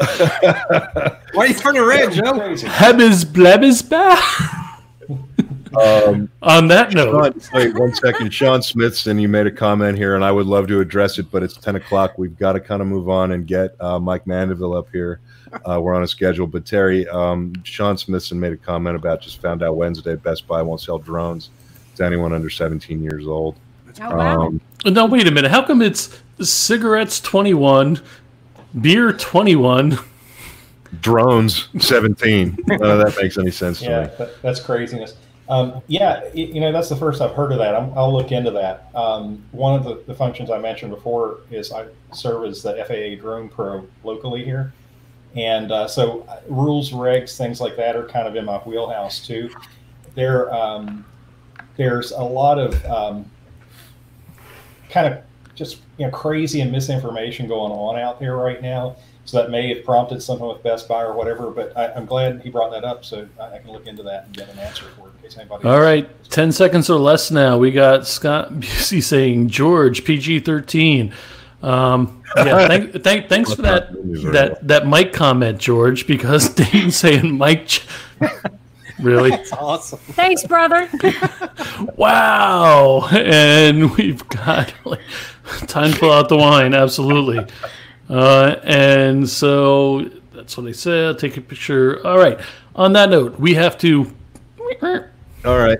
Why 1.32 1.44
are 1.44 1.46
you 1.46 1.54
turning 1.54 1.82
red, 1.82 2.12
Joe? 2.12 2.32
Crazy. 2.32 2.66
Hebbiz 2.66 3.24
blebbiz 3.24 3.88
bah. 3.88 4.69
Um, 5.76 6.30
On 6.42 6.66
that 6.68 6.92
note, 6.92 7.40
Sean, 7.42 7.50
wait 7.54 7.78
one 7.78 7.94
second. 7.94 8.32
Sean 8.34 8.60
Smithson, 8.62 9.18
you 9.18 9.28
made 9.28 9.46
a 9.46 9.50
comment 9.52 9.96
here, 9.96 10.14
and 10.16 10.24
I 10.24 10.32
would 10.32 10.46
love 10.46 10.66
to 10.68 10.80
address 10.80 11.18
it, 11.18 11.30
but 11.30 11.42
it's 11.42 11.56
10 11.56 11.76
o'clock. 11.76 12.18
We've 12.18 12.36
got 12.38 12.52
to 12.54 12.60
kind 12.60 12.82
of 12.82 12.88
move 12.88 13.08
on 13.08 13.32
and 13.32 13.46
get 13.46 13.76
uh, 13.80 13.98
Mike 14.00 14.26
Mandeville 14.26 14.74
up 14.76 14.88
here. 14.90 15.20
Uh, 15.64 15.80
we're 15.80 15.94
on 15.94 16.02
a 16.02 16.08
schedule. 16.08 16.46
But 16.46 16.64
Terry, 16.66 17.06
um, 17.08 17.52
Sean 17.64 17.96
Smithson 17.96 18.38
made 18.38 18.52
a 18.52 18.56
comment 18.56 18.96
about 18.96 19.20
just 19.20 19.40
found 19.40 19.62
out 19.62 19.76
Wednesday 19.76 20.16
Best 20.16 20.46
Buy 20.46 20.62
won't 20.62 20.80
sell 20.80 20.98
drones 20.98 21.50
to 21.96 22.04
anyone 22.04 22.32
under 22.32 22.50
17 22.50 23.02
years 23.02 23.26
old. 23.26 23.56
Oh, 24.00 24.16
wow. 24.16 24.46
Um, 24.46 24.60
no, 24.86 25.06
wait 25.06 25.26
a 25.26 25.30
minute. 25.30 25.50
How 25.50 25.62
come 25.64 25.82
it's 25.82 26.20
cigarettes 26.40 27.20
21, 27.20 28.00
beer 28.80 29.12
21? 29.12 29.98
drones 31.00 31.68
17. 31.78 32.58
None 32.66 32.82
of 32.82 32.98
that 32.98 33.16
makes 33.22 33.38
any 33.38 33.50
sense 33.52 33.78
to 33.78 33.84
Yeah, 33.84 34.00
me. 34.02 34.10
that, 34.18 34.42
that's 34.42 34.58
craziness. 34.60 35.14
Um, 35.50 35.82
yeah, 35.88 36.32
you 36.32 36.60
know, 36.60 36.70
that's 36.70 36.88
the 36.88 36.94
first 36.96 37.20
I've 37.20 37.34
heard 37.34 37.50
of 37.50 37.58
that. 37.58 37.74
I'm, 37.74 37.92
I'll 37.98 38.12
look 38.12 38.30
into 38.30 38.52
that. 38.52 38.88
Um, 38.94 39.44
one 39.50 39.74
of 39.74 39.84
the, 39.84 40.00
the 40.06 40.14
functions 40.14 40.48
I 40.48 40.58
mentioned 40.58 40.92
before 40.92 41.40
is 41.50 41.72
I 41.72 41.88
serve 42.12 42.44
as 42.44 42.62
the 42.62 42.72
FAA 42.84 43.20
Drone 43.20 43.48
Pro 43.48 43.84
locally 44.04 44.44
here. 44.44 44.72
And 45.34 45.72
uh, 45.72 45.88
so 45.88 46.22
uh, 46.28 46.40
rules, 46.48 46.92
regs, 46.92 47.36
things 47.36 47.60
like 47.60 47.76
that 47.76 47.96
are 47.96 48.06
kind 48.06 48.28
of 48.28 48.36
in 48.36 48.44
my 48.44 48.58
wheelhouse 48.58 49.26
too. 49.26 49.50
There, 50.14 50.54
um, 50.54 51.04
there's 51.76 52.12
a 52.12 52.22
lot 52.22 52.60
of 52.60 52.84
um, 52.86 53.28
kind 54.88 55.12
of 55.12 55.24
just 55.56 55.78
you 55.98 56.06
know 56.06 56.12
crazy 56.12 56.60
and 56.60 56.70
misinformation 56.70 57.48
going 57.48 57.72
on 57.72 57.98
out 57.98 58.20
there 58.20 58.36
right 58.36 58.62
now. 58.62 58.96
So 59.26 59.36
that 59.36 59.50
may 59.50 59.72
have 59.74 59.84
prompted 59.84 60.22
something 60.22 60.46
with 60.48 60.62
Best 60.62 60.88
Buy 60.88 61.02
or 61.02 61.12
whatever. 61.12 61.50
But 61.50 61.76
I, 61.76 61.92
I'm 61.92 62.06
glad 62.06 62.40
he 62.42 62.50
brought 62.50 62.70
that 62.72 62.84
up, 62.84 63.04
so 63.04 63.28
I, 63.38 63.56
I 63.56 63.58
can 63.58 63.70
look 63.70 63.86
into 63.86 64.02
that 64.04 64.24
and 64.26 64.34
get 64.36 64.48
an 64.48 64.58
answer 64.58 64.86
for 64.96 65.08
it 65.08 65.12
in 65.16 65.22
case 65.22 65.38
anybody. 65.38 65.64
All 65.64 65.74
else- 65.74 65.82
right, 65.82 66.30
10 66.30 66.52
seconds 66.52 66.90
or 66.90 66.98
less 66.98 67.30
now. 67.30 67.56
We 67.58 67.70
got 67.70 68.06
Scott 68.06 68.52
Busey 68.54 69.02
saying 69.02 69.48
George 69.48 70.04
PG 70.04 70.40
13. 70.40 71.12
Um, 71.62 72.22
yeah, 72.36 72.66
thank, 72.68 73.04
thank, 73.04 73.28
thanks 73.28 73.52
for 73.52 73.62
that 73.62 73.90
that 74.32 74.66
that 74.66 74.86
Mike 74.86 75.12
comment, 75.12 75.58
George, 75.58 76.06
because 76.06 76.48
Dane's 76.54 76.96
saying 76.96 77.36
Mike. 77.36 77.66
Ch- 77.68 77.86
really? 78.98 79.30
That's 79.30 79.52
awesome. 79.52 79.98
Thanks, 79.98 80.44
brother. 80.46 80.88
Wow! 81.96 83.06
And 83.10 83.94
we've 83.96 84.26
got 84.28 84.72
like, 84.84 85.00
time 85.66 85.92
to 85.92 85.98
pull 85.98 86.12
out 86.12 86.28
the 86.28 86.36
wine. 86.36 86.74
Absolutely. 86.74 87.46
Uh, 88.10 88.56
and 88.64 89.28
so 89.28 90.10
that's 90.34 90.56
what 90.56 90.66
I 90.66 90.72
said. 90.72 91.18
Take 91.18 91.36
a 91.36 91.40
picture. 91.40 92.04
All 92.04 92.18
right. 92.18 92.40
On 92.74 92.92
that 92.94 93.10
note, 93.10 93.38
we 93.38 93.54
have 93.54 93.78
to. 93.78 94.12
All 95.44 95.58
right. 95.58 95.78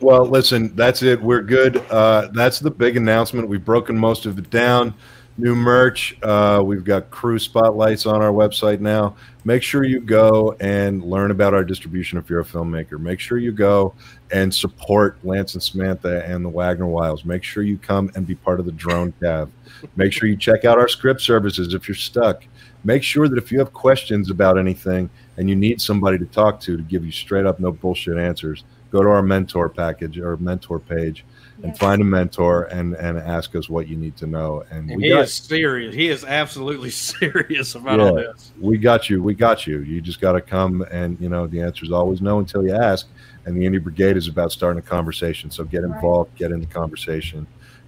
Well, 0.00 0.26
listen, 0.26 0.74
that's 0.74 1.02
it. 1.02 1.22
We're 1.22 1.42
good. 1.42 1.76
Uh, 1.90 2.28
that's 2.32 2.58
the 2.58 2.70
big 2.70 2.96
announcement. 2.96 3.48
We've 3.48 3.64
broken 3.64 3.96
most 3.96 4.26
of 4.26 4.38
it 4.38 4.50
down. 4.50 4.94
New 5.38 5.54
merch. 5.54 6.16
Uh, 6.22 6.60
we've 6.64 6.84
got 6.84 7.10
crew 7.10 7.38
spotlights 7.38 8.04
on 8.04 8.20
our 8.20 8.32
website 8.32 8.80
now. 8.80 9.14
Make 9.44 9.62
sure 9.62 9.84
you 9.84 10.00
go 10.00 10.54
and 10.60 11.02
learn 11.02 11.30
about 11.30 11.54
our 11.54 11.64
distribution 11.64 12.18
if 12.18 12.28
you're 12.28 12.40
a 12.40 12.44
filmmaker. 12.44 12.98
Make 12.98 13.20
sure 13.20 13.38
you 13.38 13.52
go 13.52 13.94
and 14.30 14.54
support 14.54 15.16
Lance 15.24 15.54
and 15.54 15.62
Samantha 15.62 16.24
and 16.26 16.44
the 16.44 16.48
Wagner 16.48 16.86
Wiles. 16.86 17.24
Make 17.24 17.42
sure 17.42 17.62
you 17.62 17.78
come 17.78 18.10
and 18.14 18.26
be 18.26 18.34
part 18.34 18.60
of 18.60 18.66
the 18.66 18.72
Drone 18.72 19.12
Cav. 19.20 19.48
Make 19.96 20.12
sure 20.12 20.28
you 20.28 20.36
check 20.36 20.66
out 20.66 20.78
our 20.78 20.88
script 20.88 21.22
services 21.22 21.72
if 21.72 21.88
you're 21.88 21.94
stuck. 21.94 22.44
Make 22.84 23.02
sure 23.02 23.28
that 23.28 23.38
if 23.38 23.50
you 23.50 23.58
have 23.58 23.72
questions 23.72 24.30
about 24.30 24.58
anything 24.58 25.08
and 25.38 25.48
you 25.48 25.56
need 25.56 25.80
somebody 25.80 26.18
to 26.18 26.26
talk 26.26 26.60
to 26.60 26.76
to 26.76 26.82
give 26.82 27.04
you 27.04 27.12
straight 27.12 27.46
up, 27.46 27.60
no 27.60 27.72
bullshit 27.72 28.18
answers, 28.18 28.64
go 28.90 29.02
to 29.02 29.08
our 29.08 29.22
mentor 29.22 29.70
package 29.70 30.18
or 30.18 30.36
mentor 30.36 30.78
page 30.78 31.24
and 31.62 31.76
find 31.78 32.00
a 32.00 32.04
mentor 32.04 32.64
and 32.64 32.94
and 32.94 33.18
ask 33.18 33.54
us 33.54 33.68
what 33.68 33.86
you 33.88 33.96
need 33.96 34.16
to 34.18 34.26
know. 34.26 34.64
And 34.70 34.90
And 34.90 34.96
we 34.98 35.04
he 35.04 35.10
got, 35.10 35.24
is 35.24 35.34
serious. 35.34 35.94
He 35.94 36.08
is 36.08 36.24
absolutely 36.24 36.90
serious 37.10 37.74
about 37.74 38.00
all 38.00 38.14
this. 38.14 38.52
we 38.60 38.78
got 38.78 39.10
you. 39.10 39.22
We 39.22 39.34
got 39.34 39.66
you. 39.66 39.80
You 39.80 40.00
just 40.00 40.20
got 40.20 40.32
to 40.32 40.40
come 40.40 40.82
and 40.90 41.20
you 41.20 41.28
know 41.28 41.46
the 41.46 41.60
answer 41.60 41.84
is 41.84 41.92
always 41.92 42.20
no 42.22 42.38
until 42.38 42.64
you 42.64 42.74
ask. 42.74 43.06
And 43.46 43.56
the 43.56 43.64
Indie 43.66 43.82
Brigade 43.82 44.16
is 44.16 44.28
about 44.28 44.52
starting 44.52 44.78
a 44.78 44.82
conversation. 44.82 45.50
So 45.50 45.64
get 45.64 45.82
Right. 45.82 45.94
involved, 45.94 46.34
get 46.36 46.50
in 46.52 46.60
the 46.60 46.66
conversation, 46.66 47.46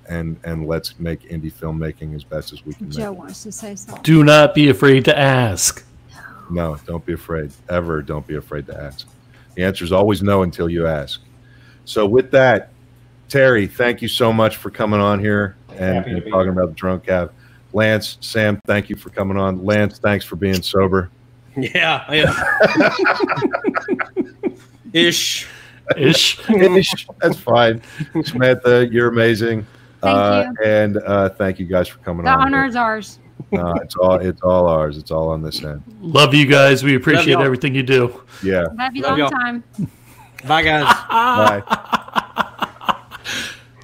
and 0.08 0.36
and 0.44 0.66
let's 0.66 0.98
make 0.98 1.28
indie 1.30 1.52
filmmaking 1.52 2.14
as 2.14 2.24
best 2.24 2.52
as 2.52 2.64
we 2.64 2.74
can. 2.74 2.90
Joe 2.90 3.10
Make 3.12 3.18
wants 3.20 3.42
to 3.44 3.52
say 3.52 3.74
something. 3.76 4.02
Do 4.02 4.24
not 4.24 4.54
be 4.54 4.68
afraid 4.70 5.04
to 5.06 5.18
ask. 5.18 5.84
No, 6.50 6.76
don't 6.86 7.04
be 7.06 7.12
afraid. 7.14 7.52
Ever, 7.70 8.02
don't 8.02 8.26
be 8.26 8.34
afraid 8.36 8.66
to 8.66 8.78
ask. 8.78 9.06
The 9.54 9.62
answer 9.64 9.84
is 9.84 9.92
always 9.92 10.22
no 10.22 10.42
until 10.42 10.68
you 10.68 10.86
ask. 10.86 11.20
So 11.84 12.06
with 12.06 12.30
that, 12.32 12.71
Terry, 13.32 13.66
thank 13.66 14.02
you 14.02 14.08
so 14.08 14.30
much 14.30 14.58
for 14.58 14.70
coming 14.70 15.00
on 15.00 15.18
here 15.18 15.56
and, 15.70 16.04
and 16.04 16.22
talking 16.26 16.42
here. 16.42 16.50
about 16.50 16.68
the 16.68 16.74
drunk 16.74 17.06
cab. 17.06 17.32
Lance, 17.72 18.18
Sam, 18.20 18.60
thank 18.66 18.90
you 18.90 18.96
for 18.96 19.08
coming 19.08 19.38
on. 19.38 19.64
Lance, 19.64 19.98
thanks 19.98 20.22
for 20.22 20.36
being 20.36 20.60
sober. 20.60 21.08
Yeah. 21.56 22.04
yeah. 22.12 22.94
Ish. 24.92 25.46
Ish. 25.96 26.50
Ish. 26.50 27.06
That's 27.22 27.38
fine. 27.38 27.80
Samantha, 28.22 28.86
you're 28.92 29.08
amazing. 29.08 29.66
Thank 30.02 30.14
uh, 30.14 30.44
you. 30.50 30.66
And 30.66 30.98
uh, 30.98 31.30
thank 31.30 31.58
you 31.58 31.64
guys 31.64 31.88
for 31.88 32.00
coming 32.00 32.26
The 32.26 32.32
on. 32.32 32.38
The 32.38 32.44
honor 32.44 32.66
is 32.66 32.76
ours. 32.76 33.18
No, 33.50 33.72
it's 33.76 33.96
all 33.96 34.16
it's 34.16 34.42
all 34.42 34.66
ours. 34.66 34.98
It's 34.98 35.10
all 35.10 35.30
on 35.30 35.40
this 35.40 35.64
end. 35.64 35.82
Love 36.02 36.34
you 36.34 36.44
guys. 36.44 36.84
We 36.84 36.96
appreciate 36.96 37.32
y'all. 37.32 37.42
everything 37.42 37.74
you 37.74 37.82
do. 37.82 38.22
Yeah. 38.42 38.66
Love 38.76 38.94
you 38.94 39.02
Love 39.02 39.10
long 39.12 39.18
y'all. 39.18 39.30
time. 39.30 39.64
Bye, 40.46 40.62
guys. 40.62 40.84
Bye. 41.64 42.68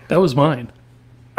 That 0.08 0.20
was 0.20 0.34
mine. 0.34 0.72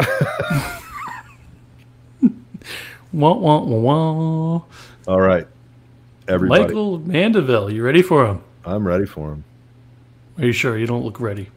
wah, 3.12 3.34
wah, 3.34 3.60
wah. 3.62 4.62
All 5.06 5.20
right. 5.20 5.46
Everybody. 6.28 6.62
Michael 6.62 6.98
Mandeville, 7.00 7.70
you 7.70 7.82
ready 7.84 8.02
for 8.02 8.26
him? 8.26 8.42
I'm 8.64 8.86
ready 8.86 9.06
for 9.06 9.32
him. 9.32 9.44
Are 10.38 10.46
you 10.46 10.52
sure? 10.52 10.78
You 10.78 10.86
don't 10.86 11.04
look 11.04 11.20
ready. 11.20 11.50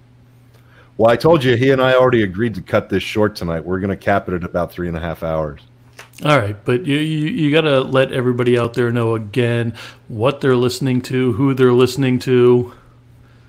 Well, 0.97 1.11
I 1.11 1.15
told 1.15 1.43
you 1.43 1.55
he 1.55 1.71
and 1.71 1.81
I 1.81 1.93
already 1.93 2.23
agreed 2.23 2.55
to 2.55 2.61
cut 2.61 2.89
this 2.89 3.03
short 3.03 3.35
tonight. 3.35 3.63
We're 3.63 3.79
going 3.79 3.89
to 3.89 3.97
cap 3.97 4.27
it 4.27 4.33
at 4.33 4.43
about 4.43 4.71
three 4.71 4.87
and 4.87 4.97
a 4.97 4.99
half 4.99 5.23
hours. 5.23 5.61
All 6.23 6.37
right, 6.37 6.55
but 6.65 6.85
you, 6.85 6.97
you, 6.97 7.27
you 7.29 7.51
got 7.51 7.61
to 7.61 7.81
let 7.81 8.11
everybody 8.11 8.57
out 8.57 8.73
there 8.73 8.91
know 8.91 9.15
again 9.15 9.73
what 10.07 10.41
they're 10.41 10.55
listening 10.55 11.01
to, 11.03 11.33
who 11.33 11.53
they're 11.53 11.73
listening 11.73 12.19
to. 12.19 12.73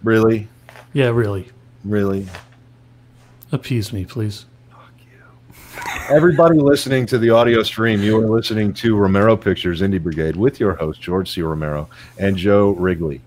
Really? 0.02 0.48
Yeah, 0.92 1.08
really. 1.08 1.50
Really? 1.84 2.26
Appease 3.54 3.92
me, 3.92 4.04
please. 4.04 4.46
Everybody 6.10 6.58
listening 6.58 7.06
to 7.06 7.18
the 7.18 7.30
audio 7.30 7.62
stream, 7.62 8.02
you 8.02 8.18
are 8.18 8.26
listening 8.28 8.74
to 8.74 8.96
Romero 8.96 9.36
Pictures 9.36 9.80
Indie 9.80 10.02
Brigade 10.02 10.34
with 10.34 10.58
your 10.58 10.74
host, 10.74 11.00
George 11.00 11.30
C. 11.30 11.40
Romero 11.40 11.88
and 12.18 12.36
Joe 12.36 12.70
Wrigley. 12.70 13.20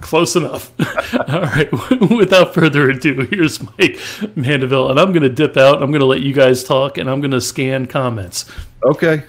Close 0.00 0.36
enough. 0.36 0.72
All 1.28 1.42
right. 1.42 1.70
Without 2.10 2.54
further 2.54 2.88
ado, 2.88 3.26
here's 3.30 3.62
Mike 3.62 4.00
Mandeville, 4.36 4.90
and 4.90 4.98
I'm 4.98 5.12
going 5.12 5.22
to 5.22 5.28
dip 5.28 5.58
out. 5.58 5.82
I'm 5.82 5.90
going 5.90 6.00
to 6.00 6.06
let 6.06 6.22
you 6.22 6.32
guys 6.32 6.64
talk, 6.64 6.96
and 6.96 7.10
I'm 7.10 7.20
going 7.20 7.32
to 7.32 7.42
scan 7.42 7.84
comments. 7.84 8.50
Okay. 8.82 9.24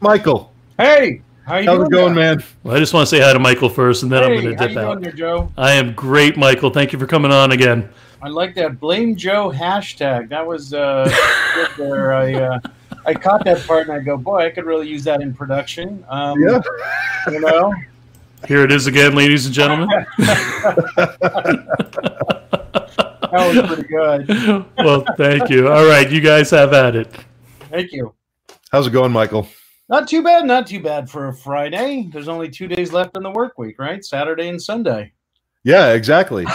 Michael, 0.00 0.52
Hey, 0.78 1.22
how 1.46 1.56
you 1.58 1.66
how's 1.66 1.76
doing 1.78 1.86
it 1.86 1.90
going, 1.90 2.14
there? 2.14 2.36
man? 2.36 2.44
Well, 2.62 2.76
I 2.76 2.78
just 2.78 2.94
want 2.94 3.08
to 3.08 3.16
say 3.16 3.22
hi 3.22 3.32
to 3.32 3.38
Michael 3.38 3.68
first, 3.68 4.02
and 4.02 4.10
then 4.12 4.22
I'm 4.22 4.30
going 4.40 4.44
to 4.44 4.54
how 4.56 4.66
dip 4.66 4.70
you 4.72 4.78
out. 4.80 4.92
doing 4.92 5.02
there, 5.02 5.12
Joe? 5.12 5.52
I 5.56 5.72
am 5.72 5.92
great, 5.94 6.36
Michael. 6.36 6.70
Thank 6.70 6.92
you 6.92 6.98
for 6.98 7.06
coming 7.06 7.30
on 7.32 7.52
again. 7.52 7.88
I 8.22 8.28
like 8.28 8.54
that 8.54 8.78
blame 8.78 9.16
Joe 9.16 9.50
hashtag. 9.50 10.28
That 10.28 10.46
was 10.46 10.72
uh, 10.72 11.10
good 11.54 11.68
there. 11.78 12.12
I 12.14 12.34
uh, 12.34 12.60
I 13.04 13.14
caught 13.14 13.44
that 13.46 13.66
part 13.66 13.88
and 13.88 13.92
I 13.96 13.98
go, 14.00 14.16
boy, 14.16 14.46
I 14.46 14.50
could 14.50 14.64
really 14.64 14.88
use 14.88 15.02
that 15.04 15.20
in 15.20 15.34
production. 15.34 16.04
Um, 16.08 16.40
Yeah. 16.40 16.60
you 17.30 17.40
know. 17.40 17.74
Here 18.46 18.62
it 18.64 18.70
is 18.72 18.86
again, 18.86 19.14
ladies 19.14 19.46
and 19.46 19.54
gentlemen. 19.54 19.88
That 23.32 23.48
was 23.54 23.66
pretty 23.66 23.88
good. 23.88 24.66
well, 24.76 25.06
thank 25.16 25.48
you. 25.48 25.68
All 25.72 25.86
right, 25.86 26.10
you 26.10 26.20
guys 26.20 26.50
have 26.50 26.74
at 26.74 26.94
it. 26.94 27.08
Thank 27.70 27.90
you. 27.90 28.12
How's 28.70 28.86
it 28.86 28.90
going, 28.90 29.10
Michael? 29.10 29.48
Not 29.88 30.08
too 30.08 30.22
bad. 30.22 30.46
Not 30.46 30.66
too 30.66 30.80
bad 30.80 31.10
for 31.10 31.28
a 31.28 31.34
Friday. 31.34 32.08
There's 32.12 32.28
only 32.28 32.48
two 32.48 32.68
days 32.68 32.92
left 32.92 33.16
in 33.16 33.22
the 33.22 33.30
work 33.30 33.58
week, 33.58 33.78
right? 33.78 34.04
Saturday 34.04 34.48
and 34.48 34.62
Sunday. 34.62 35.12
Yeah, 35.64 35.92
exactly. 35.92 36.46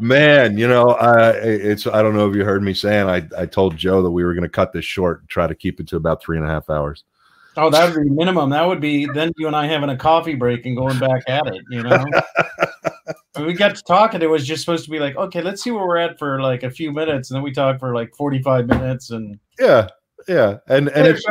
Man, 0.00 0.56
you 0.58 0.68
know, 0.68 0.90
I 0.90 1.30
it's 1.30 1.86
I 1.86 2.02
don't 2.02 2.14
know 2.14 2.28
if 2.28 2.36
you 2.36 2.44
heard 2.44 2.62
me 2.62 2.74
saying 2.74 3.08
I, 3.08 3.26
I 3.36 3.46
told 3.46 3.76
Joe 3.76 4.02
that 4.02 4.10
we 4.10 4.24
were 4.24 4.34
going 4.34 4.42
to 4.42 4.48
cut 4.48 4.72
this 4.72 4.84
short, 4.84 5.20
and 5.20 5.28
try 5.28 5.46
to 5.46 5.54
keep 5.54 5.80
it 5.80 5.88
to 5.88 5.96
about 5.96 6.22
three 6.22 6.36
and 6.36 6.46
a 6.46 6.48
half 6.48 6.70
hours. 6.70 7.04
Oh, 7.56 7.70
that 7.70 7.92
would 7.92 8.04
be 8.04 8.10
minimum. 8.10 8.50
That 8.50 8.66
would 8.66 8.80
be 8.80 9.06
then 9.06 9.32
you 9.36 9.46
and 9.48 9.56
I 9.56 9.66
having 9.66 9.90
a 9.90 9.96
coffee 9.96 10.34
break 10.34 10.64
and 10.66 10.76
going 10.76 10.98
back 10.98 11.22
at 11.26 11.46
it. 11.48 11.62
You 11.70 11.82
know. 11.82 12.04
When 13.34 13.46
we 13.46 13.54
got 13.54 13.74
to 13.74 13.82
talking, 13.82 14.22
it 14.22 14.30
was 14.30 14.46
just 14.46 14.62
supposed 14.62 14.84
to 14.84 14.90
be 14.90 15.00
like, 15.00 15.16
okay, 15.16 15.42
let's 15.42 15.62
see 15.62 15.70
where 15.70 15.86
we're 15.86 15.96
at 15.96 16.18
for 16.18 16.40
like 16.40 16.62
a 16.62 16.70
few 16.70 16.92
minutes, 16.92 17.30
and 17.30 17.36
then 17.36 17.42
we 17.42 17.50
talked 17.52 17.80
for 17.80 17.94
like 17.94 18.14
forty-five 18.14 18.66
minutes, 18.66 19.10
and 19.10 19.40
Yeah, 19.58 19.88
yeah, 20.28 20.58
and 20.68 20.88
and 20.88 21.06
it's 21.06 21.24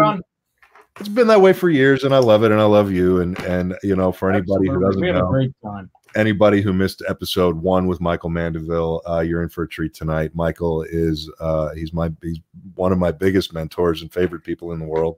it's 1.00 1.10
been 1.10 1.28
that 1.28 1.42
way 1.42 1.54
for 1.54 1.70
years, 1.70 2.04
and 2.04 2.14
I 2.14 2.18
love 2.18 2.44
it, 2.44 2.52
and 2.52 2.60
I 2.60 2.66
love 2.66 2.92
you, 2.92 3.22
and 3.22 3.40
and 3.42 3.78
you 3.84 3.96
know, 3.96 4.12
for 4.12 4.32
anybody 4.32 4.68
who 4.68 4.80
doesn't 4.80 5.02
we 5.02 5.08
had 5.08 5.18
a 5.18 5.20
know, 5.20 5.88
anybody 6.16 6.62
who 6.62 6.74
missed 6.74 7.04
episode 7.08 7.58
one 7.58 7.88
with 7.88 8.02
Michael 8.02 8.30
Mandeville, 8.30 9.02
uh, 9.08 9.20
you're 9.20 9.44
in 9.44 9.50
for 9.50 9.64
a 9.64 9.68
treat 9.68 9.94
tonight. 9.94 10.32
Michael 10.34 10.84
is 10.84 11.32
uh, 11.40 11.74
he's 11.74 11.94
my 11.94 12.12
he's 12.22 12.40
one 12.76 12.92
of 12.92 12.98
my 12.98 13.12
biggest 13.12 13.54
mentors 13.54 14.02
and 14.02 14.12
favorite 14.12 14.44
people 14.44 14.72
in 14.72 14.80
the 14.80 14.86
world. 14.86 15.18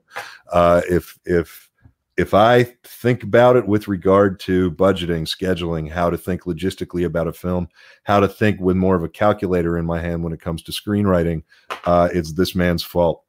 Uh, 0.52 0.82
if 0.88 1.18
if 1.24 1.70
if 2.16 2.34
I 2.34 2.64
think 2.84 3.22
about 3.22 3.56
it 3.56 3.66
with 3.66 3.88
regard 3.88 4.38
to 4.40 4.70
budgeting, 4.72 5.22
scheduling, 5.22 5.90
how 5.90 6.10
to 6.10 6.18
think 6.18 6.42
logistically 6.42 7.06
about 7.06 7.28
a 7.28 7.32
film, 7.32 7.68
how 8.02 8.20
to 8.20 8.28
think 8.28 8.60
with 8.60 8.76
more 8.76 8.94
of 8.94 9.02
a 9.02 9.08
calculator 9.08 9.78
in 9.78 9.86
my 9.86 10.00
hand 10.00 10.22
when 10.22 10.34
it 10.34 10.40
comes 10.40 10.62
to 10.64 10.72
screenwriting, 10.72 11.42
uh, 11.86 12.10
it's 12.12 12.34
this 12.34 12.54
man's 12.54 12.82
fault. 12.82 13.24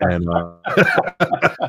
And 0.00 0.28
uh, 0.28 1.68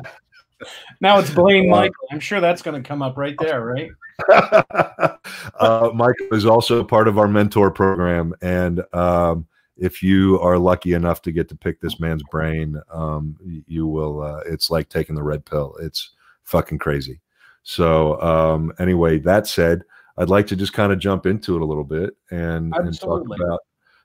Now 1.00 1.18
it's 1.18 1.30
blame 1.30 1.72
Uh, 1.72 1.76
Michael. 1.76 2.06
I'm 2.10 2.20
sure 2.20 2.40
that's 2.40 2.62
going 2.62 2.80
to 2.80 2.86
come 2.86 3.02
up 3.02 3.16
right 3.16 3.36
there, 3.38 3.64
right? 3.64 3.90
uh, 5.60 5.90
Michael 5.94 6.28
is 6.32 6.46
also 6.46 6.84
part 6.84 7.08
of 7.08 7.18
our 7.18 7.28
mentor 7.28 7.70
program, 7.70 8.34
and 8.42 8.82
um, 8.92 9.46
if 9.76 10.02
you 10.02 10.38
are 10.40 10.58
lucky 10.58 10.92
enough 10.92 11.22
to 11.22 11.32
get 11.32 11.48
to 11.48 11.56
pick 11.56 11.80
this 11.80 11.98
man's 11.98 12.22
brain, 12.30 12.80
um, 12.92 13.36
you 13.66 13.86
will. 13.86 14.22
Uh, 14.22 14.40
it's 14.46 14.70
like 14.70 14.88
taking 14.88 15.14
the 15.14 15.22
red 15.22 15.44
pill. 15.44 15.76
It's 15.80 16.10
fucking 16.44 16.78
crazy. 16.78 17.20
So, 17.64 18.20
um, 18.20 18.72
anyway, 18.78 19.18
that 19.20 19.46
said, 19.46 19.82
I'd 20.18 20.28
like 20.28 20.46
to 20.48 20.56
just 20.56 20.72
kind 20.72 20.92
of 20.92 20.98
jump 20.98 21.26
into 21.26 21.56
it 21.56 21.62
a 21.62 21.64
little 21.64 21.84
bit 21.84 22.16
and, 22.30 22.74
and 22.76 23.00
talk 23.00 23.24
about 23.24 23.60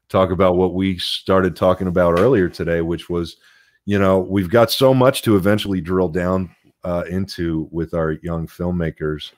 talk 0.09 0.31
about 0.31 0.55
what 0.55 0.73
we 0.73 0.97
started 0.97 1.55
talking 1.55 1.87
about 1.87 2.17
earlier 2.17 2.47
today, 2.47 2.79
which 2.81 3.09
was, 3.09 3.35
you 3.87 3.97
know, 3.97 4.19
we've 4.19 4.49
got 4.49 4.69
so 4.69 4.93
much 4.93 5.21
to 5.21 5.37
eventually 5.37 5.79
drill 5.79 6.09
down 6.09 6.53
uh, 6.83 7.05
into 7.09 7.69
with 7.71 7.93
our 7.93 8.11
young 8.21 8.45
filmmakers 8.45 9.31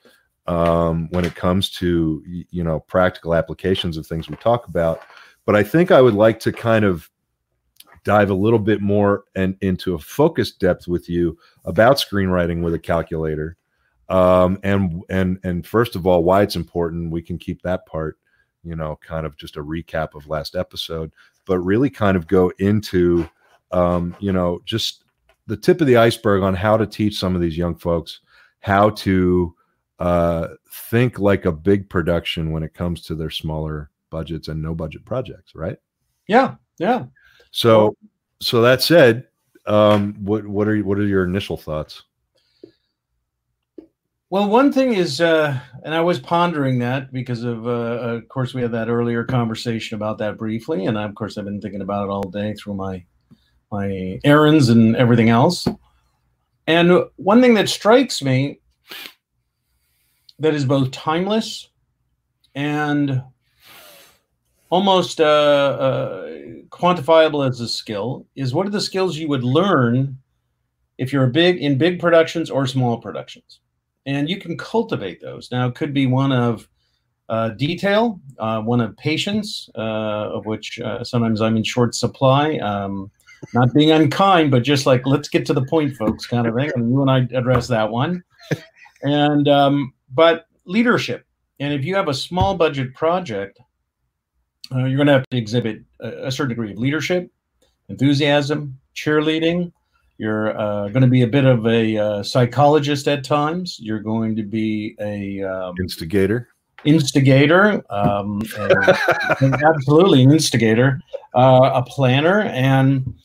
um, 0.48 1.08
when 1.12 1.24
it 1.24 1.36
comes 1.36 1.70
to 1.70 2.24
you 2.26 2.64
know 2.64 2.80
practical 2.80 3.36
applications 3.36 3.96
of 3.96 4.08
things 4.08 4.28
we 4.28 4.36
talk 4.38 4.68
about. 4.68 5.02
But 5.46 5.56
I 5.56 5.62
think 5.62 5.92
I 5.92 6.02
would 6.02 6.16
like 6.16 6.40
to 6.40 6.52
kind 6.52 6.84
of 6.84 7.08
dive 8.04 8.32
a 8.32 8.34
little 8.34 8.58
bit 8.58 8.82
more 8.82 9.26
and 9.36 9.56
into 9.62 9.94
a 9.94 10.00
focused 10.00 10.60
depth 10.60 10.88
with 10.88 11.08
you 11.08 11.38
about 11.66 11.98
screenwriting 11.98 12.64
with 12.64 12.74
a 12.74 12.80
calculator, 12.80 13.56
um, 14.10 14.58
and 14.64 15.04
and 15.12 15.38
and 15.44 15.68
first 15.68 15.96
of 15.96 16.08
all, 16.08 16.24
why 16.24 16.42
it's 16.42 16.56
important. 16.56 17.12
We 17.12 17.22
can 17.22 17.38
keep 17.38 17.62
that 17.62 17.86
part, 17.86 18.18
you 18.64 18.76
know, 18.76 18.98
kind 19.06 19.28
of 19.28 19.38
just 19.38 19.58
a 19.58 19.64
recap 19.64 20.16
of 20.16 20.28
last 20.28 20.56
episode, 20.56 21.12
but 21.46 21.60
really 21.60 21.92
kind 21.92 22.18
of 22.18 22.26
go 22.26 22.52
into, 22.58 23.30
um, 23.72 24.16
you 24.20 24.32
know, 24.32 24.62
just 24.66 25.04
the 25.48 25.58
tip 25.58 25.82
of 25.82 25.88
the 25.88 25.98
iceberg 25.98 26.44
on 26.44 26.54
how 26.54 26.78
to 26.78 26.86
teach 26.86 27.18
some 27.18 27.36
of 27.36 27.42
these 27.42 27.58
young 27.58 27.76
folks 27.76 28.22
how 28.62 28.90
to 28.92 29.56
uh, 30.00 30.48
think 30.72 31.20
like 31.20 31.46
a 31.46 31.52
big 31.52 31.90
production 31.90 32.52
when 32.52 32.64
it 32.64 32.74
comes 32.74 33.02
to 33.02 33.16
their 33.16 33.30
smaller 33.30 33.90
budgets 34.10 34.48
and 34.48 34.62
no 34.62 34.74
budget 34.74 35.06
projects, 35.06 35.56
right? 35.56 35.78
Yeah, 36.28 36.56
yeah. 36.78 37.06
So, 37.52 37.96
so 38.42 38.62
that 38.62 38.82
said, 38.82 39.28
um, 39.66 40.16
what 40.24 40.48
what 40.48 40.68
are 40.68 40.78
what 40.80 40.98
are 40.98 41.06
your 41.06 41.26
initial 41.26 41.58
thoughts? 41.58 42.04
Well, 44.32 44.48
one 44.48 44.72
thing 44.72 44.94
is, 44.94 45.22
uh, 45.22 45.60
and 45.84 45.94
I 45.94 46.02
was 46.02 46.20
pondering 46.20 46.78
that 46.80 47.12
because 47.12 47.44
of, 47.44 47.66
uh, 47.66 47.70
of 47.70 48.28
course, 48.28 48.54
we 48.54 48.62
had 48.62 48.72
that 48.74 48.88
earlier 48.88 49.24
conversation 49.24 49.96
about 49.96 50.20
that 50.20 50.38
briefly, 50.38 50.86
and 50.86 51.00
I, 51.00 51.06
of 51.06 51.16
course, 51.16 51.38
I've 51.38 51.46
been 51.46 51.60
thinking 51.60 51.82
about 51.82 52.06
it 52.06 52.12
all 52.12 52.30
day 52.30 52.54
through 52.54 52.76
my 52.76 53.04
my 53.72 54.20
errands 54.24 54.70
and 54.70 54.96
everything 54.96 55.30
else. 55.30 55.68
And 56.68 57.04
one 57.16 57.42
thing 57.42 57.56
that 57.56 57.70
strikes 57.70 58.22
me 58.22 58.60
that 60.40 60.54
is 60.54 60.66
both 60.66 60.92
timeless 60.92 61.70
and 62.56 63.22
almost 64.70 65.20
uh, 65.20 65.24
uh, 65.24 66.28
quantifiable 66.70 67.48
as 67.48 67.60
a 67.60 67.68
skill 67.68 68.26
is 68.36 68.54
what 68.54 68.68
are 68.68 68.72
the 68.72 68.82
skills 68.82 69.18
you 69.18 69.28
would 69.28 69.44
learn 69.44 70.18
if 70.98 71.12
you're 71.12 71.28
big 71.28 71.58
in 71.58 71.78
big 71.78 72.00
productions 72.00 72.50
or 72.50 72.68
small 72.68 72.98
productions? 72.98 73.60
And 74.06 74.30
you 74.30 74.40
can 74.40 74.58
cultivate 74.58 75.22
those. 75.22 75.50
Now 75.52 75.68
it 75.68 75.76
could 75.76 75.94
be 75.94 76.06
one 76.06 76.32
of 76.32 76.68
uh, 77.30 77.50
detail 77.50 78.20
uh, 78.40 78.60
one 78.62 78.82
of 78.82 78.98
patience 78.98 79.70
uh, 79.76 80.32
of 80.34 80.48
which 80.48 80.80
uh, 80.80 81.04
sometimes 81.04 81.42
i'm 81.42 81.58
in 81.58 81.64
short 81.64 81.94
supply. 81.94 82.58
Um, 82.58 83.12
not 83.54 83.74
being 83.74 83.92
unkind 83.92 84.52
but 84.52 84.64
just 84.64 84.86
like 84.86 85.06
let's 85.06 85.30
get 85.30 85.46
to 85.46 85.54
the 85.54 85.66
point 85.66 85.96
folks 85.96 86.26
kind 86.26 86.48
of 86.48 86.56
thing 86.56 86.72
and 86.76 86.92
you 86.92 87.02
and 87.02 87.10
i 87.12 87.20
address 87.38 87.68
that 87.68 87.90
one 87.90 88.24
and 89.04 89.48
um, 89.48 89.94
but 90.14 90.46
leadership 90.66 91.26
and 91.60 91.74
if 91.74 91.86
you 91.86 91.96
have 91.96 92.08
a 92.08 92.14
small 92.14 92.56
budget 92.56 92.94
project 92.94 93.60
uh, 94.74 94.86
you're 94.86 94.98
going 94.98 95.08
to 95.08 95.14
have 95.14 95.28
to 95.30 95.38
exhibit 95.38 95.82
a, 96.00 96.28
a, 96.28 96.32
certain 96.32 96.50
degree 96.50 96.72
of 96.72 96.78
leadership, 96.78 97.32
enthusiasm, 97.90 98.78
cheerleading. 98.96 99.72
You're 100.18 100.58
uh, 100.60 100.90
going 100.90 101.02
to 101.02 101.08
be 101.08 101.24
a 101.24 101.28
bit 101.28 101.46
of 101.46 101.66
a 101.66 101.98
uh, 101.98 102.24
psychologist 102.24 103.08
at 103.08 103.24
times. 103.24 103.80
You're 103.80 104.02
going 104.02 104.36
to 104.36 104.44
be 104.44 104.96
a 105.00 105.42
um, 105.44 105.76
instigator. 105.80 106.50
Instigator, 106.86 107.84
um, 107.90 108.42
absolutely 109.42 110.24
an 110.24 110.32
instigator, 110.32 111.02
uh, 111.36 111.72
a 111.74 111.84
planner, 111.84 112.42
and 112.42 113.16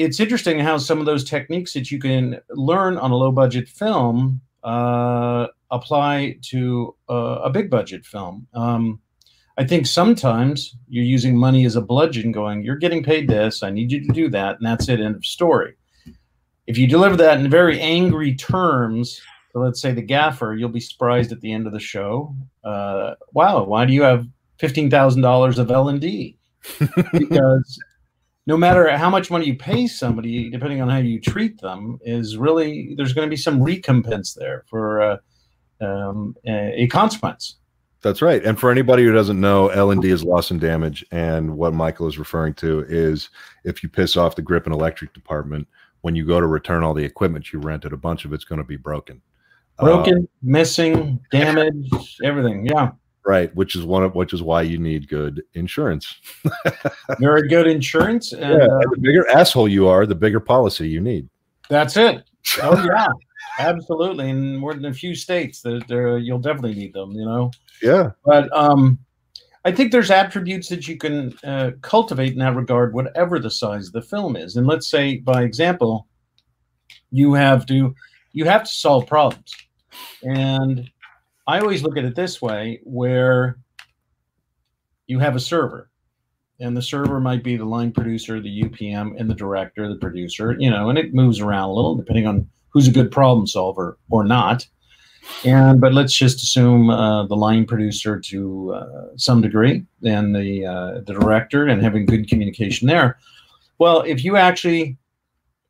it's 0.00 0.20
interesting 0.20 0.58
how 0.58 0.78
some 0.78 0.98
of 0.98 1.06
those 1.06 1.24
techniques 1.24 1.74
that 1.74 1.90
you 1.90 1.98
can 1.98 2.40
learn 2.50 2.96
on 2.96 3.10
a 3.10 3.16
low 3.16 3.30
budget 3.30 3.68
film 3.68 4.40
uh, 4.64 5.46
apply 5.70 6.38
to 6.42 6.94
uh, 7.08 7.40
a 7.44 7.50
big 7.50 7.70
budget 7.70 8.04
film. 8.06 8.46
Um, 8.54 9.00
I 9.58 9.66
think 9.66 9.86
sometimes 9.86 10.74
you're 10.88 11.04
using 11.04 11.36
money 11.36 11.66
as 11.66 11.76
a 11.76 11.82
bludgeon, 11.82 12.32
going, 12.32 12.62
You're 12.62 12.76
getting 12.76 13.02
paid 13.02 13.28
this, 13.28 13.62
I 13.62 13.70
need 13.70 13.92
you 13.92 14.00
to 14.06 14.12
do 14.12 14.30
that, 14.30 14.56
and 14.56 14.66
that's 14.66 14.88
it, 14.88 15.00
end 15.00 15.16
of 15.16 15.24
story. 15.24 15.74
If 16.66 16.78
you 16.78 16.86
deliver 16.86 17.16
that 17.16 17.38
in 17.38 17.50
very 17.50 17.78
angry 17.80 18.34
terms, 18.34 19.20
let's 19.54 19.82
say 19.82 19.92
the 19.92 20.02
gaffer, 20.02 20.54
you'll 20.54 20.70
be 20.70 20.80
surprised 20.80 21.32
at 21.32 21.40
the 21.40 21.52
end 21.52 21.66
of 21.66 21.72
the 21.72 21.80
show. 21.80 22.34
Uh, 22.64 23.14
wow, 23.32 23.64
why 23.64 23.84
do 23.84 23.92
you 23.92 24.02
have 24.02 24.26
fifteen 24.58 24.88
thousand 24.88 25.22
dollars 25.22 25.58
of 25.58 25.70
L 25.70 25.88
and 25.88 26.00
D? 26.00 26.38
Because 27.12 27.78
no 28.46 28.56
matter 28.56 28.96
how 28.96 29.10
much 29.10 29.30
money 29.30 29.46
you 29.46 29.56
pay 29.56 29.86
somebody, 29.86 30.50
depending 30.50 30.80
on 30.80 30.88
how 30.88 30.98
you 30.98 31.20
treat 31.20 31.60
them, 31.60 31.98
is 32.02 32.36
really 32.36 32.94
there's 32.96 33.12
going 33.12 33.26
to 33.26 33.30
be 33.30 33.36
some 33.36 33.62
recompense 33.62 34.34
there 34.34 34.64
for 34.68 35.02
uh, 35.02 35.16
um, 35.80 36.36
a, 36.46 36.86
consequence. 36.88 37.56
That's 38.02 38.22
right. 38.22 38.42
And 38.42 38.58
for 38.58 38.70
anybody 38.70 39.04
who 39.04 39.12
doesn't 39.12 39.40
know, 39.40 39.68
L 39.68 39.90
and 39.90 40.00
D 40.00 40.10
is 40.10 40.24
loss 40.24 40.50
and 40.50 40.60
damage, 40.60 41.04
and 41.10 41.56
what 41.56 41.74
Michael 41.74 42.06
is 42.06 42.18
referring 42.18 42.54
to 42.54 42.84
is 42.88 43.28
if 43.64 43.82
you 43.82 43.88
piss 43.88 44.16
off 44.16 44.36
the 44.36 44.42
grip 44.42 44.64
and 44.64 44.74
electric 44.74 45.12
department, 45.12 45.68
when 46.00 46.16
you 46.16 46.24
go 46.24 46.40
to 46.40 46.46
return 46.46 46.82
all 46.82 46.94
the 46.94 47.04
equipment 47.04 47.52
you 47.52 47.58
rented, 47.58 47.92
a 47.92 47.96
bunch 47.98 48.24
of 48.24 48.32
it's 48.32 48.44
going 48.44 48.58
to 48.60 48.64
be 48.64 48.76
broken, 48.76 49.20
broken, 49.78 50.24
uh, 50.24 50.26
missing, 50.42 51.20
damaged, 51.30 52.20
everything. 52.24 52.66
Yeah. 52.66 52.92
Right, 53.26 53.54
which 53.54 53.76
is 53.76 53.84
one 53.84 54.02
of 54.02 54.14
which 54.14 54.32
is 54.32 54.42
why 54.42 54.62
you 54.62 54.78
need 54.78 55.08
good 55.08 55.42
insurance. 55.54 56.16
Very 57.18 57.48
good 57.48 57.66
insurance. 57.66 58.32
And, 58.32 58.42
yeah, 58.42 58.64
uh, 58.64 58.80
the 58.90 58.98
bigger 58.98 59.28
asshole 59.30 59.68
you 59.68 59.88
are, 59.88 60.06
the 60.06 60.14
bigger 60.14 60.40
policy 60.40 60.88
you 60.88 61.00
need. 61.00 61.28
That's 61.68 61.96
it. 61.96 62.24
Oh 62.62 62.82
yeah. 62.82 63.06
Absolutely, 63.58 64.30
in 64.30 64.56
more 64.56 64.72
than 64.72 64.86
a 64.86 64.94
few 64.94 65.14
states, 65.14 65.60
that 65.60 65.86
there 65.86 66.16
you'll 66.16 66.38
definitely 66.38 66.74
need 66.74 66.94
them. 66.94 67.12
You 67.12 67.26
know. 67.26 67.50
Yeah. 67.82 68.10
But 68.24 68.50
um, 68.56 68.98
I 69.64 69.72
think 69.72 69.92
there's 69.92 70.10
attributes 70.10 70.68
that 70.68 70.88
you 70.88 70.96
can 70.96 71.34
uh, 71.44 71.72
cultivate 71.82 72.32
in 72.32 72.38
that 72.38 72.56
regard, 72.56 72.94
whatever 72.94 73.38
the 73.38 73.50
size 73.50 73.88
of 73.88 73.92
the 73.92 74.02
film 74.02 74.36
is. 74.36 74.56
And 74.56 74.66
let's 74.66 74.88
say, 74.88 75.18
by 75.18 75.42
example, 75.42 76.06
you 77.10 77.34
have 77.34 77.66
to 77.66 77.94
you 78.32 78.44
have 78.46 78.64
to 78.64 78.70
solve 78.70 79.06
problems, 79.06 79.54
and 80.22 80.88
I 81.50 81.58
always 81.58 81.82
look 81.82 81.96
at 81.96 82.04
it 82.04 82.14
this 82.14 82.40
way, 82.40 82.78
where 82.84 83.58
you 85.08 85.18
have 85.18 85.34
a 85.34 85.40
server, 85.40 85.90
and 86.60 86.76
the 86.76 86.82
server 86.82 87.18
might 87.18 87.42
be 87.42 87.56
the 87.56 87.64
line 87.64 87.90
producer, 87.90 88.40
the 88.40 88.62
UPM, 88.62 89.18
and 89.18 89.28
the 89.28 89.34
director, 89.34 89.88
the 89.88 89.98
producer, 89.98 90.54
you 90.60 90.70
know, 90.70 90.90
and 90.90 90.96
it 90.96 91.12
moves 91.12 91.40
around 91.40 91.70
a 91.70 91.72
little 91.72 91.96
depending 91.96 92.28
on 92.28 92.48
who's 92.68 92.86
a 92.86 92.92
good 92.92 93.10
problem 93.10 93.48
solver 93.48 93.98
or 94.10 94.22
not. 94.22 94.64
And 95.44 95.80
but 95.80 95.92
let's 95.92 96.12
just 96.12 96.40
assume 96.40 96.88
uh, 96.88 97.26
the 97.26 97.34
line 97.34 97.66
producer 97.66 98.20
to 98.20 98.72
uh, 98.72 99.16
some 99.16 99.40
degree, 99.40 99.84
and 100.04 100.36
the 100.36 100.64
uh, 100.64 101.00
the 101.00 101.18
director, 101.18 101.66
and 101.66 101.82
having 101.82 102.06
good 102.06 102.28
communication 102.28 102.86
there. 102.86 103.18
Well, 103.80 104.02
if 104.02 104.22
you 104.22 104.36
actually 104.36 104.98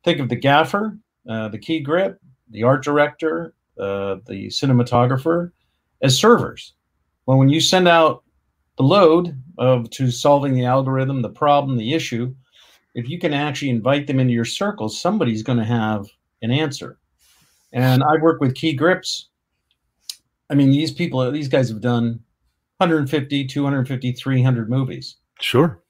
think 0.03 0.19
of 0.19 0.29
the 0.29 0.35
gaffer, 0.35 0.99
uh, 1.27 1.47
the 1.47 1.57
key 1.57 1.79
grip, 1.79 2.19
the 2.51 2.61
art 2.61 2.83
director, 2.83 3.55
uh, 3.79 4.17
the 4.27 4.45
cinematographer 4.49 5.51
as 6.01 6.17
servers, 6.17 6.73
well, 7.25 7.37
when 7.37 7.49
you 7.49 7.61
send 7.61 7.87
out 7.87 8.23
the 8.77 8.83
load 8.83 9.37
of 9.57 9.89
to 9.91 10.11
solving 10.11 10.53
the 10.53 10.65
algorithm, 10.65 11.21
the 11.21 11.29
problem, 11.29 11.77
the 11.77 11.93
issue, 11.93 12.33
if 12.93 13.07
you 13.07 13.19
can 13.19 13.33
actually 13.33 13.69
invite 13.69 14.07
them 14.07 14.19
into 14.19 14.33
your 14.33 14.45
circle, 14.45 14.89
somebody's 14.89 15.43
going 15.43 15.57
to 15.57 15.65
have 15.65 16.07
an 16.41 16.51
answer. 16.51 16.97
And 17.73 18.03
I 18.03 18.17
work 18.21 18.41
with 18.41 18.55
key 18.55 18.73
grips. 18.73 19.29
I 20.49 20.55
mean, 20.55 20.71
these 20.71 20.91
people, 20.91 21.31
these 21.31 21.47
guys 21.47 21.69
have 21.69 21.79
done 21.79 22.19
150, 22.77 23.45
250, 23.45 24.11
300 24.11 24.69
movies. 24.69 25.17
Sure. 25.39 25.81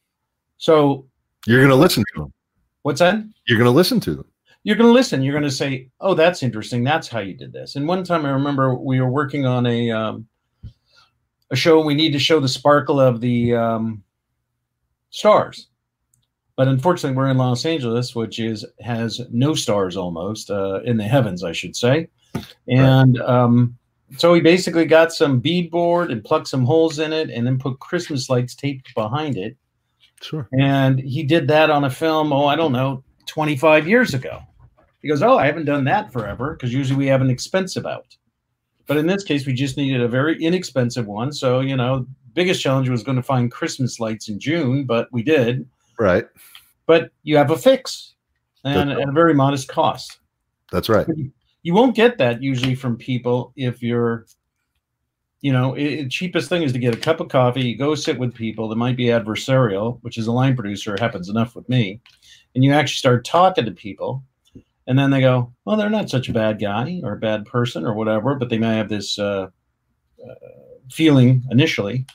So 0.58 1.08
you're 1.48 1.60
going 1.60 1.70
to 1.70 1.76
listen 1.76 2.04
to 2.14 2.22
them. 2.22 2.34
What's 2.84 3.00
that? 3.00 3.24
You're 3.48 3.58
going 3.58 3.66
to 3.66 3.76
listen 3.76 4.00
to 4.02 4.16
them. 4.16 4.31
You're 4.64 4.76
going 4.76 4.90
to 4.90 4.94
listen. 4.94 5.24
You're 5.24 5.34
going 5.34 5.44
to 5.44 5.52
say, 5.52 5.90
"Oh, 6.00 6.14
that's 6.14 6.44
interesting. 6.44 6.84
That's 6.84 7.08
how 7.08 7.20
you 7.20 7.34
did 7.34 7.52
this." 7.52 7.76
And 7.76 7.88
one 7.88 8.04
time, 8.04 8.26
I 8.26 8.30
remember 8.30 8.76
we 8.76 9.02
were 9.02 9.10
working 9.10 9.46
on 9.46 9.66
a 9.66 9.90
um, 9.90 10.28
a 11.50 11.56
show. 11.56 11.84
We 11.84 11.96
need 11.96 12.14
to 12.14 12.20
show 12.20 12.40
the 12.40 12.48
sparkle 12.48 13.00
of 13.00 13.22
the 13.22 13.56
um, 13.56 14.04
stars, 15.10 15.68
but 16.56 16.68
unfortunately, 16.68 17.18
we're 17.18 17.30
in 17.30 17.38
Los 17.38 17.66
Angeles, 17.66 18.16
which 18.16 18.40
is 18.40 18.64
has 18.82 19.22
no 19.32 19.56
stars 19.56 19.98
almost 19.98 20.52
uh, 20.52 20.82
in 20.84 20.98
the 20.98 21.04
heavens, 21.04 21.44
I 21.44 21.54
should 21.54 21.76
say. 21.76 22.08
And 22.68 23.20
um, 23.22 23.78
so 24.18 24.32
we 24.32 24.42
basically 24.42 24.86
got 24.86 25.12
some 25.12 25.42
beadboard 25.42 26.12
and 26.12 26.24
plugged 26.24 26.48
some 26.48 26.66
holes 26.66 27.00
in 27.00 27.14
it, 27.14 27.32
and 27.32 27.48
then 27.48 27.58
put 27.58 27.80
Christmas 27.80 28.30
lights 28.30 28.54
taped 28.54 28.94
behind 28.94 29.38
it. 29.38 29.58
Sure. 30.22 30.48
And 30.54 31.00
he 31.00 31.24
did 31.24 31.48
that 31.48 31.72
on 31.72 31.84
a 31.84 31.90
film. 31.90 32.32
Oh, 32.32 32.46
I 32.46 32.56
don't 32.56 32.72
know, 32.72 33.04
25 33.26 33.88
years 33.88 34.14
ago. 34.14 34.44
He 35.02 35.10
goes, 35.10 35.22
"Oh, 35.22 35.38
I 35.38 35.45
haven't 35.45 35.65
done 35.65 35.84
that 35.86 36.11
forever 36.11 36.53
because 36.53 36.73
usually 36.73 36.98
we 36.98 37.07
have 37.07 37.22
an 37.22 37.30
expensive 37.30 37.86
out." 37.86 38.15
But 38.88 38.98
in 38.98 39.07
this 39.07 39.23
case, 39.23 39.45
we 39.45 39.53
just 39.53 39.78
needed 39.78 40.02
a 40.02 40.07
very 40.07 40.41
inexpensive 40.41 41.07
one. 41.07 41.32
So 41.32 41.60
you 41.61 41.76
know, 41.76 42.06
biggest 42.34 42.61
challenge 42.61 42.90
was 42.90 43.03
going 43.03 43.18
to 43.18 43.23
find 43.23 43.52
Christmas 43.52 43.99
lights 43.99 44.30
in 44.30 44.40
June, 44.40 44.86
but 44.86 45.07
we 45.11 45.23
did. 45.23 45.68
Right. 45.99 46.26
But 46.86 47.11
you 47.23 47.38
have 47.38 47.52
a 47.52 47.57
fix 47.57 48.15
and 48.64 48.91
at 48.91 49.07
a 49.07 49.11
very 49.11 49.34
modest 49.34 49.68
cost. 49.68 50.19
That's 50.72 50.90
right. 50.90 51.07
You 51.64 51.73
won't 51.73 51.95
get 51.95 52.18
that 52.18 52.41
usually 52.41 52.76
from 52.76 52.98
people 52.98 53.53
if 53.56 53.84
you're, 53.84 54.26
you 55.41 55.52
know, 55.52 55.76
it, 55.76 56.10
cheapest 56.10 56.49
thing 56.49 56.64
is 56.64 56.73
to 56.73 56.80
get 56.80 56.95
a 56.95 56.99
cup 56.99 57.19
of 57.19 57.30
coffee, 57.30 57.61
you 57.61 57.78
go 57.78 57.94
sit 57.95 58.18
with 58.18 58.34
people 58.34 58.68
that 58.69 58.78
might 58.78 58.98
be 58.98 59.06
adversarial, 59.06 59.99
which 60.02 60.18
is 60.18 60.28
a 60.28 60.32
line 60.32 60.56
producer, 60.56 60.95
happens 60.99 61.30
enough 61.30 61.56
with 61.56 61.68
me, 61.69 62.02
and 62.56 62.64
you 62.64 62.73
actually 62.73 62.98
start 62.98 63.26
talking 63.26 63.65
to 63.65 63.72
people. 63.72 64.23
And 64.88 64.98
then 64.98 65.12
they 65.12 65.22
go, 65.22 65.53
well, 65.64 65.78
they're 65.78 65.90
not 65.90 66.10
such 66.10 66.28
a 66.28 66.34
bad 66.34 66.60
guy 66.60 66.99
or 67.03 67.14
a 67.14 67.20
bad 67.20 67.45
person 67.45 67.86
or 67.86 67.94
whatever, 67.94 68.36
but 68.36 68.49
they 68.49 68.58
may 68.58 68.76
have 68.78 68.90
this 68.90 69.18
uh, 69.20 69.48
uh, 70.28 70.36
feeling 70.90 71.44
initially 71.52 72.06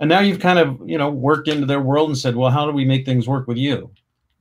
and 0.00 0.08
now 0.08 0.20
you've 0.20 0.40
kind 0.40 0.58
of 0.58 0.78
you 0.84 0.98
know 0.98 1.10
worked 1.10 1.48
into 1.48 1.66
their 1.66 1.80
world 1.80 2.10
and 2.10 2.18
said 2.18 2.36
well 2.36 2.50
how 2.50 2.66
do 2.66 2.72
we 2.72 2.84
make 2.84 3.06
things 3.06 3.26
work 3.26 3.46
with 3.46 3.56
you 3.56 3.90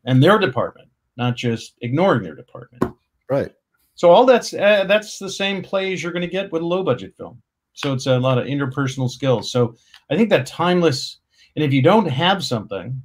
and 0.04 0.22
their 0.22 0.38
department 0.38 0.90
not 1.16 1.38
just 1.38 1.76
ignoring 1.82 2.22
their 2.22 2.36
department 2.36 2.84
right 3.30 3.54
So 3.96 4.12
all 4.12 4.26
that's 4.26 4.54
uh, 4.54 4.84
that's 4.88 5.18
the 5.18 5.30
same 5.30 5.64
plays 5.64 6.04
you're 6.04 6.12
going 6.12 6.22
to 6.22 6.28
get 6.28 6.52
with 6.52 6.62
a 6.62 6.66
low 6.66 6.84
budget 6.84 7.16
film. 7.16 7.42
So 7.74 7.94
it's 7.94 8.06
a 8.08 8.20
lot 8.20 8.38
of 8.38 8.46
interpersonal 8.46 9.10
skills. 9.10 9.52
So 9.52 9.76
I 10.10 10.16
think 10.16 10.30
that 10.30 10.46
timeless. 10.46 11.20
And 11.56 11.64
if 11.64 11.72
you 11.72 11.82
don't 11.82 12.06
have 12.06 12.44
something, 12.44 13.02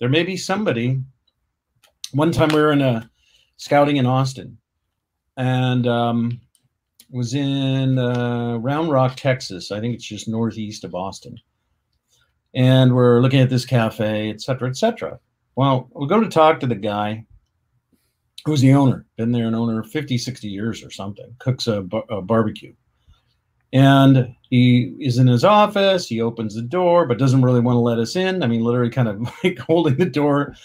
there 0.00 0.08
may 0.08 0.22
be 0.22 0.36
somebody. 0.36 1.00
One 2.12 2.32
time 2.32 2.48
we 2.48 2.60
were 2.60 2.72
in 2.72 2.80
a 2.80 3.10
scouting 3.62 3.96
in 3.96 4.06
Austin, 4.06 4.58
and 5.36 5.86
um, 5.86 6.40
was 7.10 7.32
in 7.32 7.96
uh, 7.96 8.56
Round 8.56 8.90
Rock, 8.90 9.14
Texas. 9.14 9.70
I 9.70 9.78
think 9.78 9.94
it's 9.94 10.04
just 10.04 10.26
northeast 10.26 10.82
of 10.82 10.96
Austin. 10.96 11.38
And 12.54 12.92
we're 12.92 13.20
looking 13.20 13.38
at 13.38 13.50
this 13.50 13.64
cafe, 13.64 14.30
et 14.30 14.40
cetera, 14.40 14.68
et 14.68 14.76
cetera. 14.76 15.20
Well, 15.54 15.88
we 15.94 16.08
go 16.08 16.18
to 16.18 16.28
talk 16.28 16.58
to 16.60 16.66
the 16.66 16.74
guy 16.74 17.24
who's 18.44 18.60
the 18.60 18.74
owner, 18.74 19.06
been 19.16 19.30
there 19.30 19.46
an 19.46 19.54
owner 19.54 19.84
50, 19.84 20.18
60 20.18 20.48
years 20.48 20.82
or 20.82 20.90
something, 20.90 21.32
cooks 21.38 21.68
a, 21.68 21.86
a 22.10 22.20
barbecue. 22.20 22.74
And 23.72 24.34
he 24.50 24.96
is 24.98 25.18
in 25.18 25.28
his 25.28 25.44
office. 25.44 26.08
He 26.08 26.20
opens 26.20 26.56
the 26.56 26.62
door, 26.62 27.06
but 27.06 27.18
doesn't 27.18 27.42
really 27.42 27.60
want 27.60 27.76
to 27.76 27.80
let 27.80 28.00
us 28.00 28.16
in. 28.16 28.42
I 28.42 28.48
mean, 28.48 28.64
literally 28.64 28.90
kind 28.90 29.08
of 29.08 29.20
like 29.44 29.58
holding 29.60 29.96
the 29.98 30.06
door. 30.06 30.56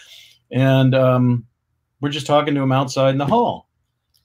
And 0.52 0.96
um, 0.96 1.47
we're 2.02 2.10
just 2.10 2.28
talking 2.28 2.56
to 2.56 2.62
him 2.62 2.72
outside 2.72 3.12
in 3.12 3.18
the 3.18 3.26
hall. 3.26 3.68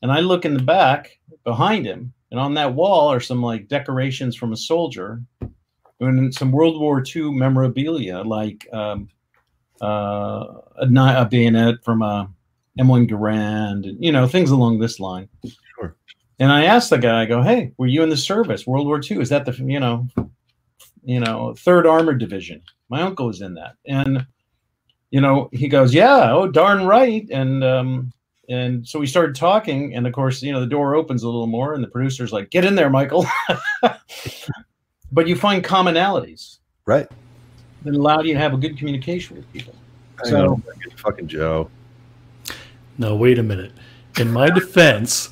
And 0.02 0.10
I 0.10 0.20
look 0.20 0.44
in 0.44 0.54
the 0.54 0.62
back 0.62 1.18
behind 1.44 1.86
him, 1.86 2.12
and 2.30 2.40
on 2.40 2.54
that 2.54 2.74
wall 2.74 3.12
are 3.12 3.20
some 3.20 3.42
like 3.42 3.68
decorations 3.68 4.36
from 4.36 4.52
a 4.52 4.56
soldier 4.56 5.22
and 6.00 6.34
some 6.34 6.52
World 6.52 6.80
War 6.80 7.02
II 7.04 7.32
memorabilia, 7.32 8.22
like 8.22 8.66
um, 8.72 9.08
uh, 9.80 10.46
a, 10.76 10.86
a 10.86 11.28
bayonet 11.30 11.84
from 11.84 12.02
a 12.02 12.28
M1 12.78 13.08
Garand, 13.08 13.88
and, 13.88 14.02
you 14.02 14.12
know, 14.12 14.26
things 14.26 14.50
along 14.50 14.78
this 14.78 14.98
line. 14.98 15.28
Sure. 15.78 15.96
And 16.38 16.50
I 16.50 16.64
asked 16.64 16.90
the 16.90 16.98
guy, 16.98 17.22
I 17.22 17.26
go, 17.26 17.42
"Hey, 17.42 17.72
were 17.76 17.86
you 17.86 18.02
in 18.02 18.08
the 18.08 18.16
service, 18.16 18.66
World 18.66 18.86
War 18.86 19.00
II? 19.02 19.20
Is 19.20 19.28
that 19.28 19.44
the 19.44 19.52
you 19.52 19.78
know, 19.78 20.08
you 21.04 21.20
know, 21.20 21.54
Third 21.58 21.86
Armored 21.86 22.18
Division? 22.18 22.62
My 22.88 23.02
uncle 23.02 23.26
was 23.26 23.42
in 23.42 23.54
that." 23.54 23.76
And 23.86 24.26
you 25.12 25.20
know, 25.20 25.48
he 25.52 25.68
goes, 25.68 25.94
"Yeah, 25.94 26.32
oh 26.32 26.48
darn 26.48 26.84
right." 26.86 27.28
And 27.30 27.62
um, 27.62 28.12
and 28.48 28.86
so 28.86 28.98
we 28.98 29.06
started 29.06 29.36
talking, 29.36 29.94
and 29.94 30.06
of 30.06 30.12
course, 30.12 30.42
you 30.42 30.50
know, 30.52 30.58
the 30.60 30.66
door 30.66 30.96
opens 30.96 31.22
a 31.22 31.26
little 31.26 31.46
more, 31.46 31.74
and 31.74 31.84
the 31.84 31.88
producer's 31.88 32.32
like, 32.32 32.50
"Get 32.50 32.64
in 32.64 32.74
there, 32.74 32.90
Michael." 32.90 33.24
but 35.12 35.28
you 35.28 35.36
find 35.36 35.62
commonalities 35.62 36.58
Right. 36.86 37.06
that 37.84 37.94
allow 37.94 38.20
you 38.22 38.32
to 38.34 38.38
have 38.40 38.54
a 38.54 38.56
good 38.56 38.76
communication 38.78 39.36
with 39.36 39.50
people. 39.52 39.74
I 40.24 40.28
So- 40.28 40.44
know. 40.46 40.62
fucking 40.96 41.28
Joe. 41.28 41.68
No, 42.98 43.14
wait 43.16 43.38
a 43.38 43.42
minute. 43.42 43.72
In 44.18 44.30
my 44.32 44.50
defense, 44.50 45.30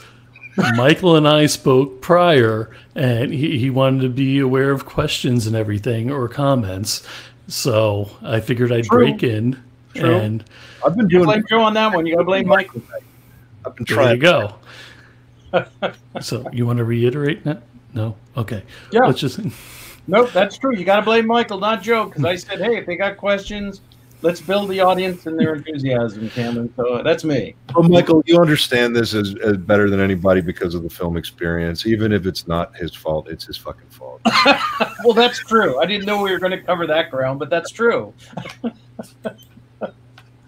Michael 0.77 1.17
and 1.17 1.29
I 1.29 1.47
spoke 1.47 2.01
prior, 2.01 2.71
and 2.95 3.33
he, 3.33 3.59
he 3.59 3.71
wanted 3.71 4.03
to 4.03 4.09
be 4.09 4.39
aware 4.39 4.71
of 4.71 4.85
questions 4.87 5.47
and 5.47 5.55
everything 5.55 6.11
or 6.11 6.29
comments. 6.29 7.07
So 7.49 8.11
I 8.23 8.41
figured 8.41 8.73
I'd 8.73 8.85
True. 8.85 8.99
break 8.99 9.23
in, 9.23 9.63
True. 9.95 10.17
and 10.17 10.45
I've 10.85 10.97
been 10.97 11.09
doing. 11.09 11.25
blame 11.25 11.45
Joe 11.49 11.63
on 11.63 11.75
that 11.75 11.95
one. 11.95 12.07
You 12.07 12.15
got 12.15 12.21
to 12.21 12.27
blame 12.27 12.47
Michael. 12.47 12.83
I've 13.65 13.75
been 13.77 13.85
there 13.89 14.15
you 14.15 14.21
go. 14.21 14.55
so 16.21 16.49
you 16.53 16.67
want 16.67 16.79
to 16.79 16.85
reiterate 16.85 17.45
that? 17.45 17.63
No. 17.93 18.17
Okay. 18.37 18.63
Yeah. 18.93 19.01
Let's 19.01 19.21
just. 19.21 19.41
Nope, 20.07 20.33
that's 20.33 20.59
true. 20.59 20.75
You 20.75 20.85
got 20.85 20.97
to 20.97 21.03
blame 21.03 21.27
Michael, 21.27 21.61
not 21.61 21.83
Joe, 21.83 22.07
because 22.07 22.25
I 22.25 22.35
said, 22.35 22.59
hey, 22.59 22.77
if 22.77 22.87
they 22.87 22.97
got 22.97 23.17
questions, 23.17 23.81
let's 24.23 24.41
build 24.41 24.69
the 24.69 24.81
audience 24.81 25.27
and 25.27 25.39
their 25.39 25.55
enthusiasm, 25.55 26.29
Cameron. 26.31 26.73
So 26.77 27.03
that's 27.05 27.23
me. 27.23 27.55
Well, 27.75 27.89
Michael, 27.89 28.23
you 28.27 28.41
understand 28.41 28.97
this 28.97 29.15
as, 29.15 29.37
as 29.37 29.57
better 29.57 29.89
than 29.89 30.01
anybody 30.01 30.41
because 30.41 30.75
of 30.75 30.83
the 30.83 30.91
film 30.91 31.17
experience. 31.17 31.87
Even 31.87 32.13
if 32.13 32.27
it's 32.27 32.49
not 32.49 32.75
his 32.77 32.95
fault, 32.95 33.29
it's 33.29 33.45
his 33.47 33.57
fucking 33.57 33.89
fault. 33.89 34.21
Well, 35.05 35.15
that's 35.15 35.39
true. 35.39 35.81
I 35.81 35.87
didn't 35.87 36.05
know 36.05 36.23
we 36.23 36.31
were 36.31 36.39
going 36.39 36.51
to 36.51 36.61
cover 36.61 36.87
that 36.87 37.11
ground, 37.11 37.39
but 37.39 37.49
that's 37.49 37.71
true. 37.71 38.13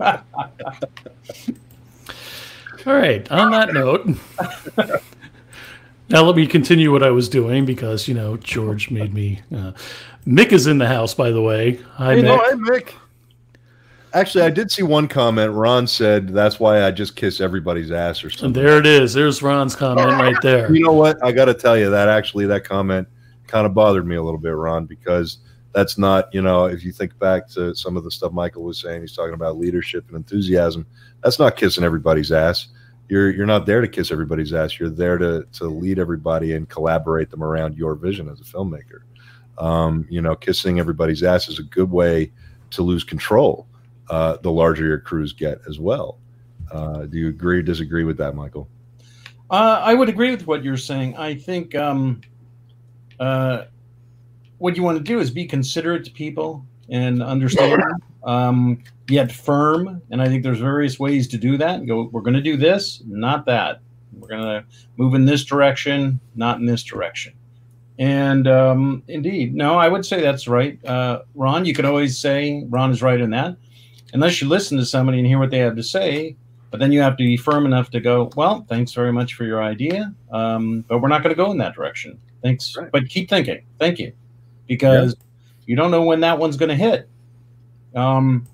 All 2.86 2.94
right. 2.94 3.30
On 3.30 3.50
that 3.52 3.72
note, 3.72 4.06
now 6.08 6.22
let 6.22 6.36
me 6.36 6.46
continue 6.46 6.90
what 6.90 7.02
I 7.02 7.10
was 7.10 7.28
doing 7.28 7.64
because 7.64 8.08
you 8.08 8.14
know 8.14 8.36
George 8.38 8.90
made 8.90 9.14
me. 9.14 9.40
Uh, 9.54 9.72
Mick 10.26 10.52
is 10.52 10.66
in 10.66 10.78
the 10.78 10.86
house, 10.88 11.14
by 11.14 11.30
the 11.30 11.40
way. 11.42 11.76
Hi, 11.94 12.16
Hey, 12.16 12.22
Mick. 12.22 12.24
no, 12.24 12.38
hey, 12.38 12.54
Mick. 12.80 12.92
Actually, 14.14 14.44
I 14.44 14.50
did 14.50 14.70
see 14.70 14.82
one 14.82 15.08
comment. 15.08 15.52
Ron 15.52 15.86
said 15.86 16.28
that's 16.28 16.60
why 16.60 16.84
I 16.84 16.90
just 16.90 17.16
kiss 17.16 17.40
everybody's 17.40 17.90
ass 17.90 18.22
or 18.22 18.28
something. 18.30 18.46
And 18.46 18.54
there 18.54 18.78
it 18.78 18.86
is. 18.86 19.14
There's 19.14 19.42
Ron's 19.42 19.74
comment 19.74 20.06
right 20.08 20.36
there. 20.42 20.72
You 20.74 20.84
know 20.84 20.92
what? 20.92 21.22
I 21.24 21.32
got 21.32 21.46
to 21.46 21.54
tell 21.54 21.78
you 21.78 21.88
that 21.90 22.08
actually 22.08 22.46
that 22.46 22.64
comment 22.64 23.08
kind 23.46 23.64
of 23.64 23.72
bothered 23.74 24.06
me 24.06 24.16
a 24.16 24.22
little 24.22 24.38
bit, 24.40 24.50
Ron, 24.50 24.84
because 24.84 25.38
that's 25.73 25.97
not, 25.97 26.32
you 26.35 26.43
know, 26.43 26.66
if 26.66 26.85
you 26.85 26.93
think 26.93 27.19
back 27.19 27.49
to 27.51 27.74
some 27.74 27.97
of 27.97 28.05
the 28.05 28.11
stuff 28.11 28.32
Michael 28.32 28.62
was 28.62 28.81
saying, 28.81 29.01
he's 29.01 29.16
talking 29.16 29.35
about 29.35 29.59
leadership 29.59 30.07
and 30.09 30.16
enthusiasm. 30.16 30.86
That's 31.23 31.39
not 31.39 31.57
kissing 31.57 31.85
everybody's 31.85 32.32
ass. 32.32 32.69
You're 33.09 33.31
you're 33.31 33.47
not 33.47 33.66
there 33.66 33.81
to 33.81 33.89
kiss 33.89 34.11
everybody's 34.11 34.53
ass. 34.53 34.78
You're 34.78 34.90
there 34.90 35.19
to 35.19 35.47
to 35.55 35.65
lead 35.65 35.99
everybody 35.99 36.55
and 36.55 36.69
collaborate 36.69 37.31
them 37.31 37.43
around 37.43 37.77
your 37.77 37.94
vision 37.94 38.28
as 38.28 38.40
a 38.40 38.44
filmmaker. 38.44 39.01
Um, 39.59 40.07
you 40.11 40.23
know, 40.23 40.35
kissing 40.35 40.78
everybody's 40.78 41.23
ass 41.23 41.49
is 41.49 41.59
a 41.59 41.65
good 41.65 41.90
way 41.90 42.32
to 42.70 42.82
lose 42.82 43.05
control. 43.05 43.66
Uh, 44.09 44.36
the 44.43 44.51
larger 44.51 44.86
your 44.86 44.99
crews 44.99 45.32
get 45.32 45.61
as 45.69 45.78
well. 45.78 46.19
Uh, 46.70 47.05
do 47.07 47.19
you 47.19 47.28
agree 47.28 47.59
or 47.59 47.62
disagree 47.62 48.05
with 48.05 48.16
that, 48.19 48.35
Michael? 48.35 48.69
Uh, 49.51 49.81
I 49.82 49.94
would 49.94 50.09
agree 50.09 50.31
with 50.31 50.47
what 50.47 50.65
you're 50.65 50.78
saying. 50.78 51.16
I 51.16 51.35
think 51.35 51.74
um, 51.74 52.23
uh, 53.20 53.65
what 54.62 54.76
you 54.76 54.82
want 54.84 54.97
to 54.97 55.02
do 55.05 55.18
is 55.18 55.28
be 55.30 55.44
considerate 55.44 56.05
to 56.05 56.10
people 56.12 56.64
and 56.89 57.20
understand, 57.22 57.82
um, 58.22 58.82
yet 59.09 59.32
firm. 59.32 60.01
And 60.10 60.22
I 60.22 60.26
think 60.28 60.44
there's 60.44 60.60
various 60.60 61.01
ways 61.01 61.26
to 61.28 61.36
do 61.36 61.56
that. 61.59 61.84
Go, 61.84 62.09
we're 62.12 62.20
going 62.20 62.34
to 62.34 62.40
do 62.43 62.56
this, 62.56 63.02
not 63.06 63.44
that. 63.47 63.80
We're 64.12 64.28
going 64.28 64.43
to 64.43 64.64
move 64.98 65.14
in 65.14 65.24
this 65.24 65.44
direction, 65.44 66.20
not 66.36 66.59
in 66.60 66.66
this 66.66 66.82
direction. 66.84 67.32
And 67.98 68.47
um, 68.47 69.02
indeed, 69.09 69.55
no, 69.55 69.74
I 69.78 69.89
would 69.89 70.06
say 70.06 70.20
that's 70.20 70.47
right. 70.47 70.82
Uh, 70.84 71.22
Ron, 71.34 71.64
you 71.64 71.74
could 71.74 71.84
always 71.84 72.16
say 72.16 72.64
Ron 72.68 72.90
is 72.93 73.02
right 73.02 73.20
in 73.20 73.30
that. 73.30 73.56
Unless 74.12 74.40
you 74.40 74.48
listen 74.48 74.78
to 74.78 74.86
somebody 74.86 75.18
and 75.18 75.26
hear 75.26 75.39
what 75.39 75.51
they 75.51 75.59
have 75.59 75.74
to 75.76 75.82
say, 75.82 76.36
but 76.70 76.78
then 76.78 76.93
you 76.93 77.01
have 77.01 77.16
to 77.16 77.24
be 77.24 77.36
firm 77.36 77.66
enough 77.66 77.90
to 77.90 78.01
go, 78.01 78.30
well, 78.36 78.64
thanks 78.68 78.93
very 78.93 79.12
much 79.12 79.34
for 79.34 79.44
your 79.44 79.62
idea, 79.62 80.14
um, 80.30 80.84
but 80.89 81.01
we're 81.01 81.09
not 81.09 81.22
going 81.22 81.34
to 81.34 81.36
go 81.36 81.51
in 81.51 81.59
that 81.59 81.74
direction. 81.74 82.18
Thanks, 82.43 82.76
Right. 82.76 82.90
but 82.93 83.09
keep 83.09 83.28
thinking. 83.28 83.62
Thank 83.78 83.98
you, 83.98 84.12
because 84.73 85.16
you 85.66 85.77
don't 85.77 85.90
know 85.90 86.03
when 86.03 86.20
that 86.20 86.39
one's 86.39 86.57
going 86.57 86.70
to 86.70 86.74
hit. 86.74 87.09
Um, 87.94 88.47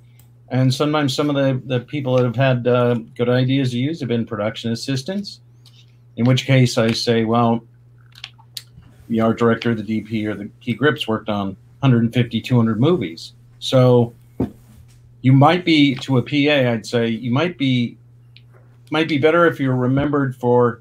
and 0.48 0.72
sometimes 0.72 1.14
some 1.14 1.30
of 1.30 1.36
the, 1.36 1.60
the 1.64 1.80
people 1.80 2.16
that 2.16 2.24
have 2.24 2.36
had 2.36 2.66
uh, 2.66 2.94
good 3.16 3.28
ideas 3.28 3.70
to 3.72 3.78
use 3.78 4.00
have 4.00 4.08
been 4.08 4.26
production 4.26 4.72
assistants. 4.72 5.40
In 6.16 6.24
which 6.24 6.46
case, 6.46 6.76
I 6.78 6.90
say, 6.92 7.24
well, 7.24 7.64
the 9.08 9.20
art 9.20 9.38
director, 9.38 9.74
the 9.74 9.82
DP, 9.82 10.26
or 10.26 10.34
the 10.34 10.50
key 10.60 10.74
grips 10.74 11.06
worked 11.06 11.28
on 11.28 11.48
150, 11.80 12.40
200 12.40 12.80
movies. 12.80 13.34
So 13.60 14.12
you 15.20 15.32
might 15.32 15.64
be 15.64 15.94
to 15.96 16.18
a 16.18 16.22
PA, 16.22 16.70
I'd 16.72 16.86
say 16.86 17.08
you 17.08 17.30
might 17.30 17.56
be 17.58 17.96
might 18.90 19.08
be 19.08 19.18
better 19.18 19.46
if 19.46 19.60
you're 19.60 19.76
remembered 19.76 20.34
for 20.34 20.80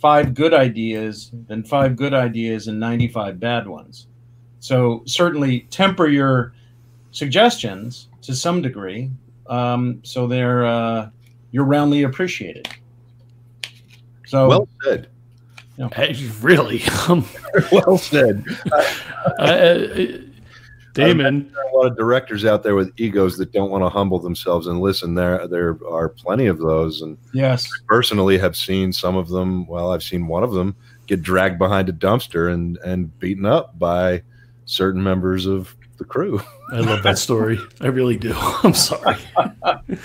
five 0.00 0.34
good 0.34 0.52
ideas 0.52 1.30
than 1.46 1.62
five 1.62 1.94
good 1.94 2.12
ideas 2.12 2.66
and 2.66 2.80
95 2.80 3.38
bad 3.38 3.68
ones. 3.68 4.08
So 4.64 5.02
certainly 5.04 5.66
temper 5.68 6.06
your 6.06 6.54
suggestions 7.10 8.08
to 8.22 8.34
some 8.34 8.62
degree, 8.62 9.10
um, 9.46 10.00
so 10.04 10.26
they're 10.26 10.64
uh, 10.64 11.10
you're 11.50 11.66
roundly 11.66 12.04
appreciated. 12.04 12.66
So 14.26 14.48
Well 14.48 14.68
said. 14.82 15.08
Hey, 15.92 16.14
really? 16.40 16.82
Um, 17.06 17.26
well 17.72 17.98
said. 17.98 18.42
I, 18.72 18.94
I, 19.38 20.20
Damon, 20.94 21.50
There 21.52 21.62
are 21.62 21.68
a 21.68 21.76
lot 21.76 21.86
of 21.88 21.98
directors 21.98 22.46
out 22.46 22.62
there 22.62 22.74
with 22.74 22.90
egos 22.96 23.36
that 23.36 23.52
don't 23.52 23.70
want 23.70 23.84
to 23.84 23.90
humble 23.90 24.18
themselves 24.18 24.66
and 24.66 24.80
listen. 24.80 25.14
There, 25.14 25.46
there 25.46 25.76
are 25.86 26.08
plenty 26.08 26.46
of 26.46 26.58
those, 26.58 27.02
and 27.02 27.18
yes, 27.34 27.68
personally 27.86 28.38
have 28.38 28.56
seen 28.56 28.94
some 28.94 29.14
of 29.14 29.28
them. 29.28 29.66
Well, 29.66 29.92
I've 29.92 30.02
seen 30.02 30.26
one 30.26 30.42
of 30.42 30.52
them 30.52 30.74
get 31.06 31.20
dragged 31.20 31.58
behind 31.58 31.90
a 31.90 31.92
dumpster 31.92 32.50
and 32.50 32.78
and 32.78 33.18
beaten 33.18 33.44
up 33.44 33.78
by 33.78 34.22
certain 34.66 35.02
members 35.02 35.46
of 35.46 35.74
the 35.98 36.04
crew. 36.04 36.40
I 36.72 36.80
love 36.80 37.02
that 37.04 37.18
story. 37.18 37.58
I 37.80 37.86
really 37.86 38.16
do. 38.16 38.32
I'm 38.62 38.74
sorry. 38.74 39.16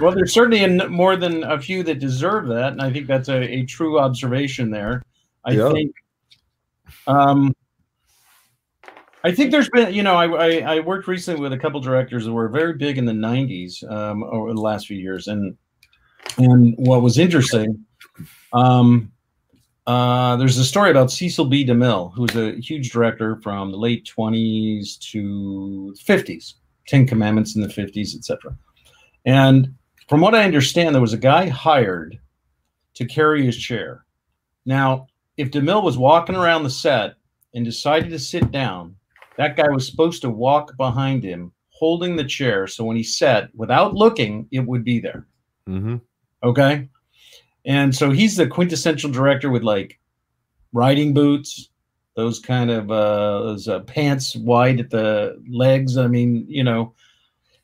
Well, 0.00 0.12
there's 0.12 0.32
certainly 0.32 0.88
more 0.88 1.16
than 1.16 1.44
a 1.44 1.60
few 1.60 1.82
that 1.84 2.00
deserve 2.00 2.48
that, 2.48 2.72
and 2.72 2.82
I 2.82 2.92
think 2.92 3.06
that's 3.06 3.28
a, 3.28 3.40
a 3.40 3.64
true 3.64 4.00
observation 4.00 4.70
there. 4.70 5.00
I 5.44 5.52
Yeah. 5.52 5.70
think, 5.70 5.92
um, 7.06 7.54
I 9.22 9.32
think 9.32 9.52
there's 9.52 9.68
been, 9.70 9.94
you 9.94 10.02
know, 10.02 10.14
I, 10.16 10.26
I, 10.26 10.76
I 10.76 10.80
worked 10.80 11.06
recently 11.06 11.40
with 11.40 11.52
a 11.52 11.58
couple 11.58 11.80
directors 11.80 12.24
that 12.24 12.32
were 12.32 12.48
very 12.48 12.72
big 12.74 12.98
in 12.98 13.04
the 13.04 13.12
'90s 13.12 13.88
um, 13.90 14.24
over 14.24 14.52
the 14.52 14.60
last 14.60 14.88
few 14.88 14.96
years, 14.98 15.28
and 15.28 15.56
and 16.38 16.74
what 16.78 17.00
was 17.02 17.16
interesting, 17.16 17.84
Um, 18.52 19.12
uh, 19.86 20.36
there's 20.36 20.58
a 20.58 20.64
story 20.64 20.90
about 20.90 21.10
Cecil 21.10 21.44
B. 21.46 21.64
DeMille, 21.64 22.12
who 22.14 22.22
was 22.22 22.36
a 22.36 22.60
huge 22.60 22.90
director 22.90 23.36
from 23.42 23.70
the 23.70 23.76
late 23.76 24.10
20s 24.16 24.98
to 25.10 25.94
50s, 25.98 26.54
Ten 26.88 27.06
Commandments 27.06 27.54
in 27.54 27.62
the 27.62 27.68
50s, 27.68 28.16
etc. 28.16 28.56
And 29.24 29.74
from 30.08 30.20
what 30.20 30.34
I 30.34 30.44
understand, 30.44 30.94
there 30.94 31.02
was 31.02 31.12
a 31.12 31.18
guy 31.18 31.48
hired 31.48 32.18
to 32.94 33.04
carry 33.04 33.44
his 33.44 33.56
chair. 33.56 34.04
Now, 34.64 35.06
if 35.36 35.50
DeMille 35.50 35.82
was 35.82 35.98
walking 35.98 36.34
around 36.34 36.64
the 36.64 36.70
set 36.70 37.14
and 37.54 37.64
decided 37.64 38.10
to 38.10 38.18
sit 38.18 38.50
down, 38.50 38.96
that 39.36 39.56
guy 39.56 39.68
was 39.68 39.86
supposed 39.86 40.22
to 40.22 40.30
walk 40.30 40.76
behind 40.76 41.22
him 41.22 41.52
holding 41.70 42.16
the 42.16 42.24
chair. 42.24 42.66
So 42.66 42.84
when 42.84 42.96
he 42.96 43.02
sat, 43.02 43.50
without 43.54 43.94
looking, 43.94 44.48
it 44.50 44.60
would 44.60 44.82
be 44.82 44.98
there. 44.98 45.26
hmm 45.66 45.96
Okay. 46.42 46.88
And 47.66 47.94
so 47.94 48.10
he's 48.10 48.36
the 48.36 48.46
quintessential 48.46 49.10
director 49.10 49.50
with 49.50 49.64
like 49.64 49.98
riding 50.72 51.12
boots, 51.12 51.68
those 52.14 52.38
kind 52.38 52.70
of 52.70 52.90
uh, 52.90 53.40
those 53.42 53.68
uh, 53.68 53.80
pants 53.80 54.36
wide 54.36 54.80
at 54.80 54.90
the 54.90 55.42
legs. 55.50 55.98
I 55.98 56.06
mean, 56.06 56.46
you 56.48 56.62
know, 56.62 56.94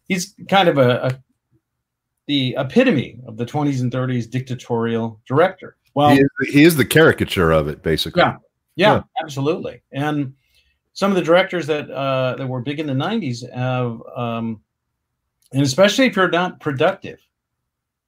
he's 0.09 0.35
kind 0.49 0.69
of 0.69 0.77
a, 0.79 1.07
a 1.07 1.23
the 2.27 2.55
epitome 2.59 3.19
of 3.27 3.37
the 3.37 3.45
20s 3.45 3.81
and 3.81 3.91
30s 3.93 4.31
dictatorial 4.31 5.21
director. 5.27 5.77
Well, 5.95 6.11
he, 6.11 6.21
is, 6.21 6.29
he 6.53 6.65
is 6.65 6.77
the 6.77 6.85
caricature 6.85 7.51
of 7.51 7.69
it, 7.69 7.83
basically. 7.83 8.23
Yeah. 8.23 8.37
yeah, 8.77 8.95
Yeah. 8.95 9.03
absolutely. 9.23 9.83
And 9.93 10.33
some 10.95 11.11
of 11.11 11.17
the 11.17 11.23
directors 11.23 11.67
that 11.67 11.91
uh, 11.91 12.37
that 12.37 12.47
were 12.47 12.61
big 12.61 12.81
in 12.81 12.87
the 12.87 12.93
90s 12.93 13.51
have, 13.53 14.03
um, 14.17 14.61
and 15.53 15.63
especially 15.63 16.07
if 16.07 16.17
you're 16.17 16.31
not 16.31 16.61
productive, 16.61 17.21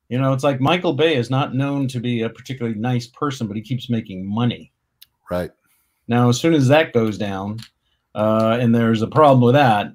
you 0.08 0.18
know, 0.18 0.32
it's 0.32 0.44
like 0.44 0.60
Michael 0.60 0.92
Bay 0.92 1.16
is 1.16 1.30
not 1.30 1.54
known 1.54 1.88
to 1.88 2.00
be 2.00 2.22
a 2.22 2.28
particularly 2.28 2.78
nice 2.78 3.06
person, 3.06 3.46
but 3.46 3.56
he 3.56 3.62
keeps 3.62 3.88
making 3.88 4.26
money. 4.26 4.72
Right. 5.30 5.50
Now, 6.08 6.28
as 6.28 6.38
soon 6.38 6.54
as 6.54 6.68
that 6.68 6.92
goes 6.92 7.16
down, 7.16 7.58
uh, 8.14 8.58
and 8.60 8.74
there's 8.74 9.02
a 9.02 9.06
problem 9.06 9.40
with 9.40 9.54
that, 9.54 9.88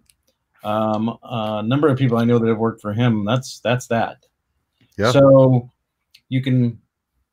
um, 0.63 1.17
a 1.23 1.63
number 1.63 1.87
of 1.87 1.97
people 1.97 2.17
I 2.17 2.25
know 2.25 2.39
that 2.39 2.47
have 2.47 2.57
worked 2.57 2.81
for 2.81 2.93
him, 2.93 3.25
that's 3.25 3.59
that's 3.59 3.87
that. 3.87 4.25
Yeah. 4.97 5.11
So 5.11 5.69
you 6.27 6.41
can 6.41 6.79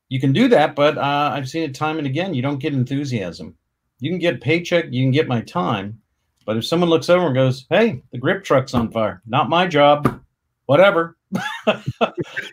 you 0.08 0.20
can 0.20 0.32
do 0.32 0.48
that, 0.48 0.76
but 0.76 0.98
uh, 0.98 1.30
I've 1.32 1.48
seen 1.48 1.64
it 1.64 1.74
time 1.74 1.98
and 1.98 2.06
again. 2.06 2.34
You 2.34 2.42
don't 2.42 2.60
get 2.60 2.74
enthusiasm. 2.74 3.56
You 3.98 4.10
can 4.10 4.18
get 4.18 4.40
paycheck, 4.40 4.86
you 4.90 5.02
can 5.02 5.10
get 5.10 5.26
my 5.26 5.40
time, 5.40 6.00
but 6.44 6.56
if 6.56 6.66
someone 6.66 6.90
looks 6.90 7.08
over 7.08 7.26
and 7.26 7.34
goes, 7.34 7.66
"Hey, 7.70 8.02
the 8.12 8.18
grip 8.18 8.44
truck's 8.44 8.74
on 8.74 8.92
fire," 8.92 9.22
not 9.26 9.48
my 9.48 9.66
job. 9.66 10.20
Whatever. 10.66 11.15
uh, 11.66 11.80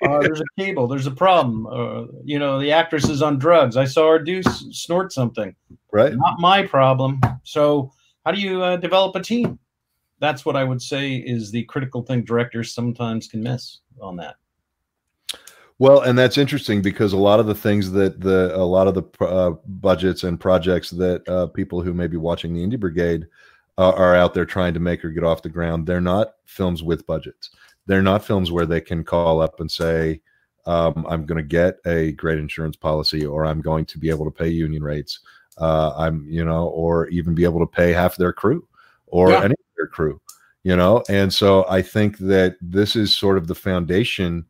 there's 0.01 0.41
a 0.41 0.45
cable. 0.57 0.87
There's 0.87 1.07
a 1.07 1.11
problem. 1.11 1.67
Uh, 1.67 2.05
you 2.23 2.39
know, 2.39 2.59
the 2.59 2.71
actress 2.71 3.09
is 3.09 3.21
on 3.21 3.37
drugs. 3.37 3.77
I 3.77 3.85
saw 3.85 4.11
her 4.11 4.19
do 4.19 4.41
snort 4.43 5.13
something 5.13 5.55
Right. 5.91 6.15
not 6.15 6.39
my 6.39 6.63
problem. 6.63 7.19
So, 7.43 7.91
how 8.25 8.31
do 8.31 8.39
you 8.39 8.63
uh, 8.63 8.77
develop 8.77 9.15
a 9.15 9.21
team? 9.21 9.59
That's 10.19 10.45
what 10.45 10.55
I 10.55 10.63
would 10.63 10.81
say 10.81 11.15
is 11.15 11.51
the 11.51 11.63
critical 11.65 12.01
thing 12.01 12.23
directors 12.23 12.73
sometimes 12.73 13.27
can 13.27 13.43
miss 13.43 13.79
on 14.01 14.15
that. 14.17 14.35
Well, 15.79 16.01
and 16.01 16.17
that's 16.17 16.37
interesting 16.37 16.81
because 16.81 17.13
a 17.13 17.17
lot 17.17 17.39
of 17.39 17.45
the 17.45 17.55
things 17.55 17.91
that 17.91 18.21
the 18.21 18.55
a 18.55 18.63
lot 18.63 18.87
of 18.87 18.93
the 18.93 19.25
uh, 19.25 19.51
budgets 19.67 20.23
and 20.23 20.39
projects 20.39 20.89
that 20.91 21.27
uh, 21.27 21.47
people 21.47 21.81
who 21.81 21.93
may 21.93 22.07
be 22.07 22.17
watching 22.17 22.53
the 22.53 22.65
Indie 22.65 22.79
Brigade 22.79 23.27
uh, 23.77 23.91
are 23.91 24.15
out 24.15 24.33
there 24.33 24.45
trying 24.45 24.73
to 24.73 24.79
make 24.79 25.03
or 25.03 25.09
get 25.09 25.23
off 25.23 25.41
the 25.41 25.49
ground, 25.49 25.85
they're 25.85 26.01
not 26.01 26.35
films 26.45 26.83
with 26.83 27.05
budgets. 27.05 27.49
They're 27.85 28.01
not 28.01 28.23
films 28.25 28.51
where 28.51 28.65
they 28.65 28.81
can 28.81 29.03
call 29.03 29.41
up 29.41 29.59
and 29.59 29.69
say, 29.69 30.21
um, 30.65 31.05
"I'm 31.09 31.25
going 31.25 31.37
to 31.37 31.43
get 31.47 31.79
a 31.85 32.13
great 32.13 32.39
insurance 32.39 32.75
policy," 32.75 33.25
or 33.25 33.45
"I'm 33.45 33.61
going 33.61 33.85
to 33.85 33.97
be 33.99 34.09
able 34.09 34.25
to 34.25 34.31
pay 34.31 34.49
union 34.49 34.83
rates." 34.83 35.19
Uh, 35.57 35.93
I'm, 35.95 36.25
you 36.27 36.43
know, 36.45 36.67
or 36.69 37.07
even 37.09 37.35
be 37.35 37.43
able 37.43 37.59
to 37.59 37.67
pay 37.67 37.91
half 37.93 38.15
their 38.15 38.33
crew 38.33 38.67
or 39.07 39.29
Yeah. 39.31 39.39
any 39.43 39.53
of 39.53 39.75
their 39.77 39.87
crew, 39.87 40.19
you 40.63 40.75
know. 40.75 41.03
And 41.09 41.31
so 41.31 41.65
I 41.69 41.81
think 41.83 42.17
that 42.19 42.55
this 42.61 42.95
is 42.95 43.15
sort 43.15 43.37
of 43.37 43.47
the 43.47 43.55
foundation 43.55 44.45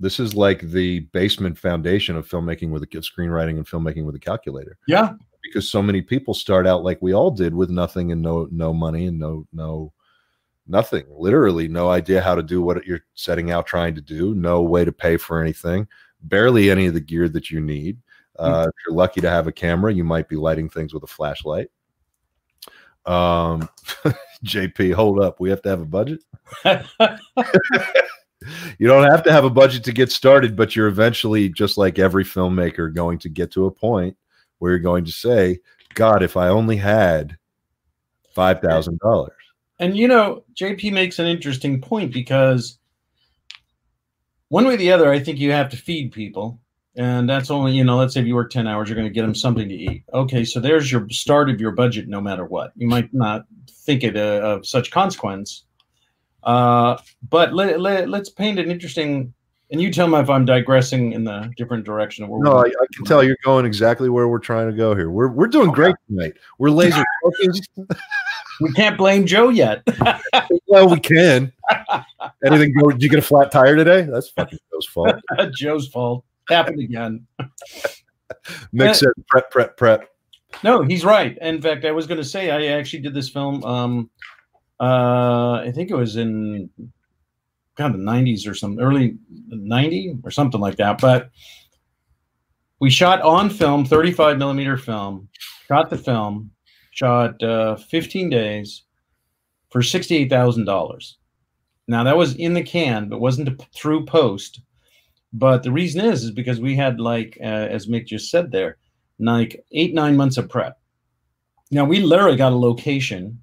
this 0.00 0.18
is 0.18 0.34
like 0.34 0.60
the 0.60 1.00
basement 1.12 1.56
foundation 1.58 2.16
of 2.16 2.28
filmmaking 2.28 2.70
with 2.70 2.82
a 2.82 2.86
screenwriting 2.86 3.56
and 3.56 3.66
filmmaking 3.66 4.04
with 4.04 4.14
a 4.14 4.18
calculator 4.18 4.76
Yeah, 4.88 5.14
because 5.42 5.68
so 5.68 5.82
many 5.82 6.02
people 6.02 6.34
start 6.34 6.66
out 6.66 6.82
like 6.82 7.00
we 7.00 7.12
all 7.14 7.30
did 7.30 7.54
with 7.54 7.70
nothing 7.70 8.10
and 8.12 8.20
no 8.22 8.48
no 8.50 8.72
money 8.72 9.06
and 9.06 9.18
no 9.18 9.46
no 9.52 9.92
nothing 10.66 11.04
literally 11.10 11.68
no 11.68 11.88
idea 11.90 12.20
how 12.20 12.34
to 12.34 12.42
do 12.42 12.62
what 12.62 12.84
you're 12.86 13.04
setting 13.14 13.50
out 13.50 13.66
trying 13.66 13.94
to 13.94 14.00
do 14.00 14.34
no 14.34 14.62
way 14.62 14.84
to 14.84 14.92
pay 14.92 15.16
for 15.16 15.40
anything 15.40 15.86
barely 16.22 16.70
any 16.70 16.86
of 16.86 16.94
the 16.94 17.00
gear 17.00 17.28
that 17.28 17.50
you 17.50 17.60
need. 17.60 17.98
Uh, 18.38 18.66
if 18.66 18.74
you're 18.84 18.96
lucky 18.96 19.20
to 19.20 19.30
have 19.30 19.46
a 19.46 19.52
camera 19.52 19.92
you 19.92 20.04
might 20.04 20.28
be 20.28 20.36
lighting 20.36 20.68
things 20.68 20.92
with 20.94 21.02
a 21.02 21.08
flashlight. 21.08 21.68
Um 23.06 23.68
jp 24.44 24.94
hold 24.94 25.20
up 25.20 25.40
we 25.40 25.50
have 25.50 25.62
to 25.62 25.68
have 25.68 25.80
a 25.80 25.86
budget? 25.86 26.22
You 28.78 28.86
don't 28.86 29.10
have 29.10 29.22
to 29.24 29.32
have 29.32 29.44
a 29.44 29.50
budget 29.50 29.84
to 29.84 29.92
get 29.92 30.10
started, 30.12 30.56
but 30.56 30.76
you're 30.76 30.88
eventually, 30.88 31.48
just 31.48 31.78
like 31.78 31.98
every 31.98 32.24
filmmaker, 32.24 32.92
going 32.92 33.18
to 33.20 33.28
get 33.28 33.50
to 33.52 33.66
a 33.66 33.70
point 33.70 34.16
where 34.58 34.72
you're 34.72 34.80
going 34.80 35.04
to 35.04 35.12
say, 35.12 35.60
God, 35.94 36.22
if 36.22 36.36
I 36.36 36.48
only 36.48 36.76
had 36.76 37.36
five 38.34 38.60
thousand 38.60 38.98
dollars. 38.98 39.32
And 39.84 39.98
you 39.98 40.08
know, 40.08 40.44
JP 40.54 40.94
makes 40.94 41.18
an 41.18 41.26
interesting 41.26 41.78
point 41.78 42.10
because 42.10 42.78
one 44.48 44.66
way 44.66 44.74
or 44.74 44.76
the 44.78 44.90
other, 44.90 45.12
I 45.12 45.18
think 45.18 45.38
you 45.38 45.52
have 45.52 45.68
to 45.70 45.76
feed 45.76 46.10
people. 46.10 46.58
And 46.96 47.28
that's 47.28 47.50
only, 47.50 47.72
you 47.72 47.84
know, 47.84 47.98
let's 47.98 48.14
say 48.14 48.20
if 48.20 48.26
you 48.26 48.34
work 48.34 48.50
10 48.50 48.66
hours, 48.66 48.88
you're 48.88 48.96
going 48.96 49.08
to 49.08 49.12
get 49.12 49.22
them 49.22 49.34
something 49.34 49.68
to 49.68 49.74
eat. 49.74 50.04
Okay, 50.14 50.42
so 50.42 50.58
there's 50.58 50.90
your 50.90 51.06
start 51.10 51.50
of 51.50 51.60
your 51.60 51.72
budget 51.72 52.08
no 52.08 52.18
matter 52.18 52.46
what. 52.46 52.72
You 52.76 52.86
might 52.88 53.12
not 53.12 53.44
think 53.68 54.04
it 54.04 54.16
uh, 54.16 54.40
of 54.40 54.66
such 54.66 54.90
consequence. 54.90 55.64
Uh, 56.44 56.96
but 57.28 57.52
let, 57.52 57.78
let, 57.78 58.08
let's 58.08 58.30
paint 58.30 58.58
an 58.58 58.70
interesting, 58.70 59.34
and 59.70 59.82
you 59.82 59.92
tell 59.92 60.08
me 60.08 60.18
if 60.18 60.30
I'm 60.30 60.46
digressing 60.46 61.12
in 61.12 61.24
the 61.24 61.52
different 61.58 61.84
direction 61.84 62.24
of 62.24 62.30
where 62.30 62.40
No, 62.40 62.56
I, 62.56 62.68
I 62.68 62.86
can 62.94 63.04
tell 63.04 63.22
you're 63.22 63.36
going 63.44 63.66
exactly 63.66 64.08
where 64.08 64.28
we're 64.28 64.38
trying 64.38 64.70
to 64.70 64.76
go 64.76 64.94
here. 64.94 65.10
We're 65.10 65.28
we're 65.28 65.48
doing 65.48 65.72
great 65.72 65.96
tonight. 66.08 66.34
We're 66.58 66.70
laser 66.70 67.04
focused. 67.22 67.68
we 68.60 68.72
can't 68.72 68.96
blame 68.96 69.26
Joe 69.26 69.48
yet. 69.48 69.82
well, 70.66 70.88
we 70.88 71.00
can. 71.00 71.52
Anything? 72.44 72.74
Go, 72.78 72.90
did 72.90 73.02
you 73.02 73.08
get 73.08 73.18
a 73.18 73.22
flat 73.22 73.50
tire 73.50 73.76
today? 73.76 74.02
That's 74.02 74.30
fucking 74.30 74.58
Joe's 74.72 74.86
fault. 74.86 75.16
Joe's 75.54 75.88
fault. 75.88 76.24
Happened 76.48 76.80
again. 76.80 77.26
Mick 78.74 78.94
said 78.94 79.08
prep, 79.28 79.50
prep, 79.50 79.76
prep. 79.76 80.08
No, 80.62 80.82
he's 80.82 81.04
right. 81.04 81.36
In 81.40 81.60
fact, 81.60 81.84
I 81.84 81.90
was 81.90 82.06
going 82.06 82.20
to 82.20 82.24
say 82.24 82.50
I 82.50 82.78
actually 82.78 83.00
did 83.00 83.14
this 83.14 83.28
film. 83.28 83.64
Um, 83.64 84.10
uh, 84.80 85.54
I 85.54 85.72
think 85.74 85.90
it 85.90 85.96
was 85.96 86.16
in 86.16 86.70
kind 87.76 87.94
of 87.94 88.00
the 88.00 88.06
'90s 88.06 88.46
or 88.48 88.54
some 88.54 88.78
early 88.78 89.16
'90 89.48 90.18
or 90.22 90.30
something 90.30 90.60
like 90.60 90.76
that. 90.76 91.00
But 91.00 91.30
we 92.80 92.90
shot 92.90 93.22
on 93.22 93.50
film, 93.50 93.84
35 93.84 94.38
millimeter 94.38 94.76
film. 94.76 95.28
Shot 95.68 95.90
the 95.90 95.98
film. 95.98 96.50
Shot 96.94 97.42
uh, 97.42 97.74
15 97.74 98.30
days 98.30 98.84
for 99.68 99.82
sixty-eight 99.82 100.30
thousand 100.30 100.64
dollars. 100.64 101.18
Now 101.88 102.04
that 102.04 102.16
was 102.16 102.36
in 102.36 102.54
the 102.54 102.62
can, 102.62 103.08
but 103.08 103.18
wasn't 103.20 103.60
through 103.74 104.06
post. 104.06 104.60
But 105.32 105.64
the 105.64 105.72
reason 105.72 106.02
is, 106.04 106.22
is 106.22 106.30
because 106.30 106.60
we 106.60 106.76
had 106.76 107.00
like, 107.00 107.36
uh, 107.40 107.46
as 107.46 107.88
Mick 107.88 108.06
just 108.06 108.30
said 108.30 108.52
there, 108.52 108.78
like 109.18 109.64
eight 109.72 109.92
nine 109.92 110.16
months 110.16 110.36
of 110.36 110.48
prep. 110.48 110.78
Now 111.72 111.84
we 111.84 111.98
literally 111.98 112.36
got 112.36 112.52
a 112.52 112.56
location 112.56 113.42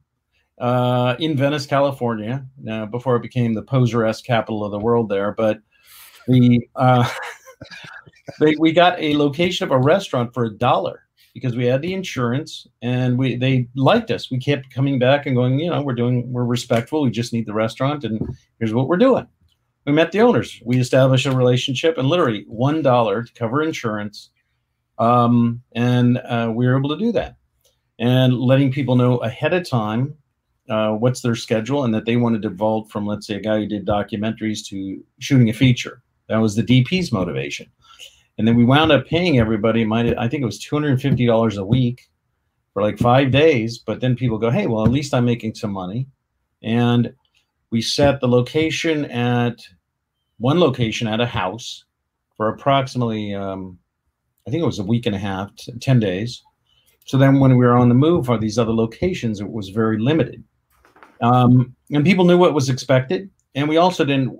uh, 0.57 1.17
in 1.19 1.35
Venice, 1.35 1.65
California, 1.65 2.45
uh, 2.69 2.85
before 2.85 3.17
it 3.17 3.21
became 3.21 3.53
the 3.53 3.63
poser-esque 3.63 4.23
capital 4.23 4.63
of 4.63 4.71
the 4.71 4.79
world 4.79 5.09
there. 5.09 5.33
But 5.33 5.59
we 6.25 6.69
uh, 6.77 7.05
they, 8.39 8.55
we 8.57 8.71
got 8.71 8.97
a 8.97 9.17
location 9.17 9.65
of 9.65 9.71
a 9.71 9.77
restaurant 9.77 10.33
for 10.33 10.45
a 10.45 10.57
dollar 10.57 11.03
because 11.33 11.55
we 11.55 11.65
had 11.65 11.81
the 11.81 11.93
insurance 11.93 12.67
and 12.81 13.17
we 13.17 13.35
they 13.35 13.67
liked 13.75 14.11
us. 14.11 14.29
We 14.29 14.39
kept 14.39 14.73
coming 14.73 14.99
back 14.99 15.25
and 15.25 15.35
going, 15.35 15.59
you 15.59 15.69
know, 15.69 15.81
we're 15.81 15.93
doing 15.93 16.31
we're 16.31 16.45
respectful. 16.45 17.01
We 17.01 17.11
just 17.11 17.33
need 17.33 17.45
the 17.45 17.53
restaurant 17.53 18.03
and 18.03 18.21
here's 18.59 18.73
what 18.73 18.87
we're 18.87 18.97
doing. 18.97 19.27
We 19.85 19.93
met 19.93 20.11
the 20.11 20.21
owners. 20.21 20.61
We 20.63 20.79
established 20.79 21.25
a 21.25 21.35
relationship 21.35 21.97
and 21.97 22.07
literally 22.07 22.45
one 22.47 22.81
dollar 22.81 23.23
to 23.23 23.33
cover 23.33 23.63
insurance 23.63 24.29
um, 25.01 25.63
and 25.73 26.19
uh, 26.19 26.51
we 26.53 26.67
were 26.67 26.77
able 26.77 26.89
to 26.89 26.97
do 26.97 27.11
that 27.11 27.35
and 27.99 28.37
letting 28.37 28.71
people 28.71 28.95
know 28.95 29.17
ahead 29.17 29.53
of 29.53 29.67
time 29.67 30.15
uh, 30.69 30.91
what's 30.91 31.21
their 31.21 31.35
schedule 31.35 31.83
and 31.83 31.93
that 31.93 32.05
they 32.05 32.17
wanted 32.17 32.41
to 32.43 32.49
vault 32.49 32.89
from 32.91 33.07
let's 33.07 33.25
say 33.25 33.35
a 33.35 33.41
guy 33.41 33.57
who 33.57 33.65
did 33.65 33.85
documentaries 33.85 34.65
to 34.67 35.03
shooting 35.19 35.49
a 35.49 35.53
feature 35.53 36.03
that 36.27 36.37
was 36.37 36.55
the 36.55 36.63
dp's 36.63 37.11
motivation 37.11 37.67
and 38.41 38.47
then 38.47 38.55
we 38.55 38.65
wound 38.65 38.91
up 38.91 39.05
paying 39.05 39.37
everybody 39.37 39.85
might 39.85 40.17
i 40.17 40.27
think 40.27 40.41
it 40.41 40.47
was 40.47 40.59
$250 40.59 41.57
a 41.57 41.65
week 41.65 42.09
for 42.73 42.81
like 42.81 42.97
five 42.97 43.29
days 43.29 43.77
but 43.77 44.01
then 44.01 44.15
people 44.15 44.39
go 44.39 44.49
hey 44.49 44.65
well 44.65 44.83
at 44.83 44.91
least 44.91 45.13
i'm 45.13 45.25
making 45.25 45.53
some 45.53 45.71
money 45.71 46.07
and 46.63 47.13
we 47.69 47.83
set 47.83 48.19
the 48.19 48.27
location 48.27 49.05
at 49.11 49.61
one 50.39 50.59
location 50.59 51.07
at 51.07 51.21
a 51.21 51.25
house 51.25 51.85
for 52.35 52.49
approximately 52.49 53.35
um, 53.35 53.77
I 54.47 54.51
think 54.51 54.63
it 54.63 54.65
was 54.65 54.79
a 54.79 54.83
week 54.83 55.05
and 55.05 55.15
a 55.15 55.19
half, 55.19 55.55
t- 55.55 55.71
10 55.79 55.99
days. 55.99 56.41
So 57.05 57.17
then 57.17 57.39
when 57.39 57.57
we 57.57 57.65
were 57.65 57.75
on 57.75 57.89
the 57.89 57.95
move 57.95 58.25
for 58.25 58.37
these 58.37 58.57
other 58.57 58.73
locations, 58.73 59.39
it 59.39 59.49
was 59.49 59.69
very 59.69 59.99
limited. 59.99 60.43
Um, 61.21 61.75
and 61.91 62.03
people 62.03 62.25
knew 62.25 62.37
what 62.37 62.53
was 62.53 62.69
expected. 62.69 63.29
And 63.53 63.69
we 63.69 63.77
also 63.77 64.05
didn't, 64.05 64.35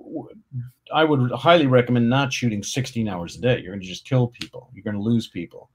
I 0.92 1.04
would 1.04 1.30
highly 1.32 1.66
recommend 1.66 2.08
not 2.08 2.32
shooting 2.32 2.62
16 2.62 3.08
hours 3.08 3.36
a 3.36 3.40
day. 3.40 3.60
You're 3.60 3.72
going 3.72 3.80
to 3.80 3.86
just 3.86 4.06
kill 4.06 4.28
people, 4.28 4.70
you're 4.72 4.84
going 4.84 4.96
to 4.96 5.02
lose 5.02 5.28
people. 5.28 5.70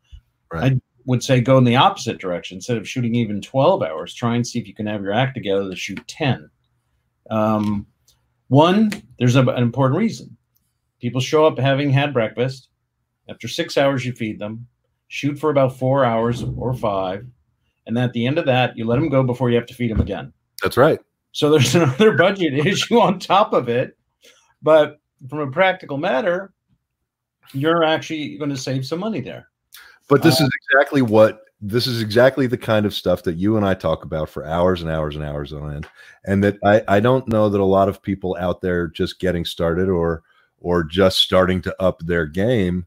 Right. 0.51 0.73
I 0.73 0.81
would 1.05 1.23
say 1.23 1.41
go 1.41 1.57
in 1.57 1.63
the 1.63 1.75
opposite 1.75 2.19
direction. 2.19 2.57
Instead 2.57 2.77
of 2.77 2.87
shooting 2.87 3.15
even 3.15 3.41
12 3.41 3.83
hours, 3.83 4.13
try 4.13 4.35
and 4.35 4.45
see 4.45 4.59
if 4.59 4.67
you 4.67 4.73
can 4.73 4.85
have 4.85 5.01
your 5.01 5.13
act 5.13 5.35
together 5.35 5.69
to 5.69 5.75
shoot 5.75 6.05
10. 6.07 6.49
Um, 7.29 7.87
one, 8.47 8.91
there's 9.19 9.35
a, 9.35 9.41
an 9.41 9.63
important 9.63 9.97
reason. 9.97 10.37
People 11.01 11.21
show 11.21 11.45
up 11.45 11.57
having 11.57 11.89
had 11.89 12.13
breakfast. 12.13 12.69
After 13.29 13.47
six 13.47 13.77
hours, 13.77 14.05
you 14.05 14.13
feed 14.13 14.39
them. 14.39 14.67
Shoot 15.09 15.37
for 15.37 15.49
about 15.49 15.77
four 15.77 16.05
hours 16.05 16.43
or 16.43 16.73
five. 16.73 17.25
And 17.85 17.97
at 17.97 18.13
the 18.13 18.25
end 18.25 18.37
of 18.37 18.45
that, 18.45 18.77
you 18.77 18.85
let 18.85 18.97
them 18.97 19.09
go 19.09 19.23
before 19.23 19.49
you 19.49 19.55
have 19.55 19.65
to 19.67 19.73
feed 19.73 19.91
them 19.91 20.01
again. 20.01 20.33
That's 20.61 20.77
right. 20.77 20.99
So 21.31 21.49
there's 21.49 21.75
another 21.75 22.17
budget 22.17 22.53
issue 22.53 22.99
on 22.99 23.19
top 23.19 23.53
of 23.53 23.69
it. 23.69 23.97
But 24.61 24.99
from 25.29 25.39
a 25.39 25.51
practical 25.51 25.97
matter, 25.97 26.53
you're 27.53 27.83
actually 27.83 28.37
going 28.37 28.49
to 28.49 28.57
save 28.57 28.85
some 28.85 28.99
money 28.99 29.21
there. 29.21 29.47
But 30.09 30.21
this 30.21 30.41
Uh, 30.41 30.45
is 30.45 30.51
exactly 30.71 31.01
what 31.01 31.41
this 31.59 31.87
is 31.87 32.01
exactly 32.01 32.45
the 32.45 32.57
kind 32.57 32.85
of 32.85 32.93
stuff 32.93 33.23
that 33.23 33.37
you 33.37 33.57
and 33.57 33.65
I 33.65 33.73
talk 33.73 34.03
about 34.03 34.29
for 34.29 34.45
hours 34.45 34.83
and 34.83 34.91
hours 34.91 35.15
and 35.15 35.25
hours 35.25 35.51
on 35.51 35.73
end. 35.73 35.87
And 36.25 36.43
that 36.43 36.57
I, 36.63 36.83
I 36.87 36.99
don't 36.99 37.27
know 37.27 37.49
that 37.49 37.59
a 37.59 37.65
lot 37.65 37.89
of 37.89 38.01
people 38.01 38.37
out 38.39 38.61
there 38.61 38.87
just 38.87 39.19
getting 39.19 39.43
started 39.43 39.89
or 39.89 40.21
or 40.59 40.83
just 40.83 41.19
starting 41.19 41.61
to 41.61 41.75
up 41.81 41.99
their 41.99 42.25
game 42.25 42.85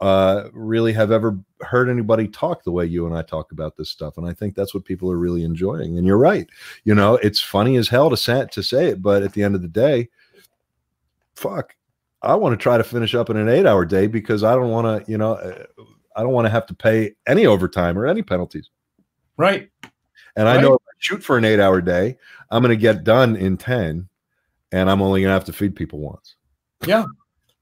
uh 0.00 0.48
really 0.52 0.92
have 0.92 1.10
ever 1.10 1.38
heard 1.62 1.88
anybody 1.88 2.28
talk 2.28 2.62
the 2.62 2.70
way 2.70 2.84
you 2.84 3.06
and 3.06 3.16
I 3.16 3.22
talk 3.22 3.52
about 3.52 3.76
this 3.76 3.90
stuff. 3.90 4.18
And 4.18 4.26
I 4.26 4.34
think 4.34 4.54
that's 4.54 4.74
what 4.74 4.84
people 4.84 5.10
are 5.10 5.18
really 5.18 5.42
enjoying. 5.42 5.96
And 5.98 6.06
you're 6.06 6.18
right. 6.18 6.48
You 6.84 6.94
know, 6.94 7.16
it's 7.16 7.40
funny 7.40 7.76
as 7.76 7.88
hell 7.88 8.10
to 8.10 8.16
say 8.16 8.46
to 8.50 8.62
say 8.62 8.88
it, 8.88 9.02
but 9.02 9.22
at 9.22 9.32
the 9.32 9.42
end 9.42 9.54
of 9.54 9.62
the 9.62 9.68
day, 9.68 10.08
fuck. 11.36 11.74
I 12.22 12.34
want 12.34 12.58
to 12.58 12.62
try 12.62 12.78
to 12.78 12.84
finish 12.84 13.14
up 13.14 13.30
in 13.30 13.36
an 13.36 13.48
eight 13.48 13.66
hour 13.66 13.84
day 13.84 14.06
because 14.06 14.42
I 14.42 14.54
don't 14.54 14.70
want 14.70 15.04
to, 15.04 15.10
you 15.10 15.18
know, 15.18 15.34
uh, 15.34 15.64
I 16.16 16.22
don't 16.22 16.32
want 16.32 16.46
to 16.46 16.50
have 16.50 16.66
to 16.66 16.74
pay 16.74 17.14
any 17.26 17.46
overtime 17.46 17.98
or 17.98 18.06
any 18.06 18.22
penalties. 18.22 18.70
Right. 19.36 19.70
And 20.34 20.48
I 20.48 20.60
know 20.60 20.74
if 20.74 20.82
I 20.82 20.92
shoot 20.98 21.22
for 21.22 21.38
an 21.38 21.44
eight 21.44 21.60
hour 21.60 21.80
day, 21.80 22.16
I'm 22.50 22.62
going 22.62 22.76
to 22.76 22.80
get 22.80 23.04
done 23.04 23.36
in 23.36 23.56
10 23.56 24.08
and 24.72 24.90
I'm 24.90 25.02
only 25.02 25.20
going 25.20 25.30
to 25.30 25.34
have 25.34 25.44
to 25.44 25.52
feed 25.52 25.76
people 25.76 26.00
once. 26.00 26.36
Yeah. 26.86 27.04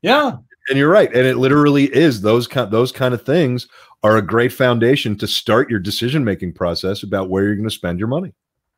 Yeah. 0.03 0.37
And 0.69 0.79
you're 0.79 0.91
right. 0.91 1.13
And 1.15 1.27
it 1.27 1.37
literally 1.37 1.85
is 1.95 2.21
those 2.21 2.47
kind, 2.47 2.71
those 2.71 2.93
kind 2.93 3.13
of 3.13 3.27
things 3.27 3.69
are 4.03 4.17
a 4.17 4.23
great 4.23 4.53
foundation 4.53 5.17
to 5.19 5.27
start 5.27 5.71
your 5.71 5.81
decision 5.81 6.25
making 6.25 6.53
process 6.53 7.03
about 7.03 7.29
where 7.29 7.45
you're 7.45 7.57
going 7.57 7.69
to 7.69 7.75
spend 7.75 7.99
your 7.99 8.09
money. 8.09 8.33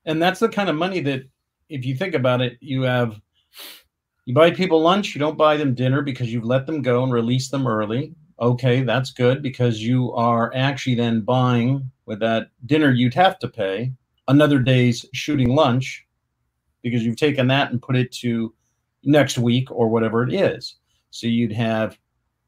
And 0.05 0.21
that's 0.21 0.41
the 0.41 0.49
kind 0.49 0.69
of 0.69 0.77
money 0.77 1.01
that, 1.01 1.23
if 1.69 1.85
you 1.85 1.97
think 1.97 2.15
about 2.15 2.41
it, 2.41 2.59
you 2.61 2.83
have, 2.83 3.21
you 4.27 4.35
buy 4.35 4.53
people 4.53 4.83
lunch, 4.83 5.15
you 5.17 5.21
don't 5.21 5.39
buy 5.39 5.59
them 5.59 5.75
dinner 5.75 6.03
because 6.03 6.33
you've 6.33 6.47
let 6.47 6.67
them 6.67 6.83
go 6.83 7.05
and 7.05 7.13
release 7.13 7.51
them 7.51 7.69
early. 7.69 8.15
Okay, 8.41 8.85
that's 8.85 9.13
good 9.13 9.43
because 9.43 9.83
you 9.83 10.13
are 10.15 10.53
actually 10.57 10.97
then 10.97 11.23
buying 11.23 11.93
with 12.07 12.21
that 12.21 12.49
dinner 12.67 12.93
you'd 12.93 13.15
have 13.15 13.39
to 13.41 13.49
pay 13.49 13.93
another 14.29 14.61
day's 14.61 15.07
shooting 15.15 15.55
lunch 15.57 16.07
because 16.83 17.05
you've 17.05 17.17
taken 17.19 17.49
that 17.49 17.73
and 17.73 17.83
put 17.83 17.97
it 17.97 18.13
to 18.13 18.55
next 19.05 19.39
week 19.39 19.71
or 19.73 19.89
whatever 19.89 20.25
it 20.25 20.35
is. 20.35 20.77
So 21.11 21.27
you'd 21.29 21.53
have 21.53 21.99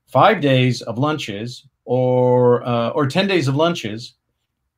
five 0.09 0.41
days 0.41 0.83
of 0.83 0.99
lunches 0.99 1.67
or 1.87 2.67
uh, 2.67 2.91
or 2.91 3.07
ten 3.09 3.27
days 3.29 3.49
of 3.49 3.57
lunches, 3.57 4.15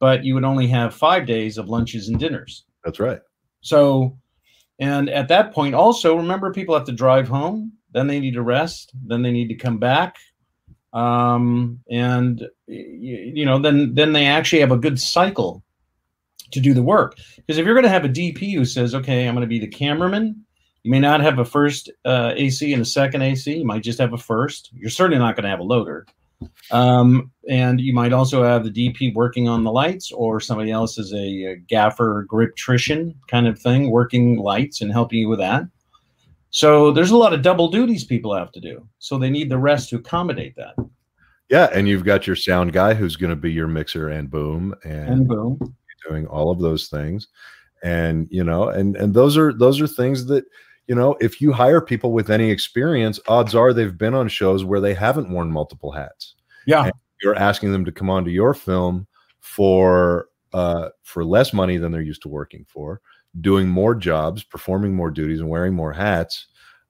but 0.00 0.24
you 0.24 0.34
would 0.34 0.44
only 0.44 0.68
have 0.68 0.94
five 0.94 1.26
days 1.26 1.58
of 1.58 1.68
lunches 1.68 2.08
and 2.08 2.18
dinners. 2.20 2.64
That's 2.84 3.00
right. 3.00 3.20
So, 3.62 4.18
and 4.80 5.10
at 5.10 5.28
that 5.28 5.52
point, 5.52 5.74
also 5.74 6.16
remember 6.16 6.52
people 6.52 6.74
have 6.74 6.86
to 6.86 6.92
drive 6.92 7.28
home, 7.28 7.72
then 7.92 8.06
they 8.06 8.18
need 8.18 8.34
to 8.34 8.42
rest, 8.42 8.92
then 9.06 9.22
they 9.22 9.30
need 9.30 9.48
to 9.48 9.54
come 9.54 9.78
back, 9.78 10.16
um, 10.92 11.80
and 11.90 12.42
you, 12.66 13.44
know, 13.44 13.58
then 13.58 13.94
then 13.94 14.12
they 14.12 14.26
actually 14.26 14.60
have 14.60 14.72
a 14.72 14.78
good 14.78 14.98
cycle 14.98 15.62
to 16.52 16.60
do 16.60 16.74
the 16.74 16.82
work. 16.82 17.16
Because 17.36 17.58
if 17.58 17.66
you're 17.66 17.74
going 17.74 17.84
to 17.84 17.90
have 17.90 18.04
a 18.04 18.08
DP 18.08 18.54
who 18.54 18.64
says, 18.64 18.94
"Okay, 18.94 19.28
I'm 19.28 19.34
going 19.34 19.42
to 19.42 19.48
be 19.48 19.60
the 19.60 19.68
cameraman," 19.68 20.44
you 20.82 20.90
may 20.90 20.98
not 20.98 21.20
have 21.20 21.38
a 21.38 21.44
first 21.44 21.90
uh, 22.04 22.32
AC 22.34 22.72
and 22.72 22.82
a 22.82 22.86
second 22.86 23.22
AC. 23.22 23.54
You 23.54 23.66
might 23.66 23.82
just 23.82 23.98
have 23.98 24.14
a 24.14 24.18
first. 24.18 24.70
You're 24.72 24.90
certainly 24.90 25.18
not 25.18 25.36
going 25.36 25.44
to 25.44 25.50
have 25.50 25.60
a 25.60 25.64
loader. 25.64 26.06
Um, 26.70 27.32
and 27.50 27.80
you 27.80 27.92
might 27.92 28.12
also 28.12 28.44
have 28.44 28.62
the 28.62 28.70
DP 28.70 29.12
working 29.12 29.48
on 29.48 29.64
the 29.64 29.72
lights, 29.72 30.12
or 30.12 30.38
somebody 30.38 30.70
else 30.70 30.98
is 30.98 31.12
a, 31.12 31.16
a 31.44 31.56
gaffer 31.56 32.24
griptrician 32.30 33.12
kind 33.26 33.48
of 33.48 33.58
thing, 33.58 33.90
working 33.90 34.38
lights 34.38 34.80
and 34.80 34.92
helping 34.92 35.18
you 35.18 35.28
with 35.28 35.40
that. 35.40 35.64
So 36.50 36.92
there's 36.92 37.10
a 37.10 37.16
lot 37.16 37.32
of 37.32 37.42
double 37.42 37.68
duties 37.68 38.04
people 38.04 38.32
have 38.36 38.52
to 38.52 38.60
do. 38.60 38.86
So 39.00 39.18
they 39.18 39.30
need 39.30 39.50
the 39.50 39.58
rest 39.58 39.88
to 39.90 39.96
accommodate 39.96 40.54
that. 40.56 40.76
Yeah. 41.48 41.68
And 41.74 41.88
you've 41.88 42.04
got 42.04 42.24
your 42.24 42.36
sound 42.36 42.72
guy 42.72 42.94
who's 42.94 43.16
going 43.16 43.30
to 43.30 43.36
be 43.36 43.50
your 43.50 43.66
mixer 43.66 44.08
and 44.08 44.30
boom 44.30 44.72
and, 44.84 45.08
And 45.08 45.28
boom. 45.28 45.58
doing 46.08 46.28
all 46.28 46.52
of 46.52 46.60
those 46.60 46.86
things. 46.86 47.26
And, 47.82 48.28
you 48.30 48.44
know, 48.44 48.68
and, 48.68 48.94
and 48.94 49.12
those 49.12 49.36
are, 49.36 49.52
those 49.52 49.80
are 49.80 49.88
things 49.88 50.26
that, 50.26 50.44
you 50.86 50.94
know, 50.94 51.16
if 51.20 51.40
you 51.40 51.52
hire 51.52 51.80
people 51.80 52.12
with 52.12 52.30
any 52.30 52.50
experience, 52.50 53.18
odds 53.26 53.56
are 53.56 53.72
they've 53.72 53.98
been 53.98 54.14
on 54.14 54.28
shows 54.28 54.64
where 54.64 54.80
they 54.80 54.94
haven't 54.94 55.30
worn 55.30 55.50
multiple 55.50 55.90
hats. 55.90 56.36
Yeah. 56.66 56.90
You're 57.22 57.36
asking 57.36 57.72
them 57.72 57.84
to 57.84 57.92
come 57.92 58.10
onto 58.10 58.30
your 58.30 58.54
film 58.54 59.06
for 59.40 60.28
uh, 60.52 60.88
for 61.02 61.24
less 61.24 61.52
money 61.52 61.76
than 61.76 61.92
they're 61.92 62.00
used 62.00 62.22
to 62.22 62.28
working 62.28 62.64
for, 62.68 63.00
doing 63.40 63.68
more 63.68 63.94
jobs, 63.94 64.42
performing 64.42 64.94
more 64.94 65.10
duties, 65.10 65.40
and 65.40 65.48
wearing 65.48 65.74
more 65.74 65.92
hats. 65.92 66.48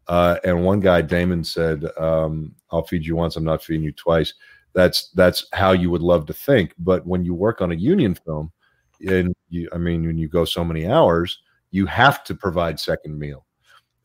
Uh, 0.09 0.37
and 0.45 0.65
one 0.65 0.81
guy, 0.81 1.03
Damon, 1.03 1.45
said, 1.45 1.85
um, 1.99 2.55
"I'll 2.71 2.83
feed 2.83 3.07
you 3.07 3.17
once. 3.17 3.37
I'm 3.37 3.45
not 3.45 3.63
feeding 3.63 3.85
you 3.85 3.93
twice." 3.93 4.35
That's 4.73 5.11
that's 5.11 5.47
how 5.53 5.73
you 5.73 5.91
would 5.91 6.03
love 6.03 6.27
to 6.27 6.33
think. 6.33 6.75
But 6.79 7.07
when 7.07 7.25
you 7.25 7.35
work 7.35 7.61
on 7.61 7.73
a 7.73 7.77
union 7.77 8.15
film, 8.15 8.53
and 9.07 9.35
you, 9.49 9.69
I 9.73 9.79
mean, 9.79 10.07
when 10.07 10.19
you 10.19 10.29
go 10.29 10.45
so 10.45 10.65
many 10.65 10.87
hours, 10.87 11.41
you 11.71 11.87
have 11.87 12.25
to 12.25 12.35
provide 12.35 12.79
second 12.81 13.19
meal, 13.19 13.47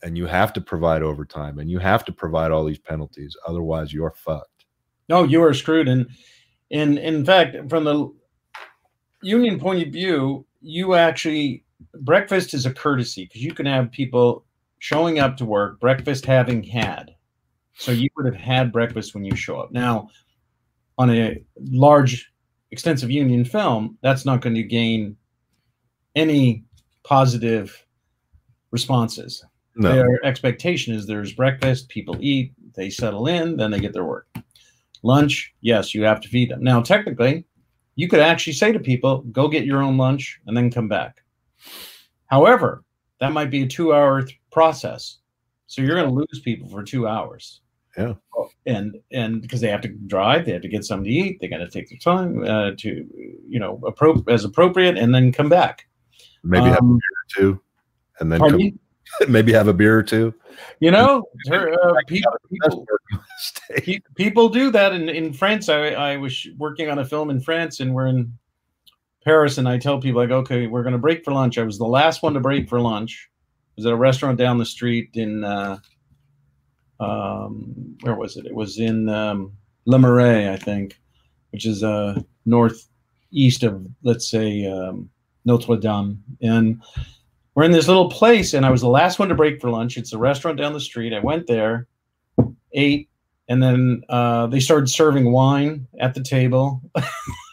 and 0.04 0.18
you 0.18 0.26
have 0.26 0.54
to 0.54 0.62
provide 0.62 1.02
overtime, 1.04 1.60
and 1.60 1.70
you 1.70 1.80
have 1.80 2.06
to 2.06 2.12
provide 2.12 2.52
all 2.52 2.66
these 2.66 2.80
penalties. 2.80 3.36
Otherwise, 3.48 3.94
you're 3.94 4.14
fucked. 4.16 4.55
No, 5.10 5.24
you 5.24 5.44
are 5.44 5.54
screwed. 5.54 5.88
And 5.88 6.08
in 6.70 6.98
in 6.98 7.26
fact, 7.26 7.56
from 7.70 7.84
the 7.84 8.14
union 9.22 9.60
point 9.60 9.86
of 9.86 9.94
view, 9.94 10.46
you 10.62 10.96
actually 10.96 11.64
breakfast 12.02 12.54
is 12.54 12.66
a 12.66 12.74
courtesy 12.74 13.26
because 13.26 13.44
you 13.44 13.54
can 13.54 13.66
have 13.66 13.92
people 13.92 14.46
showing 14.80 15.20
up 15.20 15.38
to 15.38 15.46
work, 15.46 15.80
breakfast 15.80 16.26
having 16.26 16.64
had. 16.64 17.16
So 17.78 17.92
you 17.92 18.10
would 18.16 18.26
have 18.26 18.36
had 18.36 18.72
breakfast 18.72 19.14
when 19.14 19.26
you 19.26 19.36
show 19.36 19.60
up. 19.60 19.72
Now, 19.72 20.10
on 20.98 21.10
a 21.10 21.44
large, 21.58 22.32
extensive 22.72 23.12
union 23.12 23.44
film, 23.44 23.98
that's 24.02 24.26
not 24.26 24.42
going 24.42 24.56
to 24.56 24.64
gain 24.64 25.18
any 26.16 26.64
positive 27.04 27.86
responses. 28.72 29.44
No, 29.76 29.94
Their 29.94 30.26
expectation 30.26 30.94
is 30.94 31.06
there's 31.06 31.34
breakfast, 31.34 31.90
people 31.90 32.18
eat, 32.22 32.54
they 32.76 32.90
settle 32.90 33.28
in, 33.28 33.58
then 33.58 33.72
they 33.72 33.80
get 33.80 33.92
their 33.92 34.06
work. 34.06 34.28
Lunch, 35.06 35.54
yes, 35.62 35.94
you 35.94 36.04
have 36.04 36.20
to 36.22 36.28
feed 36.28 36.50
them. 36.50 36.64
Now, 36.64 36.82
technically, 36.82 37.46
you 37.96 38.08
could 38.10 38.20
actually 38.20 38.54
say 38.54 38.72
to 38.72 38.80
people, 38.80 39.20
go 39.32 39.48
get 39.48 39.64
your 39.64 39.84
own 39.84 39.98
lunch 39.98 40.42
and 40.48 40.58
then 40.58 40.72
come 40.72 40.88
back. 40.88 41.22
However, 42.26 42.84
that 43.20 43.32
might 43.32 43.52
be 43.52 43.62
a 43.62 43.68
two 43.68 43.94
hour 43.94 44.24
th- 44.24 44.40
process. 44.52 45.20
So 45.68 45.84
you're 45.84 45.96
going 45.96 46.10
to 46.10 46.14
lose 46.14 46.42
people 46.44 46.68
for 46.68 46.82
two 46.84 47.08
hours. 47.08 47.62
Yeah. 47.96 48.16
And 48.66 48.96
and 49.12 49.42
because 49.42 49.62
they 49.62 49.70
have 49.70 49.82
to 49.82 49.90
drive, 49.90 50.46
they 50.46 50.54
have 50.54 50.64
to 50.64 50.68
get 50.68 50.84
something 50.84 51.06
to 51.06 51.12
eat. 51.12 51.40
They 51.40 51.48
got 51.48 51.60
to 51.60 51.70
take 51.70 51.88
their 51.90 52.00
time 52.00 52.44
uh, 52.44 52.72
to, 52.80 52.90
you 53.48 53.60
know, 53.60 53.78
appro- 53.84 54.28
as 54.28 54.44
appropriate, 54.44 54.98
and 54.98 55.14
then 55.14 55.32
come 55.32 55.50
back. 55.50 55.88
maybe 56.44 56.66
have 56.66 56.78
a 56.78 56.82
Um, 56.82 56.98
beer 56.98 56.98
or 56.98 57.28
two, 57.54 57.62
and 58.20 58.32
then 58.32 58.40
come, 58.40 58.80
maybe 59.30 59.54
have 59.54 59.68
a 59.68 59.74
beer 59.74 59.98
or 59.98 60.04
two. 60.04 60.34
You 60.80 60.92
know, 60.92 61.24
her, 61.50 61.72
uh, 61.72 61.94
people, 62.08 62.34
people, 62.52 62.86
people 64.16 64.50
do 64.50 64.72
that 64.72 64.94
in, 64.94 65.10
in 65.10 65.34
France. 65.34 65.70
I, 65.70 65.90
I 65.90 66.18
was 66.18 66.48
working 66.58 66.90
on 66.90 67.00
a 67.00 67.06
film 67.06 67.30
in 67.30 67.40
France 67.40 67.80
and 67.80 67.94
we're 67.94 68.08
in 68.08 68.32
Paris 69.24 69.58
and 69.58 69.68
I 69.68 69.78
tell 69.78 70.00
people 70.00 70.22
like, 70.22 70.32
okay, 70.32 70.68
we're 70.68 70.84
going 70.84 70.94
to 70.94 71.00
break 71.00 71.24
for 71.24 71.34
lunch. 71.34 71.58
I 71.58 71.64
was 71.64 71.78
the 71.78 71.86
last 71.86 72.24
one 72.24 72.34
to 72.36 72.40
break 72.40 72.70
for 72.70 72.80
lunch. 72.80 73.30
I 73.32 73.74
was 73.78 73.86
at 73.88 73.94
a 73.94 73.98
restaurant 73.98 74.38
down 74.38 74.58
the 74.58 74.66
street 74.66 75.10
in, 75.14 75.44
uh, 75.44 75.80
um, 77.00 77.98
where 78.02 78.16
was 78.16 78.38
it? 78.38 78.46
It 78.46 78.56
was 78.56 78.80
in 78.80 79.10
um, 79.10 79.52
Le 79.86 80.00
Marais, 80.00 80.50
I 80.50 80.56
think, 80.56 80.98
which 81.52 81.66
is 81.66 81.84
uh, 81.84 82.22
northeast 82.46 83.64
of, 83.64 83.86
let's 84.04 84.30
say, 84.30 84.66
um, 84.66 85.10
Notre 85.44 85.78
Dame. 85.78 86.24
And 86.42 86.82
we're 87.56 87.64
in 87.64 87.72
this 87.72 87.88
little 87.88 88.10
place 88.10 88.54
and 88.54 88.66
I 88.66 88.70
was 88.70 88.82
the 88.82 88.88
last 88.88 89.20
one 89.20 89.30
to 89.30 89.36
break 89.36 89.60
for 89.60 89.70
lunch. 89.70 89.98
It's 89.98 90.14
a 90.14 90.18
restaurant 90.18 90.58
down 90.58 90.74
the 90.74 90.80
street. 90.80 91.14
I 91.14 91.20
went 91.20 91.48
there, 91.48 91.88
ate, 92.74 93.10
and 93.48 93.62
then 93.62 94.04
uh, 94.10 94.48
they 94.48 94.60
started 94.60 94.88
serving 94.88 95.32
wine 95.32 95.88
at 96.00 96.14
the 96.14 96.24
table, 96.24 96.82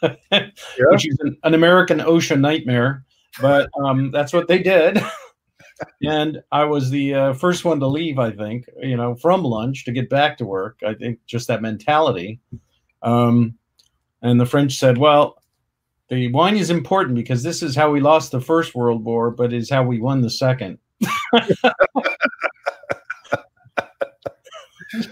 which 0.00 1.06
is 1.06 1.18
an, 1.20 1.36
an 1.44 1.54
American 1.54 2.00
ocean 2.00 2.40
nightmare. 2.40 3.04
But 3.40 3.70
um, 3.82 4.10
that's 4.10 4.32
what 4.32 4.48
they 4.48 4.62
did. 4.62 4.98
and 6.02 6.42
I 6.50 6.64
was 6.64 6.90
the 6.90 7.14
uh, 7.14 7.32
first 7.34 7.64
one 7.64 7.80
to 7.80 7.86
leave, 7.86 8.18
I 8.18 8.30
think, 8.30 8.66
you 8.80 8.96
know, 8.96 9.14
from 9.14 9.42
lunch 9.42 9.84
to 9.84 9.92
get 9.92 10.10
back 10.10 10.38
to 10.38 10.44
work. 10.44 10.78
I 10.86 10.94
think 10.94 11.18
just 11.26 11.48
that 11.48 11.62
mentality. 11.62 12.40
Um, 13.02 13.56
and 14.22 14.40
the 14.40 14.46
French 14.46 14.78
said, 14.78 14.98
well, 14.98 15.42
the 16.08 16.30
wine 16.32 16.56
is 16.56 16.70
important 16.70 17.16
because 17.16 17.42
this 17.42 17.62
is 17.62 17.74
how 17.74 17.90
we 17.90 18.00
lost 18.00 18.32
the 18.32 18.40
First 18.40 18.74
World 18.74 19.04
War, 19.04 19.30
but 19.30 19.52
is 19.52 19.70
how 19.70 19.82
we 19.82 20.00
won 20.00 20.20
the 20.20 20.30
second. 20.30 20.78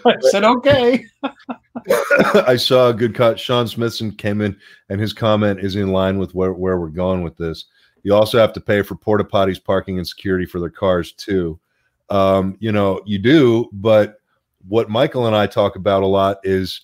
I 0.05 0.16
said, 0.31 0.44
okay. 0.44 1.07
I 2.47 2.57
saw 2.57 2.89
a 2.89 2.94
good 2.94 3.15
cut. 3.15 3.39
Sean 3.39 3.66
Smithson 3.66 4.12
came 4.12 4.40
in, 4.40 4.57
and 4.89 5.01
his 5.01 5.12
comment 5.12 5.61
is 5.61 5.77
in 5.77 5.93
line 5.93 6.19
with 6.19 6.35
where, 6.35 6.52
where 6.52 6.78
we're 6.78 6.89
going 6.89 7.23
with 7.23 7.36
this. 7.36 7.66
You 8.02 8.15
also 8.15 8.39
have 8.39 8.52
to 8.55 8.61
pay 8.61 8.82
for 8.82 8.94
porta 8.97 9.24
potties, 9.24 9.62
parking, 9.62 9.98
and 9.98 10.07
security 10.07 10.47
for 10.47 10.61
their 10.61 10.70
cars 10.70 11.12
too. 11.12 11.59
Um, 12.09 12.57
you 12.61 12.73
know, 12.73 13.01
you 13.05 13.19
do, 13.19 13.69
but 13.73 14.16
what 14.66 14.90
Michael 14.90 15.27
and 15.27 15.36
I 15.36 15.47
talk 15.47 15.77
about 15.77 16.02
a 16.02 16.07
lot 16.07 16.39
is 16.43 16.81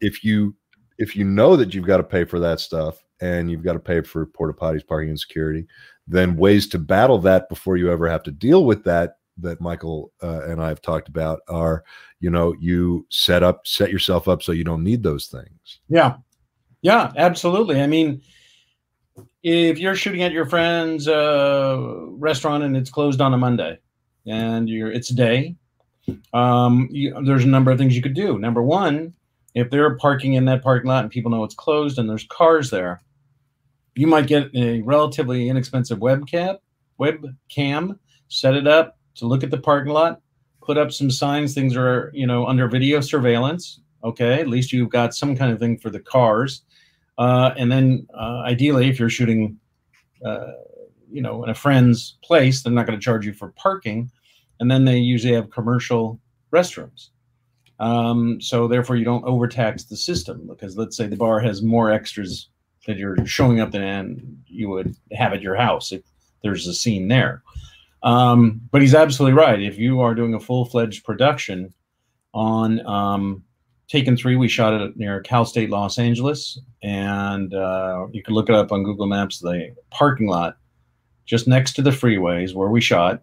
if 0.00 0.24
you 0.24 0.54
if 0.98 1.16
you 1.16 1.24
know 1.24 1.56
that 1.56 1.74
you've 1.74 1.86
got 1.86 1.96
to 1.96 2.02
pay 2.02 2.24
for 2.24 2.38
that 2.40 2.60
stuff 2.60 3.02
and 3.20 3.50
you've 3.50 3.64
got 3.64 3.72
to 3.72 3.78
pay 3.78 4.02
for 4.02 4.26
porta 4.26 4.52
potties, 4.52 4.86
parking, 4.86 5.08
and 5.08 5.18
security, 5.18 5.66
then 6.06 6.36
ways 6.36 6.68
to 6.68 6.78
battle 6.78 7.18
that 7.18 7.48
before 7.48 7.76
you 7.76 7.90
ever 7.90 8.08
have 8.08 8.22
to 8.24 8.30
deal 8.30 8.64
with 8.64 8.84
that 8.84 9.16
that 9.42 9.60
Michael 9.60 10.12
uh, 10.22 10.42
and 10.44 10.62
I 10.62 10.68
have 10.68 10.82
talked 10.82 11.08
about 11.08 11.40
are, 11.48 11.84
you 12.20 12.30
know, 12.30 12.54
you 12.60 13.06
set 13.10 13.42
up, 13.42 13.66
set 13.66 13.90
yourself 13.90 14.28
up 14.28 14.42
so 14.42 14.52
you 14.52 14.64
don't 14.64 14.84
need 14.84 15.02
those 15.02 15.26
things. 15.26 15.80
Yeah, 15.88 16.16
yeah, 16.82 17.12
absolutely. 17.16 17.80
I 17.80 17.86
mean, 17.86 18.22
if 19.42 19.78
you're 19.78 19.96
shooting 19.96 20.22
at 20.22 20.32
your 20.32 20.46
friend's 20.46 21.08
uh, 21.08 21.78
restaurant 22.10 22.64
and 22.64 22.76
it's 22.76 22.90
closed 22.90 23.20
on 23.20 23.34
a 23.34 23.38
Monday, 23.38 23.78
and 24.26 24.68
you're 24.68 24.92
it's 24.92 25.08
day, 25.08 25.56
um, 26.32 26.88
you, 26.90 27.16
there's 27.24 27.44
a 27.44 27.48
number 27.48 27.70
of 27.70 27.78
things 27.78 27.96
you 27.96 28.02
could 28.02 28.14
do. 28.14 28.38
Number 28.38 28.62
one, 28.62 29.14
if 29.54 29.70
they're 29.70 29.96
parking 29.96 30.34
in 30.34 30.44
that 30.46 30.62
parking 30.62 30.88
lot 30.88 31.04
and 31.04 31.10
people 31.10 31.30
know 31.30 31.44
it's 31.44 31.54
closed 31.54 31.98
and 31.98 32.08
there's 32.08 32.26
cars 32.26 32.70
there, 32.70 33.02
you 33.94 34.06
might 34.06 34.26
get 34.26 34.54
a 34.54 34.80
relatively 34.82 35.48
inexpensive 35.48 35.98
webcam, 35.98 36.58
webcam, 37.00 37.98
set 38.28 38.54
it 38.54 38.66
up 38.66 38.98
to 39.20 39.26
look 39.26 39.44
at 39.44 39.50
the 39.50 39.58
parking 39.58 39.92
lot, 39.92 40.20
put 40.62 40.76
up 40.76 40.92
some 40.92 41.10
signs. 41.10 41.54
Things 41.54 41.76
are 41.76 42.10
you 42.12 42.26
know 42.26 42.46
under 42.46 42.68
video 42.68 43.00
surveillance. 43.00 43.80
Okay, 44.02 44.40
at 44.40 44.48
least 44.48 44.72
you've 44.72 44.90
got 44.90 45.14
some 45.14 45.36
kind 45.36 45.52
of 45.52 45.58
thing 45.58 45.78
for 45.78 45.90
the 45.90 46.00
cars, 46.00 46.62
uh, 47.18 47.52
and 47.56 47.70
then 47.70 48.06
uh, 48.14 48.42
ideally, 48.44 48.88
if 48.88 48.98
you're 48.98 49.10
shooting, 49.10 49.58
uh, 50.24 50.52
you 51.10 51.22
know, 51.22 51.44
in 51.44 51.50
a 51.50 51.54
friend's 51.54 52.16
place, 52.22 52.62
they're 52.62 52.72
not 52.72 52.86
going 52.86 52.98
to 52.98 53.04
charge 53.04 53.26
you 53.26 53.32
for 53.32 53.52
parking, 53.52 54.10
and 54.58 54.70
then 54.70 54.84
they 54.84 54.98
usually 54.98 55.34
have 55.34 55.50
commercial 55.50 56.18
restrooms. 56.52 57.10
Um, 57.78 58.40
so 58.40 58.68
therefore, 58.68 58.96
you 58.96 59.04
don't 59.04 59.24
overtax 59.24 59.84
the 59.84 59.96
system 59.96 60.46
because 60.46 60.76
let's 60.76 60.96
say 60.96 61.06
the 61.06 61.16
bar 61.16 61.40
has 61.40 61.62
more 61.62 61.90
extras 61.90 62.48
that 62.86 62.96
you're 62.96 63.24
showing 63.26 63.60
up 63.60 63.70
than 63.70 64.42
you 64.46 64.68
would 64.68 64.96
have 65.12 65.32
at 65.32 65.42
your 65.42 65.56
house 65.56 65.92
if 65.92 66.02
there's 66.42 66.66
a 66.66 66.74
scene 66.74 67.08
there. 67.08 67.42
Um, 68.02 68.62
but 68.70 68.80
he's 68.80 68.94
absolutely 68.94 69.38
right. 69.38 69.60
If 69.60 69.78
you 69.78 70.00
are 70.00 70.14
doing 70.14 70.34
a 70.34 70.40
full 70.40 70.64
fledged 70.64 71.04
production 71.04 71.74
on 72.32 72.84
um, 72.86 73.44
Taken 73.88 74.16
Three, 74.16 74.36
we 74.36 74.48
shot 74.48 74.72
it 74.72 74.96
near 74.96 75.20
Cal 75.20 75.44
State 75.44 75.68
Los 75.68 75.98
Angeles, 75.98 76.58
and 76.82 77.52
uh, 77.52 78.06
you 78.12 78.22
can 78.22 78.34
look 78.34 78.48
it 78.48 78.54
up 78.54 78.72
on 78.72 78.84
Google 78.84 79.06
Maps. 79.06 79.40
The 79.40 79.74
parking 79.90 80.28
lot 80.28 80.56
just 81.26 81.46
next 81.46 81.74
to 81.74 81.82
the 81.82 81.90
freeways 81.90 82.54
where 82.54 82.70
we 82.70 82.80
shot, 82.80 83.22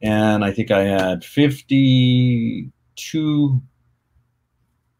and 0.00 0.44
I 0.44 0.52
think 0.52 0.70
I 0.70 0.84
had 0.84 1.24
fifty-two, 1.24 2.70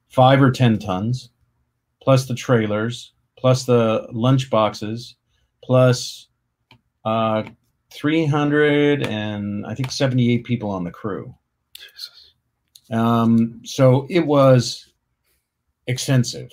five 0.09 0.43
or 0.43 0.51
ten 0.51 0.79
tons, 0.79 1.31
plus 2.03 2.27
the 2.27 2.35
trailers, 2.35 3.13
plus 3.39 3.65
the 3.65 4.09
lunch 4.11 4.51
boxes, 4.51 5.17
plus 5.63 6.29
uh, 7.05 7.45
300 7.95 9.07
and 9.07 9.65
I 9.67 9.75
think 9.75 9.91
78 9.91 10.45
people 10.45 10.71
on 10.71 10.85
the 10.85 10.91
crew. 10.91 11.35
Jesus. 11.75 12.33
Um, 12.91 13.61
so 13.65 14.07
it 14.11 14.27
was 14.27 14.93
extensive, 15.87 16.51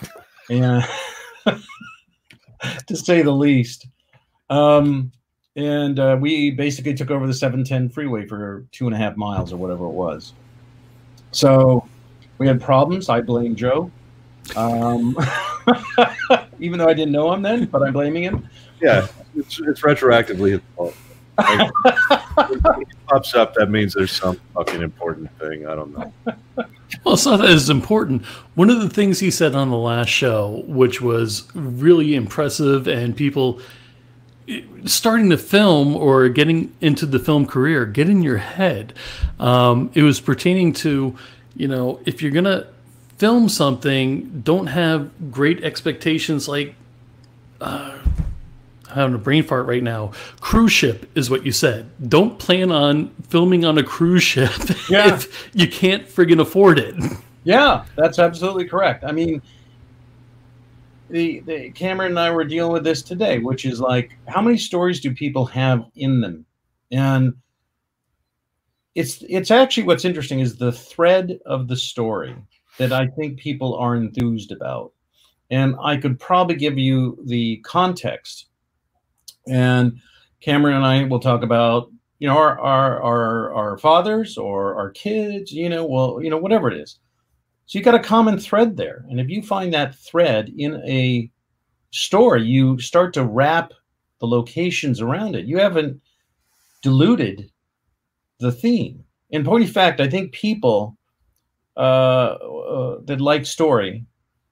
yeah, 0.48 0.86
to 2.86 2.96
say 2.96 3.22
the 3.22 3.30
least. 3.30 3.86
Um, 4.50 5.12
and 5.56 5.98
uh, 5.98 6.16
we 6.18 6.52
basically 6.52 6.94
took 6.94 7.10
over 7.10 7.26
the 7.26 7.34
710 7.34 7.90
freeway 7.90 8.26
for 8.26 8.64
two 8.70 8.86
and 8.86 8.94
a 8.94 8.98
half 8.98 9.16
miles 9.16 9.52
or 9.52 9.56
whatever 9.56 9.84
it 9.84 9.92
was. 9.92 10.32
So 11.32 11.86
we 12.38 12.46
had 12.46 12.60
problems. 12.60 13.08
I 13.08 13.20
blame 13.20 13.56
Joe, 13.56 13.90
um, 14.56 15.16
even 16.60 16.78
though 16.78 16.88
I 16.88 16.94
didn't 16.94 17.12
know 17.12 17.32
him 17.32 17.42
then, 17.42 17.66
but 17.66 17.82
I'm 17.82 17.92
blaming 17.92 18.22
him. 18.24 18.48
Yeah, 18.80 19.06
it's, 19.36 19.60
it's 19.60 19.80
retroactively 19.80 20.52
his 20.52 20.60
fault. 20.76 20.94
Like, 21.38 21.70
it 22.80 22.88
pops 23.06 23.34
up, 23.34 23.54
that 23.54 23.70
means 23.70 23.94
there's 23.94 24.12
some 24.12 24.40
fucking 24.54 24.82
important 24.82 25.30
thing. 25.38 25.66
I 25.66 25.74
don't 25.74 25.96
know. 25.96 26.12
Well, 27.04 27.14
it's 27.14 27.26
not 27.26 27.40
that 27.40 27.50
it's 27.50 27.68
important. 27.68 28.24
One 28.54 28.70
of 28.70 28.80
the 28.80 28.88
things 28.88 29.20
he 29.20 29.30
said 29.30 29.54
on 29.54 29.70
the 29.70 29.76
last 29.76 30.08
show, 30.08 30.64
which 30.66 31.00
was 31.00 31.46
really 31.54 32.14
impressive, 32.14 32.88
and 32.88 33.16
people 33.16 33.60
starting 34.86 35.28
to 35.30 35.36
film 35.36 35.94
or 35.94 36.28
getting 36.28 36.74
into 36.80 37.04
the 37.04 37.18
film 37.18 37.46
career, 37.46 37.84
get 37.84 38.08
in 38.08 38.22
your 38.22 38.38
head. 38.38 38.94
Um, 39.38 39.90
it 39.94 40.02
was 40.02 40.20
pertaining 40.20 40.72
to, 40.74 41.14
you 41.54 41.68
know, 41.68 42.00
if 42.06 42.22
you're 42.22 42.32
gonna 42.32 42.66
film 43.18 43.48
something, 43.48 44.40
don't 44.42 44.68
have 44.68 45.30
great 45.30 45.62
expectations. 45.64 46.48
Like, 46.48 46.74
uh, 47.60 47.98
I'm 48.88 48.94
having 48.94 49.14
a 49.14 49.18
brain 49.18 49.42
fart 49.42 49.66
right 49.66 49.82
now. 49.82 50.12
Cruise 50.40 50.72
ship 50.72 51.10
is 51.14 51.28
what 51.28 51.44
you 51.44 51.52
said. 51.52 51.90
Don't 52.08 52.38
plan 52.38 52.72
on 52.72 53.08
filming 53.28 53.64
on 53.64 53.76
a 53.76 53.82
cruise 53.82 54.22
ship 54.22 54.50
Yeah. 54.88 55.14
if 55.14 55.50
you 55.54 55.68
can't 55.68 56.06
friggin' 56.06 56.40
afford 56.40 56.78
it. 56.78 56.94
Yeah, 57.44 57.84
that's 57.96 58.18
absolutely 58.18 58.66
correct. 58.66 59.04
I 59.04 59.12
mean, 59.12 59.42
the, 61.10 61.40
the 61.40 61.70
Cameron 61.70 62.12
and 62.12 62.20
I 62.20 62.30
were 62.30 62.44
dealing 62.44 62.72
with 62.72 62.84
this 62.84 63.02
today, 63.02 63.38
which 63.38 63.64
is 63.64 63.80
like, 63.80 64.16
how 64.26 64.40
many 64.40 64.56
stories 64.56 65.00
do 65.00 65.12
people 65.12 65.44
have 65.46 65.84
in 65.96 66.20
them? 66.20 66.44
And 66.90 67.34
it's 68.94 69.22
it's 69.28 69.50
actually 69.50 69.84
what's 69.84 70.04
interesting 70.04 70.40
is 70.40 70.56
the 70.56 70.72
thread 70.72 71.38
of 71.46 71.68
the 71.68 71.76
story 71.76 72.34
that 72.78 72.92
I 72.92 73.08
think 73.08 73.38
people 73.38 73.76
are 73.76 73.96
enthused 73.96 74.52
about. 74.52 74.92
And 75.50 75.76
I 75.82 75.96
could 75.98 76.20
probably 76.20 76.56
give 76.56 76.78
you 76.78 77.18
the 77.26 77.58
context. 77.58 78.48
And 79.48 80.00
Cameron 80.40 80.76
and 80.76 80.86
I 80.86 81.04
will 81.04 81.20
talk 81.20 81.42
about, 81.42 81.90
you 82.18 82.28
know, 82.28 82.36
our 82.36 82.58
our 82.60 83.02
our, 83.02 83.54
our 83.54 83.78
fathers 83.78 84.38
or 84.38 84.76
our 84.76 84.90
kids, 84.90 85.52
you 85.52 85.68
know, 85.68 85.86
well, 85.86 86.20
you 86.22 86.30
know, 86.30 86.38
whatever 86.38 86.70
it 86.70 86.78
is. 86.80 86.98
So 87.66 87.78
you 87.78 87.84
got 87.84 87.96
a 87.96 88.00
common 88.00 88.38
thread 88.38 88.76
there. 88.76 89.04
And 89.10 89.20
if 89.20 89.28
you 89.30 89.42
find 89.42 89.74
that 89.74 89.96
thread 89.96 90.52
in 90.56 90.76
a 90.86 91.30
story, 91.92 92.44
you 92.44 92.80
start 92.80 93.14
to 93.14 93.24
wrap 93.24 93.72
the 94.20 94.28
locations 94.28 95.00
around 95.02 95.36
it. 95.36 95.46
You 95.46 95.58
haven't 95.58 96.00
diluted 96.82 97.50
the 98.40 98.52
theme. 98.52 99.04
In 99.30 99.44
point 99.44 99.64
of 99.64 99.72
fact, 99.72 100.00
I 100.02 100.10
think 100.10 100.32
people 100.32 100.97
that 101.78 103.20
like 103.20 103.46
story 103.46 104.04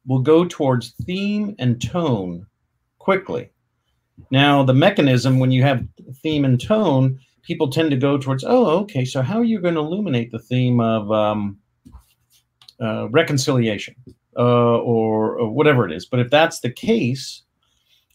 will 0.07 0.21
go 0.21 0.45
towards 0.45 0.93
theme 1.05 1.55
and 1.59 1.83
tone 1.83 2.47
quickly. 2.99 3.51
Now, 4.31 4.63
the 4.63 4.75
mechanism 4.75 5.39
when 5.39 5.51
you 5.51 5.63
have 5.63 5.87
theme 6.23 6.45
and 6.45 6.61
tone, 6.61 7.19
people 7.43 7.69
tend 7.69 7.91
to 7.91 7.97
go 7.97 8.17
towards, 8.19 8.45
oh, 8.45 8.79
okay, 8.81 9.05
so 9.05 9.23
how 9.23 9.39
are 9.39 9.45
you 9.45 9.61
going 9.61 9.75
to 9.75 9.81
illuminate 9.81 10.33
the 10.33 10.39
theme 10.39 10.81
of 10.81 11.11
um, 11.13 11.59
uh, 12.81 13.09
reconciliation 13.11 13.95
uh, 14.37 14.79
or, 14.79 15.39
or 15.39 15.51
whatever 15.51 15.87
it 15.87 15.93
is? 15.93 16.07
But 16.07 16.21
if 16.21 16.31
that's 16.31 16.61
the 16.61 16.71
case, 16.71 17.43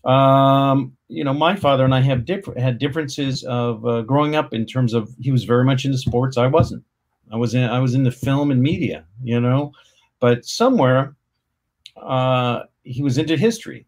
um, 0.05 0.97
you 1.07 1.23
know, 1.23 1.33
my 1.33 1.55
father 1.55 1.85
and 1.85 1.93
I 1.93 2.01
have 2.01 2.25
different 2.25 2.59
had 2.59 2.79
differences 2.79 3.43
of 3.43 3.85
uh, 3.85 4.01
growing 4.01 4.35
up 4.35 4.53
in 4.53 4.65
terms 4.65 4.93
of 4.93 5.13
he 5.19 5.31
was 5.31 5.43
very 5.43 5.63
much 5.63 5.85
into 5.85 5.97
sports. 5.97 6.38
I 6.38 6.47
wasn't. 6.47 6.83
I 7.31 7.37
was 7.37 7.53
in 7.53 7.63
I 7.63 7.79
was 7.79 7.95
in 7.95 8.03
the 8.03 8.11
film 8.11 8.51
and 8.51 8.61
media, 8.61 9.05
you 9.23 9.39
know, 9.39 9.71
but 10.19 10.45
somewhere 10.45 11.15
uh, 11.97 12.63
he 12.83 13.01
was 13.01 13.17
into 13.17 13.37
history, 13.37 13.85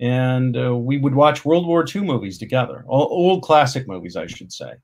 and 0.00 0.56
uh, 0.56 0.76
we 0.76 0.98
would 0.98 1.14
watch 1.14 1.44
World 1.44 1.66
War 1.66 1.84
II 1.84 2.02
movies 2.02 2.38
together, 2.38 2.84
all, 2.86 3.08
old 3.10 3.42
classic 3.42 3.86
movies, 3.86 4.16
I 4.16 4.26
should 4.26 4.52
say. 4.52 4.74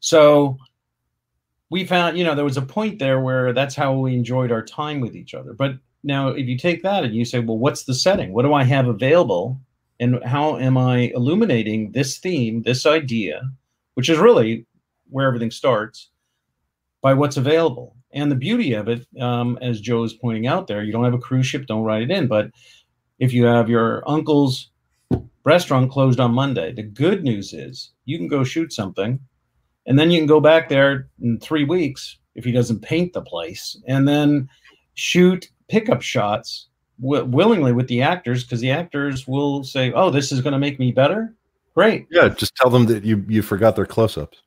So 0.00 0.56
we 1.70 1.84
found, 1.84 2.16
you 2.16 2.24
know, 2.24 2.34
there 2.34 2.44
was 2.44 2.56
a 2.56 2.62
point 2.62 2.98
there 2.98 3.20
where 3.20 3.52
that's 3.52 3.74
how 3.74 3.92
we 3.92 4.14
enjoyed 4.14 4.52
our 4.52 4.64
time 4.64 5.00
with 5.00 5.14
each 5.14 5.34
other. 5.34 5.52
But 5.52 5.76
now, 6.02 6.28
if 6.28 6.46
you 6.46 6.56
take 6.56 6.82
that 6.82 7.04
and 7.04 7.14
you 7.14 7.24
say, 7.24 7.40
well, 7.40 7.58
what's 7.58 7.84
the 7.84 7.94
setting? 7.94 8.32
What 8.32 8.42
do 8.42 8.54
I 8.54 8.64
have 8.64 8.86
available? 8.86 9.60
And 10.00 10.22
how 10.24 10.58
am 10.58 10.78
I 10.78 11.12
illuminating 11.14 11.92
this 11.92 12.18
theme, 12.18 12.62
this 12.62 12.86
idea, 12.86 13.42
which 13.94 14.08
is 14.08 14.18
really 14.18 14.64
where 15.10 15.26
everything 15.26 15.50
starts, 15.50 16.10
by 17.00 17.14
what's 17.14 17.36
available? 17.36 17.96
And 18.12 18.30
the 18.30 18.36
beauty 18.36 18.72
of 18.72 18.88
it, 18.88 19.06
um, 19.20 19.58
as 19.60 19.80
Joe 19.80 20.02
is 20.04 20.14
pointing 20.14 20.46
out 20.46 20.66
there, 20.66 20.82
you 20.82 20.92
don't 20.92 21.04
have 21.04 21.14
a 21.14 21.18
cruise 21.18 21.46
ship, 21.46 21.66
don't 21.66 21.84
write 21.84 22.02
it 22.02 22.10
in. 22.10 22.26
But 22.26 22.50
if 23.18 23.32
you 23.32 23.44
have 23.44 23.68
your 23.68 24.08
uncle's 24.08 24.70
restaurant 25.44 25.90
closed 25.90 26.20
on 26.20 26.32
Monday, 26.32 26.72
the 26.72 26.82
good 26.82 27.24
news 27.24 27.52
is 27.52 27.92
you 28.04 28.18
can 28.18 28.28
go 28.28 28.44
shoot 28.44 28.72
something 28.72 29.20
and 29.86 29.98
then 29.98 30.10
you 30.10 30.18
can 30.18 30.26
go 30.26 30.40
back 30.40 30.68
there 30.68 31.08
in 31.20 31.38
three 31.40 31.64
weeks 31.64 32.18
if 32.34 32.44
he 32.44 32.52
doesn't 32.52 32.80
paint 32.80 33.12
the 33.12 33.22
place 33.22 33.80
and 33.88 34.06
then 34.06 34.48
shoot 34.94 35.50
pickup 35.68 36.02
shots 36.02 36.68
w- 37.00 37.24
willingly 37.24 37.72
with 37.72 37.88
the 37.88 38.02
actors 38.02 38.44
because 38.44 38.60
the 38.60 38.70
actors 38.70 39.26
will 39.26 39.64
say 39.64 39.92
oh 39.92 40.10
this 40.10 40.30
is 40.30 40.40
going 40.40 40.52
to 40.52 40.58
make 40.58 40.78
me 40.78 40.92
better 40.92 41.34
great 41.74 42.06
Yeah, 42.10 42.28
just 42.28 42.54
tell 42.56 42.70
them 42.70 42.86
that 42.86 43.04
you 43.04 43.24
you 43.28 43.42
forgot 43.42 43.76
their 43.76 43.86
close-ups. 43.86 44.42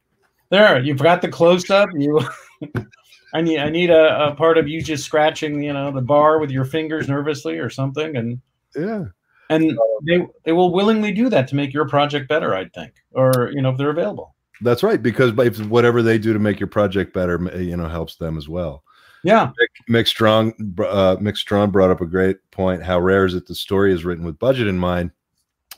There 0.52 0.80
you've 0.82 1.00
got 1.00 1.22
the 1.22 1.28
close-up 1.28 1.90
you 1.96 2.20
i 3.34 3.42
need 3.42 3.58
i 3.60 3.70
need 3.70 3.90
a, 3.90 4.28
a 4.28 4.36
part 4.36 4.58
of 4.58 4.68
you 4.68 4.82
just 4.82 5.04
scratching 5.06 5.64
you 5.64 5.74
know 5.74 5.92
the 5.92 6.02
bar 6.02 6.40
with 6.40 6.52
your 6.52 6.66
fingers 6.66 7.08
nervously 7.08 7.58
or 7.58 7.70
something 7.70 8.16
and 8.16 8.40
Yeah. 8.76 9.06
and 9.50 9.78
they 10.06 10.26
they 10.46 10.52
will 10.52 10.72
willingly 10.72 11.12
do 11.12 11.30
that 11.30 11.48
to 11.48 11.56
make 11.56 11.74
your 11.74 11.88
project 11.88 12.28
better 12.30 12.54
I'd 12.54 12.74
think 12.74 12.94
or 13.14 13.50
you 13.54 13.62
know 13.62 13.70
if 13.72 13.78
they're 13.78 13.90
available 13.90 14.36
That's 14.62 14.84
right, 14.84 15.02
because 15.02 15.32
if 15.40 15.66
whatever 15.68 16.04
they 16.04 16.20
do 16.20 16.34
to 16.34 16.40
make 16.40 16.60
your 16.60 16.68
project 16.70 17.14
better, 17.16 17.40
you 17.60 17.76
know, 17.76 17.88
helps 17.88 18.16
them 18.18 18.38
as 18.38 18.48
well. 18.48 18.84
yeah 19.24 19.52
Mick 19.90 20.08
Strong, 20.08 20.54
uh, 20.80 21.16
Mick 21.18 21.36
Strong 21.38 21.72
brought 21.72 21.90
up 21.90 22.02
a 22.02 22.06
great 22.06 22.38
point. 22.52 22.84
How 22.84 23.00
rare 23.00 23.26
is 23.26 23.34
it 23.34 23.48
the 23.48 23.56
story 23.56 23.92
is 23.94 24.06
written 24.06 24.24
with 24.26 24.38
budget 24.38 24.68
in 24.68 24.78
mind? 24.78 25.10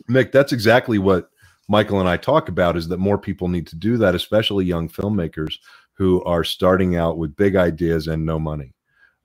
Mick, 0.09 0.31
that's 0.33 0.51
exactly 0.51 0.97
what 0.99 1.29
Michael 1.69 1.99
and 2.01 2.09
I 2.09 2.17
talk 2.17 2.49
about. 2.49 2.77
Is 2.77 2.89
that 2.89 2.99
more 2.99 3.17
people 3.19 3.47
need 3.49 3.67
to 3.67 3.75
do 3.77 3.97
that, 3.97 4.15
especially 4.15 4.65
young 4.65 4.89
filmmakers 4.89 5.55
who 5.93 6.23
are 6.25 6.43
starting 6.43 6.95
out 6.97 7.17
with 7.17 7.35
big 7.37 7.55
ideas 7.55 8.07
and 8.07 8.25
no 8.25 8.39
money. 8.39 8.73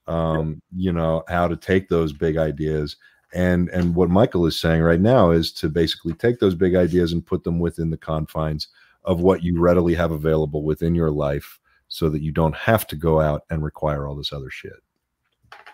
Um, 0.09 0.63
you 0.77 0.93
know 0.93 1.25
how 1.29 1.49
to 1.49 1.57
take 1.57 1.89
those 1.89 2.13
big 2.13 2.37
ideas 2.39 2.97
and 3.35 3.71
and 3.71 3.95
what 3.95 4.11
Michael 4.11 4.47
is 4.47 4.61
saying 4.61 4.83
right 4.83 5.01
now 5.01 5.31
is 5.33 5.53
to 5.55 5.71
basically 5.71 6.15
take 6.15 6.41
those 6.41 6.57
big 6.57 6.77
ideas 6.77 7.13
and 7.13 7.27
put 7.27 7.45
them 7.45 7.61
within 7.61 7.91
the 7.91 7.99
confines 7.99 8.69
of 9.05 9.21
what 9.21 9.45
you 9.45 9.61
readily 9.61 9.95
have 9.95 10.13
available 10.13 10.65
within 10.65 10.95
your 10.95 11.13
life 11.13 11.61
so 11.89 12.09
that 12.11 12.23
you 12.23 12.33
don't 12.33 12.57
have 12.57 12.87
to 12.89 12.97
go 12.97 13.21
out 13.21 13.45
and 13.51 13.65
require 13.65 14.07
all 14.07 14.17
this 14.17 14.33
other 14.35 14.51
shit. 14.51 14.75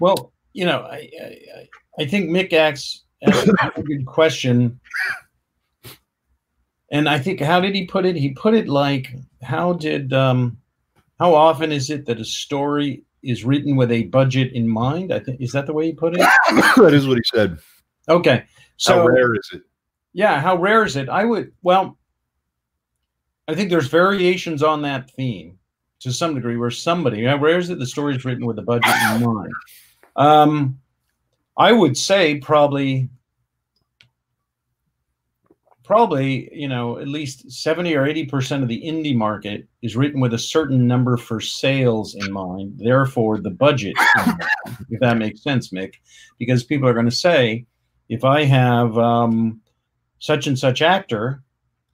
Well, 0.01 0.33
you 0.53 0.67
know, 0.67 0.81
I 0.83 1.11
I, 1.23 1.69
I- 2.01 2.07
think 2.07 2.31
Mick 2.31 2.53
asks, 2.53 3.05
asks 3.23 3.49
a 3.77 3.83
good 3.83 4.07
question, 4.07 4.81
and 6.91 7.09
I 7.09 7.19
think 7.19 7.41
how 7.41 7.61
did 7.61 7.75
he 7.75 7.87
put 7.87 8.05
it? 8.07 8.17
He 8.17 8.31
put 8.31 8.55
it 8.55 8.69
like, 8.69 9.09
how 9.43 9.73
did 9.75 10.13
um, 10.13 10.57
how 11.19 11.35
often 11.35 11.73
is 11.73 11.91
it 11.91 12.07
that 12.07 12.21
a 12.21 12.25
story 12.25 13.03
is 13.23 13.45
written 13.45 13.77
with 13.77 13.91
a 13.91 14.05
budget 14.05 14.53
in 14.53 14.69
mind? 14.69 15.13
I 15.13 15.19
think 15.19 15.41
is 15.41 15.53
that 15.53 15.67
the 15.67 15.73
way 15.73 15.87
he 15.87 15.93
put 15.93 16.15
it. 16.15 16.21
that 16.77 16.93
is 16.93 17.09
what 17.09 17.17
he 17.17 17.23
said. 17.25 17.59
Okay, 18.09 18.45
so 18.77 18.99
How 18.99 19.07
rare 19.07 19.35
is 19.35 19.49
it? 19.53 19.63
yeah, 20.13 20.41
how 20.41 20.57
rare 20.57 20.85
is 20.85 20.97
it? 20.97 21.09
I 21.09 21.25
would 21.25 21.53
well, 21.63 21.97
I 23.49 23.55
think 23.55 23.71
there's 23.71 23.89
variations 23.89 24.63
on 24.63 24.83
that 24.83 25.11
theme 25.11 25.59
to 26.01 26.13
some 26.13 26.35
degree 26.35 26.57
where 26.59 26.71
somebody 26.71 27.25
how 27.25 27.37
rare 27.39 27.59
is 27.59 27.71
it 27.71 27.79
the 27.79 27.87
story 27.87 28.15
is 28.15 28.25
written 28.25 28.45
with 28.45 28.59
a 28.59 28.63
budget 28.63 28.95
in 29.13 29.23
mind. 29.23 29.53
Um, 30.17 30.79
I 31.57 31.73
would 31.73 31.97
say 31.97 32.37
probably 32.37 33.09
probably 35.85 36.49
you 36.53 36.67
know 36.67 36.99
at 36.99 37.09
least 37.09 37.51
70 37.51 37.95
or 37.95 38.07
80 38.07 38.27
percent 38.27 38.63
of 38.63 38.69
the 38.69 38.83
indie 38.83 39.15
market 39.15 39.67
is 39.83 39.97
written 39.97 40.21
with 40.21 40.35
a 40.35 40.39
certain 40.39 40.87
number 40.87 41.17
for 41.17 41.41
sales 41.41 42.15
in 42.15 42.33
mind 42.33 42.75
therefore 42.79 43.39
the 43.39 43.51
budget 43.51 43.95
if 44.91 45.01
that 45.01 45.19
makes 45.19 45.43
sense 45.43 45.69
mick 45.69 45.95
because 46.39 46.65
people 46.65 46.89
are 46.89 46.95
going 46.95 47.05
to 47.05 47.13
say 47.13 47.67
if 48.09 48.25
i 48.25 48.45
have 48.45 48.97
um, 48.99 49.61
such 50.19 50.47
and 50.47 50.59
such 50.59 50.81
actor 50.83 51.43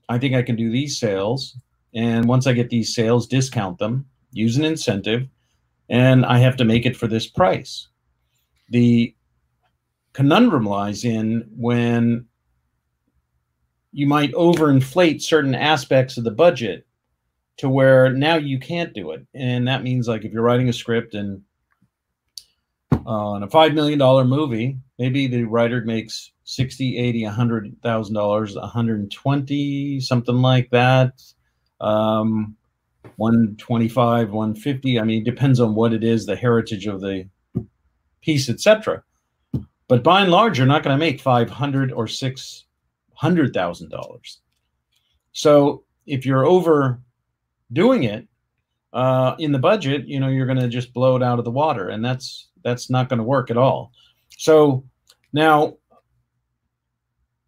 i 0.08 0.18
think 0.18 0.34
i 0.34 0.42
can 0.42 0.56
do 0.56 0.70
these 0.70 0.98
sales 0.98 1.56
and 1.94 2.26
once 2.26 2.46
i 2.46 2.52
get 2.52 2.70
these 2.70 2.94
sales 2.94 3.26
discount 3.26 3.78
them 3.78 4.06
use 4.32 4.56
an 4.56 4.64
incentive 4.64 5.26
and 5.88 6.24
i 6.24 6.38
have 6.38 6.56
to 6.56 6.64
make 6.64 6.86
it 6.86 6.96
for 6.96 7.08
this 7.08 7.26
price. 7.26 7.88
The 8.70 9.14
conundrum 10.12 10.64
lies 10.64 11.04
in 11.04 11.48
when 11.56 12.26
you 13.92 14.06
might 14.06 14.32
overinflate 14.32 15.22
certain 15.22 15.54
aspects 15.54 16.16
of 16.16 16.24
the 16.24 16.30
budget 16.30 16.86
to 17.56 17.68
where 17.68 18.10
now 18.12 18.36
you 18.36 18.58
can't 18.58 18.94
do 18.94 19.10
it. 19.10 19.26
And 19.34 19.68
that 19.68 19.82
means 19.82 20.08
like 20.08 20.24
if 20.24 20.32
you're 20.32 20.42
writing 20.42 20.68
a 20.68 20.72
script 20.72 21.14
and 21.14 21.42
on 23.06 23.42
uh, 23.42 23.46
a 23.46 23.50
five 23.50 23.74
million 23.74 23.98
dollar 23.98 24.24
movie, 24.24 24.78
maybe 24.98 25.26
the 25.26 25.44
writer 25.44 25.82
makes 25.82 26.32
60, 26.44 27.24
hundred 27.26 27.76
thousand 27.82 28.14
dollars, 28.14 28.54
120, 28.54 30.00
something 30.00 30.36
like 30.36 30.70
that. 30.70 31.22
Um, 31.80 32.56
125, 33.16 34.30
150. 34.30 34.98
I 35.00 35.04
mean, 35.04 35.24
depends 35.24 35.60
on 35.60 35.74
what 35.74 35.92
it 35.92 36.04
is, 36.04 36.26
the 36.26 36.36
heritage 36.36 36.86
of 36.86 37.00
the 37.00 37.28
piece, 38.20 38.48
etc. 38.48 39.02
But 39.88 40.02
by 40.02 40.22
and 40.22 40.30
large, 40.30 40.58
you're 40.58 40.66
not 40.66 40.82
going 40.82 40.94
to 40.94 40.98
make 40.98 41.20
500 41.20 41.92
or 41.92 42.06
six 42.06 42.64
$100,000. 43.22 44.36
So 45.32 45.84
if 46.06 46.26
you're 46.26 46.46
over 46.46 47.00
doing 47.72 48.04
it 48.04 48.26
uh, 48.92 49.36
in 49.38 49.52
the 49.52 49.58
budget, 49.58 50.06
you 50.08 50.18
know, 50.20 50.28
you're 50.28 50.46
going 50.46 50.58
to 50.58 50.68
just 50.68 50.92
blow 50.92 51.16
it 51.16 51.22
out 51.22 51.38
of 51.38 51.44
the 51.44 51.50
water. 51.50 51.88
And 51.88 52.04
that's, 52.04 52.48
that's 52.64 52.90
not 52.90 53.08
going 53.08 53.18
to 53.18 53.24
work 53.24 53.50
at 53.50 53.56
all. 53.56 53.92
So 54.36 54.84
now 55.32 55.76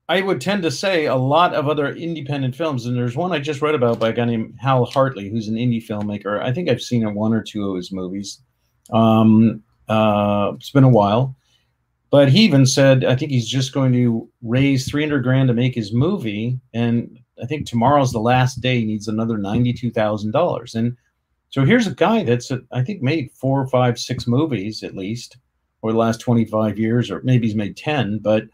I 0.09 0.20
would 0.20 0.40
tend 0.40 0.62
to 0.65 0.70
say 0.70 1.07
a 1.07 1.16
lot 1.16 1.55
of 1.55 1.69
other 1.69 1.89
independent 1.89 2.55
films, 2.55 2.85
and 2.85 2.97
there's 2.97 3.16
one 3.16 3.32
I 3.32 3.39
just 3.39 3.62
read 3.62 3.74
about 3.74 3.99
by 3.99 4.11
a 4.11 4.12
guy 4.12 4.27
named 4.27 4.57
Hal 4.61 4.85
Hartley, 4.85 5.31
who's 5.31 5.49
an 5.49 5.55
indie 5.55 5.82
filmmaker. 5.82 6.43
I 6.43 6.53
think 6.53 6.69
I've 6.69 6.82
seen 6.82 7.15
one 7.15 7.32
or 7.32 7.43
two 7.43 7.70
of 7.70 7.77
his 7.77 7.93
movies. 7.93 8.40
Um, 8.93 9.62
uh, 9.89 10.53
it's 10.57 10.70
been 10.70 10.85
a 10.85 10.89
while, 10.89 11.35
but 12.13 12.29
he 12.29 12.41
even 12.43 12.65
said 12.65 13.05
i 13.05 13.17
think 13.17 13.33
he's 13.33 13.49
just 13.49 13.73
going 13.73 13.93
to 13.93 14.29
raise 14.43 14.89
300 14.89 15.25
grand 15.25 15.49
to 15.49 15.55
make 15.55 15.75
his 15.75 15.93
movie 15.93 16.61
and 16.73 17.19
i 17.43 17.47
think 17.47 17.67
tomorrow's 17.67 18.13
the 18.13 18.21
last 18.21 18.61
day 18.61 18.79
he 18.79 18.85
needs 18.85 19.09
another 19.09 19.39
$92000 19.39 20.75
and 20.77 20.97
so 21.49 21.65
here's 21.65 21.89
a 21.89 21.95
guy 21.95 22.23
that's 22.23 22.53
uh, 22.53 22.59
i 22.71 22.83
think 22.83 23.03
made 23.03 23.33
four 23.33 23.67
five 23.67 23.99
six 23.99 24.29
movies 24.29 24.85
at 24.85 24.95
least 24.95 25.39
over 25.83 25.93
the 25.93 25.99
last 25.99 26.21
25 26.21 26.79
years 26.79 27.11
or 27.11 27.21
maybe 27.25 27.49
he's 27.49 27.57
made 27.57 27.77
10 27.77 28.19
but 28.19 28.45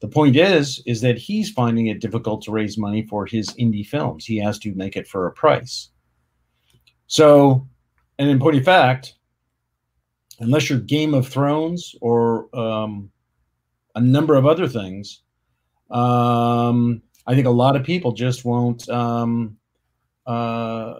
the 0.00 0.08
point 0.08 0.36
is 0.36 0.80
is 0.86 1.00
that 1.00 1.18
he's 1.18 1.50
finding 1.50 1.88
it 1.88 2.00
difficult 2.00 2.42
to 2.42 2.52
raise 2.52 2.78
money 2.78 3.02
for 3.02 3.26
his 3.26 3.50
indie 3.54 3.86
films. 3.86 4.24
He 4.24 4.36
has 4.38 4.58
to 4.60 4.74
make 4.74 4.96
it 4.96 5.08
for 5.08 5.26
a 5.26 5.32
price. 5.32 5.90
So 7.06 7.66
and 8.18 8.30
in 8.30 8.38
point 8.38 8.56
of 8.56 8.64
fact 8.64 9.14
unless 10.40 10.68
you're 10.70 10.78
game 10.78 11.14
of 11.14 11.26
thrones 11.26 11.94
or 12.00 12.48
um, 12.56 13.10
a 13.94 14.00
number 14.00 14.34
of 14.34 14.46
other 14.46 14.68
things 14.68 15.22
um, 15.90 17.02
i 17.26 17.34
think 17.34 17.46
a 17.46 17.50
lot 17.50 17.76
of 17.76 17.84
people 17.84 18.12
just 18.12 18.44
won't 18.44 18.88
um, 18.88 19.56
uh, 20.26 20.94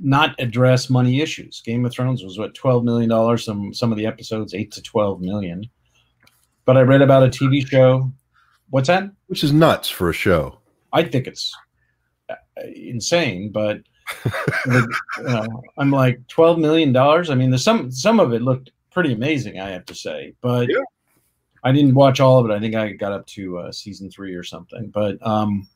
not 0.00 0.34
address 0.38 0.90
money 0.90 1.20
issues. 1.20 1.62
Game 1.64 1.84
of 1.84 1.92
Thrones 1.92 2.22
was 2.22 2.38
what 2.38 2.54
twelve 2.54 2.84
million 2.84 3.08
dollars. 3.08 3.44
Some 3.44 3.72
some 3.72 3.92
of 3.92 3.98
the 3.98 4.06
episodes 4.06 4.54
eight 4.54 4.70
to 4.72 4.82
twelve 4.82 5.20
million. 5.20 5.64
But 6.64 6.76
I 6.76 6.82
read 6.82 7.02
about 7.02 7.22
a 7.22 7.28
TV 7.28 7.66
show. 7.66 8.12
What's 8.70 8.88
that? 8.88 9.04
Which 9.26 9.44
is 9.44 9.52
nuts 9.52 9.88
for 9.88 10.08
a 10.08 10.14
show. 10.14 10.58
I 10.92 11.04
think 11.04 11.26
it's 11.26 11.54
uh, 12.28 12.34
insane, 12.74 13.50
but 13.52 13.78
you 14.66 14.88
I'm 15.78 15.90
like 15.90 16.26
twelve 16.28 16.58
million 16.58 16.92
dollars. 16.92 17.30
I 17.30 17.34
mean, 17.34 17.50
there's 17.50 17.64
some 17.64 17.90
some 17.90 18.20
of 18.20 18.32
it 18.32 18.42
looked 18.42 18.70
pretty 18.90 19.12
amazing. 19.12 19.60
I 19.60 19.70
have 19.70 19.86
to 19.86 19.94
say, 19.94 20.34
but 20.40 20.68
Yeah. 20.68 20.82
I 21.64 21.72
didn't 21.72 21.94
watch 21.94 22.20
all 22.20 22.38
of 22.38 22.48
it. 22.48 22.54
I 22.54 22.60
think 22.60 22.74
I 22.74 22.92
got 22.92 23.12
up 23.12 23.26
to 23.28 23.58
uh, 23.58 23.72
season 23.72 24.10
three 24.10 24.34
or 24.34 24.42
something. 24.42 24.88
But 24.88 25.16
um, 25.26 25.66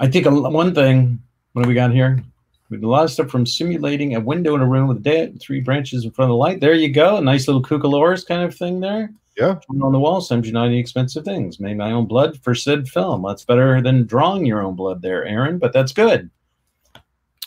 I 0.00 0.08
think 0.08 0.26
a, 0.26 0.30
one 0.30 0.74
thing. 0.74 1.22
What 1.52 1.62
do 1.62 1.68
we 1.68 1.74
got 1.74 1.92
here? 1.92 2.22
We 2.70 2.76
did 2.76 2.84
a 2.84 2.88
lot 2.88 3.04
of 3.04 3.10
stuff 3.10 3.28
from 3.28 3.46
simulating 3.46 4.14
a 4.14 4.20
window 4.20 4.54
in 4.54 4.60
a 4.60 4.66
room 4.66 4.88
with 4.88 4.98
a 4.98 5.00
dead 5.00 5.40
three 5.40 5.60
branches 5.60 6.04
in 6.04 6.10
front 6.10 6.30
of 6.30 6.34
the 6.34 6.36
light. 6.36 6.60
There 6.60 6.74
you 6.74 6.92
go. 6.92 7.16
A 7.16 7.20
nice 7.20 7.48
little 7.48 7.62
cookaloris 7.62 8.26
kind 8.26 8.42
of 8.42 8.54
thing 8.54 8.80
there. 8.80 9.10
Yeah. 9.36 9.58
On 9.82 9.92
the 9.92 9.98
wall, 9.98 10.20
some 10.20 10.44
United 10.44 10.76
expensive 10.76 11.24
things. 11.24 11.60
Made 11.60 11.76
my 11.76 11.92
own 11.92 12.06
blood 12.06 12.38
for 12.42 12.54
said 12.54 12.88
film. 12.88 13.22
That's 13.26 13.44
better 13.44 13.80
than 13.80 14.04
drawing 14.06 14.44
your 14.44 14.62
own 14.62 14.74
blood 14.74 15.00
there, 15.00 15.24
Aaron, 15.24 15.58
but 15.58 15.72
that's 15.72 15.92
good. 15.92 16.28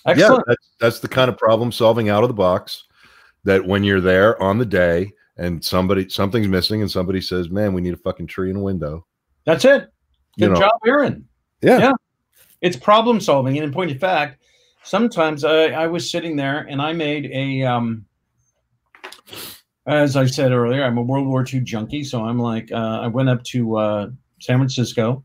Excellent. 0.06 0.44
Yeah, 0.48 0.54
that's, 0.54 0.70
that's 0.80 1.00
the 1.00 1.08
kind 1.08 1.30
of 1.30 1.38
problem 1.38 1.72
solving 1.72 2.10
out 2.10 2.24
of 2.24 2.30
the 2.30 2.34
box 2.34 2.86
that 3.44 3.66
when 3.66 3.84
you're 3.84 4.02
there 4.02 4.42
on 4.42 4.58
the 4.58 4.66
day 4.66 5.12
and 5.38 5.64
somebody 5.64 6.10
something's 6.10 6.48
missing 6.48 6.82
and 6.82 6.90
somebody 6.90 7.22
says, 7.22 7.50
"Man, 7.50 7.74
we 7.74 7.82
need 7.82 7.94
a 7.94 7.98
fucking 7.98 8.28
tree 8.28 8.50
and 8.50 8.60
a 8.60 8.62
window." 8.62 9.06
That's 9.46 9.66
it. 9.66 9.92
You 10.38 10.48
Good 10.48 10.54
know. 10.54 10.60
job, 10.60 10.80
Aaron. 10.86 11.28
Yeah. 11.62 11.78
Yeah. 11.80 11.94
It's 12.62 12.78
problem 12.78 13.20
solving. 13.20 13.58
And 13.58 13.66
in 13.66 13.72
point 13.72 13.92
of 13.92 14.00
fact, 14.00 14.42
sometimes 14.84 15.44
I, 15.44 15.66
I 15.68 15.88
was 15.88 16.10
sitting 16.10 16.36
there 16.36 16.60
and 16.70 16.82
I 16.82 16.94
made 16.94 17.26
a, 17.32 17.64
um, 17.64 18.06
as 19.88 20.16
I 20.16 20.26
said 20.26 20.52
earlier, 20.52 20.84
I'm 20.84 20.98
a 20.98 21.02
World 21.02 21.28
War 21.28 21.46
II 21.52 21.62
junkie. 21.62 22.04
So 22.04 22.24
I'm 22.24 22.40
like, 22.40 22.72
uh, 22.72 23.00
I 23.02 23.08
went 23.08 23.30
up 23.30 23.44
to 23.46 23.78
uh, 23.78 24.10
San 24.40 24.58
Francisco 24.58 25.24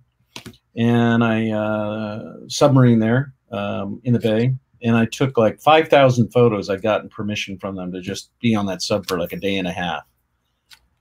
and 0.76 1.22
I 1.22 1.50
uh, 1.50 2.34
submarine 2.48 2.98
there 2.98 3.34
um, 3.50 4.00
in 4.04 4.12
the 4.12 4.18
bay. 4.20 4.54
And 4.86 4.96
I 4.96 5.04
took 5.06 5.36
like 5.36 5.60
5,000 5.60 6.30
photos. 6.30 6.70
I'd 6.70 6.80
gotten 6.80 7.08
permission 7.08 7.58
from 7.58 7.74
them 7.74 7.90
to 7.90 8.00
just 8.00 8.30
be 8.38 8.54
on 8.54 8.66
that 8.66 8.82
sub 8.82 9.04
for 9.08 9.18
like 9.18 9.32
a 9.32 9.36
day 9.36 9.56
and 9.56 9.66
a 9.66 9.72
half. 9.72 10.04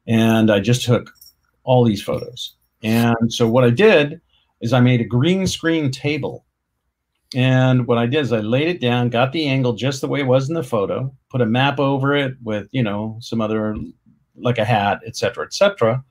And 0.07 0.49
I 0.49 0.59
just 0.59 0.83
took 0.83 1.13
all 1.63 1.83
these 1.83 2.01
photos. 2.01 2.55
And 2.81 3.31
so 3.31 3.47
what 3.47 3.63
I 3.63 3.69
did 3.69 4.19
is 4.59 4.73
I 4.73 4.79
made 4.79 5.01
a 5.01 5.05
green 5.05 5.45
screen 5.45 5.91
table. 5.91 6.45
And 7.35 7.85
what 7.85 7.99
I 7.99 8.07
did 8.07 8.21
is 8.21 8.33
I 8.33 8.39
laid 8.39 8.69
it 8.69 8.81
down, 8.81 9.09
got 9.09 9.31
the 9.31 9.47
angle 9.47 9.73
just 9.73 10.01
the 10.01 10.07
way 10.07 10.21
it 10.21 10.27
was 10.27 10.49
in 10.49 10.55
the 10.55 10.63
photo, 10.63 11.13
put 11.29 11.41
a 11.41 11.45
map 11.45 11.79
over 11.79 12.15
it 12.15 12.35
with, 12.41 12.67
you 12.71 12.81
know, 12.81 13.19
some 13.21 13.39
other 13.39 13.75
like 14.35 14.57
a 14.57 14.65
hat, 14.65 15.01
et 15.05 15.15
cetera, 15.15 15.45
et 15.45 15.53
cetera, 15.53 16.03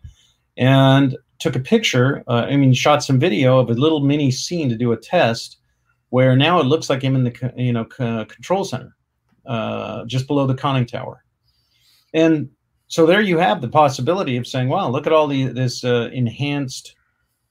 and 0.57 1.17
took 1.41 1.57
a 1.57 1.61
picture. 1.61 2.23
Uh, 2.29 2.47
I 2.49 2.57
mean, 2.57 2.73
shot 2.73 3.03
some 3.03 3.19
video 3.19 3.59
of 3.59 3.69
a 3.69 3.75
little 3.75 3.99
mini 3.99 4.31
scene 4.31 4.69
to 4.69 4.77
do 4.77 4.93
a 4.93 4.97
test 4.97 5.59
where 6.15 6.37
now 6.37 6.61
it 6.61 6.67
looks 6.67 6.89
like 6.89 7.03
I'm 7.03 7.17
in 7.17 7.25
the, 7.25 7.53
you 7.57 7.73
know, 7.73 7.87
co- 7.87 8.25
control 8.27 8.65
center, 8.65 8.95
uh, 9.47 10.05
just 10.05 10.29
below 10.29 10.47
the 10.47 10.55
conning 10.55 10.87
tower. 10.87 11.25
And 12.13 12.51
so 12.87 13.05
there 13.05 13.21
you 13.21 13.37
have 13.39 13.61
the 13.61 13.67
possibility 13.67 14.37
of 14.37 14.47
saying, 14.47 14.69
wow, 14.69 14.89
look 14.89 15.09
at 15.09 15.13
all 15.13 15.27
the, 15.27 15.47
this 15.49 15.83
uh, 15.83 16.11
enhanced 16.13 16.95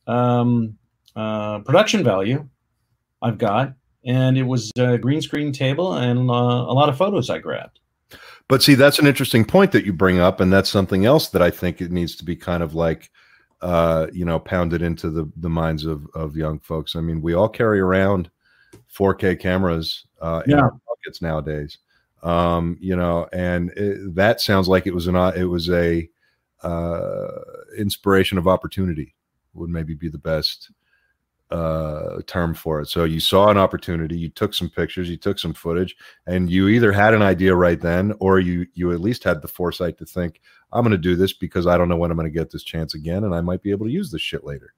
um, 0.07 0.77
uh, 1.13 1.59
production 1.59 2.05
value 2.05 2.47
I've 3.21 3.37
got. 3.37 3.73
And 4.05 4.37
it 4.37 4.43
was 4.43 4.71
a 4.77 4.97
green 4.97 5.21
screen 5.21 5.51
table 5.51 5.95
and 5.95 6.29
uh, 6.29 6.33
a 6.33 6.75
lot 6.79 6.87
of 6.87 6.97
photos 6.97 7.29
I 7.29 7.39
grabbed. 7.39 7.81
But 8.47 8.63
see, 8.63 8.75
that's 8.75 8.97
an 8.97 9.07
interesting 9.07 9.43
point 9.43 9.73
that 9.73 9.83
you 9.83 9.91
bring 9.91 10.19
up, 10.19 10.39
and 10.39 10.53
that's 10.53 10.69
something 10.69 11.03
else 11.03 11.27
that 11.31 11.41
I 11.41 11.49
think 11.49 11.81
it 11.81 11.91
needs 11.91 12.15
to 12.15 12.23
be 12.23 12.37
kind 12.37 12.63
of 12.63 12.75
like, 12.75 13.11
uh, 13.59 14.07
you 14.13 14.23
know, 14.23 14.39
pounded 14.39 14.81
into 14.81 15.09
the 15.09 15.29
the 15.35 15.49
minds 15.49 15.85
of 15.85 16.07
of 16.13 16.37
young 16.37 16.59
folks. 16.59 16.95
I 16.95 17.01
mean, 17.01 17.21
we 17.21 17.33
all 17.33 17.49
carry 17.49 17.81
around 17.81 18.29
4K 18.93 19.39
cameras 19.39 20.05
uh, 20.21 20.43
in 20.45 20.53
our 20.53 20.71
pockets 20.87 21.21
nowadays, 21.21 21.79
um, 22.21 22.77
you 22.79 22.95
know, 22.95 23.27
and 23.33 23.71
it, 23.71 24.15
that 24.15 24.41
sounds 24.41 24.67
like 24.67 24.87
it 24.87 24.93
was 24.93 25.07
an 25.07 25.15
uh, 25.15 25.33
it 25.35 25.45
was 25.45 25.69
a 25.69 26.09
uh, 26.61 27.27
inspiration 27.77 28.37
of 28.37 28.47
opportunity 28.47 29.15
would 29.53 29.69
maybe 29.69 29.93
be 29.93 30.09
the 30.09 30.17
best 30.17 30.71
uh 31.51 32.19
term 32.25 32.53
for 32.53 32.81
it. 32.81 32.87
So 32.87 33.03
you 33.03 33.19
saw 33.19 33.49
an 33.49 33.57
opportunity 33.57 34.17
you 34.17 34.29
took 34.29 34.53
some 34.55 34.69
pictures 34.69 35.09
you 35.09 35.17
took 35.17 35.37
some 35.37 35.53
footage 35.53 35.95
and 36.25 36.49
you 36.49 36.67
either 36.67 36.91
had 36.91 37.13
an 37.13 37.21
idea 37.21 37.53
right 37.53 37.79
then 37.79 38.13
or 38.19 38.39
you 38.39 38.65
you 38.73 38.91
at 38.91 39.01
least 39.01 39.23
had 39.23 39.41
the 39.41 39.47
foresight 39.47 39.97
to 39.99 40.05
think 40.05 40.41
i'm 40.71 40.83
going 40.83 40.91
to 40.91 40.97
do 40.97 41.15
this 41.15 41.33
because 41.33 41.67
i 41.67 41.77
don't 41.77 41.89
know 41.89 41.97
when 41.97 42.09
i'm 42.09 42.17
going 42.17 42.25
to 42.25 42.39
get 42.39 42.49
this 42.49 42.63
chance 42.63 42.95
again 42.95 43.25
and 43.25 43.35
i 43.35 43.41
might 43.41 43.61
be 43.61 43.69
able 43.69 43.85
to 43.85 43.91
use 43.91 44.09
this 44.09 44.21
shit 44.21 44.43
later 44.43 44.73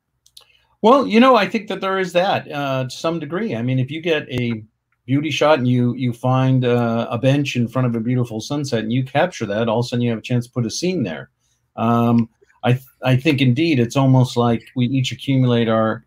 Well, 0.86 1.07
you 1.07 1.20
know, 1.20 1.36
I 1.36 1.48
think 1.48 1.68
that 1.70 1.82
there 1.82 1.98
is 1.98 2.14
that 2.14 2.52
uh, 2.52 2.84
to 2.84 2.90
some 2.91 3.18
degree. 3.18 3.56
I 3.56 3.64
mean, 3.64 3.80
if 3.80 3.90
you 3.90 4.02
get 4.02 4.30
a 4.30 4.64
beauty 5.07 5.32
shot 5.32 5.57
and 5.57 5.68
you 5.68 5.95
you 5.95 6.14
find 6.14 6.64
uh, 6.64 7.07
a 7.10 7.18
bench 7.18 7.56
in 7.56 7.68
front 7.68 7.88
of 7.88 7.95
a 7.95 7.99
beautiful 7.99 8.40
sunset 8.40 8.84
and 8.84 8.94
you 8.94 9.03
capture 9.03 9.48
that, 9.48 9.68
all 9.68 9.80
of 9.80 9.86
a 9.88 9.88
sudden 9.88 10.03
you 10.03 10.12
have 10.12 10.20
a 10.20 10.22
chance 10.22 10.45
to 10.45 10.53
put 10.53 10.64
a 10.64 10.70
scene 10.70 11.02
there. 11.02 11.32
Um, 11.76 12.30
I 12.64 12.74
th- 12.74 12.86
I 13.02 13.18
think 13.18 13.41
indeed 13.41 13.80
it's 13.80 13.95
almost 13.95 14.38
like 14.38 14.62
we 14.76 14.86
each 14.86 15.12
accumulate 15.12 15.70
our 15.70 16.06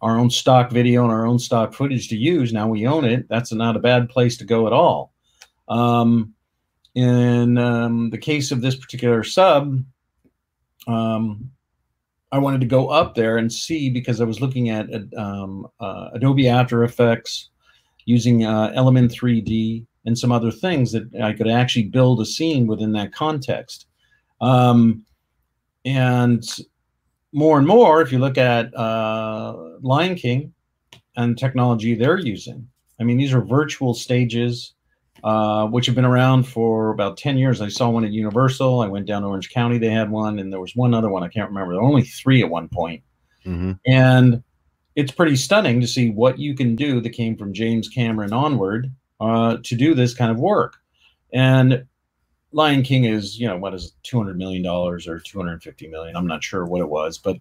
our 0.00 0.18
own 0.18 0.30
stock 0.30 0.72
video 0.72 1.04
and 1.04 1.12
our 1.12 1.24
own 1.24 1.38
stock 1.38 1.72
footage 1.72 2.08
to 2.08 2.16
use. 2.16 2.52
Now 2.52 2.66
we 2.66 2.88
own 2.88 3.04
it. 3.04 3.28
That's 3.28 3.52
not 3.52 3.76
a 3.76 3.86
bad 3.88 4.08
place 4.08 4.36
to 4.38 4.44
go 4.44 4.66
at 4.66 4.72
all. 4.72 5.12
Um, 5.68 6.34
in 6.96 7.56
um, 7.56 8.10
the 8.10 8.18
case 8.18 8.50
of 8.50 8.62
this 8.62 8.74
particular 8.74 9.22
sub, 9.22 9.78
um, 10.88 11.52
I 12.32 12.38
wanted 12.38 12.62
to 12.62 12.66
go 12.66 12.88
up 12.88 13.14
there 13.14 13.36
and 13.36 13.52
see 13.52 13.90
because 13.90 14.20
I 14.20 14.24
was 14.24 14.40
looking 14.40 14.70
at 14.70 14.88
um, 15.16 15.68
uh, 15.78 16.08
Adobe 16.14 16.48
After 16.48 16.82
Effects 16.82 17.50
using 18.06 18.46
uh, 18.46 18.72
Element 18.74 19.12
3D 19.12 19.84
and 20.06 20.18
some 20.18 20.32
other 20.32 20.50
things 20.50 20.92
that 20.92 21.14
I 21.22 21.34
could 21.34 21.46
actually 21.46 21.84
build 21.84 22.20
a 22.20 22.26
scene 22.26 22.66
within 22.66 22.92
that 22.92 23.12
context. 23.12 23.86
Um, 24.40 25.04
and 25.84 26.42
more 27.32 27.58
and 27.58 27.66
more, 27.66 28.00
if 28.00 28.10
you 28.10 28.18
look 28.18 28.38
at 28.38 28.74
uh, 28.74 29.76
Lion 29.82 30.14
King 30.14 30.54
and 31.16 31.36
technology 31.36 31.94
they're 31.94 32.18
using, 32.18 32.66
I 32.98 33.04
mean, 33.04 33.18
these 33.18 33.34
are 33.34 33.42
virtual 33.42 33.92
stages 33.92 34.72
uh, 35.22 35.66
which 35.66 35.86
have 35.86 35.94
been 35.94 36.04
around 36.04 36.44
for 36.44 36.90
about 36.90 37.16
10 37.16 37.38
years. 37.38 37.60
I 37.60 37.68
saw 37.68 37.88
one 37.88 38.04
at 38.04 38.10
Universal. 38.10 38.80
I 38.80 38.88
went 38.88 39.06
down 39.06 39.22
to 39.22 39.28
Orange 39.28 39.50
County, 39.50 39.78
they 39.78 39.90
had 39.90 40.10
one, 40.10 40.38
and 40.38 40.52
there 40.52 40.60
was 40.60 40.74
one 40.74 40.94
other 40.94 41.08
one. 41.08 41.22
I 41.22 41.28
can't 41.28 41.48
remember. 41.48 41.74
There 41.74 41.82
were 41.82 41.88
only 41.88 42.02
three 42.02 42.42
at 42.42 42.50
one 42.50 42.68
point. 42.68 43.02
mm-hmm. 43.46 43.72
And 43.86 44.42
it's 44.96 45.12
pretty 45.12 45.36
stunning 45.36 45.80
to 45.80 45.86
see 45.86 46.10
what 46.10 46.38
you 46.38 46.54
can 46.54 46.76
do 46.76 47.00
that 47.00 47.10
came 47.10 47.36
from 47.36 47.52
James 47.52 47.88
Cameron 47.88 48.32
onward 48.32 48.92
uh, 49.20 49.58
to 49.62 49.76
do 49.76 49.94
this 49.94 50.12
kind 50.12 50.30
of 50.30 50.38
work. 50.38 50.76
And 51.32 51.86
Lion 52.52 52.82
King 52.82 53.04
is, 53.04 53.38
you 53.38 53.46
know, 53.46 53.56
what 53.56 53.74
is 53.74 53.86
it, 53.86 53.92
$200 54.06 54.36
million 54.36 54.66
or 54.66 54.98
250 54.98 55.88
million? 55.88 56.16
I'm 56.16 56.26
not 56.26 56.44
sure 56.44 56.66
what 56.66 56.80
it 56.80 56.88
was, 56.88 57.16
but 57.16 57.38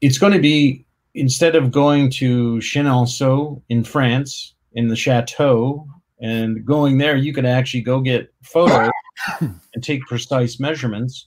it's 0.00 0.18
going 0.18 0.32
to 0.32 0.38
be 0.38 0.84
instead 1.14 1.56
of 1.56 1.72
going 1.72 2.10
to 2.10 2.58
Chenonceau 2.58 3.60
in 3.68 3.84
France 3.84 4.54
in 4.74 4.88
the 4.88 4.96
chateau 4.96 5.86
and 6.22 6.64
going 6.64 6.98
there, 6.98 7.16
you 7.16 7.34
could 7.34 7.44
actually 7.44 7.82
go 7.82 8.00
get 8.00 8.32
photos 8.42 8.90
and 9.40 9.82
take 9.82 10.00
precise 10.02 10.60
measurements 10.60 11.26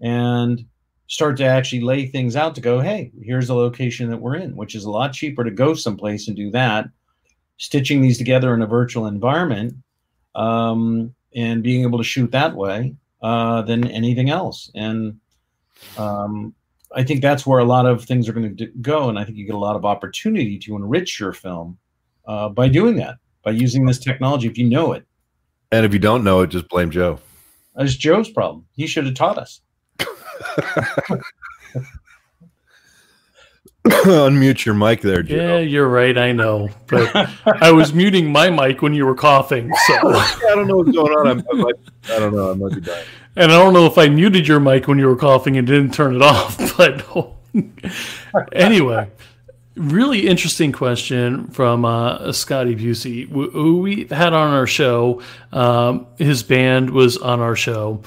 and 0.00 0.64
start 1.06 1.36
to 1.38 1.44
actually 1.44 1.80
lay 1.80 2.06
things 2.06 2.36
out 2.36 2.54
to 2.54 2.60
go, 2.60 2.80
hey, 2.80 3.10
here's 3.22 3.48
the 3.48 3.54
location 3.54 4.10
that 4.10 4.18
we're 4.18 4.36
in, 4.36 4.54
which 4.54 4.74
is 4.74 4.84
a 4.84 4.90
lot 4.90 5.12
cheaper 5.12 5.44
to 5.44 5.50
go 5.50 5.74
someplace 5.74 6.28
and 6.28 6.36
do 6.36 6.50
that. 6.50 6.86
Stitching 7.56 8.02
these 8.02 8.18
together 8.18 8.52
in 8.52 8.62
a 8.62 8.66
virtual 8.66 9.06
environment 9.06 9.74
um, 10.34 11.14
and 11.34 11.62
being 11.62 11.82
able 11.82 11.98
to 11.98 12.04
shoot 12.04 12.30
that 12.32 12.54
way 12.54 12.94
uh, 13.22 13.62
than 13.62 13.86
anything 13.88 14.28
else. 14.28 14.70
And 14.74 15.18
um, 15.96 16.54
I 16.94 17.02
think 17.02 17.22
that's 17.22 17.46
where 17.46 17.60
a 17.60 17.64
lot 17.64 17.86
of 17.86 18.04
things 18.04 18.28
are 18.28 18.32
going 18.32 18.56
to 18.56 18.66
go. 18.82 19.08
And 19.08 19.18
I 19.18 19.24
think 19.24 19.38
you 19.38 19.46
get 19.46 19.54
a 19.54 19.58
lot 19.58 19.76
of 19.76 19.84
opportunity 19.84 20.58
to 20.60 20.76
enrich 20.76 21.18
your 21.18 21.32
film 21.32 21.78
uh, 22.26 22.48
by 22.48 22.68
doing 22.68 22.96
that, 22.96 23.16
by 23.44 23.50
using 23.50 23.84
this 23.84 23.98
technology 23.98 24.48
if 24.48 24.58
you 24.58 24.68
know 24.68 24.92
it. 24.92 25.04
and 25.72 25.84
if 25.86 25.92
you 25.92 25.98
don't 25.98 26.24
know 26.24 26.40
it 26.40 26.48
just 26.48 26.68
blame 26.68 26.90
joe 26.90 27.18
That's 27.74 27.94
Joe's 27.94 28.30
problem. 28.30 28.66
He 28.74 28.86
should 28.86 29.04
have 29.06 29.14
taught 29.14 29.38
us. 29.38 29.60
unmute 33.84 34.64
your 34.64 34.74
mic 34.74 35.00
there 35.02 35.22
joe 35.22 35.36
Yeah, 35.36 35.58
you're 35.58 35.88
right. 35.88 36.16
I 36.16 36.32
know, 36.32 36.70
but 36.88 37.14
I 37.62 37.70
was 37.70 37.92
muting 37.92 38.32
my 38.32 38.48
mic 38.48 38.80
when 38.80 38.94
you 38.94 39.04
were 39.04 39.14
coughing, 39.14 39.70
so 39.86 39.94
i 40.14 40.52
don't 40.54 40.66
know 40.66 40.76
what's 40.78 40.92
going 40.92 41.12
on 41.12 41.26
I'm, 41.28 41.44
I, 41.52 41.54
might, 41.54 41.74
I 42.10 42.18
don't 42.18 42.34
know 42.34 42.50
i 42.50 42.54
might 42.54 42.74
be 42.74 42.80
dying 42.80 43.04
and 43.36 43.50
I 43.50 43.58
don't 43.58 43.72
know 43.72 43.86
if 43.86 43.98
I 43.98 44.08
muted 44.08 44.46
your 44.46 44.60
mic 44.60 44.86
when 44.86 44.98
you 44.98 45.06
were 45.06 45.16
coughing 45.16 45.56
and 45.56 45.66
didn't 45.66 45.92
turn 45.92 46.14
it 46.14 46.22
off. 46.22 46.56
But 47.52 48.52
anyway, 48.52 49.08
really 49.76 50.26
interesting 50.26 50.72
question 50.72 51.48
from 51.48 51.84
uh, 51.84 52.32
Scotty 52.32 52.76
Busey, 52.76 53.28
who 53.28 53.78
we 53.78 54.06
had 54.06 54.32
on 54.32 54.52
our 54.52 54.66
show. 54.66 55.20
Um, 55.52 56.06
his 56.18 56.42
band 56.42 56.90
was 56.90 57.16
on 57.16 57.40
our 57.40 57.56
show. 57.56 58.02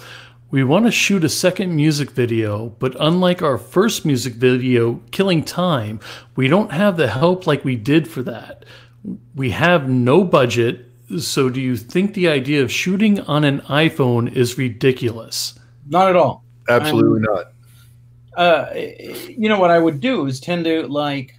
We 0.50 0.64
want 0.64 0.86
to 0.86 0.92
shoot 0.92 1.26
a 1.26 1.30
second 1.30 1.76
music 1.76 2.12
video, 2.12 2.70
but 2.80 2.96
unlike 3.00 3.42
our 3.42 3.58
first 3.58 4.06
music 4.06 4.36
video, 4.36 5.02
Killing 5.12 5.44
Time, 5.44 6.00
we 6.38 6.48
don't 6.48 6.72
have 6.72 6.96
the 6.96 7.10
help 7.10 7.46
like 7.46 7.66
we 7.66 7.76
did 7.76 8.08
for 8.08 8.24
that. 8.24 8.64
We 9.36 9.52
have 9.52 9.90
no 9.90 10.24
budget, 10.24 10.86
so 11.20 11.50
do 11.50 11.60
you 11.60 11.76
think 11.76 12.14
the 12.14 12.30
idea 12.30 12.64
of 12.64 12.72
shooting 12.72 13.20
on 13.22 13.44
an 13.44 13.60
iPhone 13.62 14.34
is 14.34 14.58
ridiculous? 14.58 15.60
Not 15.86 16.10
at 16.10 16.16
all. 16.16 16.44
absolutely 16.70 17.22
not 17.22 17.52
uh, 18.38 18.72
you 18.76 19.50
know 19.50 19.60
what 19.60 19.72
I 19.72 19.80
would 19.80 20.00
do 20.00 20.28
is 20.28 20.40
tend 20.40 20.64
to 20.66 20.88
like, 20.88 21.37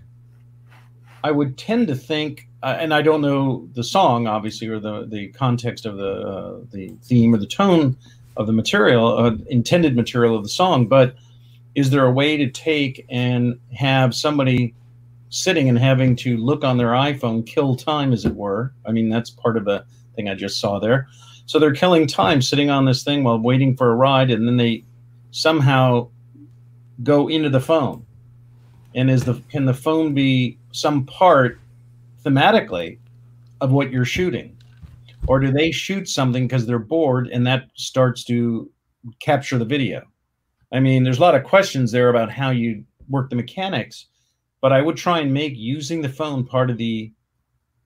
I 1.25 1.31
would 1.31 1.59
tend 1.59 1.89
to 1.89 1.95
think, 1.97 2.49
uh, 2.63 2.77
and 2.79 2.95
I 2.95 3.03
don't 3.03 3.21
know 3.21 3.69
the 3.75 3.85
song 3.85 4.27
obviously 4.27 4.69
or 4.69 4.79
the 4.81 5.07
the 5.07 5.29
context 5.29 5.87
of 5.87 5.97
the 5.97 6.13
uh, 6.21 6.61
the 6.71 6.91
theme 7.05 7.35
or 7.35 7.39
the 7.39 7.47
tone 7.47 7.97
of 8.37 8.47
the 8.47 8.53
material, 8.53 9.19
uh, 9.19 9.33
intended 9.49 9.97
material 9.97 10.37
of 10.37 10.43
the 10.43 10.49
song, 10.49 10.87
but 10.87 11.17
is 11.75 11.91
there 11.91 12.07
a 12.07 12.11
way 12.13 12.37
to 12.37 12.49
take 12.51 13.05
and 13.09 13.59
have 13.73 14.15
somebody 14.15 14.75
sitting 15.31 15.69
and 15.69 15.79
having 15.79 16.17
to 16.17 16.37
look 16.37 16.65
on 16.65 16.79
their 16.79 16.89
iPhone, 16.91 17.47
kill 17.47 17.77
time, 17.77 18.13
as 18.13 18.25
it 18.25 18.35
were. 18.35 18.73
I 18.87 18.93
mean, 18.93 19.09
that's 19.09 19.31
part 19.31 19.57
of 19.57 19.65
the 19.65 19.85
thing 20.17 20.29
I 20.29 20.35
just 20.35 20.61
saw 20.61 20.79
there. 20.79 21.09
So 21.47 21.59
they're 21.59 21.75
killing 21.75 22.07
time 22.07 22.43
sitting 22.43 22.71
on 22.71 22.85
this 22.85 23.03
thing 23.05 23.25
while 23.25 23.39
waiting 23.39 23.77
for 23.77 23.91
a 23.91 23.95
ride, 23.95 24.31
and 24.31 24.47
then 24.47 24.57
they 24.57 24.85
somehow 25.31 26.09
go 27.03 27.29
into 27.29 27.51
the 27.51 27.61
phone. 27.61 28.05
And 28.95 29.11
is 29.11 29.25
the 29.25 29.35
can 29.51 29.67
the 29.67 29.75
phone 29.75 30.15
be 30.15 30.58
some 30.73 31.05
part 31.07 31.59
thematically 32.25 32.99
of 33.61 33.73
what 33.73 33.91
you're 33.91 34.05
shooting? 34.05 34.57
Or 35.27 35.41
do 35.41 35.51
they 35.51 35.71
shoot 35.71 36.09
something 36.09 36.47
because 36.47 36.67
they're 36.67 36.79
bored 36.79 37.29
and 37.29 37.47
that 37.47 37.69
starts 37.75 38.25
to 38.25 38.71
capture 39.21 39.59
the 39.59 39.65
video? 39.65 40.03
I 40.73 40.81
mean, 40.81 41.03
there's 41.03 41.19
a 41.19 41.23
lot 41.23 41.35
of 41.35 41.45
questions 41.45 41.93
there 41.93 42.09
about 42.09 42.31
how 42.31 42.51
you 42.51 42.85
work 43.09 43.31
the 43.31 43.37
mechanics, 43.37 44.07
but 44.61 44.73
I 44.73 44.83
would 44.83 44.97
try 44.97 45.21
and 45.21 45.33
make 45.33 45.55
using 45.57 46.03
the 46.03 46.09
phone 46.09 46.45
part 46.45 46.71
of 46.71 46.77
the 46.77 47.13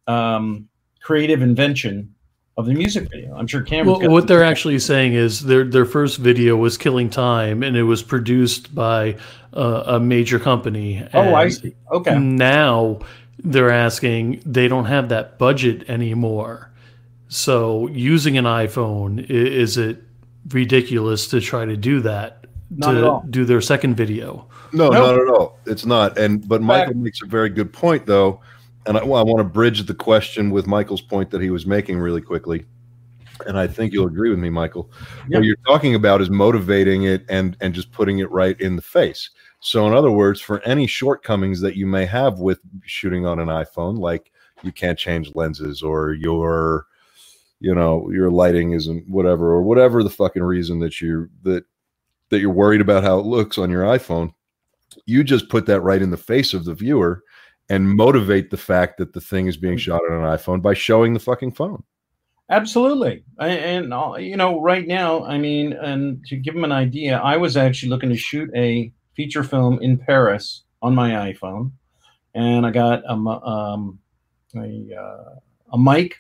um, 0.07 0.69
creative 1.01 1.43
invention 1.43 2.15
of 2.57 2.67
the 2.67 2.75
music 2.75 3.09
video. 3.11 3.35
I'm 3.35 3.47
sure 3.47 3.63
Cameron's 3.63 4.01
Well, 4.01 4.11
what 4.11 4.27
they're 4.29 4.45
actually 4.45 4.79
saying 4.79 5.15
is 5.15 5.41
their 5.41 5.65
their 5.65 5.87
first 5.87 6.19
video 6.19 6.57
was 6.57 6.77
killing 6.77 7.09
time, 7.09 7.63
and 7.63 7.77
it 7.77 7.85
was 7.85 8.03
produced 8.03 8.75
by 8.75 9.17
uh, 9.55 9.85
a 9.87 10.01
major 10.01 10.39
company. 10.39 11.07
Oh, 11.15 11.35
I 11.35 11.49
see. 11.49 11.75
Okay. 11.91 12.19
Now 12.19 13.01
they're 13.39 13.71
asking 13.71 14.43
they 14.45 14.69
don't 14.69 14.85
have 14.85 15.09
that 15.09 15.39
budget 15.39 15.89
anymore. 15.89 16.71
So 17.29 17.89
using 17.89 18.37
an 18.37 18.45
iPhone 18.45 19.25
is 19.31 19.79
it 19.79 20.03
ridiculous 20.51 21.29
to 21.29 21.41
try 21.41 21.65
to 21.65 21.77
do 21.77 22.01
that 22.01 22.45
Not 22.71 22.93
to 22.93 23.31
do 23.31 23.45
their 23.47 23.63
second 23.63 23.95
video? 23.97 24.47
No, 24.75 24.91
Nope. 24.91 24.93
not 24.93 25.19
at 25.19 25.29
all. 25.29 25.59
It's 25.67 25.87
not. 25.87 26.19
And 26.19 26.47
but 26.47 26.61
Michael 26.63 26.95
makes 26.95 27.23
a 27.23 27.27
very 27.27 27.49
good 27.49 27.73
point, 27.73 28.05
though, 28.07 28.41
and 28.87 28.99
I, 28.99 29.05
well, 29.05 29.21
I 29.21 29.25
want 29.25 29.39
to 29.39 29.45
bridge 29.45 29.85
the 29.85 29.95
question 29.95 30.51
with 30.51 30.67
Michael's 30.67 31.01
point 31.01 31.31
that 31.31 31.41
he 31.41 31.51
was 31.51 31.67
making 31.67 31.99
really 31.99 32.21
quickly. 32.21 32.65
And 33.47 33.59
I 33.59 33.67
think 33.67 33.93
you'll 33.93 34.07
agree 34.07 34.31
with 34.31 34.39
me, 34.39 34.51
Michael. 34.51 34.91
Yeah. 35.29 35.39
What 35.39 35.47
you're 35.47 35.57
talking 35.67 35.95
about 35.95 36.21
is 36.21 36.31
motivating 36.31 37.05
it 37.05 37.25
and 37.29 37.57
and 37.61 37.75
just 37.75 37.91
putting 37.91 38.19
it 38.19 38.31
right 38.31 38.61
in 38.61 38.77
the 38.77 38.83
face. 38.83 39.31
So, 39.61 39.87
in 39.87 39.95
other 39.95 40.11
words, 40.11 40.41
for 40.41 40.61
any 40.63 40.87
shortcomings 40.87 41.61
that 41.61 41.77
you 41.77 41.87
may 41.87 42.05
have 42.07 42.39
with 42.39 42.61
shooting 42.85 43.27
on 43.27 43.39
an 43.39 43.49
iPhone, 43.49 43.99
like 43.99 44.31
you 44.63 44.71
can't 44.71 44.99
change 44.99 45.35
lenses 45.35 45.83
or 45.83 46.13
your, 46.13 46.87
you 47.61 47.75
know, 47.75 48.11
your 48.11 48.31
lighting 48.31 48.73
isn't 48.73 49.09
whatever 49.09 49.53
or 49.53 49.63
whatever 49.63 50.03
the 50.03 50.11
fucking 50.11 50.43
reason 50.43 50.79
that 50.81 51.01
you 51.01 51.29
that 51.43 51.65
that 52.29 52.39
you're 52.41 52.51
worried 52.51 52.81
about 52.81 53.03
how 53.03 53.19
it 53.19 53.27
looks 53.27 53.59
on 53.59 53.71
your 53.71 53.85
iPhone 53.85 54.33
you 55.07 55.25
just 55.25 55.49
put 55.49 55.67
that 55.67 55.81
right 55.81 56.03
in 56.03 56.11
the 56.11 56.17
face 56.17 56.55
of 56.55 56.65
the 56.65 56.75
viewer 56.75 57.23
and 57.69 57.89
motivate 57.89 58.51
the 58.51 58.57
fact 58.57 58.99
that 58.99 59.13
the 59.13 59.21
thing 59.21 59.47
is 59.47 59.57
being 59.57 59.79
shot 59.79 60.03
on 60.11 60.17
an 60.17 60.25
iPhone 60.25 60.61
by 60.61 60.75
showing 60.75 61.15
the 61.15 61.21
fucking 61.21 61.53
phone. 61.53 61.83
Absolutely. 62.51 63.25
I- 63.39 63.49
And, 63.49 63.95
uh, 63.95 64.15
you 64.19 64.37
know, 64.37 64.61
right 64.61 64.87
now, 64.87 65.25
I 65.25 65.39
mean, 65.39 65.73
and 65.73 66.25
to 66.27 66.37
give 66.37 66.55
them 66.55 66.65
an 66.65 66.73
idea, 66.73 67.19
I 67.19 67.37
was 67.37 67.57
actually 67.57 67.89
looking 67.89 68.11
to 68.11 68.17
shoot 68.17 68.51
a 68.55 68.93
feature 69.15 69.45
film 69.45 69.79
in 69.81 69.97
Paris 69.97 70.65
on 70.83 70.95
my 70.95 71.33
iPhone. 71.33 71.73
And 72.35 72.67
I 72.67 72.71
got 72.71 73.05
a, 73.05 73.13
um, 73.13 73.99
a, 74.55 74.95
uh, 74.95 75.35
a 75.73 75.79
mic 75.79 76.17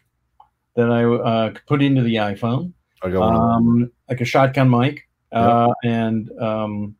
that 0.76 0.90
I 0.90 1.04
uh, 1.04 1.50
could 1.50 1.66
put 1.66 1.82
into 1.82 2.02
the 2.02 2.14
iPhone, 2.16 2.72
I 3.02 3.10
got 3.10 3.20
one 3.20 3.34
um, 3.34 3.92
like 4.08 4.20
a 4.20 4.24
shotgun 4.24 4.70
mic. 4.70 5.08
Uh, 5.32 5.72
and 5.82 6.30
um, 6.40 6.94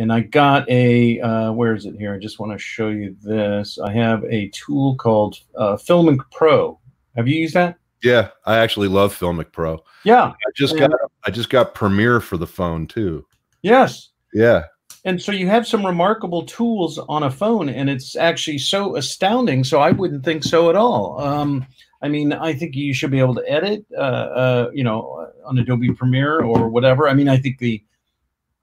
and 0.00 0.12
I 0.12 0.20
got 0.20 0.68
a 0.70 1.20
uh, 1.20 1.52
where 1.52 1.74
is 1.74 1.84
it 1.84 1.94
here? 1.96 2.14
I 2.14 2.18
just 2.18 2.38
want 2.38 2.52
to 2.52 2.58
show 2.58 2.88
you 2.88 3.14
this. 3.22 3.78
I 3.78 3.92
have 3.92 4.24
a 4.24 4.48
tool 4.48 4.96
called 4.96 5.38
uh, 5.56 5.76
Filmic 5.76 6.20
Pro. 6.32 6.80
Have 7.16 7.28
you 7.28 7.38
used 7.38 7.54
that? 7.54 7.76
yeah, 8.02 8.30
I 8.46 8.56
actually 8.56 8.88
love 8.88 9.16
Filmic 9.18 9.52
Pro. 9.52 9.84
Yeah. 10.04 10.28
I 10.28 10.50
just 10.56 10.78
got 10.78 10.90
I 11.24 11.30
just 11.30 11.50
got 11.50 11.74
Premiere 11.74 12.20
for 12.20 12.36
the 12.36 12.46
phone 12.46 12.86
too. 12.86 13.26
Yes. 13.62 14.08
Yeah, 14.32 14.64
And 15.04 15.20
so 15.20 15.32
you 15.32 15.48
have 15.48 15.66
some 15.66 15.84
remarkable 15.84 16.44
tools 16.44 16.98
on 16.98 17.24
a 17.24 17.30
phone, 17.30 17.68
and 17.68 17.90
it's 17.90 18.14
actually 18.14 18.58
so 18.58 18.96
astounding. 18.96 19.64
So 19.64 19.80
I 19.80 19.90
wouldn't 19.90 20.24
think 20.24 20.44
so 20.44 20.70
at 20.70 20.76
all. 20.76 21.20
Um, 21.20 21.66
I 22.00 22.08
mean, 22.08 22.32
I 22.32 22.54
think 22.54 22.76
you 22.76 22.94
should 22.94 23.10
be 23.10 23.18
able 23.18 23.34
to 23.34 23.50
edit, 23.50 23.84
uh, 23.92 24.00
uh, 24.00 24.70
you 24.72 24.84
know, 24.84 25.28
on 25.44 25.58
Adobe 25.58 25.92
Premiere 25.92 26.40
or 26.40 26.68
whatever. 26.68 27.08
I 27.08 27.14
mean, 27.14 27.28
I 27.28 27.36
think 27.36 27.58
the 27.58 27.82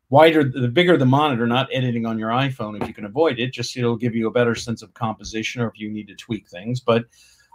wider, 0.10 0.44
the 0.44 0.68
bigger 0.68 0.98
the 0.98 1.06
monitor, 1.06 1.46
not 1.48 1.70
editing 1.74 2.06
on 2.06 2.18
your 2.18 2.30
iPhone 2.30 2.82
if 2.82 2.88
you 2.88 2.94
can 2.94 3.06
avoid 3.06 3.40
it, 3.40 3.52
just 3.54 3.76
it'll 3.78 3.98
give 3.98 4.16
you 4.16 4.28
a 4.28 4.32
better 4.32 4.56
sense 4.56 4.82
of 4.82 4.94
composition 4.94 5.62
or 5.62 5.68
if 5.68 5.80
you 5.80 5.90
need 5.90 6.08
to 6.08 6.16
tweak 6.16 6.48
things. 6.48 6.80
But 6.80 7.06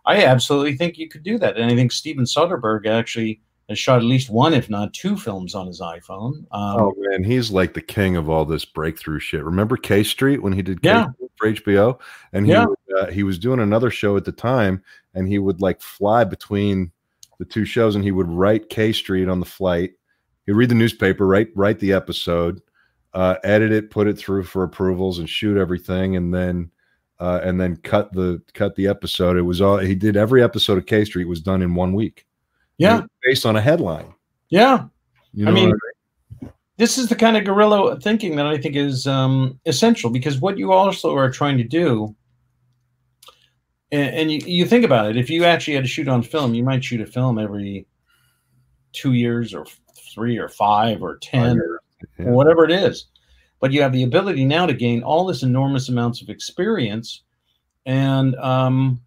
I 0.04 0.24
absolutely 0.24 0.76
think 0.76 0.98
you 0.98 1.08
could 1.08 1.22
do 1.22 1.38
that, 1.38 1.56
and 1.56 1.70
I 1.70 1.74
think 1.76 1.92
Steven 1.92 2.24
Soderbergh 2.24 2.86
actually 2.86 3.40
has 3.68 3.78
shot 3.78 3.98
at 3.98 4.04
least 4.04 4.28
one, 4.28 4.52
if 4.52 4.68
not 4.68 4.92
two, 4.92 5.16
films 5.16 5.54
on 5.54 5.68
his 5.68 5.80
iPhone. 5.80 6.38
Um, 6.50 6.80
Oh 6.80 6.94
man, 6.98 7.22
he's 7.22 7.50
like 7.52 7.72
the 7.74 7.80
king 7.80 8.16
of 8.16 8.28
all 8.28 8.44
this 8.44 8.64
breakthrough 8.64 9.20
shit. 9.20 9.44
Remember 9.44 9.76
K 9.76 10.02
Street 10.02 10.42
when 10.42 10.52
he 10.52 10.62
did 10.62 10.82
K 10.82 10.88
Yeah. 10.88 11.06
For 11.38 11.48
HBO, 11.48 11.98
and 12.32 12.44
he 12.44 12.52
Yeah. 12.52 12.66
uh, 12.98 13.06
he 13.06 13.22
was 13.22 13.38
doing 13.38 13.60
another 13.60 13.90
show 13.90 14.16
at 14.16 14.24
the 14.24 14.32
time, 14.32 14.82
and 15.14 15.26
he 15.28 15.38
would 15.38 15.60
like 15.62 15.80
fly 15.80 16.24
between 16.24 16.90
the 17.38 17.44
two 17.44 17.64
shows, 17.64 17.94
and 17.94 18.04
he 18.04 18.10
would 18.12 18.28
write 18.28 18.68
K 18.68 18.92
Street 18.92 19.28
on 19.28 19.38
the 19.40 19.46
flight. 19.46 19.92
He'd 20.46 20.52
read 20.52 20.68
the 20.70 20.74
newspaper, 20.74 21.26
write 21.26 21.48
write 21.54 21.78
the 21.78 21.92
episode, 21.92 22.60
uh, 23.14 23.36
edit 23.44 23.72
it, 23.72 23.90
put 23.90 24.08
it 24.08 24.18
through 24.18 24.44
for 24.44 24.62
approvals, 24.64 25.18
and 25.18 25.28
shoot 25.28 25.56
everything, 25.56 26.16
and 26.16 26.34
then 26.34 26.70
uh, 27.20 27.40
and 27.44 27.60
then 27.60 27.76
cut 27.76 28.12
the 28.12 28.42
cut 28.52 28.74
the 28.74 28.88
episode. 28.88 29.36
It 29.36 29.42
was 29.42 29.60
all 29.60 29.78
he 29.78 29.94
did. 29.94 30.16
Every 30.16 30.42
episode 30.42 30.78
of 30.78 30.86
K 30.86 31.04
Street 31.04 31.28
was 31.28 31.40
done 31.40 31.62
in 31.62 31.74
one 31.74 31.92
week. 31.94 32.26
yeah, 32.78 33.02
based 33.24 33.46
on 33.46 33.56
a 33.56 33.60
headline. 33.60 34.12
yeah. 34.48 34.86
You 35.34 35.46
know 35.46 35.50
I 35.50 35.54
know, 35.54 35.72
mean, 36.40 36.52
this 36.76 36.98
is 36.98 37.08
the 37.08 37.14
kind 37.14 37.36
of 37.36 37.44
guerrilla 37.44 37.98
thinking 38.00 38.36
that 38.36 38.46
I 38.46 38.58
think 38.58 38.76
is 38.76 39.06
um, 39.06 39.58
essential 39.66 40.10
because 40.10 40.40
what 40.40 40.58
you 40.58 40.72
also 40.72 41.16
are 41.16 41.30
trying 41.30 41.56
to 41.58 41.64
do, 41.64 42.14
and, 43.90 44.14
and 44.14 44.32
you, 44.32 44.40
you 44.44 44.66
think 44.66 44.84
about 44.84 45.08
it, 45.08 45.16
if 45.16 45.30
you 45.30 45.44
actually 45.44 45.74
had 45.74 45.84
to 45.84 45.88
shoot 45.88 46.08
on 46.08 46.22
film, 46.22 46.54
you 46.54 46.64
might 46.64 46.84
shoot 46.84 47.00
a 47.00 47.06
film 47.06 47.38
every 47.38 47.86
two 48.92 49.12
years 49.12 49.54
or 49.54 49.64
three 50.12 50.38
or 50.38 50.48
five 50.48 51.02
or 51.02 51.16
ten 51.18 51.58
or, 51.58 51.80
Yeah. 52.18 52.30
whatever 52.30 52.64
it 52.64 52.70
is. 52.70 53.06
But 53.60 53.72
you 53.72 53.80
have 53.82 53.92
the 53.92 54.02
ability 54.02 54.44
now 54.44 54.66
to 54.66 54.74
gain 54.74 55.02
all 55.02 55.24
this 55.24 55.42
enormous 55.44 55.88
amounts 55.88 56.20
of 56.20 56.28
experience 56.28 57.22
and 57.86 58.34
um, 58.36 59.00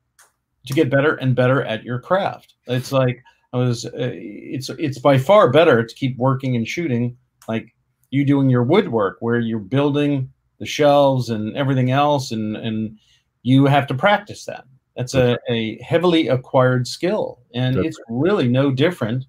to 0.65 0.73
get 0.73 0.89
better 0.89 1.15
and 1.15 1.35
better 1.35 1.63
at 1.63 1.83
your 1.83 1.99
craft. 1.99 2.53
It's 2.67 2.91
like 2.91 3.21
I 3.53 3.57
was. 3.57 3.85
Uh, 3.85 4.11
it's 4.13 4.69
it's 4.69 4.99
by 4.99 5.17
far 5.17 5.49
better 5.51 5.85
to 5.85 5.95
keep 5.95 6.17
working 6.17 6.55
and 6.55 6.67
shooting 6.67 7.17
like 7.47 7.73
you 8.11 8.25
doing 8.25 8.49
your 8.49 8.63
woodwork 8.63 9.17
where 9.19 9.39
you're 9.39 9.59
building 9.59 10.31
the 10.59 10.65
shelves 10.65 11.29
and 11.29 11.55
everything 11.57 11.91
else 11.91 12.31
and 12.31 12.55
and 12.55 12.97
you 13.43 13.65
have 13.65 13.87
to 13.87 13.93
practice 13.93 14.45
that 14.45 14.63
that's 14.95 15.13
a, 15.13 15.37
a 15.49 15.77
heavily 15.83 16.29
acquired 16.29 16.87
skill 16.87 17.39
and 17.53 17.75
That's 17.75 17.87
it's 17.87 17.99
really 18.09 18.47
no 18.47 18.71
different 18.71 19.25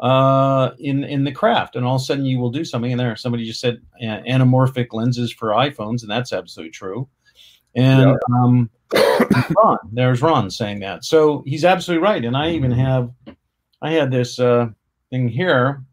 uh 0.00 0.70
in 0.78 1.04
in 1.04 1.22
the 1.22 1.32
craft 1.32 1.76
and 1.76 1.86
all 1.86 1.96
of 1.96 2.02
a 2.02 2.04
sudden 2.04 2.24
you 2.24 2.38
will 2.38 2.50
do 2.50 2.64
something 2.64 2.90
and 2.90 3.00
there. 3.00 3.14
Somebody 3.16 3.44
just 3.44 3.60
said 3.60 3.80
uh, 4.02 4.20
anamorphic 4.28 4.88
lenses 4.92 5.32
for 5.32 5.50
iphones 5.50 6.02
and 6.02 6.10
that's 6.10 6.32
absolutely 6.32 6.72
true. 6.72 7.08
And 7.76 8.18
um 8.32 8.70
ron 8.92 9.78
there's 9.92 10.22
ron 10.22 10.50
saying 10.50 10.80
that. 10.80 11.04
So 11.04 11.42
he's 11.46 11.64
absolutely 11.64 12.02
right 12.02 12.24
and 12.24 12.36
i 12.36 12.50
even 12.50 12.70
have 12.72 13.10
i 13.82 13.92
had 13.92 14.10
this 14.10 14.38
uh 14.38 14.68
thing 15.10 15.28
here 15.28 15.84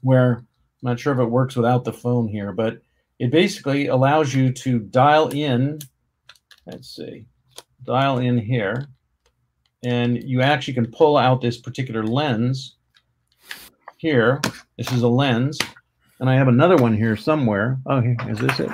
where 0.00 0.36
I'm 0.36 0.90
not 0.90 1.00
sure 1.00 1.12
if 1.12 1.18
it 1.18 1.24
works 1.24 1.56
without 1.56 1.84
the 1.84 1.92
phone 1.92 2.28
here, 2.28 2.52
but 2.52 2.80
it 3.18 3.30
basically 3.30 3.86
allows 3.86 4.34
you 4.34 4.52
to 4.52 4.78
dial 4.78 5.28
in. 5.28 5.78
Let's 6.66 6.94
see, 6.94 7.26
dial 7.82 8.18
in 8.18 8.38
here, 8.38 8.88
and 9.84 10.22
you 10.22 10.42
actually 10.42 10.74
can 10.74 10.90
pull 10.90 11.16
out 11.16 11.40
this 11.40 11.58
particular 11.58 12.04
lens 12.04 12.75
here. 13.96 14.40
This 14.76 14.92
is 14.92 15.02
a 15.02 15.08
lens, 15.08 15.58
and 16.20 16.28
I 16.28 16.36
have 16.36 16.48
another 16.48 16.76
one 16.76 16.96
here 16.96 17.16
somewhere. 17.16 17.78
Oh, 17.86 18.02
is 18.28 18.38
this 18.38 18.60
it? 18.60 18.70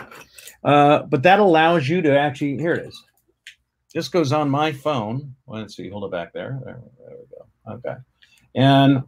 Uh, 0.65 1.03
but 1.03 1.23
that 1.23 1.41
allows 1.41 1.89
you 1.89 2.03
to 2.03 2.19
actually 2.19 2.57
here 2.59 2.75
it 2.75 2.87
is. 2.87 3.03
This 3.95 4.09
goes 4.09 4.33
on 4.33 4.49
my 4.49 4.73
phone. 4.73 5.35
Well, 5.47 5.61
let's 5.61 5.77
see, 5.77 5.91
hold 5.91 6.05
it 6.05 6.11
back 6.11 6.33
there. 6.33 6.61
There, 6.65 6.81
there 6.99 7.17
we 7.19 7.75
go. 7.75 7.75
Okay, 7.75 8.01
and 8.55 9.03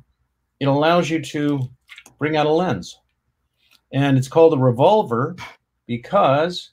it 0.60 0.68
allows 0.68 1.10
you 1.10 1.20
to 1.22 1.60
bring 2.18 2.36
out 2.36 2.46
a 2.46 2.52
lens. 2.52 2.98
And 3.92 4.18
it's 4.18 4.28
called 4.28 4.54
a 4.54 4.58
revolver 4.58 5.36
because 5.86 6.72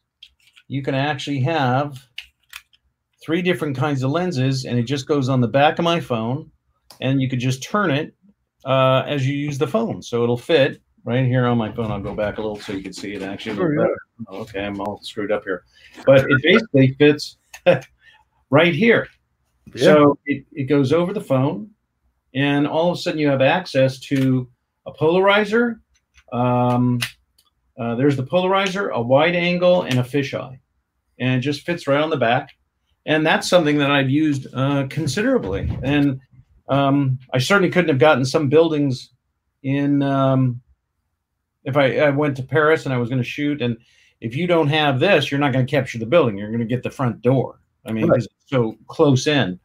you 0.68 0.82
can 0.82 0.96
actually 0.96 1.42
have 1.42 2.00
three 3.24 3.42
different 3.42 3.78
kinds 3.78 4.04
of 4.04 4.12
lenses, 4.12 4.66
and 4.66 4.80
it 4.80 4.84
just 4.84 5.08
goes 5.08 5.30
on 5.30 5.42
the 5.42 5.48
back 5.48 5.78
of 5.78 5.86
my 5.86 6.00
phone, 6.00 6.50
and 7.00 7.22
you 7.22 7.30
could 7.30 7.40
just 7.40 7.62
turn 7.62 7.92
it 7.92 8.16
uh, 8.66 9.04
as 9.06 9.28
you 9.28 9.36
use 9.36 9.58
the 9.58 9.68
phone. 9.68 10.02
So 10.02 10.24
it'll 10.24 10.38
fit 10.38 10.82
right 11.04 11.26
here 11.26 11.46
on 11.46 11.58
my 11.58 11.72
phone. 11.72 11.92
I'll 11.92 12.02
go 12.02 12.14
back 12.14 12.38
a 12.38 12.42
little 12.42 12.60
so 12.60 12.74
you 12.74 12.84
can 12.84 12.94
see 12.94 13.14
it 13.14 13.22
actually. 13.22 13.56
Sure, 13.56 13.76
yeah. 13.80 13.88
Oh, 14.28 14.42
Okay, 14.42 14.64
I'm 14.64 14.80
all 14.80 15.00
screwed 15.02 15.32
up 15.32 15.44
here, 15.44 15.64
but 16.06 16.26
it 16.30 16.42
basically 16.44 16.94
fits 16.94 17.38
right 18.50 18.74
here. 18.74 19.08
So 19.76 20.18
it, 20.26 20.46
it 20.52 20.64
goes 20.66 20.92
over 20.92 21.14
the 21.14 21.22
phone, 21.22 21.70
and 22.36 22.68
all 22.68 22.92
of 22.92 22.98
a 22.98 23.02
sudden 23.02 23.20
you 23.20 23.28
have 23.30 23.42
access 23.42 24.00
to 24.02 24.50
a 24.86 24.92
polarizer. 24.92 25.80
Um, 26.34 27.00
uh, 27.80 27.96
there's 27.96 28.18
the 28.18 28.24
polarizer, 28.26 28.92
a 28.92 29.02
wide 29.02 29.36
angle, 29.36 29.84
and 29.84 30.00
a 30.00 30.04
fisheye, 30.04 30.60
and 31.20 31.36
it 31.36 31.40
just 31.40 31.66
fits 31.66 31.88
right 31.88 32.02
on 32.02 32.10
the 32.10 32.18
back. 32.18 32.50
And 33.06 33.26
that's 33.26 33.50
something 33.50 33.78
that 33.80 33.90
I've 33.90 34.10
used 34.10 34.48
uh, 34.54 34.86
considerably. 34.88 35.72
And 35.82 36.20
um, 36.72 37.20
I 37.34 37.38
certainly 37.38 37.70
couldn't 37.70 37.90
have 37.90 38.00
gotten 38.00 38.24
some 38.26 38.50
buildings 38.50 39.10
in 39.62 40.02
um, 40.02 40.62
if 41.66 41.78
I, 41.78 41.98
I 42.00 42.10
went 42.10 42.38
to 42.38 42.44
Paris 42.44 42.86
and 42.86 42.94
I 42.94 42.98
was 42.98 43.10
going 43.10 43.22
to 43.22 43.28
shoot. 43.28 43.62
And 43.62 43.78
if 44.22 44.36
you 44.36 44.48
don't 44.48 44.70
have 44.70 45.00
this, 45.00 45.30
you're 45.30 45.40
not 45.40 45.54
going 45.54 45.66
to 45.66 45.70
capture 45.70 46.00
the 46.00 46.06
building. 46.06 46.38
You're 46.38 46.48
going 46.50 46.60
to 46.62 46.66
get 46.66 46.82
the 46.82 46.90
front 46.90 47.22
door. 47.22 47.60
I 47.86 47.92
mean, 47.92 48.08
Right. 48.08 48.18
it's 48.18 48.28
so 48.46 48.78
close 48.88 49.28
in. 49.28 49.60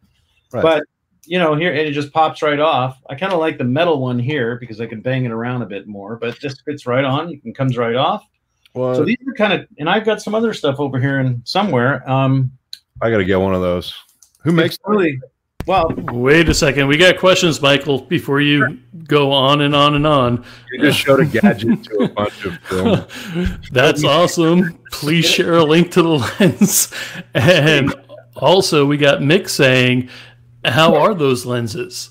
Right. 0.53 0.63
But 0.63 0.83
you 1.29 1.39
know, 1.39 1.55
here 1.57 1.73
it 1.73 1.93
just 1.93 2.13
pops 2.13 2.43
right 2.43 2.61
off. 2.61 2.99
I 3.11 3.15
kind 3.17 3.33
of 3.33 3.41
like 3.41 3.59
the 3.59 3.65
metal 3.65 4.01
one 4.01 4.19
here 4.19 4.57
because 4.59 4.81
I 4.81 4.87
can 4.87 5.01
bang 5.01 5.25
it 5.25 5.33
around 5.33 5.63
a 5.63 5.67
bit 5.67 5.87
more. 5.87 6.17
But 6.17 6.41
this 6.41 6.61
fits 6.61 6.87
right 6.87 7.05
on. 7.05 7.41
It 7.45 7.55
comes 7.57 7.77
right 7.77 7.97
off. 7.97 8.25
Well, 8.75 8.95
So 8.95 9.05
these 9.05 9.17
are 9.27 9.33
kind 9.35 9.53
of, 9.53 9.67
and 9.79 9.89
I've 9.91 10.05
got 10.05 10.23
some 10.23 10.35
other 10.35 10.53
stuff 10.55 10.79
over 10.79 11.01
here 11.01 11.19
and 11.19 11.41
somewhere. 11.45 12.09
Um, 12.09 12.53
I 13.01 13.11
got 13.11 13.19
to 13.19 13.25
get 13.25 13.41
one 13.41 13.55
of 13.55 13.61
those. 13.61 13.93
Who 14.45 14.53
makes 14.53 14.79
really 14.85 15.19
well. 15.67 15.89
Wait 16.13 16.49
a 16.49 16.55
second. 16.55 16.87
We 16.89 16.97
got 16.97 17.19
questions, 17.19 17.61
Michael, 17.61 18.03
before 18.03 18.41
you 18.41 18.79
go 19.05 19.31
on 19.33 19.61
and 19.63 19.75
on 19.75 19.95
and 19.95 20.07
on. 20.07 20.45
You 20.73 20.81
just 20.83 20.99
showed 20.99 21.21
a 21.21 21.25
gadget 21.27 21.85
to 21.85 21.97
a 22.05 22.09
bunch 22.09 22.45
of 22.45 22.57
film. 22.61 23.05
That's 23.73 24.05
awesome. 24.05 24.79
Please 24.93 25.25
share 25.27 25.55
a 25.55 25.65
link 25.65 25.91
to 25.93 26.03
the 26.03 26.09
lens. 26.41 26.93
And 27.35 27.95
also, 28.37 28.85
we 28.87 28.97
got 28.97 29.21
Mick 29.21 29.49
saying, 29.49 30.09
How 30.65 30.95
are 30.97 31.15
those 31.15 31.47
lenses? 31.47 32.11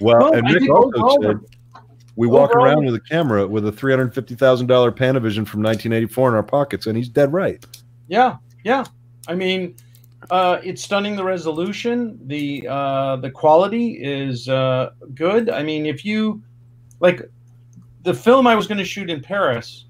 Well, 0.00 0.18
Well, 0.18 0.34
and 0.34 0.46
Mick 0.46 0.68
also 0.68 0.98
overall- 0.98 1.22
said 1.22 1.38
we 2.16 2.26
walk 2.26 2.50
overall- 2.50 2.66
around 2.66 2.84
with 2.86 2.94
a 2.96 3.00
camera 3.00 3.46
with 3.46 3.66
a 3.66 3.72
three 3.72 3.92
hundred 3.92 4.14
fifty 4.14 4.34
thousand 4.34 4.66
dollar 4.66 4.92
Panavision 4.92 5.46
from 5.46 5.62
nineteen 5.62 5.92
eighty 5.92 6.06
four 6.06 6.28
in 6.28 6.34
our 6.34 6.42
pockets, 6.42 6.86
and 6.86 6.96
he's 6.96 7.08
dead 7.08 7.32
right. 7.32 7.64
Yeah, 8.08 8.36
yeah. 8.64 8.84
I 9.28 9.34
mean, 9.34 9.76
uh, 10.30 10.60
it's 10.62 10.82
stunning. 10.82 11.16
The 11.16 11.24
resolution, 11.24 12.18
the 12.26 12.66
uh, 12.68 13.16
the 13.16 13.30
quality 13.30 14.02
is 14.02 14.48
uh, 14.48 14.90
good. 15.14 15.50
I 15.50 15.62
mean, 15.62 15.86
if 15.86 16.04
you 16.04 16.42
like 17.00 17.22
the 18.02 18.14
film 18.14 18.46
I 18.46 18.54
was 18.54 18.66
going 18.66 18.78
to 18.78 18.84
shoot 18.84 19.10
in 19.10 19.20
Paris, 19.20 19.86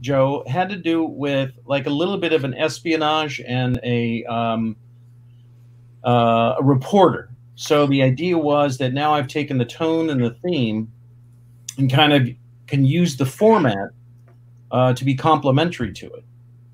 Joe 0.00 0.44
had 0.46 0.68
to 0.68 0.76
do 0.76 1.04
with 1.04 1.52
like 1.66 1.86
a 1.86 1.90
little 1.90 2.18
bit 2.18 2.32
of 2.32 2.44
an 2.44 2.54
espionage 2.54 3.40
and 3.46 3.78
a 3.82 4.24
um, 4.24 4.76
uh, 6.04 6.56
a 6.58 6.62
reporter. 6.62 7.30
So 7.54 7.86
the 7.86 8.02
idea 8.02 8.36
was 8.36 8.78
that 8.78 8.92
now 8.92 9.14
I've 9.14 9.28
taken 9.28 9.56
the 9.56 9.64
tone 9.64 10.10
and 10.10 10.22
the 10.22 10.36
theme 10.44 10.92
and 11.78 11.90
kind 11.90 12.12
of 12.12 12.28
can 12.66 12.84
use 12.84 13.16
the 13.16 13.26
format 13.26 13.90
uh, 14.70 14.92
to 14.92 15.04
be 15.04 15.14
complementary 15.14 15.92
to 15.92 16.06
it. 16.06 16.24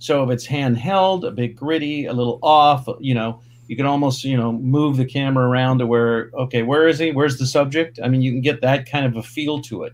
So 0.03 0.24
if 0.24 0.31
it's 0.31 0.49
handheld, 0.49 1.24
a 1.24 1.31
bit 1.31 1.55
gritty, 1.55 2.07
a 2.07 2.12
little 2.12 2.41
off, 2.43 2.89
you 2.99 3.15
know, 3.15 3.41
you 3.69 3.77
can 3.77 3.87
almost, 3.87 4.24
you 4.24 4.37
know, 4.37 4.51
move 4.51 4.97
the 4.97 5.05
camera 5.05 5.49
around 5.49 5.79
to 5.79 5.87
where, 5.87 6.33
okay, 6.35 6.65
where 6.65 6.89
is 6.89 6.99
he? 6.99 7.12
Where's 7.12 7.39
the 7.39 7.47
subject? 7.47 8.01
I 8.03 8.09
mean, 8.09 8.20
you 8.20 8.33
can 8.33 8.41
get 8.41 8.61
that 8.62 8.91
kind 8.91 9.07
of 9.07 9.16
a 9.16 9.23
feel 9.23 9.62
to 9.62 9.85
it. 9.85 9.93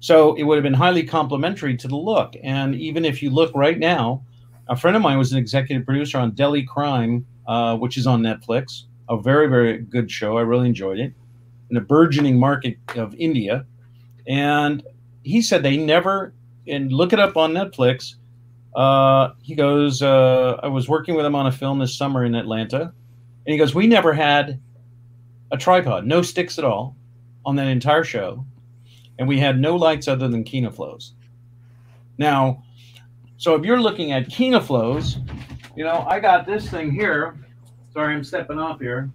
So 0.00 0.34
it 0.36 0.44
would 0.44 0.56
have 0.56 0.62
been 0.62 0.72
highly 0.72 1.02
complimentary 1.02 1.76
to 1.76 1.86
the 1.86 1.96
look. 1.96 2.34
And 2.42 2.74
even 2.76 3.04
if 3.04 3.22
you 3.22 3.28
look 3.28 3.54
right 3.54 3.78
now, 3.78 4.24
a 4.68 4.76
friend 4.76 4.96
of 4.96 5.02
mine 5.02 5.18
was 5.18 5.32
an 5.32 5.38
executive 5.38 5.84
producer 5.84 6.16
on 6.16 6.30
Delhi 6.30 6.62
Crime, 6.62 7.26
uh, 7.46 7.76
which 7.76 7.98
is 7.98 8.06
on 8.06 8.22
Netflix. 8.22 8.84
A 9.10 9.20
very, 9.20 9.48
very 9.48 9.78
good 9.78 10.10
show. 10.10 10.38
I 10.38 10.40
really 10.40 10.66
enjoyed 10.66 10.98
it. 10.98 11.12
In 11.68 11.76
a 11.76 11.82
burgeoning 11.82 12.38
market 12.40 12.78
of 12.94 13.14
India. 13.16 13.66
And 14.26 14.82
he 15.24 15.42
said 15.42 15.62
they 15.62 15.76
never, 15.76 16.32
and 16.66 16.90
look 16.90 17.12
it 17.12 17.20
up 17.20 17.36
on 17.36 17.52
Netflix. 17.52 18.14
Uh, 18.76 19.32
he 19.42 19.54
goes, 19.54 20.02
uh, 20.02 20.60
I 20.62 20.68
was 20.68 20.86
working 20.86 21.14
with 21.14 21.24
him 21.24 21.34
on 21.34 21.46
a 21.46 21.52
film 21.52 21.78
this 21.78 21.96
summer 21.96 22.24
in 22.26 22.34
Atlanta. 22.34 22.82
And 22.82 23.52
he 23.52 23.56
goes, 23.56 23.74
We 23.74 23.86
never 23.86 24.12
had 24.12 24.60
a 25.50 25.56
tripod, 25.56 26.06
no 26.06 26.20
sticks 26.20 26.58
at 26.58 26.64
all 26.64 26.94
on 27.46 27.56
that 27.56 27.68
entire 27.68 28.04
show. 28.04 28.44
And 29.18 29.26
we 29.26 29.38
had 29.38 29.58
no 29.58 29.76
lights 29.76 30.08
other 30.08 30.28
than 30.28 30.44
Kino 30.44 30.70
Flos. 30.70 31.14
Now, 32.18 32.64
so 33.38 33.54
if 33.54 33.64
you're 33.64 33.80
looking 33.80 34.12
at 34.12 34.28
Kino 34.28 34.60
Flos, 34.60 35.16
you 35.74 35.84
know, 35.84 36.04
I 36.06 36.20
got 36.20 36.46
this 36.46 36.68
thing 36.68 36.90
here. 36.92 37.34
Sorry, 37.94 38.14
I'm 38.14 38.24
stepping 38.24 38.58
off 38.58 38.78
here. 38.78 39.10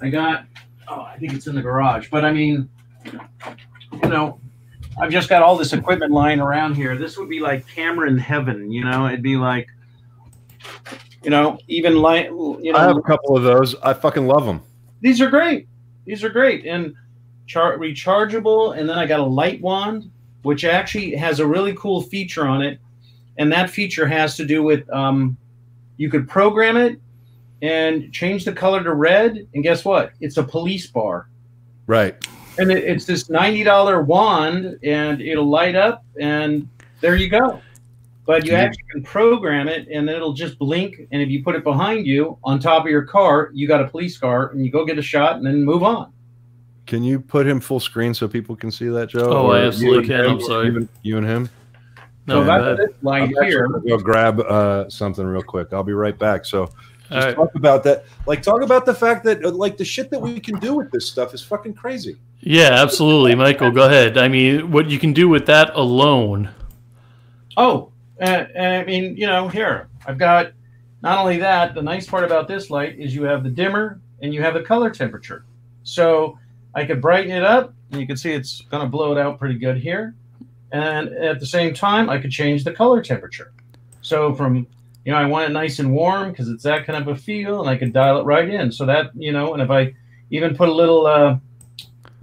I 0.00 0.08
got, 0.08 0.46
oh, 0.88 1.02
I 1.02 1.16
think 1.18 1.32
it's 1.32 1.46
in 1.46 1.54
the 1.54 1.62
garage. 1.62 2.08
But 2.10 2.24
I 2.24 2.32
mean, 2.32 2.68
you 3.04 4.08
know, 4.08 4.40
I've 4.98 5.10
just 5.10 5.28
got 5.28 5.42
all 5.42 5.56
this 5.56 5.72
equipment 5.72 6.12
lying 6.12 6.40
around 6.40 6.74
here. 6.74 6.96
This 6.96 7.16
would 7.18 7.28
be 7.28 7.40
like 7.40 7.66
camera 7.66 8.08
in 8.08 8.18
heaven, 8.18 8.70
you 8.70 8.84
know. 8.84 9.06
It'd 9.06 9.22
be 9.22 9.36
like, 9.36 9.68
you 11.22 11.30
know, 11.30 11.58
even 11.68 11.96
like, 11.96 12.26
you 12.26 12.72
know, 12.72 12.78
I 12.78 12.84
have 12.84 12.96
a 12.96 13.02
couple 13.02 13.36
of 13.36 13.42
those. 13.42 13.74
I 13.76 13.92
fucking 13.92 14.26
love 14.26 14.46
them. 14.46 14.62
these 15.00 15.20
are 15.20 15.28
great. 15.28 15.68
These 16.04 16.22
are 16.22 16.28
great 16.28 16.66
and 16.66 16.94
char- 17.46 17.78
rechargeable. 17.78 18.78
And 18.78 18.88
then 18.88 18.98
I 18.98 19.06
got 19.06 19.20
a 19.20 19.24
light 19.24 19.60
wand, 19.60 20.10
which 20.42 20.64
actually 20.64 21.16
has 21.16 21.40
a 21.40 21.46
really 21.46 21.74
cool 21.74 22.02
feature 22.02 22.46
on 22.46 22.62
it. 22.62 22.78
And 23.38 23.50
that 23.52 23.70
feature 23.70 24.06
has 24.06 24.36
to 24.36 24.44
do 24.44 24.62
with 24.62 24.88
um, 24.90 25.36
you 25.96 26.08
could 26.10 26.28
program 26.28 26.76
it 26.76 27.00
and 27.62 28.12
change 28.12 28.44
the 28.44 28.52
color 28.52 28.84
to 28.84 28.94
red. 28.94 29.48
And 29.54 29.62
guess 29.62 29.84
what? 29.84 30.12
It's 30.20 30.36
a 30.36 30.42
police 30.44 30.86
bar. 30.86 31.28
Right. 31.86 32.24
And 32.58 32.70
it, 32.70 32.84
it's 32.84 33.04
this 33.04 33.24
$90 33.24 34.06
wand 34.06 34.78
and 34.82 35.20
it'll 35.20 35.48
light 35.48 35.74
up 35.74 36.04
and 36.20 36.68
there 37.00 37.16
you 37.16 37.28
go. 37.28 37.60
But 38.26 38.46
you 38.46 38.52
Yeah. 38.52 38.60
actually 38.60 38.84
can 38.90 39.02
program 39.02 39.68
it 39.68 39.88
and 39.88 40.08
it'll 40.08 40.32
just 40.32 40.58
blink. 40.58 40.96
And 41.12 41.20
if 41.20 41.28
you 41.28 41.42
put 41.42 41.54
it 41.56 41.64
behind 41.64 42.06
you 42.06 42.38
on 42.44 42.58
top 42.58 42.84
of 42.84 42.90
your 42.90 43.02
car, 43.02 43.50
you 43.52 43.66
got 43.68 43.80
a 43.82 43.88
police 43.88 44.16
car 44.16 44.48
and 44.50 44.64
you 44.64 44.70
go 44.70 44.84
get 44.84 44.98
a 44.98 45.02
shot 45.02 45.36
and 45.36 45.46
then 45.46 45.62
move 45.64 45.82
on. 45.82 46.12
Can 46.86 47.02
you 47.02 47.18
put 47.18 47.46
him 47.46 47.60
full 47.60 47.80
screen 47.80 48.14
so 48.14 48.28
people 48.28 48.54
can 48.56 48.70
see 48.70 48.88
that, 48.88 49.08
Joe? 49.08 49.30
Oh, 49.30 49.50
I 49.52 49.66
absolutely 49.66 49.90
you 49.92 49.98
and 49.98 50.06
can. 50.06 50.24
him, 50.24 50.30
I'm 50.32 50.36
or 50.38 50.40
sorry. 50.42 50.66
Even 50.68 50.88
you 51.02 51.18
and 51.18 51.26
him. 51.26 51.50
No, 52.26 52.40
so 52.40 52.44
that's 52.44 52.62
ahead. 52.64 52.76
this 52.78 52.88
light 53.02 53.22
I'm 53.22 53.28
actually 53.30 53.46
here. 53.48 53.68
go 53.68 53.98
grab 53.98 54.40
uh, 54.40 54.88
something 54.88 55.26
real 55.26 55.42
quick. 55.42 55.72
I'll 55.72 55.82
be 55.82 55.92
right 55.92 56.18
back. 56.18 56.44
So 56.46 56.66
just 56.66 57.10
right. 57.10 57.34
talk 57.34 57.54
about 57.54 57.84
that. 57.84 58.04
Like, 58.26 58.42
talk 58.42 58.62
about 58.62 58.86
the 58.86 58.94
fact 58.94 59.24
that 59.24 59.44
uh, 59.44 59.50
like 59.50 59.76
the 59.76 59.84
shit 59.84 60.10
that 60.10 60.20
we 60.20 60.40
can 60.40 60.58
do 60.58 60.74
with 60.74 60.90
this 60.90 61.06
stuff 61.08 61.34
is 61.34 61.42
fucking 61.42 61.74
crazy. 61.74 62.16
Yeah, 62.46 62.70
absolutely. 62.72 63.34
Michael, 63.34 63.70
go 63.70 63.86
ahead. 63.86 64.18
I 64.18 64.28
mean, 64.28 64.70
what 64.70 64.90
you 64.90 64.98
can 64.98 65.14
do 65.14 65.30
with 65.30 65.46
that 65.46 65.74
alone. 65.74 66.50
Oh, 67.56 67.90
uh, 68.20 68.44
I 68.58 68.84
mean, 68.84 69.16
you 69.16 69.26
know, 69.26 69.48
here 69.48 69.88
I've 70.06 70.18
got 70.18 70.52
not 71.02 71.18
only 71.18 71.38
that. 71.38 71.74
The 71.74 71.80
nice 71.80 72.06
part 72.06 72.22
about 72.22 72.46
this 72.46 72.68
light 72.68 72.98
is 72.98 73.14
you 73.14 73.22
have 73.22 73.44
the 73.44 73.48
dimmer 73.48 73.98
and 74.20 74.34
you 74.34 74.42
have 74.42 74.52
the 74.52 74.62
color 74.62 74.90
temperature. 74.90 75.46
So 75.84 76.38
I 76.74 76.84
could 76.84 77.00
brighten 77.00 77.30
it 77.30 77.44
up, 77.44 77.72
and 77.90 78.00
you 78.00 78.06
can 78.06 78.16
see 78.16 78.32
it's 78.32 78.60
going 78.62 78.82
to 78.82 78.88
blow 78.88 79.12
it 79.12 79.18
out 79.18 79.38
pretty 79.38 79.58
good 79.58 79.78
here. 79.78 80.14
And 80.70 81.08
at 81.14 81.40
the 81.40 81.46
same 81.46 81.72
time, 81.72 82.10
I 82.10 82.18
could 82.18 82.30
change 82.30 82.62
the 82.62 82.72
color 82.72 83.00
temperature. 83.00 83.52
So 84.02 84.34
from 84.34 84.66
you 85.06 85.12
know, 85.12 85.18
I 85.18 85.24
want 85.24 85.48
it 85.48 85.52
nice 85.52 85.78
and 85.78 85.92
warm 85.92 86.30
because 86.30 86.48
it's 86.48 86.64
that 86.64 86.86
kind 86.86 87.00
of 87.00 87.08
a 87.08 87.18
feel, 87.18 87.60
and 87.60 87.70
I 87.70 87.76
could 87.76 87.94
dial 87.94 88.20
it 88.20 88.24
right 88.24 88.48
in. 88.48 88.70
So 88.70 88.84
that 88.84 89.12
you 89.14 89.32
know, 89.32 89.54
and 89.54 89.62
if 89.62 89.70
I 89.70 89.94
even 90.30 90.54
put 90.54 90.68
a 90.68 90.74
little 90.74 91.06
uh, 91.06 91.38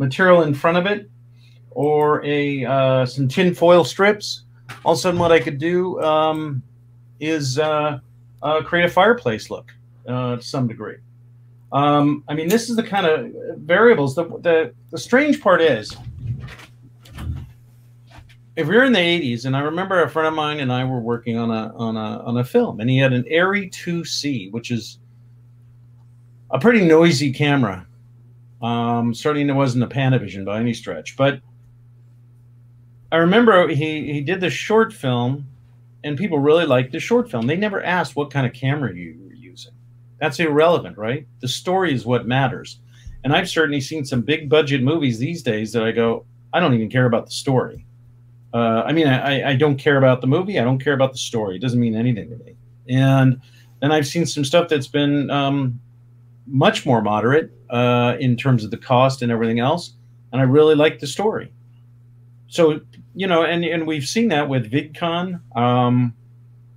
material 0.02 0.41
in 0.41 0.53
front 0.53 0.78
of 0.78 0.86
it, 0.86 1.10
or 1.69 2.26
a 2.26 2.65
uh, 2.65 3.06
some 3.06 3.30
tin 3.30 3.53
foil 3.56 3.86
strips, 3.86 4.44
all 4.84 4.94
of 4.94 4.98
a 4.98 5.02
sudden 5.02 5.19
what 5.19 5.32
I 5.32 5.40
could 5.40 5.57
do 5.57 6.02
um, 6.02 6.61
is 7.22 7.57
uh, 7.57 7.99
uh, 8.41 8.61
create 8.64 8.86
a 8.86 8.90
fireplace 8.90 9.49
look 9.49 9.72
uh, 10.07 10.36
to 10.36 10.41
some 10.41 10.68
degree. 10.68 10.98
Um, 11.72 12.26
I 12.28 12.34
mean, 12.34 12.49
this 12.49 12.69
is 12.69 12.76
the 12.76 12.84
kind 12.84 13.06
of 13.06 13.32
variables. 13.60 14.15
The, 14.15 14.26
the 14.26 14.73
the 14.90 14.98
strange 14.98 15.40
part 15.40 15.61
is, 15.61 15.95
if 18.57 18.68
you're 18.68 18.84
in 18.84 18.91
the 18.91 18.99
'80s, 18.99 19.45
and 19.45 19.56
I 19.56 19.61
remember 19.61 20.03
a 20.03 20.10
friend 20.10 20.28
of 20.28 20.34
mine 20.34 20.60
and 20.60 20.73
I 20.73 20.84
were 20.84 20.99
working 20.99 21.38
on 21.38 21.49
a 21.52 21.73
on 21.76 21.95
a 21.95 22.23
on 22.23 22.38
a 22.38 22.44
film, 22.44 22.82
and 22.82 22.90
he 22.90 22.98
had 22.98 23.14
an 23.14 23.23
Arri 23.23 23.72
2C, 23.72 24.52
which 24.52 24.72
is 24.72 24.99
a 26.49 26.60
pretty 26.60 26.84
noisy 26.84 27.32
camera. 27.32 27.88
Um, 28.61 29.13
certainly, 29.13 29.47
it 29.47 29.55
wasn't 29.55 29.83
a 29.83 29.88
Panavision 29.88 30.45
by 30.45 30.59
any 30.59 30.73
stretch, 30.73 31.17
but 31.17 31.41
I 33.11 33.17
remember 33.17 33.67
he 33.67 34.13
he 34.13 34.21
did 34.21 34.39
the 34.39 34.49
short 34.49 34.93
film, 34.93 35.47
and 36.03 36.17
people 36.17 36.39
really 36.39 36.65
liked 36.65 36.91
the 36.91 36.99
short 36.99 37.29
film. 37.29 37.47
They 37.47 37.57
never 37.57 37.83
asked 37.83 38.15
what 38.15 38.31
kind 38.31 38.45
of 38.45 38.53
camera 38.53 38.93
you 38.93 39.19
were 39.23 39.33
using. 39.33 39.73
That's 40.19 40.39
irrelevant, 40.39 40.97
right? 40.97 41.27
The 41.39 41.47
story 41.47 41.93
is 41.93 42.05
what 42.05 42.27
matters. 42.27 42.79
And 43.23 43.33
I've 43.33 43.49
certainly 43.49 43.81
seen 43.81 44.05
some 44.05 44.21
big 44.21 44.49
budget 44.49 44.81
movies 44.81 45.19
these 45.19 45.43
days 45.43 45.73
that 45.73 45.83
I 45.83 45.91
go, 45.91 46.25
I 46.53 46.59
don't 46.59 46.73
even 46.73 46.89
care 46.89 47.05
about 47.05 47.25
the 47.25 47.31
story. 47.31 47.85
Uh, 48.53 48.83
I 48.85 48.93
mean, 48.93 49.07
I, 49.07 49.51
I 49.51 49.55
don't 49.55 49.77
care 49.77 49.97
about 49.97 50.21
the 50.21 50.27
movie. 50.27 50.59
I 50.59 50.63
don't 50.63 50.83
care 50.83 50.93
about 50.93 51.11
the 51.11 51.17
story. 51.17 51.55
It 51.55 51.59
doesn't 51.61 51.79
mean 51.79 51.95
anything 51.95 52.29
to 52.29 52.38
me. 52.38 52.55
And 52.89 53.41
then 53.81 53.91
I've 53.91 54.07
seen 54.07 54.25
some 54.25 54.43
stuff 54.43 54.69
that's 54.69 54.88
been 54.88 55.29
um, 55.29 55.79
much 56.47 56.85
more 56.85 57.01
moderate 57.01 57.51
uh, 57.72 58.18
in 58.19 58.35
terms 58.35 58.64
of 58.64 58.72
the 58.72 58.77
cost 58.77 59.22
and 59.22 59.31
everything 59.31 59.60
else. 59.60 59.93
And 60.31 60.39
I 60.39 60.43
really 60.43 60.76
like 60.76 60.99
the 60.99 61.07
story. 61.07 61.52
So, 62.48 62.81
you 63.15 63.27
know, 63.27 63.43
and, 63.43 63.64
and 63.64 63.88
we've 63.88 64.06
seen 64.06 64.27
that 64.30 64.48
with 64.48 64.72
VidCon. 64.72 65.39
Um, 65.57 66.14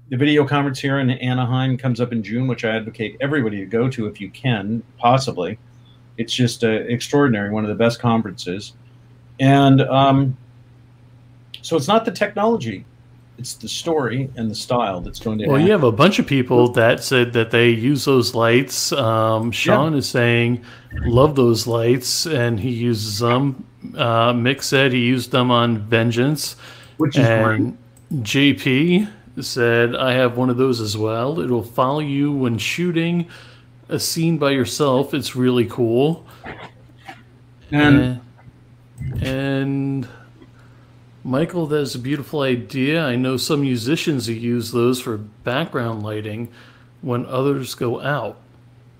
the 0.08 0.16
video 0.16 0.46
conference 0.46 0.78
here 0.78 0.98
in 1.00 1.10
Anaheim 1.10 1.76
comes 1.76 2.00
up 2.00 2.12
in 2.12 2.22
June, 2.22 2.46
which 2.46 2.64
I 2.64 2.76
advocate 2.76 3.16
everybody 3.20 3.58
to 3.58 3.66
go 3.66 3.88
to 3.90 4.06
if 4.06 4.20
you 4.20 4.30
can, 4.30 4.82
possibly. 4.98 5.58
It's 6.16 6.32
just 6.32 6.62
uh, 6.62 6.68
extraordinary, 6.68 7.50
one 7.50 7.64
of 7.64 7.68
the 7.68 7.74
best 7.74 8.00
conferences. 8.00 8.74
And 9.40 9.80
um, 9.82 10.36
so 11.62 11.76
it's 11.76 11.88
not 11.88 12.04
the 12.04 12.12
technology, 12.12 12.84
it's 13.38 13.54
the 13.54 13.68
story 13.68 14.30
and 14.36 14.50
the 14.50 14.54
style 14.54 15.00
that's 15.00 15.18
going 15.18 15.38
to 15.38 15.46
Well, 15.46 15.56
happen. 15.56 15.66
you 15.66 15.72
have 15.72 15.84
a 15.84 15.92
bunch 15.92 16.18
of 16.18 16.26
people 16.26 16.68
that 16.72 17.02
said 17.02 17.32
that 17.32 17.50
they 17.50 17.70
use 17.70 18.04
those 18.04 18.34
lights. 18.34 18.92
Um, 18.92 19.50
Sean 19.50 19.94
is 19.94 20.08
saying, 20.08 20.64
love 21.04 21.34
those 21.34 21.66
lights, 21.66 22.26
and 22.26 22.60
he 22.60 22.70
uses 22.70 23.18
them. 23.18 23.64
Uh, 23.96 24.32
Mick 24.32 24.62
said 24.62 24.92
he 24.92 25.00
used 25.00 25.30
them 25.30 25.50
on 25.50 25.78
Vengeance. 25.78 26.56
Which 26.96 27.18
is 27.18 27.26
and 27.26 27.76
JP 28.12 29.10
said, 29.40 29.96
I 29.96 30.12
have 30.12 30.36
one 30.36 30.48
of 30.48 30.56
those 30.56 30.80
as 30.80 30.96
well. 30.96 31.40
It'll 31.40 31.62
follow 31.64 31.98
you 32.00 32.30
when 32.32 32.56
shooting 32.56 33.26
a 33.88 33.98
scene 33.98 34.38
by 34.38 34.52
yourself. 34.52 35.12
It's 35.12 35.34
really 35.34 35.66
cool. 35.66 36.24
And 37.72 38.20
and, 39.20 39.22
and 39.22 40.08
Michael, 41.24 41.66
that's 41.66 41.94
a 41.94 41.98
beautiful 41.98 42.42
idea. 42.42 43.02
I 43.02 43.16
know 43.16 43.36
some 43.36 43.62
musicians 43.62 44.26
who 44.26 44.34
use 44.34 44.72
those 44.72 45.00
for 45.00 45.16
background 45.16 46.02
lighting 46.02 46.50
when 47.00 47.24
others 47.26 47.74
go 47.74 48.00
out. 48.00 48.38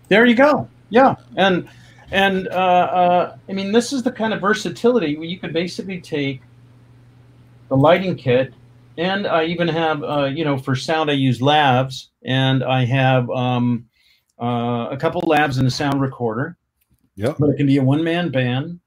there 0.09 0.25
you 0.25 0.35
go. 0.35 0.69
Yeah. 0.89 1.17
And, 1.37 1.69
and 2.11 2.49
uh, 2.49 2.51
uh, 2.51 3.37
I 3.49 3.53
mean, 3.53 3.73
this 3.73 3.93
is 3.93 4.03
the 4.03 4.13
kind 4.13 4.33
of 4.33 4.41
versatility 4.41 5.17
where 5.17 5.27
you 5.27 5.39
could 5.39 5.53
basically 5.53 6.01
take 6.01 6.41
the 7.69 7.77
lighting 7.77 8.17
kit 8.17 8.55
and 8.97 9.27
I 9.27 9.45
even 9.45 9.69
have, 9.69 10.03
uh, 10.03 10.25
you 10.27 10.45
know, 10.45 10.57
for 10.57 10.77
sound, 10.77 11.11
I 11.11 11.15
use 11.15 11.41
lavs 11.41 12.09
and 12.25 12.63
I 12.63 12.85
have 12.85 13.29
um, 13.31 13.87
uh, 14.41 14.89
a 14.91 14.97
couple 14.97 15.23
lavs 15.23 15.59
and 15.59 15.67
a 15.67 15.71
sound 15.71 16.01
recorder. 16.01 16.57
Yeah, 17.17 17.35
but 17.39 17.51
it 17.51 17.57
can 17.57 17.67
be 17.67 17.77
a 17.77 17.83
one 17.83 18.03
man 18.03 18.31
band, 18.31 18.81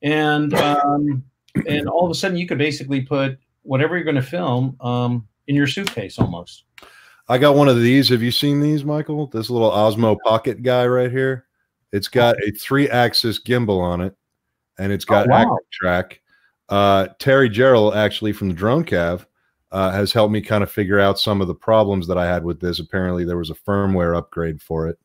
and 0.00 0.54
um, 0.54 1.24
and 1.66 1.88
all 1.88 2.04
of 2.04 2.10
a 2.10 2.14
sudden 2.14 2.36
you 2.36 2.46
could 2.46 2.58
basically 2.58 3.00
put 3.00 3.38
whatever 3.62 3.96
you're 3.96 4.04
going 4.04 4.14
to 4.16 4.22
film 4.22 4.76
um, 4.80 5.26
in 5.46 5.54
your 5.54 5.66
suitcase 5.66 6.18
almost. 6.18 6.64
I 7.28 7.38
got 7.38 7.54
one 7.56 7.68
of 7.68 7.80
these. 7.80 8.08
Have 8.10 8.22
you 8.22 8.30
seen 8.30 8.60
these, 8.60 8.84
Michael? 8.84 9.28
This 9.28 9.48
little 9.48 9.70
Osmo 9.70 10.18
Pocket 10.24 10.62
guy 10.62 10.86
right 10.86 11.10
here. 11.10 11.46
It's 11.92 12.08
got 12.08 12.36
a 12.42 12.50
three-axis 12.50 13.40
gimbal 13.42 13.80
on 13.80 14.00
it, 14.00 14.14
and 14.78 14.92
it's 14.92 15.04
got 15.04 15.26
Oh, 15.28 15.30
wow. 15.30 15.58
track. 15.72 16.20
Uh, 16.68 17.08
Terry 17.18 17.48
Gerald, 17.48 17.94
actually 17.94 18.32
from 18.32 18.48
the 18.48 18.54
Drone 18.54 18.84
Cav, 18.84 19.24
uh, 19.72 19.90
has 19.90 20.12
helped 20.12 20.32
me 20.32 20.40
kind 20.40 20.62
of 20.62 20.70
figure 20.70 21.00
out 21.00 21.18
some 21.18 21.40
of 21.40 21.48
the 21.48 21.54
problems 21.54 22.06
that 22.08 22.18
I 22.18 22.26
had 22.26 22.44
with 22.44 22.60
this. 22.60 22.78
Apparently, 22.78 23.24
there 23.24 23.38
was 23.38 23.50
a 23.50 23.54
firmware 23.54 24.16
upgrade 24.16 24.60
for 24.60 24.88
it, 24.88 24.98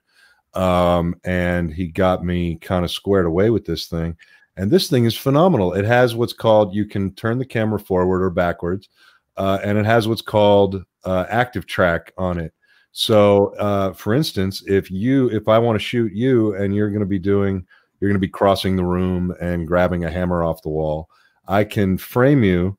um, 0.60 1.16
and 1.24 1.74
he 1.74 1.88
got 1.88 2.26
me 2.26 2.56
kind 2.56 2.84
of 2.84 2.92
squared 2.92 3.26
away 3.28 3.50
with 3.50 3.66
this 3.66 3.88
thing. 3.88 4.18
And 4.60 4.70
this 4.70 4.90
thing 4.90 5.06
is 5.06 5.16
phenomenal. 5.16 5.74
It 5.74 5.86
has 5.86 6.16
what's 6.16 6.34
called 6.34 6.76
you 6.76 6.84
can 6.84 7.14
turn 7.16 7.38
the 7.38 7.46
camera 7.46 7.80
forward 7.80 8.22
or 8.22 8.30
backwards, 8.30 8.90
uh, 9.38 9.60
and 9.64 9.78
it 9.78 9.86
has 9.86 10.06
what's 10.06 10.22
called 10.22 10.84
uh, 11.06 11.26
active 11.30 11.66
track 11.66 12.12
on 12.18 12.38
it. 12.38 12.54
So, 12.92 13.56
uh, 13.56 13.94
for 13.94 14.14
instance, 14.14 14.62
if 14.68 14.92
you 14.92 15.30
if 15.30 15.48
I 15.48 15.60
want 15.60 15.80
to 15.80 15.86
shoot 15.86 16.12
you 16.12 16.56
and 16.56 16.76
you're 16.76 16.90
going 16.90 17.00
to 17.00 17.06
be 17.06 17.20
doing 17.20 17.66
you're 18.00 18.10
going 18.10 18.20
to 18.20 18.28
be 18.28 18.28
crossing 18.28 18.76
the 18.76 18.84
room 18.84 19.34
and 19.40 19.66
grabbing 19.66 20.04
a 20.04 20.12
hammer 20.12 20.44
off 20.44 20.62
the 20.62 20.68
wall, 20.68 21.10
I 21.48 21.64
can 21.64 21.98
frame 21.98 22.44
you 22.44 22.78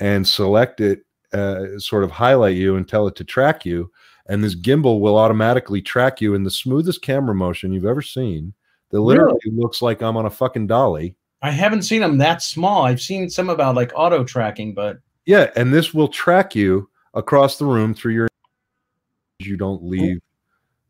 and 0.00 0.28
select 0.28 0.82
it, 0.82 1.00
uh, 1.32 1.78
sort 1.78 2.04
of 2.04 2.10
highlight 2.10 2.56
you 2.56 2.76
and 2.76 2.86
tell 2.86 3.06
it 3.08 3.16
to 3.16 3.24
track 3.24 3.64
you, 3.64 3.90
and 4.26 4.44
this 4.44 4.54
gimbal 4.54 5.00
will 5.00 5.16
automatically 5.16 5.80
track 5.80 6.20
you 6.20 6.34
in 6.34 6.42
the 6.42 6.50
smoothest 6.50 7.00
camera 7.00 7.34
motion 7.34 7.72
you've 7.72 7.86
ever 7.86 8.02
seen. 8.02 8.52
That 8.90 9.00
literally 9.00 9.40
looks 9.46 9.80
like 9.80 10.02
I'm 10.02 10.18
on 10.18 10.26
a 10.26 10.30
fucking 10.30 10.66
dolly. 10.66 11.16
I 11.42 11.50
haven't 11.50 11.82
seen 11.82 12.00
them 12.00 12.18
that 12.18 12.40
small. 12.42 12.82
I've 12.82 13.00
seen 13.00 13.28
some 13.28 13.50
about 13.50 13.74
like 13.74 13.92
auto 13.94 14.24
tracking, 14.24 14.74
but 14.74 14.98
Yeah, 15.26 15.50
and 15.56 15.72
this 15.72 15.92
will 15.92 16.08
track 16.08 16.54
you 16.54 16.88
across 17.14 17.58
the 17.58 17.66
room 17.66 17.94
through 17.94 18.12
your. 18.14 18.28
You 19.40 19.56
don't 19.56 19.82
leave 19.84 20.20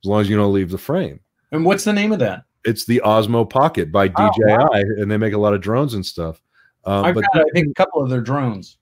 as 0.04 0.08
long 0.08 0.20
as 0.20 0.28
you 0.28 0.36
don't 0.36 0.52
leave 0.52 0.70
the 0.70 0.78
frame. 0.78 1.20
and 1.52 1.64
what's 1.64 1.84
the 1.84 1.92
name 1.92 2.12
of 2.12 2.18
that? 2.18 2.44
It's 2.64 2.84
the 2.84 3.00
Osmo 3.04 3.48
Pocket 3.48 3.90
by 3.90 4.10
Oh, 4.16 4.30
DJI, 4.30 4.44
wow. 4.46 4.68
and 4.72 5.10
they 5.10 5.16
make 5.16 5.32
a 5.32 5.38
lot 5.38 5.54
of 5.54 5.60
drones 5.60 5.94
and 5.94 6.04
stuff. 6.04 6.40
Um, 6.84 7.04
I've 7.04 7.14
but 7.14 7.24
got, 7.32 7.42
I 7.42 7.50
think, 7.54 7.68
a 7.68 7.74
couple 7.74 8.02
of 8.02 8.10
their 8.10 8.20
drones. 8.20 8.76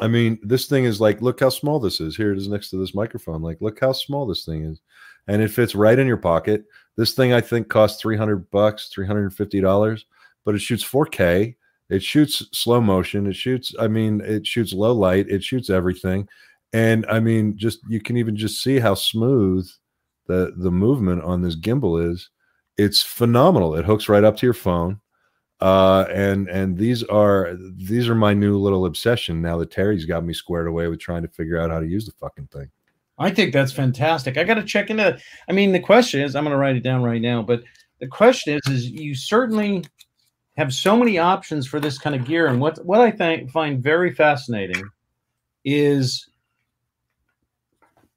I 0.00 0.08
mean, 0.08 0.38
this 0.42 0.66
thing 0.66 0.84
is 0.84 1.00
like, 1.00 1.22
look 1.22 1.40
how 1.40 1.50
small 1.50 1.78
this 1.78 2.00
is. 2.00 2.16
Here 2.16 2.32
it 2.32 2.38
is 2.38 2.48
next 2.48 2.70
to 2.70 2.76
this 2.76 2.94
microphone. 2.94 3.42
Like, 3.42 3.60
look 3.60 3.78
how 3.80 3.92
small 3.92 4.26
this 4.26 4.44
thing 4.44 4.64
is, 4.64 4.80
and 5.28 5.40
it 5.40 5.50
fits 5.50 5.74
right 5.74 5.98
in 5.98 6.06
your 6.06 6.16
pocket. 6.16 6.64
This 6.96 7.12
thing 7.12 7.32
I 7.32 7.40
think 7.40 7.68
costs 7.68 8.00
three 8.00 8.16
hundred 8.16 8.50
bucks, 8.50 8.88
three 8.88 9.06
hundred 9.06 9.22
and 9.24 9.34
fifty 9.34 9.60
dollars, 9.60 10.04
but 10.44 10.54
it 10.54 10.60
shoots 10.60 10.84
4K. 10.84 11.54
It 11.90 12.02
shoots 12.02 12.46
slow 12.52 12.80
motion. 12.80 13.26
It 13.26 13.36
shoots. 13.36 13.74
I 13.78 13.88
mean, 13.88 14.20
it 14.22 14.46
shoots 14.46 14.72
low 14.72 14.92
light. 14.92 15.28
It 15.28 15.44
shoots 15.44 15.68
everything, 15.68 16.28
and 16.72 17.04
I 17.06 17.20
mean, 17.20 17.56
just 17.56 17.80
you 17.88 18.00
can 18.00 18.16
even 18.16 18.36
just 18.36 18.62
see 18.62 18.78
how 18.78 18.94
smooth 18.94 19.68
the 20.26 20.54
the 20.56 20.70
movement 20.70 21.22
on 21.22 21.42
this 21.42 21.56
gimbal 21.56 22.10
is. 22.10 22.30
It's 22.78 23.02
phenomenal. 23.02 23.74
It 23.74 23.84
hooks 23.84 24.08
right 24.08 24.24
up 24.24 24.36
to 24.38 24.46
your 24.46 24.54
phone 24.54 25.00
uh 25.60 26.06
and 26.10 26.48
and 26.48 26.76
these 26.76 27.04
are 27.04 27.56
these 27.76 28.08
are 28.08 28.16
my 28.16 28.34
new 28.34 28.58
little 28.58 28.84
obsession 28.84 29.40
now 29.40 29.56
that 29.56 29.70
terry's 29.70 30.04
got 30.04 30.24
me 30.24 30.34
squared 30.34 30.66
away 30.66 30.88
with 30.88 30.98
trying 30.98 31.22
to 31.22 31.28
figure 31.28 31.60
out 31.60 31.70
how 31.70 31.78
to 31.78 31.86
use 31.86 32.04
the 32.04 32.12
fucking 32.12 32.48
thing 32.48 32.68
I 33.18 33.30
think 33.30 33.52
that's 33.52 33.72
fantastic. 33.72 34.36
I 34.36 34.44
got 34.44 34.54
to 34.54 34.64
check 34.64 34.90
into. 34.90 35.18
I 35.48 35.52
mean, 35.52 35.72
the 35.72 35.80
question 35.80 36.22
is, 36.22 36.34
I'm 36.34 36.44
going 36.44 36.52
to 36.52 36.58
write 36.58 36.76
it 36.76 36.82
down 36.82 37.02
right 37.02 37.20
now. 37.20 37.42
But 37.42 37.62
the 38.00 38.06
question 38.06 38.54
is, 38.54 38.72
is 38.72 38.90
you 38.90 39.14
certainly 39.14 39.84
have 40.56 40.72
so 40.72 40.96
many 40.96 41.18
options 41.18 41.66
for 41.66 41.80
this 41.80 41.98
kind 41.98 42.14
of 42.14 42.24
gear, 42.24 42.46
and 42.48 42.60
what 42.60 42.84
what 42.84 43.00
I 43.00 43.10
think 43.10 43.50
find 43.50 43.82
very 43.82 44.12
fascinating 44.12 44.84
is, 45.64 46.28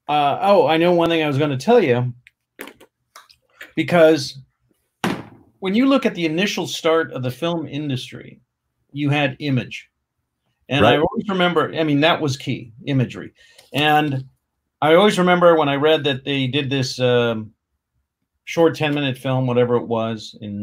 uh, 0.08 0.38
oh, 0.42 0.68
I 0.68 0.78
know 0.78 0.94
one 0.94 1.10
thing 1.10 1.24
I 1.24 1.28
was 1.28 1.38
going 1.38 1.52
to 1.52 1.58
tell 1.58 1.82
you. 1.82 2.14
Because 3.76 4.38
when 5.60 5.76
you 5.76 5.86
look 5.86 6.06
at 6.06 6.16
the 6.16 6.26
initial 6.26 6.66
start 6.66 7.12
of 7.12 7.24
the 7.24 7.32
film 7.32 7.68
industry, 7.68 8.40
you 8.92 9.10
had 9.10 9.36
image, 9.40 9.90
and 10.70 10.86
I 10.86 10.98
always 10.98 11.28
remember. 11.28 11.74
I 11.74 11.84
mean, 11.84 12.02
that 12.02 12.22
was 12.22 12.38
key 12.38 12.74
imagery, 12.86 13.34
and 13.74 14.26
I 14.82 14.96
always 14.96 15.18
remember 15.18 15.56
when 15.56 15.70
I 15.70 15.76
read 15.76 16.04
that 16.04 16.26
they 16.26 16.48
did 16.48 16.70
this 16.70 17.00
um, 17.00 17.52
short 18.44 18.76
10 18.76 18.94
minute 18.94 19.18
film, 19.18 19.48
whatever 19.48 19.76
it 19.76 19.88
was, 19.88 20.38
in 20.42 20.62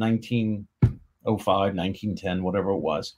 1905, 1.25 1.75
1910, 1.75 2.43
whatever 2.43 2.71
it 2.71 2.79
was, 2.79 3.15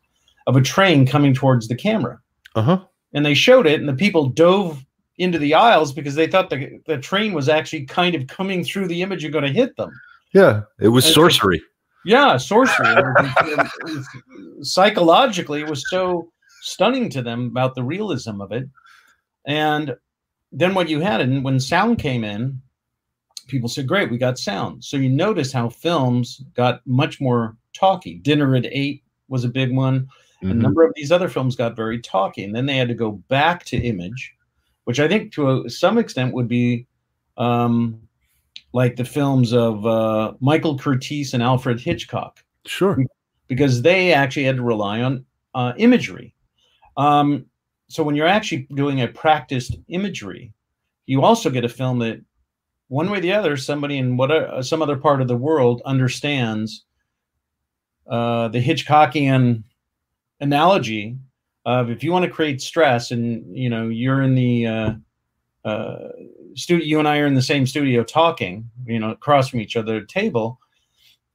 of 0.47 0.56
a 0.56 0.60
train 0.62 1.06
coming 1.06 1.35
towards 1.35 1.68
the 1.68 1.74
camera. 1.74 2.18
uh-huh 2.55 2.81
And 3.12 3.24
they 3.24 3.35
showed 3.35 3.66
it, 3.66 3.81
and 3.81 3.89
the 3.89 3.94
people 3.94 4.26
dove 4.28 4.85
into 5.18 5.39
the 5.39 5.55
aisles 5.55 5.93
because 5.93 6.14
they 6.16 6.26
thought 6.26 6.51
the, 6.51 6.81
the 6.86 6.98
train 6.98 7.32
was 7.32 7.48
actually 7.48 7.85
kind 7.86 8.14
of 8.14 8.26
coming 8.26 8.64
through 8.64 8.89
the 8.89 9.01
image 9.02 9.22
and 9.24 9.32
going 9.32 9.44
to 9.44 9.52
hit 9.52 9.76
them. 9.76 9.90
yeah 10.32 10.62
it 10.81 10.89
was 10.89 11.05
And- 11.06 11.14
sorcery 11.14 11.62
Yeah, 12.06 12.36
sorcery. 12.36 12.86
It 12.86 13.66
it 13.86 14.66
psychologically, 14.66 15.60
it 15.62 15.70
was 15.70 15.89
so 15.89 16.28
stunning 16.62 17.09
to 17.10 17.22
them 17.22 17.47
about 17.47 17.74
the 17.74 17.82
realism 17.82 18.40
of 18.43 18.52
it. 18.52 18.68
And 19.47 19.97
then 20.52 20.74
what 20.74 20.89
you 20.90 21.01
had, 21.01 21.20
and 21.22 21.43
when 21.44 21.59
sound 21.60 21.98
came 21.98 22.24
in, 22.24 22.60
people 23.48 23.68
said, 23.68 23.86
"Great, 23.89 24.10
we 24.10 24.18
got 24.18 24.39
sound." 24.39 24.85
So 24.85 24.97
you 24.97 25.09
notice 25.09 25.51
how 25.52 25.68
films 25.70 26.43
got 26.55 26.81
much 26.86 27.20
more 27.20 27.56
talky. 27.74 28.14
Dinner 28.16 28.55
at 28.56 28.66
Eight 28.66 29.02
was 29.28 29.44
a 29.44 29.48
big 29.48 29.74
one. 29.74 30.09
A 30.42 30.46
Mhm. 30.46 30.56
number 30.56 30.82
of 30.82 30.92
these 30.94 31.12
other 31.12 31.28
films 31.28 31.56
got 31.56 31.76
very 31.76 32.01
talky, 32.01 32.44
and 32.44 32.55
then 32.55 32.66
they 32.66 32.76
had 32.76 32.88
to 32.88 32.94
go 32.94 33.12
back 33.28 33.64
to 33.66 33.76
image, 33.76 34.34
which 34.84 35.01
I 35.01 35.09
think 35.09 35.32
to 35.34 35.51
a, 35.62 35.70
some 35.70 35.98
extent 35.98 36.34
would 36.34 36.48
be 36.48 36.86
um, 37.36 38.01
like 38.72 38.94
the 38.96 39.05
films 39.05 39.52
of 39.52 39.84
uh, 39.86 40.34
Michael 40.40 40.78
Curtiz 40.78 41.34
and 41.34 41.42
Alfred 41.42 41.80
Hitchcock, 41.80 42.44
sure 42.64 43.05
because 43.48 43.82
they 43.82 44.12
actually 44.12 44.44
had 44.44 44.56
to 44.56 44.62
rely 44.62 45.02
on 45.02 45.24
uh, 45.55 45.72
imagery. 45.76 46.34
Um, 46.96 47.46
so 47.88 48.02
when 48.02 48.14
you're 48.16 48.26
actually 48.26 48.66
doing 48.74 49.02
a 49.02 49.09
practiced 49.09 49.76
imagery, 49.88 50.52
you 51.06 51.22
also 51.22 51.51
get 51.51 51.64
a 51.64 51.68
film 51.68 51.98
that, 51.98 52.20
one 52.88 53.10
way 53.10 53.18
or 53.18 53.20
the 53.20 53.32
other, 53.32 53.56
somebody 53.56 53.98
in 53.98 54.16
what 54.16 54.30
uh, 54.30 54.62
some 54.62 54.80
other 54.82 54.96
part 54.96 55.20
of 55.20 55.28
the 55.28 55.36
world 55.36 55.82
understands 55.84 56.84
uh, 58.06 58.48
the 58.48 58.60
Hitchcockian 58.60 59.64
analogy 60.40 61.16
of 61.64 61.90
if 61.90 62.05
you 62.05 62.12
want 62.12 62.24
to 62.24 62.31
create 62.31 62.60
stress 62.60 63.10
and 63.10 63.56
you 63.56 63.70
know 63.70 63.89
you're 63.89 64.22
in 64.22 64.35
the 64.35 64.66
uh, 64.66 64.93
uh, 65.64 66.09
studio, 66.55 66.85
you 66.85 66.98
and 66.98 67.09
I 67.09 67.18
are 67.18 67.26
in 67.26 67.35
the 67.35 67.43
same 67.43 67.66
studio 67.66 68.05
talking, 68.05 68.70
you 68.86 68.98
know, 68.98 69.10
across 69.10 69.48
from 69.48 69.60
each 69.60 69.76
other 69.76 69.97
at 69.97 70.02
a 70.02 70.06
table, 70.06 70.59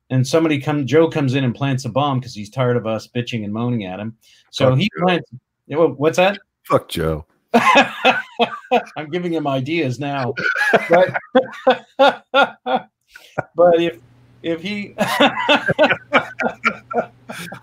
and 0.09 0.27
somebody 0.27 0.59
come, 0.59 0.85
Joe 0.85 1.09
comes 1.09 1.35
in 1.35 1.43
and 1.43 1.53
plants 1.53 1.85
a 1.85 1.89
bomb 1.89 2.19
because 2.19 2.33
he's 2.33 2.49
tired 2.49 2.77
of 2.77 2.87
us 2.87 3.07
bitching 3.07 3.43
and 3.43 3.53
moaning 3.53 3.85
at 3.85 3.99
him. 3.99 4.17
So 4.51 4.69
Fuck 4.69 4.79
he 4.79 4.89
Joe. 4.97 5.05
plants. 5.05 5.31
What's 5.67 6.17
that? 6.17 6.39
Fuck 6.63 6.89
Joe. 6.89 7.25
I'm 7.53 9.09
giving 9.11 9.33
him 9.33 9.47
ideas 9.47 9.99
now. 9.99 10.33
But, 10.89 11.09
but 11.97 13.81
if 13.81 13.99
if 14.43 14.61
he 14.61 14.93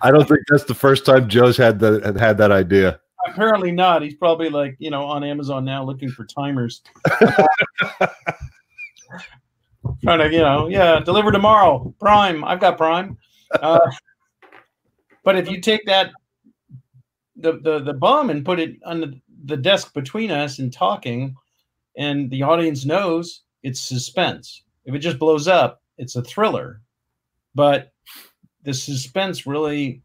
I 0.01 0.11
don't 0.11 0.27
think 0.27 0.41
that's 0.49 0.63
the 0.65 0.75
first 0.75 1.05
time 1.05 1.27
Joe's 1.27 1.57
had 1.57 1.79
the 1.79 2.01
had, 2.03 2.17
had 2.17 2.37
that 2.37 2.51
idea. 2.51 2.99
apparently 3.27 3.71
not, 3.71 4.01
he's 4.01 4.15
probably 4.15 4.49
like 4.49 4.75
you 4.79 4.89
know 4.91 5.05
on 5.05 5.23
Amazon 5.23 5.65
now 5.65 5.83
looking 5.83 6.09
for 6.09 6.25
timers. 6.25 6.81
Trying 10.03 10.19
to 10.19 10.31
you 10.31 10.39
know 10.39 10.67
yeah 10.67 10.99
deliver 10.99 11.31
tomorrow 11.31 11.93
Prime. 11.99 12.43
I've 12.43 12.59
got 12.59 12.77
Prime. 12.77 13.17
Uh, 13.61 13.79
but 15.23 15.37
if 15.37 15.49
you 15.49 15.61
take 15.61 15.85
that 15.85 16.11
the 17.35 17.59
the 17.59 17.79
the 17.79 17.93
bomb 17.93 18.29
and 18.29 18.45
put 18.45 18.59
it 18.59 18.77
on 18.85 19.01
the, 19.01 19.19
the 19.45 19.57
desk 19.57 19.93
between 19.93 20.31
us 20.31 20.59
and 20.59 20.71
talking, 20.73 21.35
and 21.97 22.29
the 22.29 22.43
audience 22.43 22.85
knows 22.85 23.41
it's 23.63 23.79
suspense. 23.79 24.63
If 24.85 24.95
it 24.95 24.99
just 24.99 25.19
blows 25.19 25.47
up, 25.47 25.81
it's 25.97 26.15
a 26.15 26.21
thriller. 26.21 26.81
But 27.55 27.91
the 28.63 28.73
suspense 28.73 29.47
really, 29.47 30.01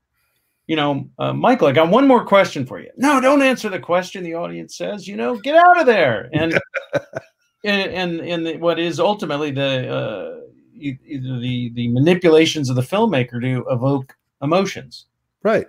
you 0.66 0.76
know, 0.76 1.08
uh, 1.18 1.32
Michael, 1.32 1.68
I 1.68 1.72
got 1.72 1.90
one 1.90 2.06
more 2.06 2.24
question 2.24 2.64
for 2.64 2.80
you. 2.80 2.90
No, 2.96 3.20
don't 3.20 3.42
answer 3.42 3.68
the 3.68 3.78
question. 3.80 4.24
The 4.24 4.34
audience 4.34 4.76
says, 4.76 5.06
you 5.08 5.16
know, 5.16 5.36
get 5.36 5.56
out 5.56 5.78
of 5.80 5.86
there. 5.86 6.30
And 6.32 6.54
and 7.64 7.92
and, 7.92 8.20
and 8.20 8.46
the, 8.46 8.56
what 8.56 8.78
is 8.78 8.98
ultimately 9.00 9.50
the 9.50 9.92
uh, 9.92 10.40
the 10.78 11.70
the 11.74 11.88
manipulations 11.88 12.70
of 12.70 12.76
the 12.76 12.82
filmmaker 12.82 13.40
to 13.40 13.64
evoke 13.70 14.14
emotions 14.42 15.06
Right. 15.44 15.66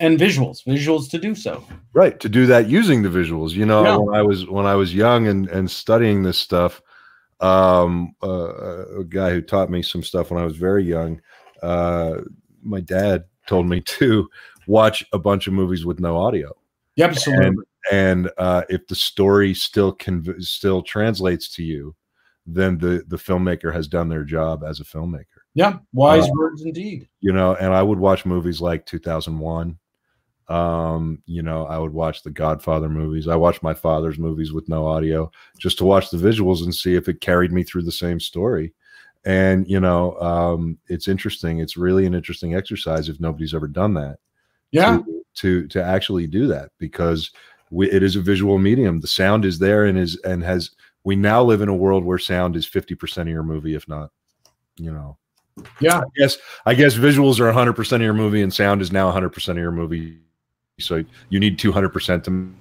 and 0.00 0.18
visuals, 0.18 0.64
visuals 0.66 1.08
to 1.10 1.18
do 1.18 1.34
so. 1.34 1.64
Right. 1.94 2.18
To 2.20 2.28
do 2.28 2.46
that 2.46 2.68
using 2.68 3.02
the 3.02 3.08
visuals. 3.08 3.50
You 3.52 3.66
know, 3.66 3.82
Yeah. 3.84 3.96
when 3.96 4.14
I 4.14 4.22
was 4.22 4.46
when 4.48 4.66
I 4.66 4.74
was 4.74 4.94
young 4.94 5.26
and 5.28 5.48
and 5.48 5.70
studying 5.70 6.22
this 6.22 6.38
stuff, 6.38 6.80
um, 7.42 8.14
uh, 8.22 9.00
a 9.00 9.04
guy 9.04 9.30
who 9.30 9.42
taught 9.42 9.70
me 9.70 9.82
some 9.82 10.02
stuff 10.02 10.30
when 10.30 10.40
I 10.40 10.44
was 10.44 10.56
very 10.56 10.84
young, 10.84 11.20
uh, 11.62 12.20
my 12.62 12.80
dad 12.80 13.24
told 13.46 13.68
me 13.68 13.80
to 13.98 14.28
watch 14.66 15.04
a 15.12 15.18
bunch 15.18 15.46
of 15.46 15.52
movies 15.52 15.84
with 15.84 16.00
no 16.00 16.16
audio. 16.16 16.52
Yep, 16.96 17.10
absolutely. 17.10 17.64
and 17.90 18.30
uh, 18.38 18.62
if 18.68 18.86
the 18.86 18.94
story 18.94 19.54
still 19.54 19.96
conv- 19.96 20.42
still 20.42 20.82
translates 20.82 21.48
to 21.54 21.62
you, 21.62 21.96
then 22.46 22.78
the 22.78 23.02
the 23.08 23.16
filmmaker 23.16 23.72
has 23.72 23.88
done 23.88 24.08
their 24.08 24.24
job 24.24 24.62
as 24.62 24.80
a 24.80 24.84
filmmaker. 24.84 25.40
yeah, 25.54 25.78
wise 25.92 26.24
uh, 26.24 26.32
words 26.34 26.62
indeed. 26.62 27.08
You 27.20 27.32
know, 27.32 27.54
and 27.54 27.72
I 27.72 27.82
would 27.82 27.98
watch 27.98 28.26
movies 28.26 28.60
like 28.60 28.84
2001. 28.86 29.78
Um, 30.48 31.22
you 31.26 31.42
know, 31.42 31.66
I 31.66 31.78
would 31.78 31.92
watch 31.92 32.22
the 32.22 32.30
Godfather 32.30 32.88
movies. 32.88 33.28
I 33.28 33.36
watched 33.36 33.62
my 33.62 33.74
father's 33.74 34.18
movies 34.18 34.52
with 34.52 34.68
no 34.68 34.86
audio 34.86 35.30
just 35.58 35.78
to 35.78 35.84
watch 35.84 36.10
the 36.10 36.18
visuals 36.18 36.62
and 36.62 36.74
see 36.74 36.94
if 36.94 37.08
it 37.08 37.20
carried 37.20 37.52
me 37.52 37.62
through 37.62 37.82
the 37.82 37.92
same 37.92 38.20
story. 38.20 38.72
And 39.24 39.68
you 39.68 39.78
know, 39.80 40.18
um, 40.20 40.78
it's 40.88 41.08
interesting. 41.08 41.60
It's 41.60 41.76
really 41.76 42.06
an 42.06 42.14
interesting 42.14 42.54
exercise 42.54 43.08
if 43.08 43.20
nobody's 43.20 43.54
ever 43.54 43.68
done 43.68 43.94
that 43.94 44.18
Yeah, 44.72 44.98
to 44.98 45.24
to, 45.34 45.68
to 45.68 45.82
actually 45.82 46.26
do 46.26 46.46
that 46.48 46.70
because 46.78 47.30
we, 47.70 47.90
it 47.90 48.02
is 48.02 48.16
a 48.16 48.20
visual 48.20 48.58
medium. 48.58 49.00
The 49.00 49.06
sound 49.06 49.44
is 49.44 49.58
there 49.58 49.86
and 49.86 49.96
is 49.96 50.16
and 50.24 50.42
has. 50.42 50.70
We 51.04 51.16
now 51.16 51.42
live 51.42 51.62
in 51.62 51.68
a 51.68 51.74
world 51.74 52.04
where 52.04 52.18
sound 52.18 52.56
is 52.56 52.66
fifty 52.66 52.94
percent 52.94 53.28
of 53.28 53.32
your 53.32 53.42
movie, 53.44 53.74
if 53.74 53.88
not, 53.88 54.10
you 54.76 54.92
know. 54.92 55.18
yeah, 55.80 55.98
I 55.98 56.04
guess 56.16 56.38
I 56.66 56.74
guess 56.74 56.94
visuals 56.94 57.40
are 57.40 57.52
hundred 57.52 57.74
percent 57.74 58.02
of 58.02 58.04
your 58.04 58.14
movie, 58.14 58.42
and 58.42 58.52
sound 58.52 58.82
is 58.82 58.92
now 58.92 59.10
hundred 59.10 59.30
percent 59.30 59.58
of 59.58 59.62
your 59.62 59.72
movie. 59.72 60.20
So 60.82 61.04
you 61.30 61.40
need 61.40 61.58
two 61.58 61.72
hundred 61.72 61.90
percent 61.90 62.24
to 62.24 62.52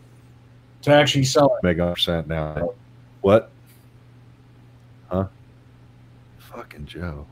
to 0.84 0.92
actually 0.92 1.26
sell 1.26 1.56
it. 1.56 1.64
make 1.64 1.78
hundred 1.78 1.94
percent 1.96 2.28
now. 2.28 2.74
What? 3.22 3.52
Huh? 5.10 5.28
Fucking 6.40 6.86
Joe. 6.86 7.26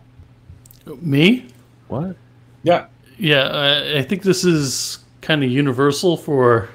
Me? 1.02 1.48
What? 1.88 2.16
Yeah, 2.64 2.88
Yeah, 3.18 3.44
I, 3.48 3.98
I 4.00 4.02
think 4.02 4.24
this 4.24 4.44
is 4.44 5.00
kind 5.22 5.44
of 5.44 5.50
universal 5.52 6.18
for. 6.18 6.70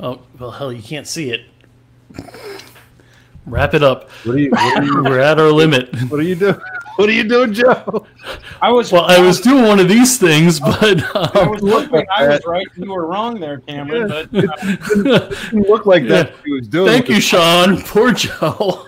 Oh 0.00 0.20
well, 0.38 0.50
hell, 0.50 0.72
you 0.72 0.82
can't 0.82 1.06
see 1.06 1.30
it. 1.30 1.46
Wrap 3.46 3.74
it 3.74 3.82
up. 3.82 4.10
What 4.24 4.36
are 4.36 4.38
you? 4.38 4.50
What 4.50 4.78
are 4.78 4.84
you? 4.84 5.02
We're 5.04 5.20
at 5.20 5.38
our 5.38 5.50
limit. 5.52 5.94
what 6.10 6.18
are 6.18 6.24
you 6.24 6.34
doing? 6.34 6.56
What 6.96 7.08
are 7.08 7.12
you 7.12 7.24
doing, 7.24 7.52
Joe? 7.52 8.06
I 8.62 8.70
was. 8.70 8.92
Well, 8.92 9.04
I 9.04 9.18
was 9.18 9.40
doing 9.40 9.64
one 9.64 9.80
of 9.80 9.88
these 9.88 10.16
things, 10.16 10.60
but 10.60 11.02
I 11.16 11.40
um, 11.40 11.50
was 11.50 11.62
looking. 11.62 12.06
I 12.16 12.28
was 12.28 12.40
right. 12.46 12.66
You 12.76 12.92
were 12.92 13.06
wrong 13.06 13.40
there, 13.40 13.58
Cameron. 13.58 14.08
But 14.08 14.28
uh, 14.34 15.30
You 15.52 15.62
look 15.62 15.86
like 15.86 16.06
that's 16.06 16.30
what 16.32 16.44
he 16.44 16.52
was 16.52 16.68
doing. 16.68 16.86
thank 16.88 17.08
you, 17.08 17.20
Sean. 17.20 17.82
Poor 17.82 18.12
Joe. 18.12 18.86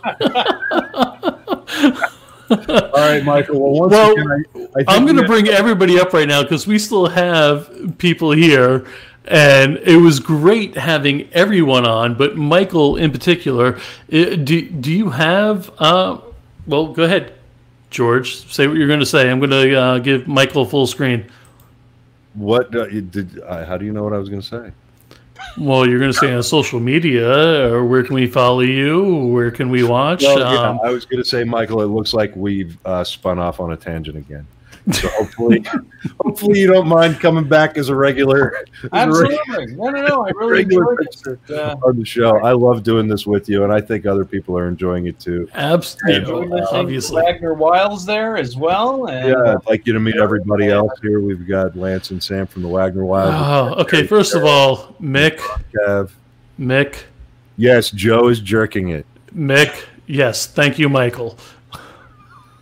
All 2.48 2.92
right, 2.94 3.24
Michael. 3.24 3.60
Well, 3.60 3.80
once 3.80 3.92
Well, 3.92 4.12
again, 4.12 4.30
I, 4.30 4.32
I 4.34 4.42
think 4.76 4.84
I'm 4.88 5.04
going 5.04 5.16
to 5.16 5.26
bring 5.26 5.48
everybody 5.48 5.98
up 5.98 6.12
right 6.12 6.28
now 6.28 6.42
because 6.42 6.66
we 6.66 6.78
still 6.78 7.06
have 7.08 7.68
people 7.98 8.30
here, 8.30 8.86
and 9.24 9.78
it 9.78 9.96
was 9.96 10.20
great 10.20 10.76
having 10.76 11.28
everyone 11.32 11.84
on, 11.84 12.14
but 12.14 12.36
Michael 12.36 12.96
in 12.96 13.10
particular. 13.10 13.80
Do 14.08 14.36
do 14.62 14.92
you 14.92 15.10
have? 15.10 15.70
Uh, 15.78 16.18
well, 16.68 16.88
go 16.92 17.02
ahead, 17.04 17.34
George. 17.90 18.50
Say 18.52 18.66
what 18.66 18.76
you're 18.76 18.88
going 18.88 19.00
to 19.00 19.06
say. 19.06 19.30
I'm 19.30 19.38
going 19.38 19.50
to 19.50 19.74
uh, 19.74 19.98
give 19.98 20.26
Michael 20.26 20.64
full 20.64 20.86
screen. 20.86 21.30
What 22.34 22.74
uh, 22.74 22.86
did? 22.86 23.40
Uh, 23.40 23.64
how 23.64 23.76
do 23.78 23.84
you 23.84 23.92
know 23.92 24.04
what 24.04 24.12
I 24.12 24.18
was 24.18 24.28
going 24.28 24.42
to 24.42 24.46
say? 24.46 24.72
Well, 25.58 25.88
you're 25.88 25.98
going 25.98 26.12
to 26.12 26.18
say 26.18 26.34
on 26.34 26.42
social 26.42 26.80
media, 26.80 27.72
or 27.72 27.84
where 27.84 28.02
can 28.02 28.14
we 28.14 28.26
follow 28.26 28.60
you? 28.60 29.26
Where 29.26 29.50
can 29.50 29.70
we 29.70 29.82
watch? 29.84 30.22
Well, 30.22 30.38
yeah, 30.38 30.68
Um, 30.68 30.80
I 30.84 30.90
was 30.90 31.06
going 31.06 31.22
to 31.22 31.28
say, 31.28 31.44
Michael. 31.44 31.80
It 31.80 31.86
looks 31.86 32.12
like 32.12 32.34
we've 32.36 32.76
uh, 32.84 33.04
spun 33.04 33.38
off 33.38 33.60
on 33.60 33.72
a 33.72 33.76
tangent 33.76 34.18
again. 34.18 34.46
So 34.92 35.08
hopefully, 35.08 35.64
hopefully 36.20 36.60
you 36.60 36.68
don't 36.68 36.86
mind 36.86 37.18
coming 37.18 37.48
back 37.48 37.76
as 37.76 37.88
a 37.88 37.94
regular, 37.96 38.56
as 38.92 39.16
a 39.18 39.22
reg- 39.22 39.38
absolutely, 39.48 39.74
no, 39.74 39.90
no, 39.90 40.06
no. 40.06 40.24
I 40.26 40.30
really 40.30 40.52
regular 40.64 40.96
enjoyed 41.00 41.38
it. 41.48 41.50
Uh, 41.50 41.76
on 41.84 41.98
the 41.98 42.04
show. 42.04 42.38
I 42.38 42.52
love 42.52 42.84
doing 42.84 43.08
this 43.08 43.26
with 43.26 43.48
you, 43.48 43.64
and 43.64 43.72
I 43.72 43.80
think 43.80 44.06
other 44.06 44.24
people 44.24 44.56
are 44.56 44.68
enjoying 44.68 45.06
it 45.06 45.18
too. 45.18 45.48
absolutely, 45.54 46.20
enjoyed 46.20 46.48
listening 46.50 46.80
obviously. 46.80 47.22
Wagner 47.22 47.54
Wiles 47.54 48.06
there 48.06 48.36
as 48.36 48.56
well. 48.56 49.06
And, 49.06 49.28
Yeah, 49.30 49.54
I'd 49.54 49.66
like 49.66 49.86
you 49.88 49.92
to 49.92 49.98
meet 50.00 50.16
everybody 50.16 50.68
else 50.68 50.92
here. 51.02 51.18
We've 51.20 51.48
got 51.48 51.76
Lance 51.76 52.10
and 52.12 52.22
Sam 52.22 52.46
from 52.46 52.62
the 52.62 52.68
Wagner 52.68 53.04
Wild. 53.04 53.34
Oh, 53.76 53.80
okay. 53.82 54.06
First 54.06 54.34
of 54.36 54.44
all, 54.44 54.94
Mick, 55.00 55.38
Kev. 55.74 56.10
Mick, 56.60 57.02
Yes, 57.56 57.90
Joe 57.90 58.28
is 58.28 58.38
jerking 58.38 58.90
it. 58.90 59.04
Mick, 59.34 59.84
yes, 60.06 60.46
thank 60.46 60.78
you, 60.78 60.88
Michael. 60.88 61.36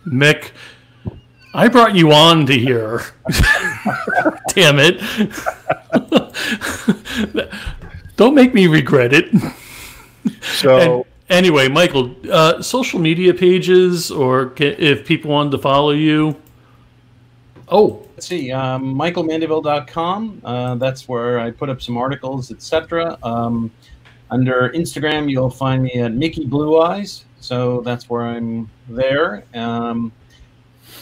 Mick, 0.07 0.51
I 1.55 1.69
brought 1.69 1.95
you 1.95 2.11
on 2.11 2.45
to 2.47 2.57
here. 2.57 3.01
Damn 4.49 4.75
it. 4.77 4.99
Don't 8.17 8.35
make 8.35 8.53
me 8.53 8.67
regret 8.67 9.13
it. 9.13 9.29
So 10.41 10.77
And 10.77 11.05
anyway, 11.29 11.69
Michael, 11.69 12.13
uh, 12.29 12.61
social 12.61 12.99
media 12.99 13.33
pages 13.33 14.11
or 14.11 14.49
ca- 14.49 14.75
if 14.77 15.05
people 15.05 15.31
wanted 15.31 15.51
to 15.51 15.59
follow 15.59 15.91
you. 15.91 16.35
Oh, 17.69 18.05
let's 18.15 18.27
see, 18.27 18.51
um, 18.51 18.93
michaelmandeville.com. 18.93 20.41
Uh, 20.43 20.75
that's 20.75 21.07
where 21.07 21.39
I 21.39 21.51
put 21.51 21.69
up 21.69 21.81
some 21.81 21.95
articles, 21.97 22.51
etc. 22.51 23.17
Um, 23.23 23.71
under 24.29 24.71
Instagram, 24.71 25.31
you'll 25.31 25.49
find 25.49 25.83
me 25.83 25.93
at 26.01 26.11
Mickey 26.11 26.45
Blue 26.45 26.81
Eyes. 26.81 27.23
So 27.39 27.79
that's 27.79 28.09
where 28.09 28.23
I'm 28.23 28.69
there. 28.89 29.45
Um, 29.53 30.11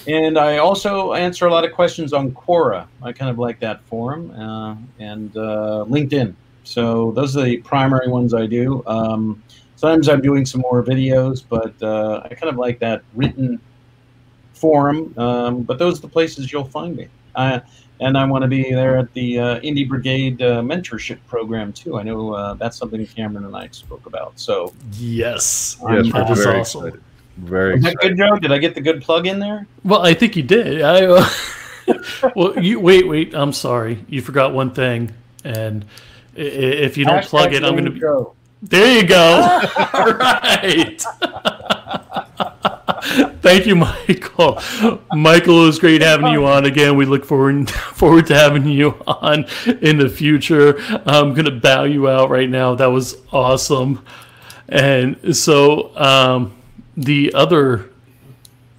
and 0.08 0.38
I 0.38 0.58
also 0.58 1.14
answer 1.14 1.48
a 1.48 1.52
lot 1.52 1.66
of 1.66 1.72
questions 1.72 2.14
on 2.14 2.32
Quora. 2.32 2.88
I 3.02 3.12
kind 3.12 3.30
of 3.30 3.40
like 3.40 3.60
that 3.60 3.84
forum 3.86 4.32
uh, 4.32 4.76
and 5.00 5.36
uh, 5.38 5.86
LinkedIn. 5.88 6.36
So 6.64 7.12
those 7.12 7.36
are 7.38 7.44
the 7.44 7.58
primary 7.58 8.08
ones 8.08 8.34
I 8.34 8.46
do. 8.46 8.84
Um, 8.88 9.44
sometimes 9.76 10.10
I'm 10.10 10.22
doing 10.22 10.46
some 10.46 10.62
more 10.62 10.84
videos, 10.84 11.44
but 11.48 11.74
uh, 11.82 12.22
I 12.26 12.34
kind 12.34 12.50
of 12.50 12.58
like 12.58 12.80
that 12.80 13.04
written 13.14 13.60
forum. 14.54 15.14
Um, 15.18 15.64
but 15.64 15.78
those 15.80 16.00
are 16.00 16.02
the 16.04 16.08
places 16.08 16.52
you'll 16.52 16.64
find 16.64 16.96
me. 16.96 17.08
Uh, 17.36 17.60
and 18.00 18.18
I 18.18 18.26
want 18.26 18.42
to 18.42 18.48
be 18.48 18.72
there 18.72 18.98
at 18.98 19.14
the 19.14 19.40
uh, 19.40 19.60
Indie 19.60 19.88
Brigade 19.88 20.42
uh, 20.42 20.62
mentorship 20.62 21.20
program 21.28 21.72
too. 21.72 21.98
I 21.98 22.04
know 22.04 22.34
uh, 22.34 22.54
that's 22.56 22.78
something 22.78 23.06
Cameron 23.06 23.46
and 23.46 23.56
I 23.56 23.68
spoke 23.72 24.06
about. 24.06 24.40
So 24.40 24.74
yes. 24.94 25.78
yes, 25.90 26.12
that 26.12 26.30
we're 26.30 26.36
very 26.36 26.60
awesome. 26.60 26.88
excited. 26.88 27.04
Very 27.38 27.76
is 27.78 27.84
that 27.84 27.96
good, 27.98 28.18
Joe? 28.18 28.38
Did 28.38 28.52
I 28.52 28.58
get 28.60 28.76
the 28.76 28.82
good 28.82 29.02
plug 29.02 29.26
in 29.28 29.40
there? 29.40 29.66
Well, 29.84 30.02
I 30.02 30.14
think 30.14 30.36
you 30.36 30.44
did. 30.44 30.82
I, 30.82 31.06
uh, 31.06 31.28
well, 32.36 32.58
you 32.60 32.80
wait, 32.80 33.08
wait. 33.08 33.34
I'm 33.34 33.54
sorry. 33.54 34.06
You 34.08 34.22
forgot 34.22 34.54
one 34.54 34.72
thing, 34.72 35.12
and 35.44 35.84
i- 36.38 36.42
i- 36.42 36.44
if 36.44 36.96
you 36.98 37.06
don't 37.06 37.24
plug 37.26 37.54
it, 37.54 37.64
I'm 37.64 37.72
going 37.74 37.86
to 37.86 37.92
be. 37.92 38.00
go. 38.00 38.36
There 38.62 38.98
you 39.02 39.08
go. 39.08 39.60
All 39.94 40.14
right. 40.14 41.04
Thank 43.42 43.66
you, 43.68 43.76
Michael. 43.76 44.62
Michael, 45.12 45.64
it 45.64 45.66
was 45.68 45.80
great 45.80 46.02
having 46.02 46.28
you 46.28 46.46
on 46.46 46.66
again. 46.66 46.96
We 46.96 47.06
look 47.06 47.26
forward 47.26 47.70
forward 47.70 48.28
to 48.28 48.36
having 48.36 48.66
you 48.66 48.92
on 49.06 49.46
in 49.82 49.98
the 49.98 50.08
future. 50.08 50.78
I'm 51.06 51.34
gonna 51.34 51.52
bow 51.52 51.84
you 51.84 52.08
out 52.08 52.30
right 52.30 52.50
now. 52.50 52.76
That 52.76 52.88
was 52.88 53.18
awesome. 53.34 54.06
And 54.70 55.36
so, 55.36 55.96
um, 55.98 56.54
the 56.98 57.34
other 57.34 57.90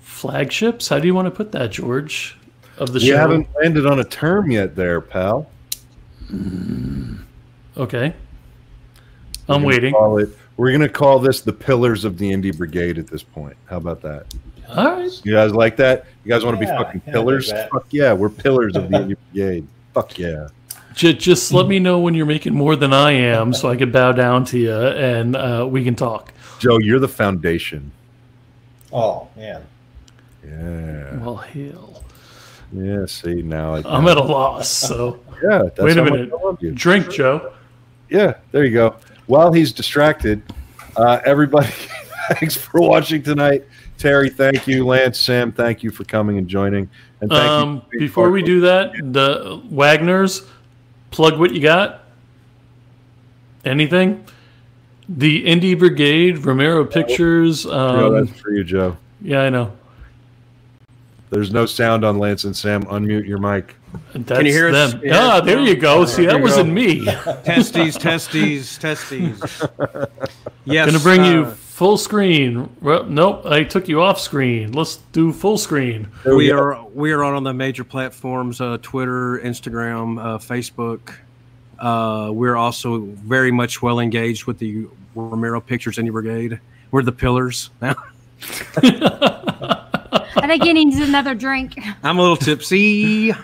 flagships. 0.03 0.89
How 0.89 0.99
do 0.99 1.07
you 1.07 1.15
want 1.15 1.27
to 1.27 1.31
put 1.31 1.53
that, 1.53 1.71
George? 1.73 2.39
Of 2.79 2.93
the 2.93 2.99
You 3.01 3.13
show. 3.13 3.17
haven't 3.19 3.47
landed 3.61 3.87
on 3.87 4.01
a 4.01 4.05
term 4.05 4.51
yet, 4.51 4.75
there, 4.75 5.01
pal. 5.01 5.49
Okay. 7.77 8.15
We're 9.47 9.55
I'm 9.55 9.63
gonna 9.63 9.67
waiting. 9.67 9.95
It, 9.95 10.29
we're 10.57 10.73
gonna 10.73 10.89
call 10.89 11.19
this 11.19 11.41
the 11.41 11.53
pillars 11.53 12.05
of 12.05 12.19
the 12.19 12.31
indie 12.31 12.57
brigade 12.57 12.99
at 12.99 13.07
this 13.07 13.23
point. 13.23 13.57
How 13.67 13.77
about 13.77 14.01
that? 14.03 14.27
All 14.71 14.85
right. 14.85 15.21
You 15.25 15.33
guys 15.35 15.53
like 15.53 15.77
that? 15.77 16.07
You 16.25 16.31
guys 16.31 16.45
want 16.45 16.59
to 16.59 16.65
Yeah, 16.65 16.79
be 16.79 16.85
fucking 16.85 17.01
pillars? 17.03 17.53
Fuck 17.53 17.87
yeah, 17.91 18.13
we're 18.13 18.31
pillars 18.31 18.75
of 18.77 18.89
the 18.91 18.97
indie 18.99 19.17
brigade. 19.33 19.67
Fuck 19.93 20.19
yeah. 20.19 20.49
Just, 20.95 21.19
just 21.19 21.53
let 21.53 21.67
me 21.67 21.79
know 21.81 21.99
when 21.99 22.15
you're 22.15 22.25
making 22.25 22.55
more 22.55 22.77
than 22.77 22.93
I 22.93 23.11
am, 23.13 23.53
so 23.53 23.69
I 23.69 23.77
can 23.77 23.91
bow 23.91 24.13
down 24.13 24.45
to 24.47 24.59
you 24.59 24.73
and 24.73 25.35
uh, 25.37 25.67
we 25.69 25.83
can 25.85 25.97
talk. 25.97 26.33
Joe, 26.61 26.79
you're 26.79 27.01
the 27.01 27.09
foundation. 27.09 27.91
Oh 28.95 29.29
man. 29.37 29.63
Yeah. 30.47 31.17
Well, 31.19 31.37
hell, 31.37 32.05
Yeah. 32.73 33.07
See 33.07 33.43
now. 33.43 33.75
I, 33.75 33.83
I'm 33.85 34.07
at 34.09 34.17
a 34.17 34.23
loss. 34.23 34.69
So 34.69 35.19
yeah. 35.43 35.63
That's 35.65 35.81
Wait 35.81 35.97
a 35.99 36.05
minute. 36.05 36.31
You. 36.61 36.71
drink, 36.73 37.11
Joe. 37.11 37.53
Yeah. 38.09 38.35
There 38.53 38.65
you 38.65 38.73
go. 38.73 38.97
While 39.27 39.53
he's 39.53 39.73
distracted, 39.73 40.43
uh, 40.97 41.21
everybody, 41.25 41.69
thanks 42.33 42.57
for 42.57 42.81
watching 42.81 43.23
tonight. 43.23 43.65
Terry, 43.97 44.29
thank 44.29 44.67
you. 44.67 44.87
Lance, 44.87 45.19
Sam, 45.19 45.51
thank 45.51 45.83
you 45.83 45.91
for 45.91 46.05
coming 46.05 46.37
and 46.37 46.47
joining. 46.47 46.89
And 47.21 47.31
thank 47.31 47.43
Um, 47.51 47.83
you. 47.93 48.01
before 48.01 48.31
we 48.31 48.43
do 48.43 48.61
that, 48.63 48.93
the 49.13 49.63
Wagner's 49.71 50.43
plug 51.11 51.39
what 51.39 51.55
you 51.55 51.61
got. 51.63 52.01
Anything? 53.65 54.25
The 55.09 55.45
Indie 55.45 55.79
Brigade, 55.79 56.39
Romero 56.45 56.85
Pictures. 56.85 57.65
Joe, 57.65 58.17
Um, 58.17 58.27
that's 58.27 58.41
for 58.41 58.51
you, 58.53 58.65
Joe. 58.65 58.97
yeah, 59.21 59.43
I 59.43 59.51
know. 59.51 59.73
There's 61.31 61.53
no 61.53 61.67
sound 61.67 62.05
on 62.05 62.19
Lance 62.19 62.45
and 62.45 62.55
Sam. 62.57 62.85
Unmute 62.85 63.27
your 63.27 63.39
mic. 63.39 63.75
That's 64.15 64.45
you 64.45 64.53
hear 64.53 64.69
us? 64.71 64.93
them. 64.93 65.01
Yeah. 65.05 65.19
Ah, 65.19 65.41
there 65.41 65.61
you 65.61 65.75
go. 65.75 66.05
See, 66.05 66.25
There 66.25 66.35
that 66.35 66.43
wasn't 66.43 66.69
go. 66.69 66.75
me. 66.75 67.05
testes, 67.45 67.97
testes, 67.97 68.79
testes. 68.79 69.63
Yes. 70.67 70.87
Gonna 70.87 70.99
bring 71.01 71.23
you 71.27 71.43
uh, 71.45 71.51
full 71.51 71.99
screen. 71.99 72.75
Well, 72.81 73.05
nope, 73.05 73.45
I 73.45 73.65
took 73.65 73.87
you 73.87 74.01
off 74.01 74.19
screen. 74.19 74.73
Let's 74.73 74.97
do 75.13 75.31
full 75.31 75.59
screen. 75.59 76.09
There 76.25 76.35
we 76.37 76.51
are 76.51 76.83
we 76.87 77.13
are 77.13 77.23
on, 77.23 77.35
on 77.35 77.43
the 77.45 77.53
major 77.53 77.85
platforms: 77.85 78.63
uh, 78.63 78.79
Twitter, 78.81 79.39
Instagram, 79.45 80.19
uh, 80.19 80.39
Facebook. 80.39 81.17
Uh, 81.85 82.31
we're 82.33 82.57
also 82.57 83.01
very 83.01 83.51
much 83.51 83.83
well 83.83 84.01
engaged 84.01 84.47
with 84.47 84.59
the 84.59 84.87
Romero 85.15 85.61
Pictures 85.61 85.99
Indie 85.99 86.11
Brigade. 86.13 86.59
We're 86.91 87.03
the 87.03 87.13
pillars 87.13 87.71
now. 87.83 87.95
I 88.79 90.47
think 90.47 90.63
he 90.65 90.73
needs 90.73 90.97
another 90.99 91.35
drink. 91.35 91.79
I'm 92.03 92.19
a 92.19 92.23
little 92.23 92.37
tipsy. 92.37 93.33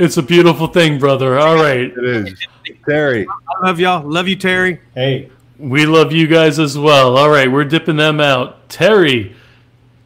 It's 0.00 0.16
a 0.16 0.22
beautiful 0.22 0.68
thing, 0.68 1.00
brother. 1.00 1.40
All 1.40 1.56
right. 1.56 1.80
it 1.90 2.04
is. 2.04 2.46
Terry, 2.88 3.26
I 3.26 3.66
love 3.66 3.80
y'all. 3.80 4.08
Love 4.08 4.28
you, 4.28 4.36
Terry. 4.36 4.80
Hey, 4.94 5.28
We 5.58 5.86
love 5.86 6.12
you 6.12 6.28
guys 6.28 6.60
as 6.60 6.78
well. 6.78 7.16
All 7.16 7.28
right, 7.28 7.50
we're 7.50 7.64
dipping 7.64 7.96
them 7.96 8.20
out. 8.20 8.68
Terry, 8.68 9.34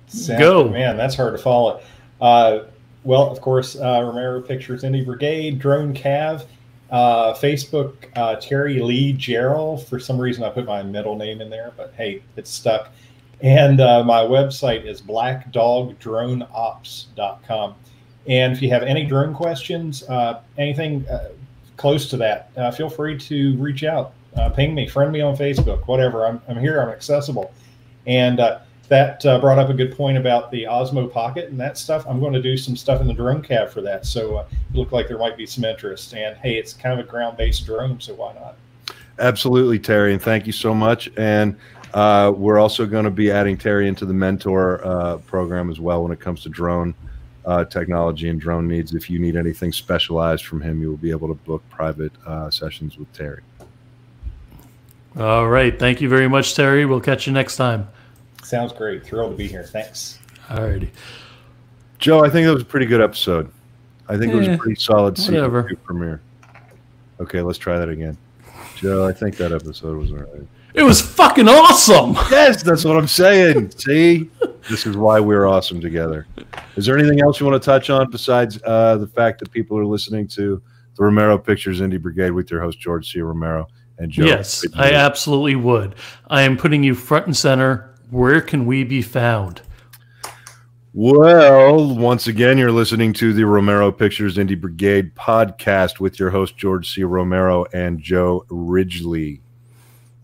Sam, 0.06 0.40
Go. 0.40 0.68
man. 0.70 0.96
That's 0.96 1.14
hard 1.14 1.36
to 1.36 1.42
follow. 1.42 1.82
Uh, 2.22 2.60
well, 3.04 3.30
of 3.30 3.40
course, 3.40 3.76
uh, 3.76 4.02
Romero 4.04 4.40
Pictures 4.40 4.82
Indie 4.82 5.04
Brigade, 5.04 5.58
Drone 5.58 5.92
Cav, 5.92 6.46
uh, 6.90 7.34
Facebook, 7.34 7.94
uh, 8.16 8.36
Terry 8.36 8.80
Lee 8.80 9.12
Gerald. 9.12 9.86
For 9.86 9.98
some 9.98 10.18
reason, 10.18 10.44
I 10.44 10.50
put 10.50 10.66
my 10.66 10.82
middle 10.82 11.16
name 11.16 11.40
in 11.40 11.50
there, 11.50 11.72
but 11.76 11.92
hey, 11.96 12.22
it's 12.36 12.50
stuck. 12.50 12.90
And 13.40 13.80
uh, 13.80 14.04
my 14.04 14.20
website 14.20 14.86
is 14.86 15.02
blackdogdroneops.com. 15.02 17.74
And 18.28 18.52
if 18.52 18.62
you 18.62 18.70
have 18.70 18.84
any 18.84 19.04
drone 19.04 19.34
questions, 19.34 20.04
uh, 20.04 20.42
anything 20.56 21.04
uh, 21.08 21.30
close 21.76 22.08
to 22.10 22.16
that, 22.18 22.76
feel 22.76 22.88
free 22.88 23.18
to 23.18 23.56
reach 23.56 23.82
out, 23.82 24.12
ping 24.54 24.76
me, 24.76 24.86
friend 24.86 25.10
me 25.10 25.22
on 25.22 25.36
Facebook, 25.36 25.88
whatever. 25.88 26.24
I'm, 26.24 26.40
I'm 26.46 26.60
here, 26.60 26.80
I'm 26.80 26.90
accessible. 26.90 27.52
And 28.06 28.40
that 28.92 29.24
uh, 29.24 29.40
brought 29.40 29.58
up 29.58 29.70
a 29.70 29.74
good 29.74 29.96
point 29.96 30.18
about 30.18 30.50
the 30.50 30.64
Osmo 30.64 31.10
Pocket 31.10 31.48
and 31.48 31.58
that 31.58 31.78
stuff. 31.78 32.04
I'm 32.06 32.20
going 32.20 32.34
to 32.34 32.42
do 32.42 32.58
some 32.58 32.76
stuff 32.76 33.00
in 33.00 33.06
the 33.06 33.14
Drone 33.14 33.42
Cav 33.42 33.70
for 33.70 33.80
that. 33.80 34.04
So 34.04 34.36
uh, 34.36 34.46
it 34.50 34.76
looked 34.76 34.92
like 34.92 35.08
there 35.08 35.16
might 35.16 35.38
be 35.38 35.46
some 35.46 35.64
interest. 35.64 36.14
And 36.14 36.36
hey, 36.36 36.56
it's 36.56 36.74
kind 36.74 37.00
of 37.00 37.06
a 37.06 37.08
ground 37.08 37.38
based 37.38 37.64
drone, 37.64 37.98
so 38.00 38.12
why 38.14 38.34
not? 38.34 38.56
absolutely, 39.18 39.78
Terry, 39.78 40.12
and 40.12 40.20
thank 40.20 40.46
you 40.46 40.52
so 40.52 40.74
much. 40.74 41.10
And 41.16 41.56
uh, 41.94 42.32
we're 42.36 42.58
also 42.58 42.86
going 42.86 43.04
to 43.04 43.10
be 43.10 43.30
adding 43.30 43.56
Terry 43.56 43.88
into 43.88 44.04
the 44.04 44.12
mentor 44.12 44.84
uh, 44.84 45.18
program 45.18 45.70
as 45.70 45.80
well 45.80 46.02
when 46.02 46.12
it 46.12 46.20
comes 46.20 46.42
to 46.42 46.48
drone 46.48 46.94
uh, 47.44 47.64
technology 47.64 48.28
and 48.28 48.40
drone 48.40 48.68
needs. 48.68 48.94
If 48.94 49.08
you 49.08 49.18
need 49.18 49.36
anything 49.36 49.72
specialized 49.72 50.44
from 50.44 50.60
him, 50.60 50.80
you 50.80 50.90
will 50.90 50.96
be 50.96 51.10
able 51.10 51.28
to 51.28 51.34
book 51.34 51.62
private 51.70 52.12
uh, 52.26 52.50
sessions 52.50 52.98
with 52.98 53.12
Terry. 53.12 53.42
All 55.16 55.48
right. 55.48 55.78
Thank 55.78 56.00
you 56.00 56.08
very 56.08 56.28
much, 56.28 56.54
Terry. 56.54 56.86
We'll 56.86 57.00
catch 57.00 57.26
you 57.26 57.32
next 57.32 57.56
time. 57.56 57.88
Sounds 58.52 58.74
great. 58.74 59.02
Thrilled 59.02 59.30
to 59.30 59.36
be 59.38 59.48
here. 59.48 59.62
Thanks. 59.64 60.18
All 60.50 60.62
righty. 60.62 60.90
Joe, 61.98 62.22
I 62.22 62.28
think 62.28 62.46
that 62.46 62.52
was 62.52 62.62
a 62.62 62.66
pretty 62.66 62.84
good 62.84 63.00
episode. 63.00 63.50
I 64.10 64.18
think 64.18 64.30
it 64.30 64.36
was 64.36 64.46
Eh, 64.46 64.52
a 64.52 64.58
pretty 64.58 64.78
solid 64.78 65.16
season 65.16 65.36
whatever. 65.36 65.66
two 65.70 65.76
premiere. 65.76 66.20
Okay, 67.18 67.40
let's 67.40 67.56
try 67.56 67.78
that 67.78 67.88
again. 67.88 68.18
Joe, 68.76 69.06
I 69.08 69.12
think 69.14 69.38
that 69.38 69.52
episode 69.52 69.96
was 69.96 70.10
all 70.12 70.18
right. 70.18 70.46
It 70.74 70.82
was 70.82 71.00
fucking 71.00 71.48
awesome. 71.48 72.12
Yes, 72.30 72.62
that's 72.62 72.84
what 72.84 72.98
I'm 72.98 73.08
saying. 73.08 73.70
See, 73.78 74.28
this 74.68 74.84
is 74.86 74.98
why 74.98 75.18
we're 75.18 75.46
awesome 75.46 75.80
together. 75.80 76.26
Is 76.76 76.84
there 76.84 76.98
anything 76.98 77.22
else 77.22 77.40
you 77.40 77.46
want 77.46 77.62
to 77.62 77.64
touch 77.64 77.88
on 77.88 78.10
besides 78.10 78.60
uh, 78.66 78.98
the 78.98 79.06
fact 79.06 79.38
that 79.40 79.50
people 79.50 79.78
are 79.78 79.86
listening 79.86 80.28
to 80.28 80.60
the 80.96 81.04
Romero 81.04 81.38
Pictures 81.38 81.80
Indie 81.80 82.02
Brigade 82.02 82.32
with 82.32 82.50
your 82.50 82.60
host 82.60 82.78
George 82.78 83.10
C. 83.10 83.20
Romero 83.22 83.66
and 83.96 84.10
Joe? 84.12 84.26
Yes, 84.26 84.62
I 84.74 84.92
absolutely 84.92 85.56
would. 85.56 85.94
I 86.28 86.42
am 86.42 86.58
putting 86.58 86.82
you 86.82 86.94
front 86.94 87.24
and 87.24 87.34
center. 87.34 87.91
Where 88.12 88.42
can 88.42 88.66
we 88.66 88.84
be 88.84 89.00
found? 89.00 89.62
Well, 90.92 91.96
once 91.96 92.26
again, 92.26 92.58
you're 92.58 92.70
listening 92.70 93.14
to 93.14 93.32
the 93.32 93.46
Romero 93.46 93.90
Pictures 93.90 94.36
Indie 94.36 94.60
Brigade 94.60 95.14
podcast 95.14 95.98
with 95.98 96.20
your 96.20 96.28
host 96.28 96.58
George 96.58 96.92
C. 96.92 97.04
Romero 97.04 97.64
and 97.72 97.98
Joe 97.98 98.44
Ridgely. 98.50 99.40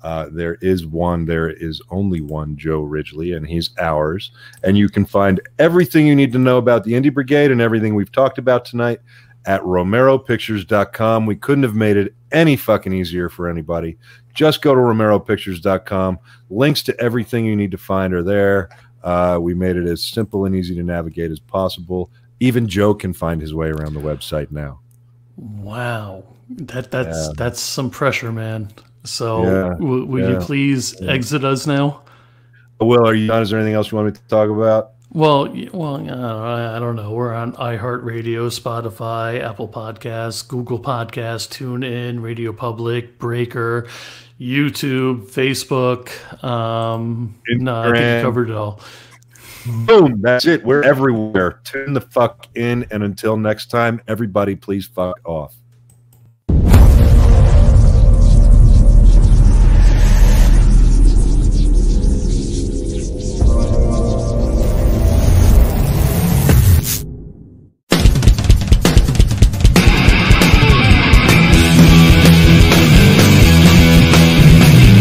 Uh, 0.02 0.26
there 0.30 0.56
is 0.56 0.84
one, 0.84 1.24
there 1.24 1.48
is 1.48 1.80
only 1.88 2.20
one 2.20 2.58
Joe 2.58 2.82
Ridgely, 2.82 3.32
and 3.32 3.48
he's 3.48 3.70
ours. 3.78 4.32
And 4.62 4.76
you 4.76 4.90
can 4.90 5.06
find 5.06 5.40
everything 5.58 6.06
you 6.06 6.14
need 6.14 6.32
to 6.32 6.38
know 6.38 6.58
about 6.58 6.84
the 6.84 6.92
Indie 6.92 7.14
Brigade 7.14 7.50
and 7.50 7.62
everything 7.62 7.94
we've 7.94 8.12
talked 8.12 8.36
about 8.36 8.66
tonight 8.66 9.00
at 9.46 9.62
romeropictures.com. 9.62 11.24
We 11.24 11.36
couldn't 11.36 11.64
have 11.64 11.74
made 11.74 11.96
it 11.96 12.14
any 12.32 12.54
fucking 12.54 12.92
easier 12.92 13.30
for 13.30 13.48
anybody. 13.48 13.96
Just 14.38 14.62
go 14.62 14.72
to 14.72 14.80
romeropictures.com. 14.80 16.20
Links 16.48 16.82
to 16.84 17.00
everything 17.00 17.44
you 17.44 17.56
need 17.56 17.72
to 17.72 17.76
find 17.76 18.14
are 18.14 18.22
there. 18.22 18.68
Uh, 19.02 19.36
we 19.42 19.52
made 19.52 19.74
it 19.74 19.84
as 19.88 20.00
simple 20.00 20.44
and 20.44 20.54
easy 20.54 20.76
to 20.76 20.82
navigate 20.84 21.32
as 21.32 21.40
possible. 21.40 22.08
Even 22.38 22.68
Joe 22.68 22.94
can 22.94 23.12
find 23.12 23.40
his 23.40 23.52
way 23.52 23.66
around 23.70 23.94
the 23.94 24.00
website 24.00 24.52
now. 24.52 24.78
Wow, 25.36 26.22
that 26.50 26.92
that's 26.92 27.26
Yeah. 27.26 27.32
that's 27.36 27.60
some 27.60 27.90
pressure, 27.90 28.30
man. 28.30 28.68
So, 29.02 29.42
Yeah, 29.42 29.74
w- 29.74 30.04
will 30.04 30.30
you 30.30 30.38
please 30.38 30.94
yeah. 31.00 31.10
exit 31.10 31.44
us 31.44 31.66
now? 31.66 32.02
Will, 32.80 33.04
are 33.04 33.14
you 33.14 33.26
done? 33.26 33.42
Is 33.42 33.50
there 33.50 33.58
anything 33.58 33.74
else 33.74 33.90
you 33.90 33.96
want 33.96 34.06
me 34.06 34.12
to 34.12 34.28
talk 34.28 34.50
about? 34.50 34.90
Well, 35.10 35.52
well, 35.72 35.96
uh, 35.96 36.38
I 36.38 36.76
I 36.76 36.78
don't 36.78 36.94
know. 36.94 37.10
We're 37.12 37.34
on 37.34 37.54
iHeartRadio, 37.54 38.50
Spotify, 38.60 39.40
Apple 39.42 39.66
Podcasts, 39.68 40.46
Google 40.46 40.78
Podcasts, 40.78 41.48
TuneIn, 41.48 42.22
Radio 42.22 42.52
Public, 42.52 43.18
Breaker, 43.18 43.88
YouTube, 44.40 45.30
Facebook. 45.30 46.44
Um, 46.44 47.34
no, 47.48 47.80
I 47.80 47.92
think 47.92 47.96
you 47.96 48.22
covered 48.22 48.50
it 48.50 48.56
all. 48.56 48.80
Boom. 49.86 50.22
That's 50.22 50.46
it. 50.46 50.64
We're 50.64 50.82
everywhere. 50.82 51.60
Tune 51.64 51.92
the 51.92 52.00
fuck 52.00 52.46
in. 52.54 52.86
And 52.90 53.02
until 53.02 53.36
next 53.36 53.66
time, 53.66 54.00
everybody, 54.08 54.54
please 54.54 54.86
fuck 54.86 55.18
off. 55.24 55.57